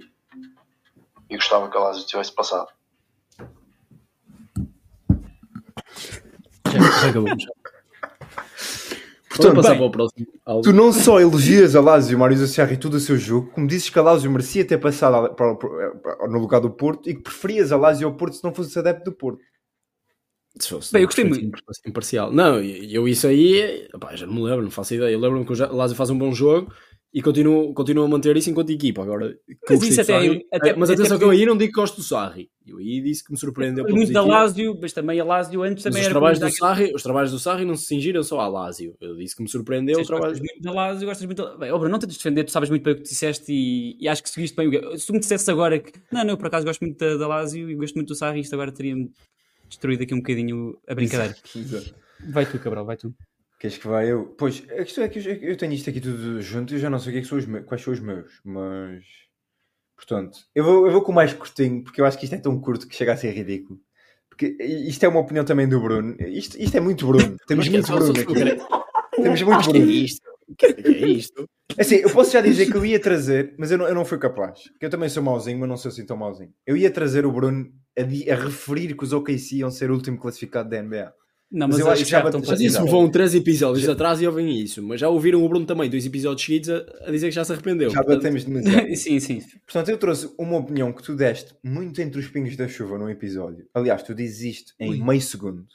e, 1.30 1.36
gostava 1.36 1.70
que 1.70 1.76
a 1.76 1.80
Lazio 1.80 2.06
tivesse 2.06 2.32
passado. 2.32 2.68
Já. 6.66 6.80
Já. 7.38 7.52
Portanto, 9.28 9.56
passar 9.56 9.70
bem, 9.70 9.78
para 9.78 9.86
o 9.86 9.90
próximo 9.90 10.26
tu 10.62 10.72
não 10.72 10.92
só 10.92 11.20
elogias 11.20 11.76
a 11.76 11.80
Lazio, 11.80 12.18
Mário 12.18 12.36
Serra 12.46 12.72
e 12.72 12.76
todo 12.76 12.94
o 12.94 13.00
seu 13.00 13.16
jogo, 13.16 13.50
como 13.50 13.66
dizes 13.66 13.90
que 13.90 13.98
a 13.98 14.02
Lazio 14.02 14.30
merecia 14.30 14.64
ter 14.64 14.78
passado 14.78 15.34
para, 15.34 15.54
para, 15.54 15.90
para, 15.90 16.28
no 16.28 16.38
lugar 16.38 16.60
do 16.60 16.70
Porto 16.70 17.08
e 17.08 17.14
que 17.14 17.22
preferias 17.22 17.70
a 17.70 17.76
Lazio 17.76 18.08
ao 18.08 18.14
Porto 18.14 18.36
se 18.36 18.44
não 18.44 18.52
fosse 18.52 18.76
adepto 18.78 19.10
do 19.10 19.16
Porto. 19.16 19.40
Se 20.58 20.70
fosse, 20.70 20.92
Bem, 20.92 21.02
eu 21.02 21.06
gostei 21.06 21.24
muito. 21.24 21.56
Imparcial. 21.86 22.32
Não, 22.32 22.60
eu 22.60 23.06
isso 23.06 23.26
aí, 23.26 23.88
opa, 23.94 24.16
já 24.16 24.26
não 24.26 24.34
me 24.34 24.42
lembro, 24.42 24.62
não 24.62 24.70
faço 24.70 24.94
ideia. 24.94 25.12
Eu 25.12 25.20
lembro-me 25.20 25.44
que 25.44 25.52
o 25.52 25.76
Lazio 25.76 25.96
faz 25.96 26.10
um 26.10 26.18
bom 26.18 26.32
jogo 26.32 26.72
e 27.12 27.22
continuo, 27.22 27.72
continuo 27.72 28.04
a 28.04 28.08
manter 28.08 28.36
isso 28.36 28.50
enquanto 28.50 28.70
equipa. 28.70 29.02
Agora, 29.02 29.34
mas, 29.68 29.82
isso 29.82 30.00
até, 30.00 30.12
Sarri, 30.12 30.46
até, 30.52 30.74
mas 30.74 30.90
atenção 30.90 31.16
até 31.16 31.18
que 31.18 31.24
eu 31.24 31.30
aí 31.30 31.46
não 31.46 31.56
digo 31.56 31.72
que 31.72 31.80
gosto 31.80 31.96
do 31.96 32.02
Sarri. 32.02 32.50
Eu 32.66 32.76
aí 32.76 33.00
disse 33.00 33.24
que 33.24 33.32
me 33.32 33.38
surpreendeu. 33.38 33.86
Muito 33.88 34.12
da 34.12 34.22
Lazio, 34.22 34.78
mas 34.78 34.92
também 34.92 35.18
a 35.18 35.24
Lazio 35.24 35.62
antes 35.62 35.82
também 35.82 36.00
os 36.00 36.06
era 36.06 36.12
trabalhos 36.12 36.38
do 36.38 36.50
Sarri, 36.50 36.92
Os 36.94 37.02
trabalhos 37.02 37.30
do 37.30 37.38
Sarri 37.38 37.64
não 37.64 37.76
se 37.76 37.86
cingiram 37.86 38.22
só 38.22 38.40
à 38.40 38.46
Lazio. 38.46 38.94
Eu 39.00 39.16
disse 39.16 39.34
que 39.34 39.42
me 39.42 39.48
surpreendeu. 39.48 39.96
Gostas 39.96 40.18
trabalho... 40.18 40.38
muito 40.38 40.60
da 40.60 40.72
Lazio, 40.72 41.08
gostas 41.08 41.24
muito 41.24 41.42
da... 41.42 41.56
Bem, 41.56 41.70
Bruno, 41.70 41.88
não 41.88 41.98
tens 41.98 42.08
de 42.08 42.18
defender, 42.18 42.44
tu 42.44 42.50
sabes 42.50 42.68
muito 42.68 42.82
bem 42.82 42.92
o 42.92 42.96
que 42.96 43.02
disseste 43.02 43.50
e, 43.50 43.96
e 43.98 44.06
acho 44.06 44.22
que 44.22 44.28
seguiste 44.28 44.54
bem 44.54 44.68
o 44.68 44.98
Se 44.98 45.06
tu 45.06 45.14
me 45.14 45.18
dissesse 45.18 45.50
agora 45.50 45.78
que 45.78 45.92
não, 46.12 46.24
não, 46.24 46.30
eu 46.30 46.36
por 46.36 46.48
acaso 46.48 46.66
gosto 46.66 46.82
muito 46.82 46.98
da, 46.98 47.16
da 47.16 47.26
Lazio 47.26 47.70
e 47.70 47.74
gosto 47.74 47.94
muito 47.94 48.08
do 48.08 48.14
Sarri, 48.14 48.40
isto 48.40 48.52
agora 48.52 48.70
teria-me 48.70 49.10
destruído 49.66 50.02
aqui 50.02 50.12
um 50.12 50.18
bocadinho 50.18 50.78
a 50.86 50.94
brincadeira. 50.94 51.34
Exato. 51.56 51.94
Vai 52.28 52.44
tu, 52.44 52.58
Cabral, 52.58 52.84
vai 52.84 52.98
tu. 52.98 53.14
Queres 53.58 53.76
que 53.76 53.88
vai 53.88 54.10
eu? 54.10 54.26
Pois, 54.38 54.62
a 54.70 54.84
questão 54.84 55.02
é 55.02 55.08
que 55.08 55.18
eu, 55.18 55.34
eu 55.34 55.56
tenho 55.56 55.72
isto 55.72 55.90
aqui 55.90 56.00
tudo 56.00 56.40
junto 56.40 56.74
e 56.74 56.78
já 56.78 56.88
não 56.88 56.98
sei 56.98 57.10
o 57.10 57.12
que, 57.12 57.18
é 57.18 57.22
que 57.22 57.28
são 57.28 57.38
os 57.38 57.46
meus, 57.46 57.64
quais 57.66 57.82
são 57.82 57.92
os 57.92 58.00
meus, 58.00 58.40
mas. 58.44 59.04
Portanto, 59.96 60.38
eu 60.54 60.62
vou, 60.64 60.86
eu 60.86 60.92
vou 60.92 61.02
com 61.02 61.10
o 61.10 61.14
mais 61.14 61.32
curtinho, 61.32 61.82
porque 61.82 62.00
eu 62.00 62.04
acho 62.04 62.16
que 62.16 62.24
isto 62.24 62.34
é 62.34 62.38
tão 62.38 62.60
curto 62.60 62.86
que 62.86 62.94
chega 62.94 63.12
a 63.12 63.16
ser 63.16 63.32
ridículo. 63.32 63.80
Porque 64.28 64.56
isto 64.62 65.02
é 65.02 65.08
uma 65.08 65.18
opinião 65.18 65.44
também 65.44 65.68
do 65.68 65.80
Bruno. 65.80 66.14
Isto, 66.20 66.56
isto 66.60 66.76
é 66.76 66.80
muito 66.80 67.04
Bruno. 67.04 67.36
Temos 67.48 67.66
é 67.66 67.70
muito 67.70 67.92
Bruno 67.92 68.12
aqui. 68.12 68.34
Temos 69.16 69.42
muito 69.42 69.70
Bruno. 69.70 69.72
Que 69.72 69.92
é 69.92 69.96
isto? 69.96 70.28
Que 70.56 70.66
é 70.66 71.08
isto? 71.08 71.50
Assim, 71.76 71.96
eu 71.96 72.10
posso 72.10 72.32
já 72.32 72.40
dizer 72.40 72.70
que 72.70 72.76
eu 72.76 72.86
ia 72.86 73.00
trazer, 73.00 73.56
mas 73.58 73.72
eu 73.72 73.78
não, 73.78 73.88
eu 73.88 73.94
não 73.94 74.04
fui 74.04 74.18
capaz. 74.18 74.70
Que 74.78 74.86
eu 74.86 74.90
também 74.90 75.08
sou 75.08 75.22
mauzinho, 75.22 75.58
mas 75.58 75.68
não 75.68 75.76
sou 75.76 75.88
assim 75.88 76.06
tão 76.06 76.16
mauzinho. 76.16 76.54
Eu 76.64 76.76
ia 76.76 76.90
trazer 76.92 77.26
o 77.26 77.32
Bruno 77.32 77.68
a, 77.98 78.02
a 78.02 78.36
referir 78.36 78.96
que 78.96 79.02
os 79.02 79.12
OKC 79.12 79.56
iam 79.56 79.70
ser 79.70 79.90
o 79.90 79.94
último 79.94 80.16
classificado 80.16 80.70
da 80.70 80.80
NBA. 80.80 81.12
Não, 81.50 81.66
mas, 81.66 81.78
mas 81.78 81.86
eu 81.86 81.90
acho 81.90 82.04
que 82.04 82.10
já, 82.10 82.30
já, 82.30 82.40
já 82.40 82.54
isso 82.56 82.86
vão 82.86 83.10
três 83.10 83.34
episódios 83.34 83.86
já... 83.86 83.92
atrás 83.92 84.20
e 84.20 84.26
ouvem 84.26 84.60
isso, 84.60 84.82
mas 84.82 85.00
já 85.00 85.08
ouviram 85.08 85.42
o 85.42 85.48
Bruno 85.48 85.64
também, 85.64 85.88
dois 85.88 86.04
episódios 86.04 86.44
seguidos, 86.44 86.68
a, 86.68 87.06
a 87.06 87.10
dizer 87.10 87.28
que 87.28 87.34
já 87.34 87.42
se 87.42 87.52
arrependeu. 87.52 87.88
Já 87.88 88.02
batemos 88.02 88.44
demasiado. 88.44 88.94
sim, 88.94 89.18
sim. 89.18 89.42
Portanto, 89.64 89.88
eu 89.88 89.96
trouxe 89.96 90.30
uma 90.38 90.58
opinião 90.58 90.92
que 90.92 91.02
tu 91.02 91.16
deste 91.16 91.54
muito 91.64 92.02
entre 92.02 92.20
os 92.20 92.28
pingos 92.28 92.54
da 92.54 92.68
chuva 92.68 92.98
num 92.98 93.08
episódio. 93.08 93.66
Aliás, 93.72 94.02
tu 94.02 94.14
dizes 94.14 94.56
isto 94.56 94.74
em 94.78 94.90
Ui. 94.90 95.02
meio 95.02 95.22
segundo. 95.22 95.66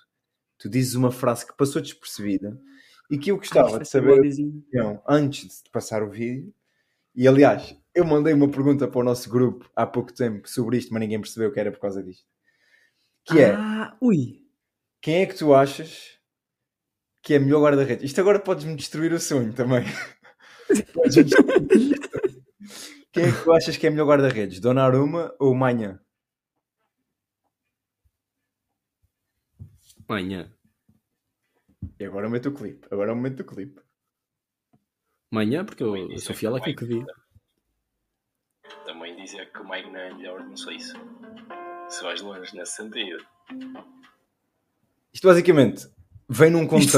Tu 0.59 0.69
dizes 0.69 0.93
uma 0.93 1.11
frase 1.11 1.45
que 1.45 1.57
passou 1.57 1.81
despercebida 1.81 2.55
e 3.09 3.17
que 3.17 3.31
eu 3.31 3.37
gostava 3.37 3.79
de 3.79 3.87
saber 3.87 4.19
opinião, 4.19 5.01
antes 5.09 5.63
de 5.63 5.71
passar 5.71 6.03
o 6.03 6.09
vídeo. 6.09 6.53
E 7.15 7.27
aliás, 7.27 7.75
eu 7.95 8.05
mandei 8.05 8.33
uma 8.33 8.47
pergunta 8.47 8.87
para 8.87 9.01
o 9.01 9.03
nosso 9.03 9.27
grupo 9.27 9.67
há 9.75 9.87
pouco 9.87 10.13
tempo 10.13 10.47
sobre 10.47 10.77
isto, 10.77 10.93
mas 10.93 11.01
ninguém 11.01 11.19
percebeu 11.19 11.51
que 11.51 11.59
era 11.59 11.71
por 11.71 11.79
causa 11.79 12.03
disto. 12.03 12.25
Que 13.25 13.39
é. 13.39 13.55
Ah, 13.55 13.97
ui 13.99 14.42
quem 15.03 15.21
é 15.21 15.25
que 15.25 15.35
tu 15.35 15.53
achas 15.53 16.17
que 17.21 17.33
é 17.33 17.39
melhor 17.39 17.61
guarda-redes? 17.61 18.05
Isto 18.05 18.21
agora 18.21 18.39
podes-me 18.39 18.73
destruir 18.73 19.11
o 19.11 19.19
sonho 19.19 19.53
também. 19.53 19.83
Quem 23.11 23.25
é 23.25 23.31
que 23.31 23.43
tu 23.43 23.53
achas 23.53 23.75
que 23.75 23.85
é 23.85 23.89
melhor 23.89 24.07
guarda-redes? 24.07 24.61
Donnarumma 24.61 25.35
ou 25.37 25.53
Manhã? 25.53 25.99
Manhã. 30.07 30.51
E 31.99 32.05
agora 32.05 32.25
é 32.25 32.27
o 32.27 32.29
momento 32.29 32.49
do 32.49 32.57
clipe. 32.57 32.87
Agora 32.89 33.09
é 33.09 33.13
o 33.13 33.15
momento 33.15 33.37
do 33.37 33.45
clipe. 33.45 33.81
Manhã, 35.29 35.65
porque 35.65 35.83
eu, 35.83 35.97
eu 35.97 36.17
sou 36.19 36.33
fiel 36.33 36.55
àquilo 36.55 36.77
que 36.77 36.85
vi. 36.85 37.05
Também 38.85 39.17
dizer 39.17 39.51
que 39.51 39.59
o 39.59 39.65
Magna 39.65 39.99
é 39.99 40.13
melhor, 40.13 40.43
não 40.43 40.55
sei 40.55 40.79
se, 40.79 40.93
se 41.89 42.03
vais 42.03 42.21
longe 42.21 42.55
nesse 42.55 42.77
sentido. 42.77 43.23
Isto 45.13 45.27
basicamente 45.27 45.87
vem 46.29 46.49
num 46.49 46.65
contexto 46.65 46.97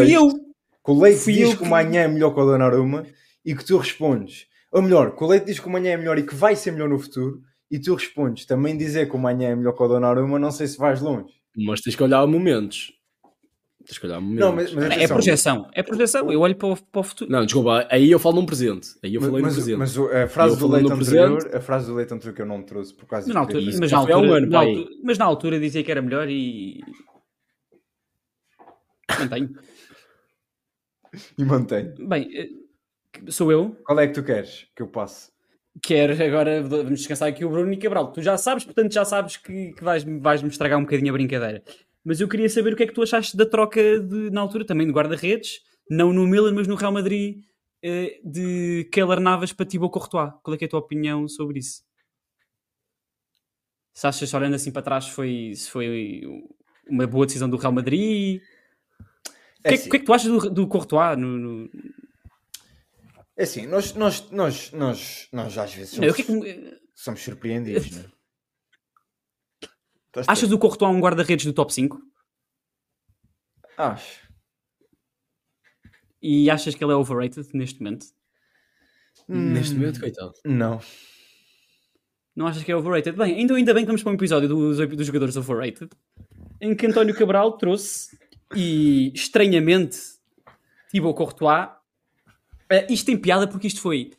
que 0.85 0.91
o 0.91 1.01
Leite 1.01 1.25
diz 1.25 1.49
que, 1.49 1.57
que 1.57 1.63
o 1.63 1.65
Manhã 1.65 2.01
é 2.01 2.07
melhor 2.07 2.33
que 2.33 2.39
o 2.39 2.45
Donnarumma 2.45 3.05
e 3.43 3.55
que 3.55 3.65
tu 3.65 3.77
respondes, 3.77 4.45
ou 4.71 4.81
melhor, 4.81 5.15
que 5.15 5.23
o 5.23 5.27
Leite 5.27 5.47
diz 5.47 5.59
que 5.59 5.67
o 5.67 5.71
Manhã 5.71 5.91
é 5.91 5.97
melhor 5.97 6.17
e 6.17 6.23
que 6.23 6.35
vai 6.35 6.55
ser 6.55 6.71
melhor 6.71 6.89
no 6.89 6.99
futuro 6.99 7.41
e 7.69 7.79
tu 7.79 7.95
respondes, 7.95 8.45
também 8.45 8.77
dizer 8.77 9.09
que 9.09 9.15
o 9.15 9.19
Manhã 9.19 9.49
é 9.49 9.55
melhor 9.55 9.73
que 9.73 9.83
o 9.83 9.87
Donnarumma, 9.87 10.39
não 10.39 10.51
sei 10.51 10.67
se 10.67 10.77
vais 10.77 11.01
longe. 11.01 11.33
Mas 11.57 11.81
tens 11.81 11.95
que 11.95 12.03
olhar 12.03 12.25
momentos. 12.27 12.93
Tens 13.85 13.97
que 13.97 14.05
olhar 14.05 14.19
momentos. 14.19 14.45
Não, 14.45 14.55
mas, 14.55 14.73
mas 14.73 14.97
é 14.97 15.07
projeção. 15.07 15.69
É 15.73 15.83
projeção. 15.83 16.31
Eu 16.31 16.41
olho 16.41 16.55
para 16.55 16.69
o, 16.69 16.75
para 16.75 16.99
o, 16.99 17.03
futuro. 17.03 17.31
Não, 17.31 17.45
desculpa. 17.45 17.87
Aí 17.89 18.09
eu 18.09 18.19
falo 18.19 18.35
num 18.35 18.45
presente. 18.45 18.89
Aí 19.03 19.13
eu 19.13 19.21
falei 19.21 19.41
mas, 19.41 19.55
no 19.55 19.63
presente. 19.63 19.77
Mas 19.77 19.97
a 19.97 20.27
frase 20.27 20.57
do 20.57 20.67
Leite 20.67 20.91
anterior, 20.91 21.55
a 21.55 21.61
frase 21.61 21.87
do 21.87 21.93
Leite 21.93 22.13
anterior 22.13 22.35
que 22.35 22.41
eu 22.41 22.45
não 22.45 22.63
trouxe 22.63 22.93
por 22.93 23.05
causa 23.05 23.27
mas 23.27 23.33
na 23.33 23.41
altura, 23.41 23.61
mas, 23.79 23.91
na 23.91 23.97
altura, 23.97 24.17
um 24.17 24.33
ano, 24.33 24.47
na 24.47 24.59
altura, 24.59 24.89
mas 25.03 25.17
na 25.17 25.25
altura 25.25 25.59
dizia 25.59 25.83
que 25.83 25.91
era 25.91 26.01
melhor 26.01 26.27
e 26.29 26.81
Mantenho. 29.19 29.55
e 31.37 31.45
mantenho. 31.45 32.07
Bem, 32.07 32.29
eh, 32.35 32.49
sou 33.31 33.51
eu. 33.51 33.75
Qual 33.85 33.99
é 33.99 34.07
que 34.07 34.13
tu 34.13 34.23
queres 34.23 34.67
que 34.75 34.81
eu 34.81 34.87
passe? 34.87 35.31
Quero 35.81 36.13
agora, 36.23 36.63
vamos 36.63 36.99
descansar 36.99 37.27
aqui 37.27 37.43
o 37.43 37.49
Bruno 37.49 37.71
e 37.73 37.77
Cabral. 37.77 38.11
Tu 38.11 38.21
já 38.21 38.37
sabes, 38.37 38.63
portanto 38.63 38.93
já 38.93 39.03
sabes 39.03 39.35
que, 39.37 39.73
que 39.73 39.83
vais, 39.83 40.03
vais-me 40.03 40.49
estragar 40.49 40.79
um 40.79 40.83
bocadinho 40.83 41.09
a 41.09 41.13
brincadeira. 41.13 41.63
Mas 42.03 42.21
eu 42.21 42.27
queria 42.29 42.47
saber 42.47 42.73
o 42.73 42.75
que 42.75 42.83
é 42.83 42.87
que 42.87 42.93
tu 42.93 43.01
achaste 43.01 43.35
da 43.35 43.45
troca 43.45 43.99
de, 43.99 44.29
na 44.29 44.39
altura 44.39 44.65
também 44.65 44.87
de 44.87 44.93
guarda-redes, 44.93 45.61
não 45.89 46.13
no 46.13 46.25
Milan, 46.25 46.53
mas 46.53 46.67
no 46.67 46.75
Real 46.75 46.93
Madrid, 46.93 47.43
eh, 47.83 48.19
de 48.23 48.87
Keller 48.91 49.19
Navas 49.19 49.51
para 49.51 49.65
Thibaut 49.65 49.91
Courtois. 49.91 50.31
Qual 50.41 50.55
é, 50.55 50.57
é 50.61 50.65
a 50.65 50.69
tua 50.69 50.79
opinião 50.79 51.27
sobre 51.27 51.59
isso? 51.59 51.83
Se 53.93 54.07
achas, 54.07 54.33
olhando 54.33 54.55
assim 54.55 54.71
para 54.71 54.81
trás, 54.81 55.07
foi, 55.07 55.53
se 55.55 55.69
foi 55.69 56.21
uma 56.87 57.07
boa 57.07 57.25
decisão 57.25 57.49
do 57.49 57.57
Real 57.57 57.73
Madrid? 57.73 58.41
O 59.65 59.67
é 59.67 59.69
que, 59.71 59.75
assim, 59.75 59.89
que, 59.89 59.95
é 59.95 59.99
que 59.99 60.05
tu 60.05 60.13
achas 60.13 60.31
do, 60.31 60.49
do 60.51 60.67
Courtois? 60.67 61.17
No, 61.17 61.27
no... 61.27 61.69
É 63.35 63.43
assim, 63.43 63.65
nós, 63.65 63.93
nós, 63.95 64.29
nós, 64.29 64.71
nós, 64.71 65.27
nós 65.31 65.57
às 65.57 65.73
vezes 65.73 65.95
somos, 65.95 66.07
não, 66.07 66.41
que... 66.41 66.79
somos 66.93 67.21
surpreendidos, 67.21 67.89
não 67.91 68.01
é? 68.01 68.15
Achas 70.27 70.51
o 70.51 70.59
Courtois 70.59 70.95
um 70.95 70.99
guarda-redes 70.99 71.45
do 71.45 71.51
top 71.51 71.73
5? 71.73 71.99
Acho. 73.75 74.25
E 76.21 76.49
achas 76.49 76.75
que 76.75 76.83
ele 76.83 76.93
é 76.93 76.95
overrated 76.95 77.49
neste 77.53 77.81
momento? 77.81 78.05
Hum, 79.27 79.53
neste 79.53 79.73
momento, 79.73 79.99
coitado. 79.99 80.33
Não. 80.45 80.79
Não 82.35 82.47
achas 82.47 82.63
que 82.63 82.71
é 82.71 82.75
overrated? 82.75 83.17
Bem, 83.17 83.35
ainda, 83.35 83.55
ainda 83.55 83.73
bem 83.73 83.83
que 83.83 83.87
vamos 83.87 84.03
para 84.03 84.11
um 84.11 84.15
episódio 84.15 84.47
dos, 84.47 84.77
dos 84.89 85.07
jogadores 85.07 85.35
overrated, 85.35 85.89
em 86.61 86.75
que 86.75 86.85
António 86.85 87.15
Cabral 87.15 87.57
trouxe 87.57 88.15
e 88.53 89.11
estranhamente, 89.13 89.97
Thibaut 90.91 91.17
Courtois, 91.17 91.69
uh, 92.71 92.85
isto 92.89 93.05
tem 93.05 93.17
piada 93.17 93.47
porque 93.47 93.67
isto 93.67 93.81
foi. 93.81 94.11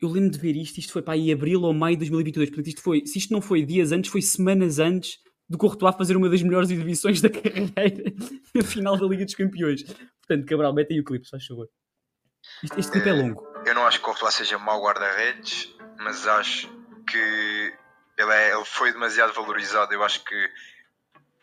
Eu 0.00 0.08
lembro 0.08 0.30
de 0.30 0.38
ver 0.38 0.56
isto, 0.56 0.78
isto 0.78 0.92
foi 0.92 1.02
para 1.02 1.14
aí 1.14 1.32
abril 1.32 1.62
ou 1.62 1.72
maio 1.72 1.96
de 1.96 2.00
2022. 2.00 2.50
Portanto, 2.50 2.66
isto 2.66 2.82
foi, 2.82 3.06
se 3.06 3.18
isto 3.18 3.32
não 3.32 3.40
foi 3.40 3.62
dias 3.62 3.92
antes, 3.92 4.10
foi 4.10 4.20
semanas 4.20 4.78
antes 4.78 5.18
do 5.48 5.58
Courtois 5.58 5.94
fazer 5.96 6.16
uma 6.16 6.28
das 6.28 6.42
melhores 6.42 6.70
exibições 6.70 7.20
da 7.20 7.28
carreira 7.30 8.12
na 8.54 8.64
final 8.64 8.96
da 8.96 9.06
Liga 9.06 9.24
dos 9.24 9.34
Campeões. 9.34 9.82
Portanto, 9.82 10.46
Cabral, 10.46 10.72
mete 10.72 10.92
aí 10.92 11.00
o 11.00 11.04
clipe, 11.04 11.24
se 11.24 11.30
faz 11.30 11.46
favor. 11.46 11.68
Este, 12.64 12.80
este 12.80 12.92
clipe 12.92 13.08
é 13.08 13.12
longo. 13.12 13.46
Eu 13.64 13.74
não 13.74 13.86
acho 13.86 13.98
que 13.98 14.04
o 14.04 14.06
Courtois 14.06 14.34
seja 14.34 14.58
mau 14.58 14.82
guarda-redes, 14.82 15.72
mas 15.98 16.26
acho 16.26 16.68
que 17.06 17.72
ele, 18.18 18.32
é, 18.32 18.54
ele 18.54 18.64
foi 18.64 18.92
demasiado 18.92 19.32
valorizado. 19.32 19.92
Eu 19.92 20.02
acho 20.02 20.24
que 20.24 20.50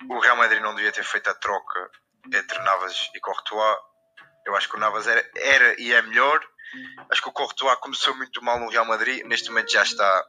o 0.07 0.19
Real 0.19 0.37
Madrid 0.37 0.61
não 0.61 0.75
devia 0.75 0.91
ter 0.91 1.03
feito 1.03 1.29
a 1.29 1.33
troca 1.33 1.91
entre 2.33 2.59
Navas 2.59 3.09
e 3.13 3.19
Courtois. 3.19 3.77
Eu 4.45 4.55
acho 4.55 4.69
que 4.69 4.75
o 4.75 4.79
Navas 4.79 5.07
era, 5.07 5.29
era 5.35 5.81
e 5.81 5.91
é 5.93 6.01
melhor. 6.01 6.39
Acho 7.09 7.21
que 7.21 7.29
o 7.29 7.33
Courtois 7.33 7.77
começou 7.79 8.15
muito 8.15 8.43
mal 8.43 8.59
no 8.59 8.69
Real 8.69 8.85
Madrid. 8.85 9.25
Neste 9.25 9.49
momento 9.49 9.71
já 9.71 9.83
está 9.83 10.25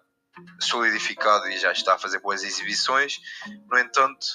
solidificado 0.61 1.49
e 1.49 1.59
já 1.59 1.73
está 1.73 1.95
a 1.95 1.99
fazer 1.99 2.19
boas 2.21 2.43
exibições. 2.43 3.19
No 3.69 3.79
entanto, 3.79 4.27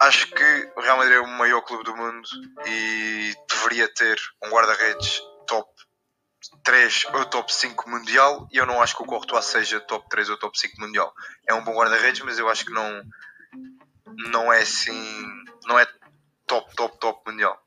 acho 0.00 0.28
que 0.28 0.72
o 0.76 0.80
Real 0.80 0.98
Madrid 0.98 1.16
é 1.16 1.20
o 1.20 1.26
maior 1.26 1.62
clube 1.62 1.84
do 1.84 1.96
mundo 1.96 2.28
e 2.66 3.34
deveria 3.48 3.92
ter 3.92 4.18
um 4.44 4.50
guarda-redes 4.50 5.20
top 5.46 5.70
3 6.64 7.06
ou 7.12 7.24
top 7.26 7.52
5 7.52 7.88
mundial 7.88 8.48
e 8.52 8.58
eu 8.58 8.66
não 8.66 8.80
acho 8.82 8.96
que 8.96 9.02
o 9.02 9.06
Courtois 9.06 9.44
seja 9.44 9.80
top 9.80 10.08
3 10.08 10.30
ou 10.30 10.38
top 10.38 10.58
5 10.58 10.80
mundial. 10.80 11.12
É 11.48 11.54
um 11.54 11.64
bom 11.64 11.74
guarda-redes, 11.74 12.22
mas 12.22 12.38
eu 12.38 12.48
acho 12.48 12.64
que 12.64 12.72
não 12.72 13.02
não 14.32 14.52
é 14.52 14.60
assim, 14.62 14.92
não 15.66 15.78
é 15.78 15.86
top, 16.46 16.74
top, 16.76 16.98
top 17.00 17.30
mundial. 17.30 17.58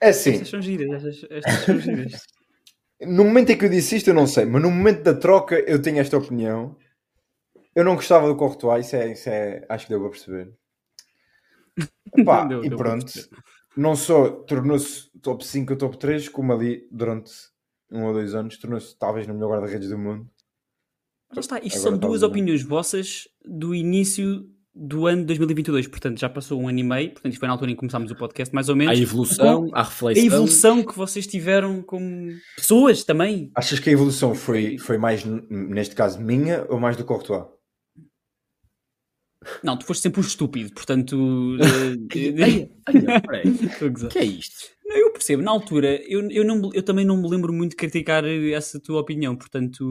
É 0.00 0.10
assim, 0.10 0.30
Estas 0.34 0.48
são 0.50 0.62
giras, 0.62 1.04
estas, 1.04 1.30
estas 1.30 1.64
são 1.64 1.80
giras. 1.80 2.22
no 3.02 3.24
momento 3.24 3.50
em 3.50 3.58
que 3.58 3.64
eu 3.64 3.68
disse 3.68 3.96
isto, 3.96 4.08
eu 4.10 4.14
não 4.14 4.26
sei, 4.26 4.44
mas 4.44 4.62
no 4.62 4.70
momento 4.70 5.02
da 5.02 5.12
troca, 5.14 5.58
eu 5.58 5.82
tenho 5.82 5.98
esta 5.98 6.16
opinião. 6.16 6.76
Eu 7.74 7.84
não 7.84 7.96
gostava 7.96 8.28
do 8.28 8.36
Courtois, 8.36 8.86
isso 8.86 8.96
é, 8.96 9.12
isso 9.12 9.28
é 9.28 9.66
acho 9.68 9.86
que 9.86 9.90
deu 9.92 10.00
para 10.00 10.10
perceber. 10.10 10.52
Epá, 12.16 12.44
Deu- 12.44 12.64
e 12.64 12.68
deu 12.68 12.78
pronto, 12.78 13.12
perceber. 13.12 13.36
não 13.76 13.96
só 13.96 14.30
tornou-se 14.42 15.10
top 15.20 15.44
5 15.44 15.72
ou 15.72 15.78
top 15.78 15.98
3, 15.98 16.28
como 16.28 16.52
ali 16.52 16.88
durante 16.92 17.32
um 17.90 18.04
ou 18.04 18.12
dois 18.12 18.34
anos, 18.34 18.56
tornou-se 18.58 18.96
talvez 18.98 19.26
no 19.26 19.34
melhor 19.34 19.50
guarda-redes 19.50 19.88
do 19.88 19.98
mundo. 19.98 20.30
Mas 21.34 21.44
está, 21.44 21.58
isto 21.58 21.78
Agora 21.78 21.90
são 21.90 21.98
duas 21.98 22.22
opiniões 22.22 22.62
vossas 22.62 23.28
do 23.44 23.74
início 23.74 24.46
do 24.74 25.06
ano 25.06 25.22
de 25.22 25.26
2022. 25.26 25.86
Portanto, 25.88 26.18
já 26.18 26.28
passou 26.28 26.60
um 26.60 26.68
ano 26.68 26.78
e 26.78 26.82
meio. 26.82 27.10
Portanto, 27.12 27.32
isto 27.32 27.40
foi 27.40 27.48
na 27.48 27.54
altura 27.54 27.70
em 27.70 27.74
que 27.74 27.80
começámos 27.80 28.10
o 28.10 28.16
podcast, 28.16 28.54
mais 28.54 28.68
ou 28.68 28.76
menos. 28.76 28.98
evolução, 28.98 29.68
há 29.72 29.80
A 29.80 29.82
reflexão. 29.84 30.24
evolução 30.26 30.84
que 30.84 30.96
vocês 30.96 31.26
tiveram 31.26 31.82
como 31.82 32.32
pessoas 32.56 33.04
também. 33.04 33.50
Achas 33.54 33.78
que 33.78 33.90
a 33.90 33.92
evolução 33.92 34.34
foi, 34.34 34.78
foi 34.78 34.96
mais, 34.96 35.24
neste 35.24 35.94
caso, 35.94 36.20
minha 36.20 36.64
ou 36.68 36.78
mais 36.80 36.96
do 36.96 37.04
Courtois? 37.04 37.44
Não, 39.62 39.76
tu 39.76 39.84
foste 39.84 40.02
sempre 40.02 40.20
um 40.20 40.24
estúpido, 40.24 40.72
portanto. 40.72 41.16
eh, 42.14 42.44
Ai, 42.44 42.70
ai, 42.86 43.20
peraí, 43.20 43.48
Estou 43.64 43.88
a 43.88 43.90
gozar. 43.90 44.08
O 44.10 44.12
que 44.12 44.18
é 44.18 44.24
isto? 44.24 44.70
Não, 44.84 44.96
eu 44.96 45.12
percebo, 45.12 45.42
na 45.42 45.50
altura, 45.50 46.00
eu, 46.08 46.28
eu, 46.30 46.44
não, 46.44 46.70
eu 46.72 46.82
também 46.82 47.04
não 47.04 47.16
me 47.16 47.28
lembro 47.28 47.52
muito 47.52 47.70
de 47.72 47.76
criticar 47.76 48.24
essa 48.24 48.80
tua 48.80 49.00
opinião, 49.00 49.36
portanto. 49.36 49.84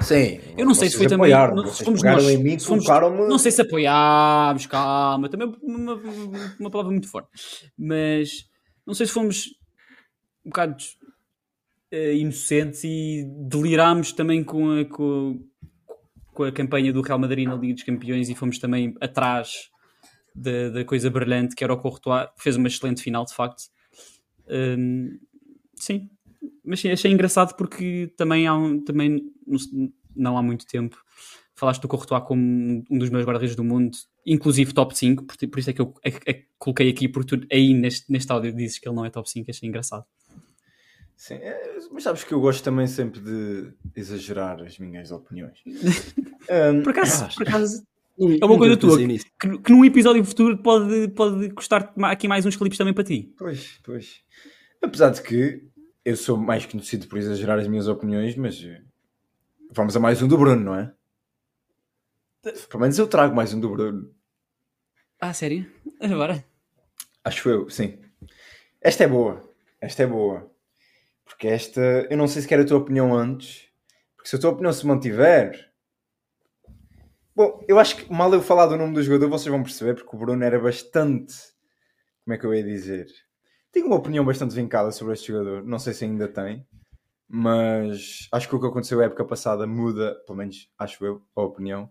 Sim. 0.00 0.40
Eu 0.56 0.64
não 0.64 0.74
sei 0.74 0.88
se 0.88 0.96
foi 0.96 1.06
também. 1.06 1.32
se 1.72 1.84
fomos 1.84 2.02
nós, 2.02 2.24
em 2.24 2.42
mim, 2.42 2.58
se 2.58 2.66
fomos-. 2.66 2.86
Não 2.86 3.38
sei 3.38 3.50
se 3.50 3.62
apoiámos, 3.62 4.66
calma, 4.66 5.28
também 5.28 5.54
uma, 5.62 6.00
uma 6.58 6.70
palavra 6.70 6.92
muito 6.92 7.08
forte. 7.08 7.30
Mas 7.76 8.48
não 8.86 8.94
sei 8.94 9.06
se 9.06 9.12
fomos 9.12 9.46
um 10.44 10.50
bocado 10.50 10.76
eh, 11.90 12.14
inocentes 12.16 12.84
e 12.84 13.24
delirámos 13.48 14.12
também 14.12 14.44
com 14.44 14.80
a, 14.80 14.84
com, 14.84 15.40
com 16.32 16.44
a 16.44 16.52
campanha 16.52 16.92
do 16.92 17.02
Real 17.02 17.18
Madrid 17.18 17.48
na 17.48 17.54
Liga 17.54 17.74
dos 17.74 17.82
Campeões 17.82 18.28
e 18.28 18.34
fomos 18.34 18.58
também 18.58 18.94
atrás 19.00 19.70
da, 20.34 20.70
da 20.70 20.84
coisa 20.84 21.10
brilhante 21.10 21.54
que 21.54 21.64
era 21.64 21.72
o 21.72 21.78
Courtois, 21.78 22.28
que 22.36 22.42
fez 22.42 22.56
uma 22.56 22.68
excelente 22.68 23.02
final, 23.02 23.24
de 23.24 23.34
facto. 23.34 23.64
Hum, 24.48 25.18
sim, 25.74 26.08
mas 26.64 26.80
sim, 26.80 26.90
achei 26.90 27.10
engraçado 27.10 27.54
porque 27.56 28.12
também, 28.16 28.46
há 28.46 28.54
um, 28.54 28.80
também 28.82 29.22
não, 29.46 29.58
não 30.14 30.38
há 30.38 30.42
muito 30.42 30.66
tempo 30.66 30.96
falaste 31.54 31.82
do 31.82 31.88
Courtois 31.88 32.22
como 32.22 32.84
um 32.88 32.98
dos 32.98 33.10
meus 33.10 33.24
guarda-redes 33.24 33.56
do 33.56 33.64
mundo, 33.64 33.96
inclusive 34.24 34.72
top 34.72 34.96
5, 34.96 35.24
por, 35.24 35.36
por 35.36 35.58
isso 35.58 35.70
é 35.70 35.72
que 35.72 35.80
eu 35.80 35.92
é- 36.04 36.30
é- 36.30 36.44
coloquei 36.56 36.88
aqui, 36.88 37.08
porque 37.08 37.36
tu 37.36 37.46
aí 37.52 37.74
neste, 37.74 38.10
neste 38.12 38.30
áudio 38.30 38.52
dizes 38.52 38.78
que 38.78 38.88
ele 38.88 38.94
não 38.94 39.04
é 39.04 39.10
top 39.10 39.28
5, 39.28 39.50
achei 39.50 39.68
engraçado. 39.68 40.04
Sim, 41.16 41.34
é, 41.34 41.78
mas 41.90 42.04
sabes 42.04 42.22
que 42.22 42.32
eu 42.32 42.40
gosto 42.40 42.62
também 42.62 42.86
sempre 42.86 43.18
de 43.20 43.72
exagerar 43.96 44.62
as 44.62 44.78
minhas 44.78 45.10
opiniões. 45.10 45.58
Ahm, 46.48 46.82
Por 46.82 46.90
acaso, 46.90 47.34
por 47.36 47.42
acaso 47.48 47.82
É 48.40 48.44
uma 48.44 48.58
coisa 48.58 48.76
tua. 48.76 48.98
que, 48.98 49.58
que 49.58 49.70
num 49.72 49.84
episódio 49.84 50.24
futuro 50.24 50.58
pode, 50.58 51.08
pode 51.08 51.50
custar 51.50 51.92
aqui 52.04 52.26
mais 52.26 52.44
uns 52.46 52.56
clipes 52.56 52.76
também 52.76 52.92
para 52.94 53.04
ti. 53.04 53.32
Pois, 53.38 53.78
pois. 53.84 54.22
Apesar 54.82 55.10
de 55.10 55.22
que 55.22 55.62
eu 56.08 56.16
sou 56.16 56.38
mais 56.38 56.64
conhecido 56.64 57.06
por 57.06 57.18
exagerar 57.18 57.58
as 57.58 57.68
minhas 57.68 57.86
opiniões, 57.86 58.34
mas 58.34 58.58
eh, 58.64 58.80
vamos 59.70 59.94
a 59.94 60.00
mais 60.00 60.22
um 60.22 60.26
do 60.26 60.38
Bruno, 60.38 60.64
não 60.64 60.74
é? 60.74 60.90
Pelo 62.42 62.80
menos 62.80 62.98
eu 62.98 63.06
trago 63.06 63.36
mais 63.36 63.52
um 63.52 63.60
do 63.60 63.68
Bruno. 63.68 64.10
Ah, 65.20 65.34
sério? 65.34 65.70
Agora? 66.00 66.42
Acho 67.22 67.50
eu, 67.50 67.68
sim. 67.68 67.98
Esta 68.80 69.04
é 69.04 69.06
boa. 69.06 69.52
Esta 69.82 70.04
é 70.04 70.06
boa. 70.06 70.50
Porque 71.26 71.46
esta, 71.46 71.80
eu 72.08 72.16
não 72.16 72.26
sei 72.26 72.40
se 72.40 72.48
quer 72.48 72.60
a 72.60 72.64
tua 72.64 72.78
opinião 72.78 73.14
antes. 73.14 73.68
Porque 74.16 74.30
se 74.30 74.36
a 74.36 74.38
tua 74.38 74.52
opinião 74.52 74.72
se 74.72 74.86
mantiver. 74.86 75.70
Bom, 77.36 77.62
eu 77.68 77.78
acho 77.78 77.96
que 77.96 78.10
mal 78.10 78.32
eu 78.32 78.40
falar 78.40 78.66
do 78.66 78.78
nome 78.78 78.94
do 78.94 79.02
jogador, 79.02 79.28
vocês 79.28 79.52
vão 79.52 79.62
perceber, 79.62 79.94
porque 79.94 80.16
o 80.16 80.18
Bruno 80.18 80.42
era 80.42 80.58
bastante. 80.58 81.34
Como 82.24 82.34
é 82.34 82.38
que 82.38 82.46
eu 82.46 82.54
ia 82.54 82.64
dizer? 82.64 83.08
Tenho 83.70 83.86
uma 83.86 83.96
opinião 83.96 84.24
bastante 84.24 84.54
vincada 84.54 84.90
sobre 84.90 85.14
este 85.14 85.28
jogador. 85.28 85.62
Não 85.64 85.78
sei 85.78 85.92
se 85.92 86.04
ainda 86.04 86.26
tem. 86.26 86.66
Mas 87.28 88.26
acho 88.32 88.48
que 88.48 88.56
o 88.56 88.60
que 88.60 88.66
aconteceu 88.66 89.00
a 89.00 89.04
época 89.04 89.24
passada 89.24 89.66
muda, 89.66 90.14
pelo 90.26 90.38
menos 90.38 90.70
acho 90.78 91.04
eu, 91.04 91.22
a 91.36 91.42
opinião. 91.42 91.90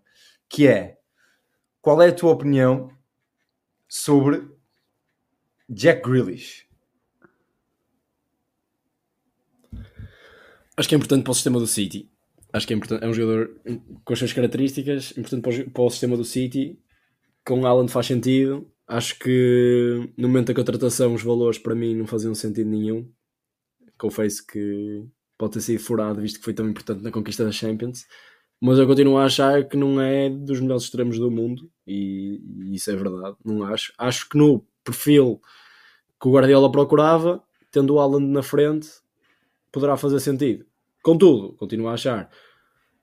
Que 0.49 0.67
é. 0.67 0.97
Qual 1.79 2.01
é 2.01 2.09
a 2.09 2.13
tua 2.13 2.31
opinião 2.31 2.91
sobre 3.87 4.49
Jack 5.69 6.01
Grealish? 6.01 6.67
Acho 10.75 10.89
que 10.89 10.95
é 10.95 10.97
importante 10.97 11.23
para 11.23 11.31
o 11.31 11.35
sistema 11.35 11.59
do 11.59 11.67
City. 11.67 12.11
Acho 12.51 12.65
que 12.65 12.73
é 12.73 12.75
importante. 12.75 13.03
É 13.03 13.07
um 13.07 13.13
jogador 13.13 13.59
com 14.03 14.13
as 14.13 14.19
suas 14.19 14.33
características, 14.33 15.11
importante 15.17 15.41
para 15.41 15.51
o, 15.51 15.71
para 15.71 15.83
o 15.83 15.89
sistema 15.89 16.17
do 16.17 16.23
City. 16.23 16.79
Com 17.47 17.61
o 17.61 17.65
Alan 17.65 17.87
faz 17.87 18.07
sentido. 18.07 18.69
Acho 18.85 19.17
que 19.17 20.11
no 20.17 20.27
momento 20.27 20.47
da 20.47 20.53
contratação 20.53 21.13
os 21.13 21.23
valores 21.23 21.57
para 21.57 21.73
mim 21.73 21.95
não 21.95 22.05
faziam 22.05 22.35
sentido 22.35 22.69
nenhum. 22.69 23.09
Confesso 23.97 24.45
que 24.45 25.05
pode 25.37 25.53
ter 25.53 25.61
sido 25.61 25.79
furado, 25.79 26.19
visto 26.19 26.39
que 26.39 26.43
foi 26.43 26.53
tão 26.53 26.67
importante 26.67 27.01
na 27.01 27.09
conquista 27.09 27.45
da 27.45 27.51
Champions. 27.53 28.05
Mas 28.59 28.77
eu 28.77 28.85
continuo 28.85 29.17
a 29.17 29.23
achar 29.23 29.63
que 29.63 29.77
não 29.77 30.01
é 30.01 30.29
dos 30.29 30.59
melhores 30.59 30.83
extremos 30.83 31.17
do 31.17 31.31
mundo. 31.31 31.71
E, 31.87 32.41
e 32.65 32.75
isso 32.75 32.91
é 32.91 32.97
verdade. 32.97 33.37
Não 33.45 33.63
acho. 33.63 33.93
Acho 33.97 34.27
que 34.27 34.37
no 34.37 34.65
perfil 34.83 35.41
que 36.19 36.27
o 36.27 36.31
Guardiola 36.33 36.69
procurava, 36.69 37.41
tendo 37.71 37.93
o 37.93 37.99
Alan 38.01 38.19
na 38.19 38.43
frente, 38.43 38.89
poderá 39.71 39.95
fazer 39.95 40.19
sentido. 40.19 40.65
Contudo, 41.01 41.53
continuo 41.53 41.87
a 41.87 41.93
achar 41.93 42.29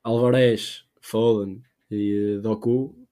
Alvarez, 0.03 0.85
Foden 1.01 1.63
e 1.91 2.35
eh, 2.37 2.41
Doku 2.43 3.04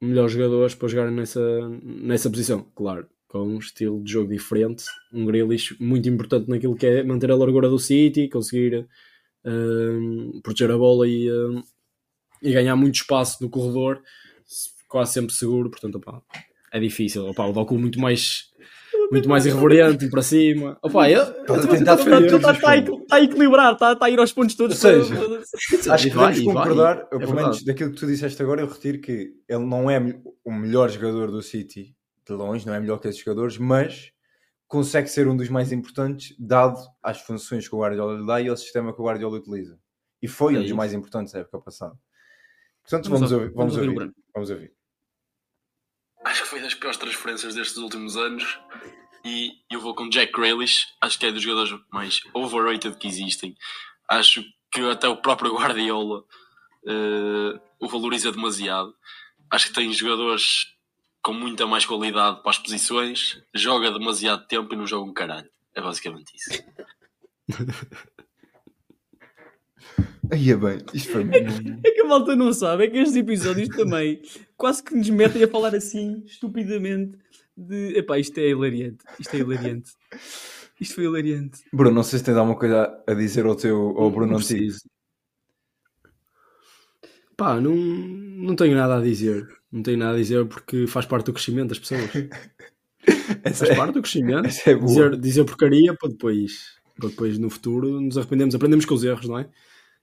melhores 0.00 0.32
jogadores 0.32 0.74
para 0.74 0.88
jogarem 0.88 1.14
nessa, 1.14 1.68
nessa 1.82 2.30
posição. 2.30 2.66
Claro, 2.74 3.06
com 3.28 3.40
um 3.40 3.58
estilo 3.58 4.02
de 4.02 4.12
jogo 4.12 4.30
diferente. 4.30 4.84
Um 5.12 5.26
Grealish 5.26 5.76
muito 5.80 6.08
importante 6.08 6.48
naquilo 6.48 6.76
que 6.76 6.86
é 6.86 7.02
manter 7.02 7.30
a 7.30 7.36
largura 7.36 7.68
do 7.68 7.78
City, 7.78 8.28
conseguir 8.28 8.86
hum, 9.44 10.40
proteger 10.42 10.70
a 10.70 10.78
bola 10.78 11.06
e, 11.06 11.30
hum, 11.30 11.62
e 12.42 12.52
ganhar 12.52 12.76
muito 12.76 12.96
espaço 12.96 13.42
no 13.42 13.50
corredor, 13.50 14.02
quase 14.88 15.12
sempre 15.12 15.34
seguro. 15.34 15.70
Portanto, 15.70 15.96
opá, 15.96 16.22
é 16.72 16.80
difícil. 16.80 17.26
Opá, 17.28 17.46
o 17.46 17.52
Doku 17.52 17.78
muito 17.78 18.00
mais 18.00 18.50
muito 19.10 19.28
mais 19.28 19.46
irreverente 19.46 20.08
para 20.10 20.22
cima. 20.22 20.78
Opá, 20.82 21.10
eu, 21.10 21.22
Estás 21.22 21.64
a 21.64 21.68
tentar 21.68 21.94
defender 21.96 22.26
os 22.26 22.32
Está 22.34 22.50
a 22.50 22.82
pontos. 22.82 23.06
tá 23.06 23.16
a 23.16 23.20
equilibrar, 23.22 23.72
está 23.72 23.98
a 24.00 24.10
ir 24.10 24.18
aos 24.18 24.32
pontos 24.32 24.54
todos. 24.54 24.84
Ou 24.84 25.04
seja, 25.04 25.16
para- 25.16 25.38
Acho 25.94 26.10
que 26.10 26.16
vai, 26.16 26.32
podemos 26.32 26.38
e 26.38 26.44
concordar, 26.44 26.96
É 26.98 27.00
eu, 27.02 27.08
pelo 27.08 27.20
verdade. 27.20 27.42
menos 27.42 27.64
daquilo 27.64 27.90
que 27.92 27.96
tu 28.00 28.06
disseste 28.06 28.42
agora, 28.42 28.60
eu 28.60 28.66
retiro 28.68 29.00
que 29.00 29.32
ele 29.48 29.64
não 29.64 29.90
é 29.90 29.98
o 30.44 30.52
melhor 30.52 30.88
jogador 30.90 31.30
do 31.30 31.42
City, 31.42 31.96
de 32.26 32.32
longe, 32.34 32.66
não 32.66 32.74
é 32.74 32.80
melhor 32.80 32.98
que 33.00 33.08
esses 33.08 33.20
jogadores, 33.22 33.56
mas 33.58 34.12
consegue 34.66 35.08
ser 35.08 35.26
um 35.26 35.34
dos 35.36 35.48
mais 35.48 35.72
importantes, 35.72 36.36
dado 36.38 36.78
as 37.02 37.20
funções 37.22 37.66
que 37.66 37.74
o 37.74 37.78
Guardiola 37.78 38.18
lhe 38.20 38.26
dá 38.26 38.40
e 38.40 38.48
ao 38.48 38.56
sistema 38.56 38.92
que 38.92 39.00
o 39.00 39.04
Guardiola 39.04 39.38
utiliza. 39.38 39.78
E 40.20 40.28
foi 40.28 40.56
É 40.56 40.58
um 40.58 40.62
dos 40.62 40.72
mais 40.72 40.92
importantes 40.92 41.32
da 41.32 41.38
época 41.40 41.58
passada. 41.60 41.94
Portanto, 42.82 43.04
Vamos 43.10 43.30
vamos, 43.30 43.32
ouvir- 43.32 43.44
ouvir, 43.44 43.54
vamos, 43.56 43.74
vamos 43.76 43.88
ouvir 43.96 44.08
o 44.10 44.14
vamos 44.34 44.50
ouvir. 44.50 44.72
Acho 46.28 46.42
que 46.42 46.48
foi 46.48 46.60
das 46.60 46.74
piores 46.74 46.98
transferências 46.98 47.54
destes 47.54 47.78
últimos 47.78 48.14
anos. 48.14 48.58
E 49.24 49.52
eu 49.70 49.80
vou 49.80 49.94
com 49.94 50.10
Jack 50.10 50.30
Grealish. 50.30 50.86
Acho 51.00 51.18
que 51.18 51.24
é 51.24 51.32
dos 51.32 51.42
jogadores 51.42 51.74
mais 51.90 52.20
overrated 52.34 52.98
que 52.98 53.08
existem. 53.08 53.56
Acho 54.06 54.44
que 54.70 54.82
até 54.90 55.08
o 55.08 55.16
próprio 55.16 55.54
Guardiola 55.56 56.22
eh, 56.86 57.58
o 57.80 57.88
valoriza 57.88 58.30
demasiado. 58.30 58.94
Acho 59.50 59.68
que 59.68 59.72
tem 59.72 59.90
jogadores 59.94 60.66
com 61.22 61.32
muita 61.32 61.66
mais 61.66 61.86
qualidade 61.86 62.42
para 62.42 62.50
as 62.50 62.58
posições. 62.58 63.42
Joga 63.54 63.90
demasiado 63.90 64.46
tempo 64.46 64.74
e 64.74 64.76
não 64.76 64.86
joga 64.86 65.10
um 65.10 65.14
caralho. 65.14 65.48
É 65.74 65.80
basicamente 65.80 66.34
isso. 66.36 66.62
Aí 70.30 70.50
é 70.50 70.56
bem, 70.56 70.78
isto 70.92 71.12
foi 71.12 71.22
É 71.22 71.90
que 71.90 72.00
a 72.00 72.04
malta 72.04 72.36
não 72.36 72.52
sabe, 72.52 72.84
é 72.84 72.90
que 72.90 72.98
estes 72.98 73.16
episódios 73.16 73.68
também 73.68 74.20
quase 74.56 74.82
que 74.82 74.94
nos 74.94 75.08
metem 75.10 75.42
a 75.42 75.48
falar 75.48 75.74
assim, 75.74 76.22
estupidamente, 76.26 77.18
de 77.56 77.98
epá, 77.98 78.18
isto 78.18 78.38
é 78.38 78.50
hilariante, 78.50 79.04
isto 79.18 79.34
é 79.34 79.38
hilariante. 79.38 79.90
Isto 80.80 80.94
foi 80.94 81.04
hilariante. 81.04 81.64
Bruno, 81.72 81.96
não 81.96 82.02
sei 82.04 82.18
se 82.20 82.24
tens 82.24 82.36
alguma 82.36 82.56
coisa 82.56 83.02
a 83.06 83.14
dizer 83.14 83.44
ao 83.46 83.56
teu 83.56 83.76
ao 83.98 84.10
Bruno 84.10 84.32
Não 84.32 84.38
Antigo. 84.38 84.76
Pá, 87.36 87.60
não, 87.60 87.74
não 87.74 88.54
tenho 88.54 88.76
nada 88.76 88.96
a 88.96 89.00
dizer. 89.00 89.46
Não 89.72 89.82
tenho 89.82 89.98
nada 89.98 90.14
a 90.14 90.20
dizer 90.20 90.46
porque 90.46 90.86
faz 90.86 91.04
parte 91.04 91.26
do 91.26 91.32
crescimento 91.32 91.70
das 91.70 91.78
pessoas. 91.78 92.10
Essa 93.42 93.66
Faz 93.66 93.70
é, 93.70 93.76
parte 93.76 93.94
do 93.94 94.02
crescimento. 94.02 94.46
é. 94.66 94.74
Dizer, 94.74 95.16
dizer 95.16 95.44
porcaria 95.44 95.94
para 95.94 96.10
depois, 96.10 96.76
para 96.98 97.08
depois 97.08 97.38
no 97.38 97.50
futuro 97.50 98.00
nos 98.00 98.16
arrependemos. 98.16 98.54
Aprendemos 98.54 98.84
com 98.84 98.94
os 98.94 99.04
erros, 99.04 99.28
não 99.28 99.38
é? 99.38 99.48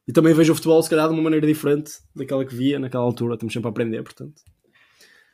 E 0.07 0.13
também 0.13 0.33
vejo 0.33 0.51
o 0.53 0.55
futebol, 0.55 0.81
se 0.83 0.89
calhar, 0.89 1.07
de 1.07 1.13
uma 1.13 1.23
maneira 1.23 1.47
diferente 1.47 1.93
daquela 2.15 2.45
que 2.45 2.53
via 2.55 2.77
naquela 2.79 3.03
altura. 3.03 3.33
Estamos 3.33 3.53
sempre 3.53 3.67
a 3.67 3.71
aprender, 3.71 4.03
portanto. 4.03 4.41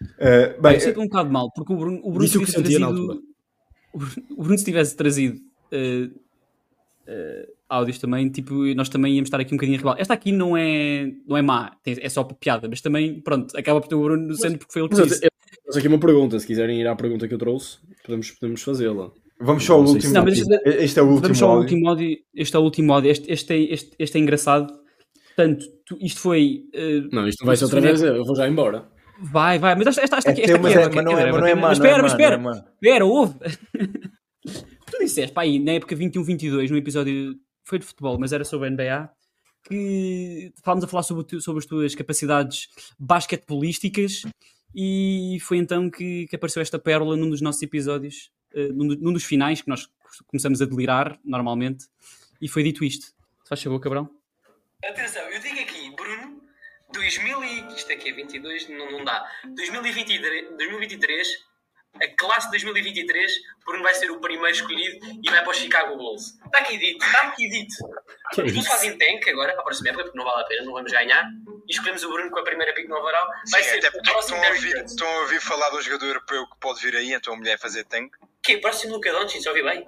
Uh, 0.01 0.61
Bem, 0.61 0.74
eu 0.76 0.80
sinto 0.80 1.01
um 1.01 1.05
bocado 1.05 1.30
mal, 1.30 1.51
porque 1.53 1.74
o 1.74 1.78
Bruno, 1.78 1.99
o 2.03 2.11
Bruno 2.11 2.28
se 2.28 2.39
tivesse 2.39 2.57
na 2.57 2.63
trazido- 2.63 2.86
altura. 2.86 3.19
o 3.93 4.43
Bruno- 4.43 4.57
se 4.57 4.65
tivesse 4.65 4.95
trazido 4.95 5.39
eh, 5.72 6.09
eh, 7.05 7.49
áudios 7.69 7.99
também, 7.99 8.30
tipo, 8.30 8.53
nós 8.76 8.89
também 8.89 9.13
íamos 9.15 9.28
estar 9.28 9.39
aqui 9.39 9.53
um 9.53 9.57
bocadinho 9.57 9.76
a 9.78 9.80
rival. 9.80 9.95
Esta 9.99 10.13
aqui 10.13 10.32
não 10.32 10.55
é, 10.57 11.11
não 11.28 11.38
é 11.38 11.41
má, 11.41 11.78
é 11.86 12.09
só 12.09 12.24
piada, 12.24 12.67
mas 12.67 12.82
também, 12.82 13.19
pronto, 13.22 13.55
acaba 13.57 13.80
por 13.82 13.88
ter 13.89 13.95
o 13.95 14.01
Bruno 14.03 14.34
sendo 14.36 14.57
porque 14.57 14.74
foi 14.74 14.82
ele 14.82 14.89
que 14.89 14.95
Mas 14.95 15.07
disse. 15.09 15.28
faço 15.65 15.78
aqui 15.80 15.88
uma 15.88 15.99
pergunta. 15.99 16.39
Se 16.39 16.47
quiserem 16.47 16.80
ir 16.82 16.88
à 16.88 16.95
pergunta 16.95 17.28
que 17.28 17.34
eu 17.34 17.38
trouxe, 17.38 17.78
podemos, 18.03 18.32
podemos 18.32 18.61
fazê-la. 18.63 19.11
Vamos 19.42 19.64
só 19.64 19.74
ao 19.74 19.82
último. 19.84 20.14
Não, 20.14 20.24
mas 20.24 20.38
este- 20.39 20.62
este 20.66 21.00
é 21.00 21.02
o 21.02 21.06
último 21.06 21.22
Vamos 21.24 21.38
só 21.38 21.50
ao 21.52 21.58
último 21.60 21.89
áudio. 21.89 22.18
Este 22.36 22.56
é 22.56 22.60
o 22.60 22.62
último 22.64 22.94
áudio. 22.94 23.12
Este, 23.12 23.32
este, 23.32 23.54
é, 23.54 23.74
este, 23.74 23.96
este 24.00 24.18
é 24.18 24.22
engraçado. 24.22 24.74
Portanto, 25.36 25.66
tu- 25.86 25.98
isto 26.02 26.20
foi. 26.20 26.64
eh, 26.74 27.02
Não, 27.12 27.28
isto 27.28 27.42
não 27.42 27.48
vai 27.48 27.56
ser 27.58 27.64
outra 27.66 27.82
vez. 27.82 28.02
Eu 28.02 28.24
vou 28.26 28.36
já 28.36 28.48
embora. 28.48 28.88
vai, 29.24 29.60
vai, 29.60 29.76
mas 29.76 29.88
esta, 29.88 30.02
esta, 30.02 30.18
esta 30.18 30.32
É 30.32 30.42
esta 30.44 30.58
mas 30.60 30.72
aqui 30.76 30.80
é- 30.80 30.84
é, 30.84 30.96
mas 30.96 31.06
não 31.06 31.48
é- 31.48 31.52
é 31.52 31.56
má, 31.56 31.62
Mas 31.70 31.80
é 31.80 31.82
espera, 31.82 32.02
mas 32.04 32.12
espera, 32.14 32.36
é 32.36 32.60
espera, 32.82 33.06
ouve. 33.06 33.36
tu 34.92 34.98
disseste, 35.00 35.34
pá, 35.34 35.42
aí, 35.42 35.60
na 35.60 35.74
época 35.74 35.96
21-22, 35.96 36.70
no 36.70 36.78
episódio, 36.78 37.36
foi 37.66 37.80
de 37.80 37.86
futebol, 37.86 38.18
mas 38.20 38.34
era 38.34 38.44
sobre 38.44 38.68
a 38.68 38.72
NBA, 38.72 39.10
que 39.68 40.52
estávamos 40.56 40.84
a 40.84 40.88
falar 40.88 41.04
sobre, 41.04 41.39
sobre 41.39 41.60
as 41.60 41.66
tuas 41.66 41.94
capacidades 41.96 42.68
basquetebolísticas 43.00 44.24
e 44.76 45.38
foi 45.42 45.58
então 45.58 45.89
que, 45.89 46.26
que 46.28 46.36
apareceu 46.36 46.62
esta 46.62 46.80
pérola 46.80 47.16
num 47.16 47.30
dos 47.30 47.42
nossos 47.42 47.62
episódios, 47.62 48.30
num, 48.54 48.88
do- 48.88 48.97
num 48.97 49.14
dos 49.14 49.24
finais, 49.24 49.62
que 49.62 49.70
nós 49.70 49.89
começamos 50.28 50.62
a 50.62 50.66
delirar 50.66 51.20
normalmente, 51.24 51.86
e 52.41 52.47
foi 52.47 52.64
dito 52.64 52.84
isto. 52.84 53.06
Se 53.08 53.49
faz 53.49 53.62
favor, 53.64 53.80
Cabrão. 53.80 54.10
Atenção, 54.84 55.22
eu 55.30 55.39
digo 55.39 55.60
aqui, 55.60 55.89
Bruno, 55.95 56.41
2000 56.93 57.43
e... 57.43 57.76
Isto 57.76 57.93
aqui 57.93 58.10
é 58.10 58.14
22, 58.14 58.68
não, 58.70 58.91
não 58.91 59.04
dá. 59.06 59.26
2023, 59.56 60.49
2023, 60.58 61.28
a 61.96 62.08
classe 62.18 62.48
de 62.48 62.52
2023, 62.64 63.32
Bruno 63.66 63.84
vai 63.84 63.94
ser 63.94 64.10
o 64.10 64.20
primeiro 64.20 64.52
escolhido 64.56 65.06
e 65.24 65.30
vai 65.30 65.42
para 65.44 65.52
os 65.52 65.58
Chicago 65.58 65.98
Bulls. 65.98 66.38
Está 66.46 66.60
aqui 66.60 66.78
dito, 66.78 67.06
está 67.06 67.22
aqui 67.28 67.50
dito. 67.50 67.76
Que 68.34 68.42
é 68.42 68.44
Os 68.46 68.54
Bulls 68.54 68.68
fazem 68.68 68.98
tank 68.98 69.28
agora 69.30 69.52
para 69.54 69.62
a 69.62 69.66
próxima 69.66 69.89
época, 69.89 70.06
porque 70.06 70.18
não 70.18 70.26
vale 70.26 70.42
a 70.42 70.46
pena, 70.48 70.64
não 70.66 70.74
vamos 70.74 70.92
ganhar. 70.92 71.30
E 71.68 71.72
escolhemos 71.72 72.04
o 72.04 72.10
Bruno 72.12 72.32
com 72.32 72.39
a 72.39 72.44
primeira 72.44 72.74
pick 72.74 72.88
no 72.88 72.96
overall. 72.96 73.28
Vai 73.52 73.64
Sim, 73.64 73.70
ser 73.70 73.78
até 73.78 73.89
o 73.89 73.92
porque 73.92 74.12
próximo 74.12 74.38
estão 74.38 74.50
a, 74.50 74.56
ouvir, 74.56 74.86
estão 74.86 75.08
a 75.08 75.20
ouvir 75.22 75.42
falar 75.42 75.70
do 75.70 75.82
jogador 75.82 76.06
europeu 76.08 76.48
que 76.48 76.58
pode 76.60 76.82
vir 76.82 76.96
aí, 76.96 77.14
então 77.14 77.34
a 77.34 77.38
mulher 77.38 77.60
fazer 77.60 77.84
tank. 77.86 78.12
Que 78.42 78.58
próximo 78.58 78.94
Luca 78.94 79.12
Doncic, 79.12 79.46
ouvi 79.48 79.62
bem? 79.62 79.86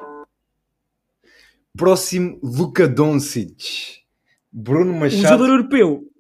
Próximo, 1.75 2.39
Luka 2.43 2.87
Doncic. 2.87 4.03
Bruno 4.51 4.93
O 4.93 4.99
Machado. 4.99 5.21
jogador 5.23 5.49
europeu. 5.49 6.12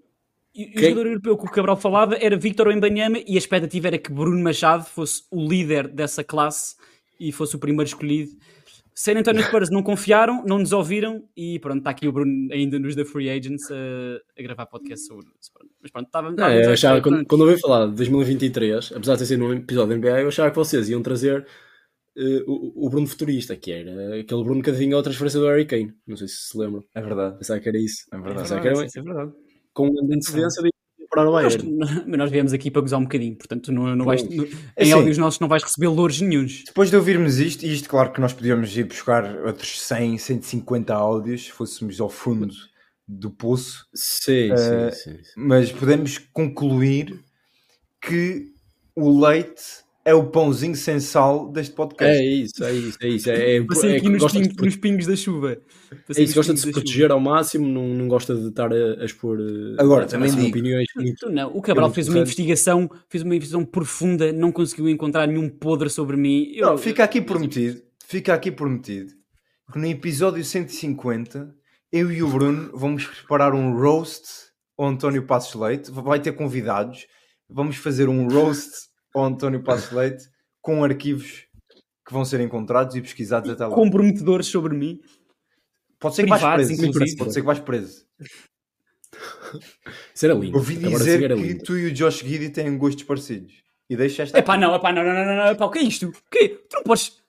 E 0.55 0.77
O 0.77 0.81
jogador 0.81 1.07
europeu 1.07 1.37
que 1.37 1.45
o 1.45 1.49
Cabral 1.51 1.77
falava 1.77 2.15
era 2.19 2.37
Victor 2.37 2.67
Wembanyama 2.67 3.17
e 3.25 3.35
a 3.35 3.37
expectativa 3.37 3.87
era 3.87 3.97
que 3.97 4.11
Bruno 4.11 4.41
Machado 4.43 4.85
fosse 4.85 5.23
o 5.31 5.47
líder 5.47 5.87
dessa 5.87 6.23
classe 6.23 6.75
e 7.19 7.31
fosse 7.31 7.55
o 7.55 7.59
primeiro 7.59 7.87
escolhido. 7.87 8.31
San 8.95 9.17
Antonio 9.17 9.41
Spurs 9.43 9.71
não 9.71 9.81
confiaram, 9.81 10.43
não 10.45 10.59
nos 10.59 10.71
ouviram 10.71 11.23
e 11.35 11.57
pronto, 11.59 11.79
está 11.79 11.89
aqui 11.89 12.07
o 12.07 12.11
Bruno 12.11 12.51
ainda 12.51 12.77
nos 12.77 12.95
da 12.95 13.03
Free 13.03 13.29
Agents 13.29 13.71
a, 13.71 14.39
a 14.39 14.43
gravar 14.43 14.67
podcast 14.67 15.07
sobre 15.07 15.25
isso. 15.41 15.51
Mas 15.81 15.91
pronto, 15.91 16.05
estava 16.05 16.31
Não, 16.31 16.51
eu 16.51 16.71
achava, 16.71 17.01
quando, 17.01 17.25
quando 17.25 17.43
eu 17.43 17.49
ouvi 17.49 17.59
falar 17.59 17.87
de 17.87 17.95
2023, 17.95 18.91
apesar 18.95 19.13
de 19.13 19.19
ter 19.19 19.25
sido 19.25 19.45
um 19.45 19.53
episódio 19.53 19.89
da 19.89 19.97
NBA, 19.97 20.21
eu 20.21 20.27
achava 20.27 20.51
que 20.51 20.55
vocês 20.55 20.87
iam 20.89 21.01
trazer 21.01 21.47
eh, 22.15 22.43
o, 22.45 22.85
o 22.85 22.89
Bruno 22.89 23.07
futurista, 23.07 23.55
que 23.55 23.71
era 23.71 24.19
aquele 24.19 24.43
Bruno 24.43 24.61
que 24.61 24.69
adivinhou 24.69 24.99
a 24.99 25.03
transferência 25.03 25.39
do 25.39 25.47
Harry 25.47 25.65
Kane. 25.65 25.93
Não 26.05 26.15
sei 26.15 26.27
se 26.27 26.49
se 26.49 26.57
lembram. 26.57 26.83
É 26.93 27.01
verdade. 27.01 27.37
Pensava 27.39 27.59
que 27.59 27.69
era 27.69 27.77
isso. 27.79 28.05
É 28.11 28.17
verdade. 28.17 28.39
Pensava 28.41 28.61
que 28.61 28.67
era 28.67 28.85
Isso 28.85 28.99
é 28.99 29.01
verdade. 29.01 29.31
Com 29.73 29.87
uma 29.89 30.15
antecedência 30.15 30.61
de 30.63 30.69
parar 31.09 31.27
o 31.27 31.31
Nós, 31.31 31.55
Bayern. 31.55 31.77
mas 32.07 32.17
nós 32.17 32.31
viemos 32.31 32.53
aqui 32.53 32.71
para 32.71 32.81
gozar 32.81 32.99
um 32.99 33.03
bocadinho, 33.03 33.35
portanto 33.35 33.71
não, 33.71 33.95
não 33.95 34.05
vais, 34.05 34.23
no- 34.23 34.45
em 34.45 34.49
Assim, 34.77 34.91
áudios 34.93 35.17
nossos 35.17 35.39
não 35.39 35.47
vais 35.47 35.61
receber 35.63 35.87
louros 35.87 36.19
nenhuns. 36.21 36.63
Depois 36.65 36.89
de 36.89 36.95
ouvirmos 36.95 37.37
isto, 37.39 37.63
e 37.65 37.73
isto 37.73 37.87
claro 37.89 38.11
que 38.11 38.19
nós 38.21 38.33
podíamos 38.33 38.75
ir 38.75 38.83
buscar 38.85 39.23
outros 39.45 39.79
100, 39.81 40.17
150 40.17 40.93
áudios, 40.93 41.45
se 41.45 41.51
fôssemos 41.51 41.99
ao 42.01 42.09
fundo 42.09 42.51
do 43.07 43.29
poço, 43.29 43.85
Sim, 43.93 44.51
Eh, 44.53 44.91
sim, 44.91 45.11
sim. 45.17 45.23
sim. 45.23 45.31
mas 45.35 45.71
podemos 45.71 46.17
concluir 46.17 47.19
que 48.01 48.51
o 48.95 49.19
leite 49.25 49.82
é 50.05 50.13
o 50.13 50.25
pãozinho 50.27 50.75
sem 50.75 50.99
sal 50.99 51.49
deste 51.49 51.73
podcast. 51.73 52.21
É 52.21 52.25
isso, 52.25 52.63
é 52.63 52.73
isso, 52.73 52.97
é 53.01 53.07
isso. 53.07 53.29
É, 53.29 53.55
é, 53.55 53.63
Passei 53.63 53.93
é, 53.93 53.97
aqui 53.97 54.09
nos, 54.09 54.21
gosta 54.21 54.41
de 54.41 54.63
nos 54.65 54.75
pingos 54.75 55.05
da 55.05 55.15
chuva. 55.15 55.53
É 55.53 55.95
Passei 56.07 56.23
isso, 56.25 56.31
nos 56.31 56.35
gosta 56.35 56.53
de 56.53 56.59
se 56.59 56.71
proteger 56.71 57.11
ao 57.11 57.19
máximo, 57.19 57.67
não, 57.67 57.87
não 57.87 58.07
gosta 58.07 58.35
de 58.35 58.47
estar 58.49 58.71
a, 58.73 59.01
a 59.01 59.05
expor 59.05 59.39
eh, 59.39 59.81
Agora, 59.81 60.03
a 60.03 60.07
também 60.07 60.29
digo- 60.29 60.47
opiniões. 60.47 60.87
Tu 61.19 61.29
não, 61.29 61.55
o 61.55 61.61
Cabral 61.61 61.87
muito 61.87 61.95
fez 61.95 62.09
uma 62.09 62.19
investigação, 62.19 62.89
fez 63.09 63.23
uma 63.23 63.35
investigação 63.35 63.65
profunda, 63.65 64.33
não 64.33 64.51
conseguiu 64.51 64.89
encontrar 64.89 65.25
nenhum 65.27 65.47
podre 65.49 65.89
sobre 65.89 66.17
mim. 66.17 66.51
Eu, 66.53 66.67
Não, 66.71 66.77
fica 66.77 67.03
aqui 67.03 67.21
prometido, 67.21 67.81
fica 68.05 68.33
aqui 68.33 68.51
prometido 68.51 69.13
que 69.71 69.79
no 69.79 69.87
episódio 69.87 70.43
150 70.43 71.55
eu 71.91 72.11
e 72.11 72.21
o 72.21 72.27
Bruno 72.27 72.71
vamos 72.73 73.05
preparar 73.05 73.53
um 73.53 73.75
roast 73.79 74.23
ao 74.77 74.87
António 74.87 75.25
Passos 75.25 75.59
Leite, 75.59 75.89
vai 75.91 76.19
ter 76.19 76.33
convidados, 76.33 77.05
vamos 77.49 77.77
fazer 77.77 78.09
um 78.09 78.27
roast 78.27 78.69
ao 79.13 79.25
António 79.25 79.63
Passos 79.63 79.91
Leite 79.91 80.29
com 80.61 80.83
arquivos 80.83 81.45
que 82.05 82.13
vão 82.13 82.25
ser 82.25 82.39
encontrados 82.41 82.95
e 82.95 83.01
pesquisados 83.01 83.49
até 83.49 83.65
lá. 83.65 83.75
comprometedores 83.75 84.47
sobre 84.47 84.75
mim. 84.75 84.99
Pode 85.99 86.15
ser 86.15 86.23
que 86.23 86.29
vais 86.29 86.41
preso, 86.41 86.85
inclusive. 86.85 87.17
pode 87.17 87.33
ser 87.33 87.39
que 87.39 87.45
vais 87.45 87.59
preso. 87.59 88.05
Isso 90.13 90.25
era 90.25 90.33
lindo. 90.33 90.57
Ouvi 90.57 90.75
dizer 90.75 91.23
era 91.23 91.35
que 91.35 91.41
lindo. 91.41 91.63
tu 91.63 91.77
e 91.77 91.87
o 91.87 91.93
Josh 91.93 92.19
Giddy 92.19 92.49
têm 92.49 92.77
gostos 92.77 93.03
parecidos. 93.03 93.53
E 93.89 93.95
deixa 93.95 94.23
esta 94.23 94.39
Epá, 94.39 94.57
não, 94.57 94.75
epá, 94.75 94.91
não, 94.91 95.03
não, 95.03 95.13
não, 95.13 95.25
não, 95.25 95.35
não, 95.35 95.47
epá, 95.51 95.65
o 95.65 95.69
que 95.71 95.79
é 95.79 95.83
isto? 95.83 96.07
O 96.07 96.13
quê? 96.31 96.49
Tu 96.69 96.75
não 96.75 96.83
podes... 96.83 97.22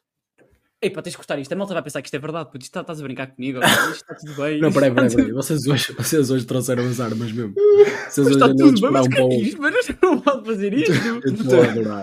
Epá, 0.85 1.01
tens 1.03 1.12
de 1.12 1.16
cortar 1.16 1.39
isto, 1.39 1.53
a 1.53 1.57
malta 1.57 1.72
vai 1.72 1.82
pensar 1.82 2.03
que 2.03 2.09
isto 2.09 2.14
é 2.14 2.18
verdade, 2.18 2.47
puto, 2.51 2.59
isto 2.59 2.70
está- 2.70 2.80
estás 2.82 3.01
a 3.01 3.03
brincar 3.03 3.26
comigo, 3.28 3.59
isto 3.64 3.91
está 3.93 4.14
tudo 4.14 4.35
bem. 4.35 4.61
Não, 4.61 4.70
peraí, 4.72 4.91
peraí, 4.93 5.14
peraí. 5.14 5.32
Vocês 5.32 5.66
hoje, 5.66 5.93
vocês 5.95 6.30
hoje 6.30 6.45
trouxeram 6.45 6.87
as 6.87 7.01
armas 7.01 7.32
mesmo. 7.32 7.55
Vocês 8.09 8.26
hoje 8.26 8.37
Está 8.37 8.49
tudo 8.49 8.80
bem, 8.80 8.91
mas 8.93 9.03
um 9.03 9.07
o 9.07 9.11
que 9.11 9.16
é 9.16 9.20
pouco. 9.20 9.35
isto? 9.35 9.61
Mas 9.62 9.89
eu 9.89 9.97
não 10.03 10.20
posso 10.20 10.45
fazer 10.45 10.74
isto. 10.74 10.93
Eu. 10.93 11.20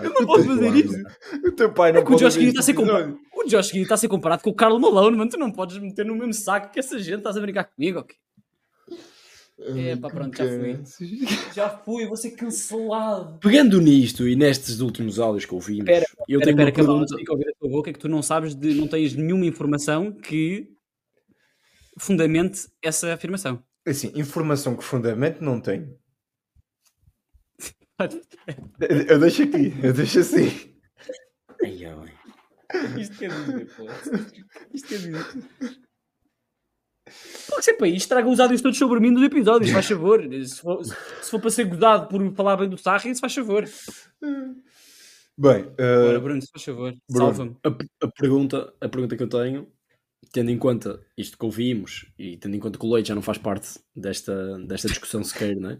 Eu 0.02 0.10
não 0.12 0.26
posso 0.26 0.44
fazer 0.44 0.74
isto. 0.74 1.02
O 1.46 1.52
teu 1.52 1.72
pai 1.72 1.92
não 1.92 2.00
É 2.00 2.04
pode 2.04 2.24
este 2.24 2.74
comparado. 2.74 2.98
episódio. 3.04 3.18
O 3.34 3.44
Josh 3.48 3.66
Giddy 3.68 3.82
está 3.82 3.94
a 3.94 3.98
ser 3.98 4.08
comparado 4.08 4.42
com 4.42 4.50
o 4.50 4.54
Carl 4.54 4.78
Malone, 4.78 5.16
mano. 5.16 5.30
Tu 5.30 5.38
não 5.38 5.50
podes 5.50 5.78
meter 5.78 6.04
no 6.04 6.14
mesmo 6.14 6.32
saco 6.34 6.70
que 6.72 6.78
essa 6.78 6.98
gente. 6.98 7.18
Estás 7.18 7.36
a 7.36 7.40
brincar 7.40 7.64
comigo, 7.64 8.00
ok? 8.00 8.14
É 9.64 9.96
pá, 9.96 10.08
pronto, 10.10 10.36
já 10.36 10.44
fui. 10.46 10.80
Já 11.54 11.68
fui, 11.78 12.06
vou 12.06 12.16
ser 12.16 12.32
cancelado. 12.32 13.38
Pegando 13.38 13.80
nisto 13.80 14.26
e 14.26 14.34
nestes 14.34 14.80
últimos 14.80 15.18
áudios 15.18 15.44
que 15.44 15.54
ouvimos, 15.54 15.80
Espera, 15.88 16.06
eu 16.28 16.40
Espera, 16.40 16.56
tenho 16.56 16.68
espera, 16.68 16.90
uma 16.92 17.06
pergunta. 17.06 17.16
que 17.24 17.30
ouvir 17.30 17.48
a 17.48 17.52
tua 17.58 17.68
boca 17.70 17.92
que 17.92 17.98
tu 17.98 18.08
não 18.08 18.22
sabes, 18.22 18.54
de, 18.54 18.74
não 18.74 18.88
tens 18.88 19.14
nenhuma 19.14 19.46
informação 19.46 20.10
que 20.12 20.68
fundamente 21.98 22.68
essa 22.82 23.12
afirmação. 23.12 23.62
Assim, 23.86 24.12
informação 24.14 24.76
que 24.76 24.84
fundamento 24.84 25.42
não 25.42 25.60
tenho. 25.60 25.96
Eu 28.80 29.02
eu 29.02 29.20
deixo 29.20 29.44
aqui, 29.44 29.72
eu 29.82 29.92
deixo 29.92 30.18
assim. 30.20 30.74
Ai, 31.62 31.84
ai. 31.84 33.00
Isto 33.00 33.16
quer 33.18 33.30
dizer, 33.30 33.66
pô. 33.76 33.84
Isto 34.72 34.88
quer 34.88 34.98
dizer. 34.98 35.26
Pode 37.48 37.64
ser 37.64 37.74
para 37.74 37.88
isto, 37.88 38.08
traga 38.08 38.28
os 38.28 38.40
áudios 38.40 38.60
todos 38.60 38.78
sobre 38.78 39.00
mim 39.00 39.10
nos 39.10 39.22
episódios, 39.22 39.70
faz 39.70 39.86
favor. 39.86 40.22
Se 40.44 40.60
for, 40.60 40.84
se 40.84 41.30
for 41.30 41.40
para 41.40 41.50
ser 41.50 41.64
godado 41.64 42.08
por 42.08 42.34
falar 42.34 42.56
bem 42.56 42.68
do 42.68 42.78
Sarri, 42.78 43.14
se 43.14 43.20
faz 43.20 43.34
favor. 43.34 43.64
Bem, 45.36 45.62
uh, 45.62 46.06
Bora, 46.06 46.20
Bruno, 46.20 46.42
se 46.42 46.48
faz 46.50 46.64
favor, 46.64 46.94
salva-me. 47.10 47.56
A, 47.64 47.68
a 48.04 48.08
pergunta, 48.08 48.72
a 48.80 48.88
pergunta 48.88 49.16
que 49.16 49.22
eu 49.22 49.28
tenho, 49.28 49.66
tendo 50.32 50.50
em 50.50 50.58
conta 50.58 51.00
isto 51.16 51.38
que 51.38 51.44
ouvimos 51.44 52.06
e 52.18 52.36
tendo 52.36 52.56
em 52.56 52.60
conta 52.60 52.78
que 52.78 52.84
o 52.84 52.92
Leite 52.92 53.08
já 53.08 53.14
não 53.14 53.22
faz 53.22 53.38
parte 53.38 53.78
desta, 53.94 54.58
desta 54.60 54.88
discussão 54.88 55.22
sequer, 55.24 55.56
não 55.56 55.70
é? 55.70 55.78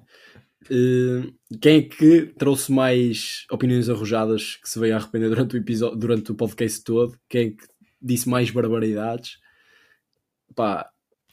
Eh, 0.70 1.32
quem 1.60 1.78
é 1.78 1.82
que 1.82 2.26
trouxe 2.38 2.70
mais 2.70 3.44
opiniões 3.50 3.88
arrojadas 3.88 4.56
que 4.56 4.68
se 4.68 4.78
veio 4.78 4.94
a 4.94 4.98
arrepender 4.98 5.28
durante 5.28 5.56
o, 5.56 5.58
episódio, 5.58 5.98
durante 5.98 6.32
o 6.32 6.34
podcast 6.34 6.82
todo? 6.84 7.18
Quem 7.28 7.48
é 7.48 7.50
que 7.50 7.66
disse 8.00 8.28
mais 8.28 8.50
barbaridades? 8.50 9.38
Pá, 10.54 10.90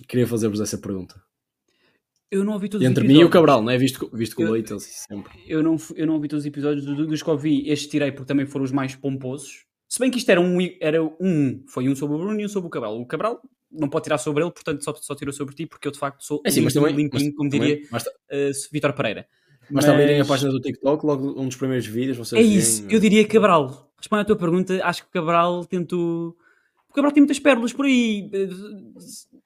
queria 0.08 0.28
fazer-vos 0.28 0.60
essa 0.62 0.78
pergunta. 0.78 1.22
Eu 2.32 2.44
não 2.44 2.54
ouvi 2.54 2.70
todos 2.70 2.84
E 2.84 2.88
os 2.88 2.92
entre 2.92 3.04
mim 3.04 3.14
e 3.14 3.16
o 3.16 3.18
episódios. 3.18 3.34
Cabral, 3.34 3.62
não 3.64 3.72
é? 3.72 3.78
Visto, 3.78 4.10
visto 4.14 4.36
que 4.36 4.44
o 4.44 4.52
Leite 4.52 4.80
sempre. 4.80 5.32
Eu 5.48 5.64
não, 5.64 5.78
eu 5.96 6.06
não 6.06 6.14
ouvi 6.14 6.28
todos 6.28 6.44
os 6.44 6.48
episódios 6.48 6.86
do- 6.86 7.08
dos 7.08 7.24
que 7.24 7.30
ouvi. 7.30 7.68
Estes 7.70 7.90
tirei 7.90 8.12
porque 8.12 8.28
também 8.28 8.46
foram 8.46 8.66
os 8.66 8.72
mais 8.72 8.96
pomposos. 8.96 9.66
Se 9.88 10.00
bem 10.00 10.12
que 10.12 10.20
isto 10.20 10.30
era 10.30 10.40
um, 10.40 10.58
era 10.80 11.04
um, 11.04 11.64
foi 11.68 11.90
um 11.90 11.96
sobre 11.96 12.16
o 12.16 12.20
Bruno 12.20 12.40
e 12.40 12.46
um 12.46 12.50
sobre 12.50 12.68
o 12.68 12.70
Cabral. 12.70 13.00
O 13.02 13.06
Cabral 13.08 13.42
não 13.72 13.90
pode 13.90 14.04
tirar 14.04 14.20
sobre 14.20 14.44
ele, 14.44 14.52
portanto 14.52 14.84
só, 14.84 14.94
só 14.94 15.16
tirou 15.16 15.34
sobre 15.34 15.56
ti, 15.56 15.66
porque 15.66 15.88
eu 15.88 15.92
de 15.92 15.98
facto 15.98 16.24
sou 16.24 16.40
É 16.46 16.52
sim, 16.52 16.62
mas 16.62 16.74
também- 16.76 16.94
limpinho, 16.96 17.26
mas 17.26 17.36
como 17.36 17.50
também- 17.50 17.68
diria 17.78 17.88
basta- 17.92 18.12
uh, 18.12 18.52
Vitor 18.72 18.94
Pereira. 18.94 19.28
Basta 19.72 19.92
abrirem 19.92 20.16
a 20.16 20.20
Mas- 20.20 20.28
página 20.28 20.52
do 20.52 20.60
TikTok, 20.62 21.06
logo 21.06 21.40
um 21.42 21.46
dos 21.48 21.56
primeiros 21.56 21.86
vídeos. 21.88 22.18
Vocês 22.18 22.40
É 22.40 22.44
isso, 22.48 22.82
veem, 22.84 22.94
eu 22.94 23.00
diria 23.00 23.28
Cabral. 23.28 23.92
Respondendo 23.98 24.22
à 24.24 24.28
tua 24.28 24.36
pergunta, 24.36 24.80
acho 24.84 25.02
que 25.04 25.10
o 25.10 25.12
Cabral 25.12 25.66
tentou. 25.66 26.36
O 26.90 26.94
Cabral 26.94 27.12
tem 27.12 27.22
muitas 27.22 27.40
pérolas 27.40 27.74
por 27.74 27.86
aí. 27.86 28.30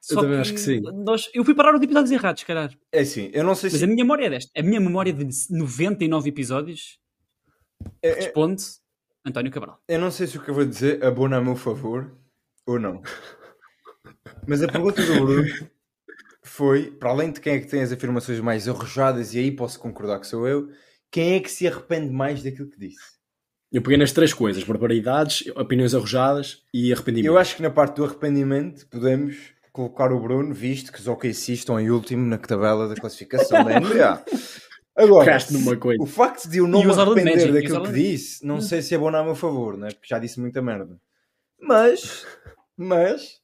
Só 0.06 0.20
também 0.22 0.38
acho 0.40 0.54
que 0.54 0.60
sim. 0.60 0.82
Nós... 0.82 1.30
Eu 1.34 1.46
fui 1.46 1.56
parar 1.56 1.74
os 1.76 1.82
episódios 1.82 2.12
errados, 2.12 2.42
se 2.42 2.46
calhar. 2.46 2.70
É 2.92 3.00
assim, 3.00 3.30
eu 3.34 3.44
não 3.44 3.56
sei 3.56 3.70
Mas 3.70 3.80
se. 3.80 3.86
a 3.86 3.88
minha 3.88 4.04
memória 4.04 4.26
é 4.26 4.30
desta. 4.30 4.52
A 4.60 4.62
minha 4.62 4.80
memória 4.82 5.14
de 5.14 5.26
99 5.50 6.30
episódios 6.30 7.00
é- 8.02 8.10
é- 8.10 8.14
responde 8.16 8.64
António 9.26 9.50
Cabral. 9.52 9.80
Eu 9.88 10.00
não 10.00 10.12
sei 10.12 10.28
se 10.28 10.38
o 10.38 10.42
que 10.44 10.50
eu 10.50 10.54
vou 10.56 10.66
dizer 10.66 11.04
abona 11.06 11.38
a 11.38 11.42
meu 11.42 11.56
favor 11.56 12.12
ou 12.66 12.78
não. 12.78 13.02
Mas 14.46 14.62
a 14.62 14.68
pergunta 14.68 15.02
do 15.06 15.14
Bruno 15.26 15.70
foi, 16.44 16.92
para 16.92 17.10
além 17.10 17.32
de 17.32 17.40
quem 17.40 17.54
é 17.54 17.60
que 17.60 17.68
tem 17.68 17.82
as 17.82 17.92
afirmações 17.94 18.42
mais 18.42 18.68
arrojadas, 18.68 19.34
e 19.34 19.40
aí 19.40 19.52
posso 19.52 19.80
concordar 19.80 20.20
que 20.20 20.28
sou 20.28 20.46
eu, 20.46 20.70
quem 21.10 21.36
é 21.36 21.40
que 21.40 21.50
se 21.50 21.66
arrepende 21.66 22.12
mais 22.12 22.44
daquilo 22.44 22.70
que 22.70 22.78
disse? 22.78 23.14
Eu 23.72 23.82
peguei 23.82 23.98
nas 23.98 24.12
três 24.12 24.34
coisas: 24.34 24.64
barbaridades, 24.66 25.48
opiniões 25.56 25.96
arrojadas 25.96 26.62
e 26.74 26.92
arrependimento. 26.92 27.32
Eu 27.32 27.38
acho 27.38 27.56
que 27.56 27.62
na 27.62 27.70
parte 27.70 27.96
do 27.96 28.04
arrependimento 28.06 28.86
podemos 28.90 29.53
colocar 29.74 30.14
o 30.14 30.20
Bruno, 30.20 30.54
visto 30.54 30.92
que 30.92 31.00
os 31.00 31.08
OKC 31.08 31.54
estão 31.54 31.80
em 31.80 31.90
último 31.90 32.26
na 32.26 32.38
tabela 32.38 32.88
da 32.88 32.96
classificação 32.96 33.66
da 33.66 33.80
NBA. 33.80 34.24
Agora, 34.96 35.26
Tocaste 35.26 35.54
numa 35.54 35.76
coisa. 35.76 36.02
o 36.04 36.06
facto 36.06 36.48
de 36.48 36.60
eu 36.60 36.68
não 36.68 36.84
me 36.84 36.92
arrepender 36.92 37.52
daquilo 37.52 37.84
que 37.84 37.92
disse, 37.92 38.46
não 38.46 38.62
sei 38.62 38.80
se 38.80 38.94
é 38.94 38.98
bom 38.98 39.10
a 39.10 39.24
meu 39.24 39.34
favor, 39.34 39.76
né? 39.76 39.90
porque 39.90 40.08
já 40.08 40.20
disse 40.20 40.40
muita 40.40 40.62
merda. 40.62 41.02
Mas, 41.60 42.28
mas, 42.78 43.42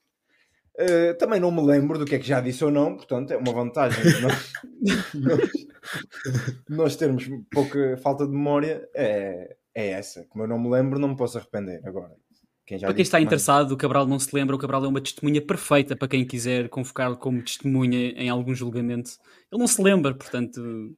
eh, 0.78 1.14
também 1.14 1.40
não 1.40 1.50
me 1.52 1.66
lembro 1.66 1.98
do 1.98 2.06
que 2.06 2.14
é 2.14 2.20
que 2.20 2.28
já 2.28 2.40
disse 2.40 2.64
ou 2.64 2.70
não, 2.70 2.96
portanto 2.96 3.32
é 3.32 3.38
uma 3.38 3.52
vantagem 3.52 4.04
nós, 4.22 4.54
nós, 5.16 5.52
nós 6.70 6.96
termos 6.96 7.28
pouca 7.52 7.98
falta 7.98 8.28
de 8.28 8.32
memória, 8.32 8.88
é, 8.94 9.56
é 9.74 9.90
essa. 9.90 10.26
Como 10.30 10.44
eu 10.44 10.48
não 10.48 10.60
me 10.60 10.70
lembro, 10.70 11.00
não 11.00 11.10
me 11.10 11.18
posso 11.18 11.40
arrepender. 11.40 11.82
Agora, 11.84 12.14
quem 12.70 12.78
já 12.78 12.86
Para 12.88 12.94
quem 12.94 13.02
está 13.02 13.18
mais- 13.18 13.26
interessado, 13.26 13.72
o 13.72 13.78
Cabral 13.78 14.06
não 14.06 14.20
se 14.20 14.34
lembra, 14.36 14.56
o 14.56 14.60
Cabral 14.60 14.86
é 14.86 14.88
uma 14.88 15.02
testemunha 15.02 15.42
perfeita 15.42 15.96
para 15.96 16.08
quem 16.08 16.24
quiser 16.24 16.70
convocá-lo 16.70 17.18
como 17.18 17.42
testemunha 17.42 18.12
em 18.12 18.30
algum 18.30 18.54
julgamento. 18.54 19.10
Ele 19.52 19.60
não 19.60 19.68
se 19.68 19.82
lembra, 19.82 20.14
portanto. 20.14 20.96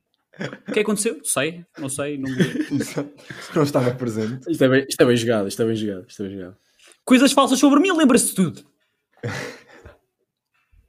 O 0.67 0.71
que 0.73 0.79
aconteceu? 0.81 1.19
Sei, 1.23 1.65
não 1.77 1.87
sei, 1.89 2.17
não 2.17 2.29
me... 2.29 2.37
não 3.55 3.63
estava 3.63 3.93
presente. 3.95 4.49
Isto 4.51 4.63
é, 4.63 4.67
bem, 4.69 4.85
isto 4.89 5.01
é 5.01 5.05
bem 5.05 5.15
jogado, 5.15 5.47
isto 5.47 5.61
é 5.61 5.65
bem 5.65 5.75
jogado, 5.75 6.05
isto 6.09 6.23
é 6.23 6.27
bem 6.27 6.37
jogado. 6.37 6.57
Coisas 7.05 7.31
falsas 7.31 7.59
sobre 7.59 7.79
mim, 7.79 7.91
lembra-se 7.91 8.27
de 8.27 8.35
tudo. 8.35 8.65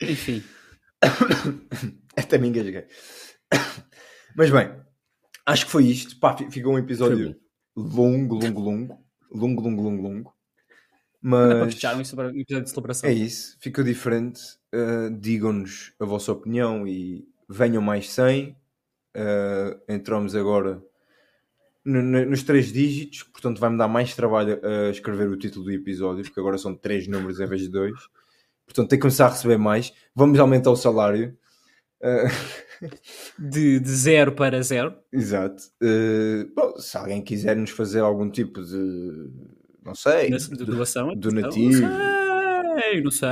Enfim. 0.01 0.43
Até 2.17 2.39
me 2.39 2.49
engasguei. 2.49 2.87
Mas 4.37 4.51
bem, 4.51 4.71
acho 5.47 5.67
que 5.67 5.71
foi 5.73 5.85
isto. 5.87 6.19
Pá, 6.19 6.37
fi- 6.37 6.51
ficou 6.51 6.75
um 6.75 6.79
episódio 6.79 7.37
longo, 7.77 8.35
longo, 8.37 8.61
longo. 8.61 8.99
Longo, 9.35 9.63
longo, 9.63 9.83
longo, 9.83 10.03
longo. 10.03 10.35
Não 11.23 11.41
é 11.45 11.55
para 11.55 11.65
Mas 11.67 11.75
fechar 11.75 11.95
um 11.95 11.99
um 11.99 12.01
episódio 12.41 12.65
de 12.65 12.71
celebração. 12.71 13.09
é 13.09 13.13
isso. 13.13 13.57
Ficou 13.61 13.85
diferente. 13.85 14.41
Uh, 14.75 15.11
Digam-nos 15.21 15.93
a 16.01 16.05
vossa 16.05 16.33
opinião 16.33 16.87
e 16.87 17.25
venham 17.49 17.83
mais 17.83 18.11
100. 18.11 18.57
Uh, 19.17 19.81
entramos 19.89 20.35
agora 20.35 20.83
no- 21.85 22.03
no- 22.03 22.25
nos 22.27 22.43
três 22.43 22.73
dígitos, 22.73 23.23
portanto 23.25 23.61
vai-me 23.61 23.77
dar 23.77 23.89
mais 23.89 24.15
trabalho 24.15 24.59
a 24.65 24.91
escrever 24.91 25.29
o 25.29 25.37
título 25.37 25.67
do 25.67 25.71
episódio, 25.73 26.25
porque 26.25 26.41
agora 26.41 26.57
são 26.59 26.75
três 26.75 27.07
números 27.07 27.39
em 27.41 27.47
vez 27.47 27.63
de 27.63 27.69
dois. 27.69 27.93
Portanto, 28.65 28.89
tem 28.89 28.99
que 28.99 29.03
começar 29.03 29.27
a 29.27 29.31
receber 29.31 29.59
mais. 29.59 29.93
Vamos 30.15 30.39
aumentar 30.39 30.71
o 30.71 30.77
salário. 30.77 31.37
Uh, 32.03 32.27
De, 33.39 33.79
de 33.79 33.91
zero 33.91 34.33
para 34.33 34.61
zero. 34.63 34.95
Exato. 35.13 35.63
Uh, 35.83 36.53
bom, 36.55 36.77
se 36.79 36.97
alguém 36.97 37.23
quiser 37.23 37.57
nos 37.57 37.71
fazer 37.71 38.01
algum 38.01 38.29
tipo 38.31 38.61
de. 38.65 39.31
Não 39.85 39.95
sei. 39.95 40.31
De, 40.31 40.65
doação. 40.65 41.15
donativo. 41.15 41.83
Não 41.83 42.81
sei, 42.81 43.03
não 43.03 43.11
sei. 43.11 43.29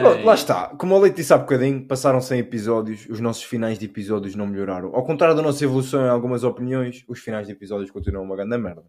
Pronto, 0.00 0.24
lá 0.24 0.34
está. 0.34 0.66
Como 0.76 0.94
o 0.94 0.98
Leite 0.98 1.16
disse 1.16 1.32
há 1.32 1.38
bocadinho, 1.38 1.86
passaram 1.86 2.20
100 2.20 2.38
episódios, 2.40 3.06
os 3.08 3.20
nossos 3.20 3.42
finais 3.42 3.78
de 3.78 3.84
episódios 3.84 4.34
não 4.34 4.46
melhoraram. 4.46 4.94
Ao 4.94 5.04
contrário 5.04 5.36
da 5.36 5.42
nossa 5.42 5.62
evolução 5.62 6.04
em 6.04 6.08
algumas 6.08 6.42
opiniões, 6.42 7.04
os 7.06 7.20
finais 7.20 7.46
de 7.46 7.52
episódios 7.52 7.90
continuam 7.90 8.24
uma 8.24 8.36
grande 8.36 8.56
merda. 8.58 8.82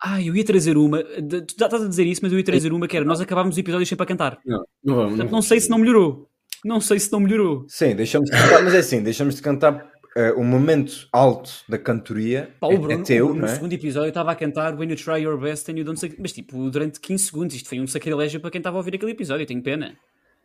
Ah, 0.00 0.22
eu 0.22 0.36
ia 0.36 0.44
trazer 0.44 0.76
uma. 0.76 1.02
Tu 1.02 1.46
estás 1.48 1.82
a 1.82 1.88
dizer 1.88 2.04
isso, 2.06 2.20
mas 2.22 2.30
eu 2.30 2.38
ia 2.38 2.44
trazer 2.44 2.72
uma 2.72 2.86
que 2.86 2.96
era 2.96 3.06
nós 3.06 3.20
acabámos 3.20 3.56
o 3.56 3.60
episódio 3.60 3.86
sempre 3.86 4.04
a 4.04 4.06
cantar. 4.06 4.38
Não, 4.44 4.64
não 4.84 4.94
vamos. 4.94 5.10
Portanto, 5.12 5.32
não 5.32 5.42
sei 5.42 5.58
se 5.58 5.70
não 5.70 5.78
melhorou. 5.78 6.28
Não 6.64 6.80
sei 6.80 6.98
se 6.98 7.10
não 7.12 7.20
melhorou. 7.20 7.64
Sim, 7.68 7.94
deixamos 7.94 8.30
de 8.30 8.36
cantar, 8.36 8.62
mas 8.62 8.74
é 8.74 8.78
assim, 8.78 9.02
deixamos 9.02 9.36
de 9.36 9.42
cantar 9.42 9.90
uh, 10.16 10.40
o 10.40 10.44
momento 10.44 11.06
alto 11.12 11.50
da 11.68 11.78
cantoria. 11.78 12.54
Pá, 12.60 12.68
é, 12.70 12.74
o 12.74 12.78
Bruno, 12.78 13.00
é 13.02 13.04
teu, 13.04 13.34
no 13.34 13.44
é? 13.44 13.48
segundo 13.48 13.72
episódio 13.72 14.06
eu 14.06 14.10
estava 14.10 14.32
a 14.32 14.34
cantar 14.36 14.74
When 14.78 14.90
You 14.90 14.96
Try 14.96 15.22
Your 15.22 15.38
Best 15.38 15.70
and 15.70 15.76
You 15.78 15.84
Don't. 15.84 16.16
Mas 16.18 16.32
tipo, 16.32 16.70
durante 16.70 16.98
15 17.00 17.24
segundos, 17.24 17.56
isto 17.56 17.68
foi 17.68 17.80
um 17.80 17.86
sacrilégio 17.86 18.40
para 18.40 18.50
quem 18.50 18.58
estava 18.58 18.76
a 18.76 18.80
ouvir 18.80 18.94
aquele 18.96 19.12
episódio, 19.12 19.42
eu 19.42 19.46
tenho 19.46 19.62
pena. 19.62 19.96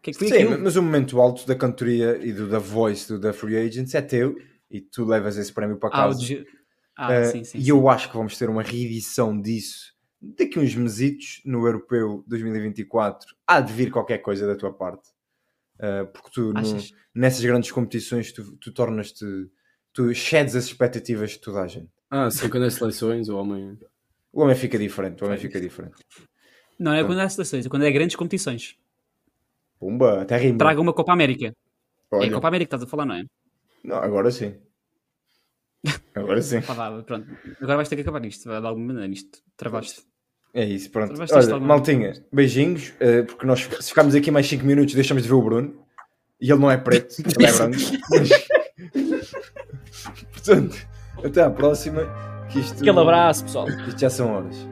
Que 0.01 0.09
é 0.11 0.13
que 0.13 0.28
Sim, 0.28 0.34
aquilo? 0.34 0.59
mas 0.59 0.76
o 0.76 0.82
momento 0.82 1.19
alto 1.22 1.45
da 1.45 1.55
cantoria 1.55 2.17
e 2.24 2.34
do 2.34 2.47
da 2.49 2.57
voice 2.59 3.07
do 3.07 3.19
da 3.19 3.32
Free 3.34 3.55
Agents 3.57 3.93
é 3.93 4.01
teu 4.01 4.36
e 4.69 4.82
tu 4.82 5.05
levas 5.05 5.38
esse 5.38 5.53
prémio 5.53 5.78
para 5.78 5.89
Ah, 5.89 6.07
casa. 6.07 6.19
de- 6.19 6.45
ah 6.97 7.09
Uh, 7.22 7.26
sim, 7.32 7.43
sim. 7.43 7.57
e 7.59 7.63
sim. 7.63 7.69
eu 7.69 7.88
acho 7.89 8.09
que 8.09 8.17
vamos 8.17 8.38
ter 8.38 8.49
uma 8.49 8.63
reedição 8.63 9.39
disso 9.39 9.91
daqui 10.19 10.59
uns 10.59 10.76
mesitos 10.76 11.41
no 11.45 11.65
Europeu 11.65 12.24
2024. 12.28 13.28
Há 13.47 13.61
de 13.61 13.74
vir 13.74 13.89
qualquer 13.91 14.19
coisa 14.19 14.45
da 14.45 14.55
tua 14.55 14.72
parte. 14.74 15.09
Uh, 15.80 16.05
porque 16.13 16.30
tu, 16.34 16.53
no- 16.53 16.61
nessas 17.15 17.43
grandes 17.43 17.72
competições, 17.72 18.32
tu, 18.32 18.55
tu 18.57 18.72
tornas-te. 18.72 19.26
Tu 19.93 20.13
shedes 20.13 20.55
as 20.55 20.65
expectativas 20.65 21.31
de 21.31 21.39
toda 21.39 21.61
a 21.61 21.67
gente. 21.67 21.89
Ah, 22.09 22.29
sim, 22.29 22.49
quando 22.49 22.65
é 22.65 22.69
seleções, 22.69 23.29
o 23.29 23.37
homem. 23.37 23.77
O 24.31 24.41
homem 24.41 24.55
fica 24.55 24.77
diferente. 24.77 25.21
O 25.23 25.27
homem 25.27 25.37
fica 25.37 25.59
diferente. 25.59 25.95
Não 26.79 26.93
é 26.93 27.03
quando 27.03 27.21
é 27.21 27.29
seleções, 27.29 27.65
é 27.65 27.69
quando 27.69 27.85
é 27.85 27.91
grandes 27.91 28.15
competições. 28.15 28.75
Pumba, 29.79 30.21
até 30.21 30.37
rima. 30.37 30.57
Traga 30.57 30.81
uma 30.81 30.93
Copa 30.93 31.13
América. 31.13 31.47
É 31.47 32.15
Olha. 32.15 32.29
a 32.29 32.33
Copa 32.33 32.47
América 32.47 32.69
que 32.69 32.75
estás 32.75 32.83
a 32.83 32.89
falar, 32.89 33.05
não 33.05 33.15
é? 33.15 33.23
Não, 33.83 33.97
agora 33.97 34.31
sim. 34.31 34.55
Agora 36.15 36.41
sim. 36.41 36.61
Pá, 36.65 36.73
vá, 36.73 37.03
pronto. 37.03 37.27
Agora 37.61 37.77
vais 37.77 37.89
ter 37.89 37.95
que 37.95 38.01
acabar 38.01 38.23
isto, 38.25 38.49
de 38.49 38.55
alguma 38.55 38.93
maneira. 38.93 39.11
Isto 39.13 39.39
travaste. 39.55 40.03
É 40.53 40.65
isso, 40.65 40.91
pronto. 40.91 41.13
Olha, 41.19 41.59
maltinha, 41.59 42.13
beijinhos, 42.31 42.89
uh, 42.89 43.25
porque 43.25 43.45
nós 43.45 43.61
se 43.79 43.89
ficarmos 43.89 44.13
aqui 44.15 44.29
mais 44.29 44.47
5 44.47 44.65
minutos 44.65 44.93
deixamos 44.93 45.23
de 45.23 45.29
ver 45.29 45.35
o 45.35 45.41
Bruno. 45.41 45.85
E 46.41 46.51
ele 46.51 46.59
não 46.59 46.71
é 46.71 46.77
preto, 46.77 47.15
ele 47.19 47.45
é 47.45 47.51
branco. 47.51 47.77
Portanto, 50.51 50.87
até 51.23 51.41
à 51.41 51.49
próxima. 51.49 52.03
Que 52.49 52.59
isto, 52.59 52.81
Aquele 52.81 52.99
abraço, 52.99 53.45
pessoal. 53.45 53.69
Isto 53.69 53.99
já 53.99 54.09
são 54.09 54.33
horas. 54.33 54.70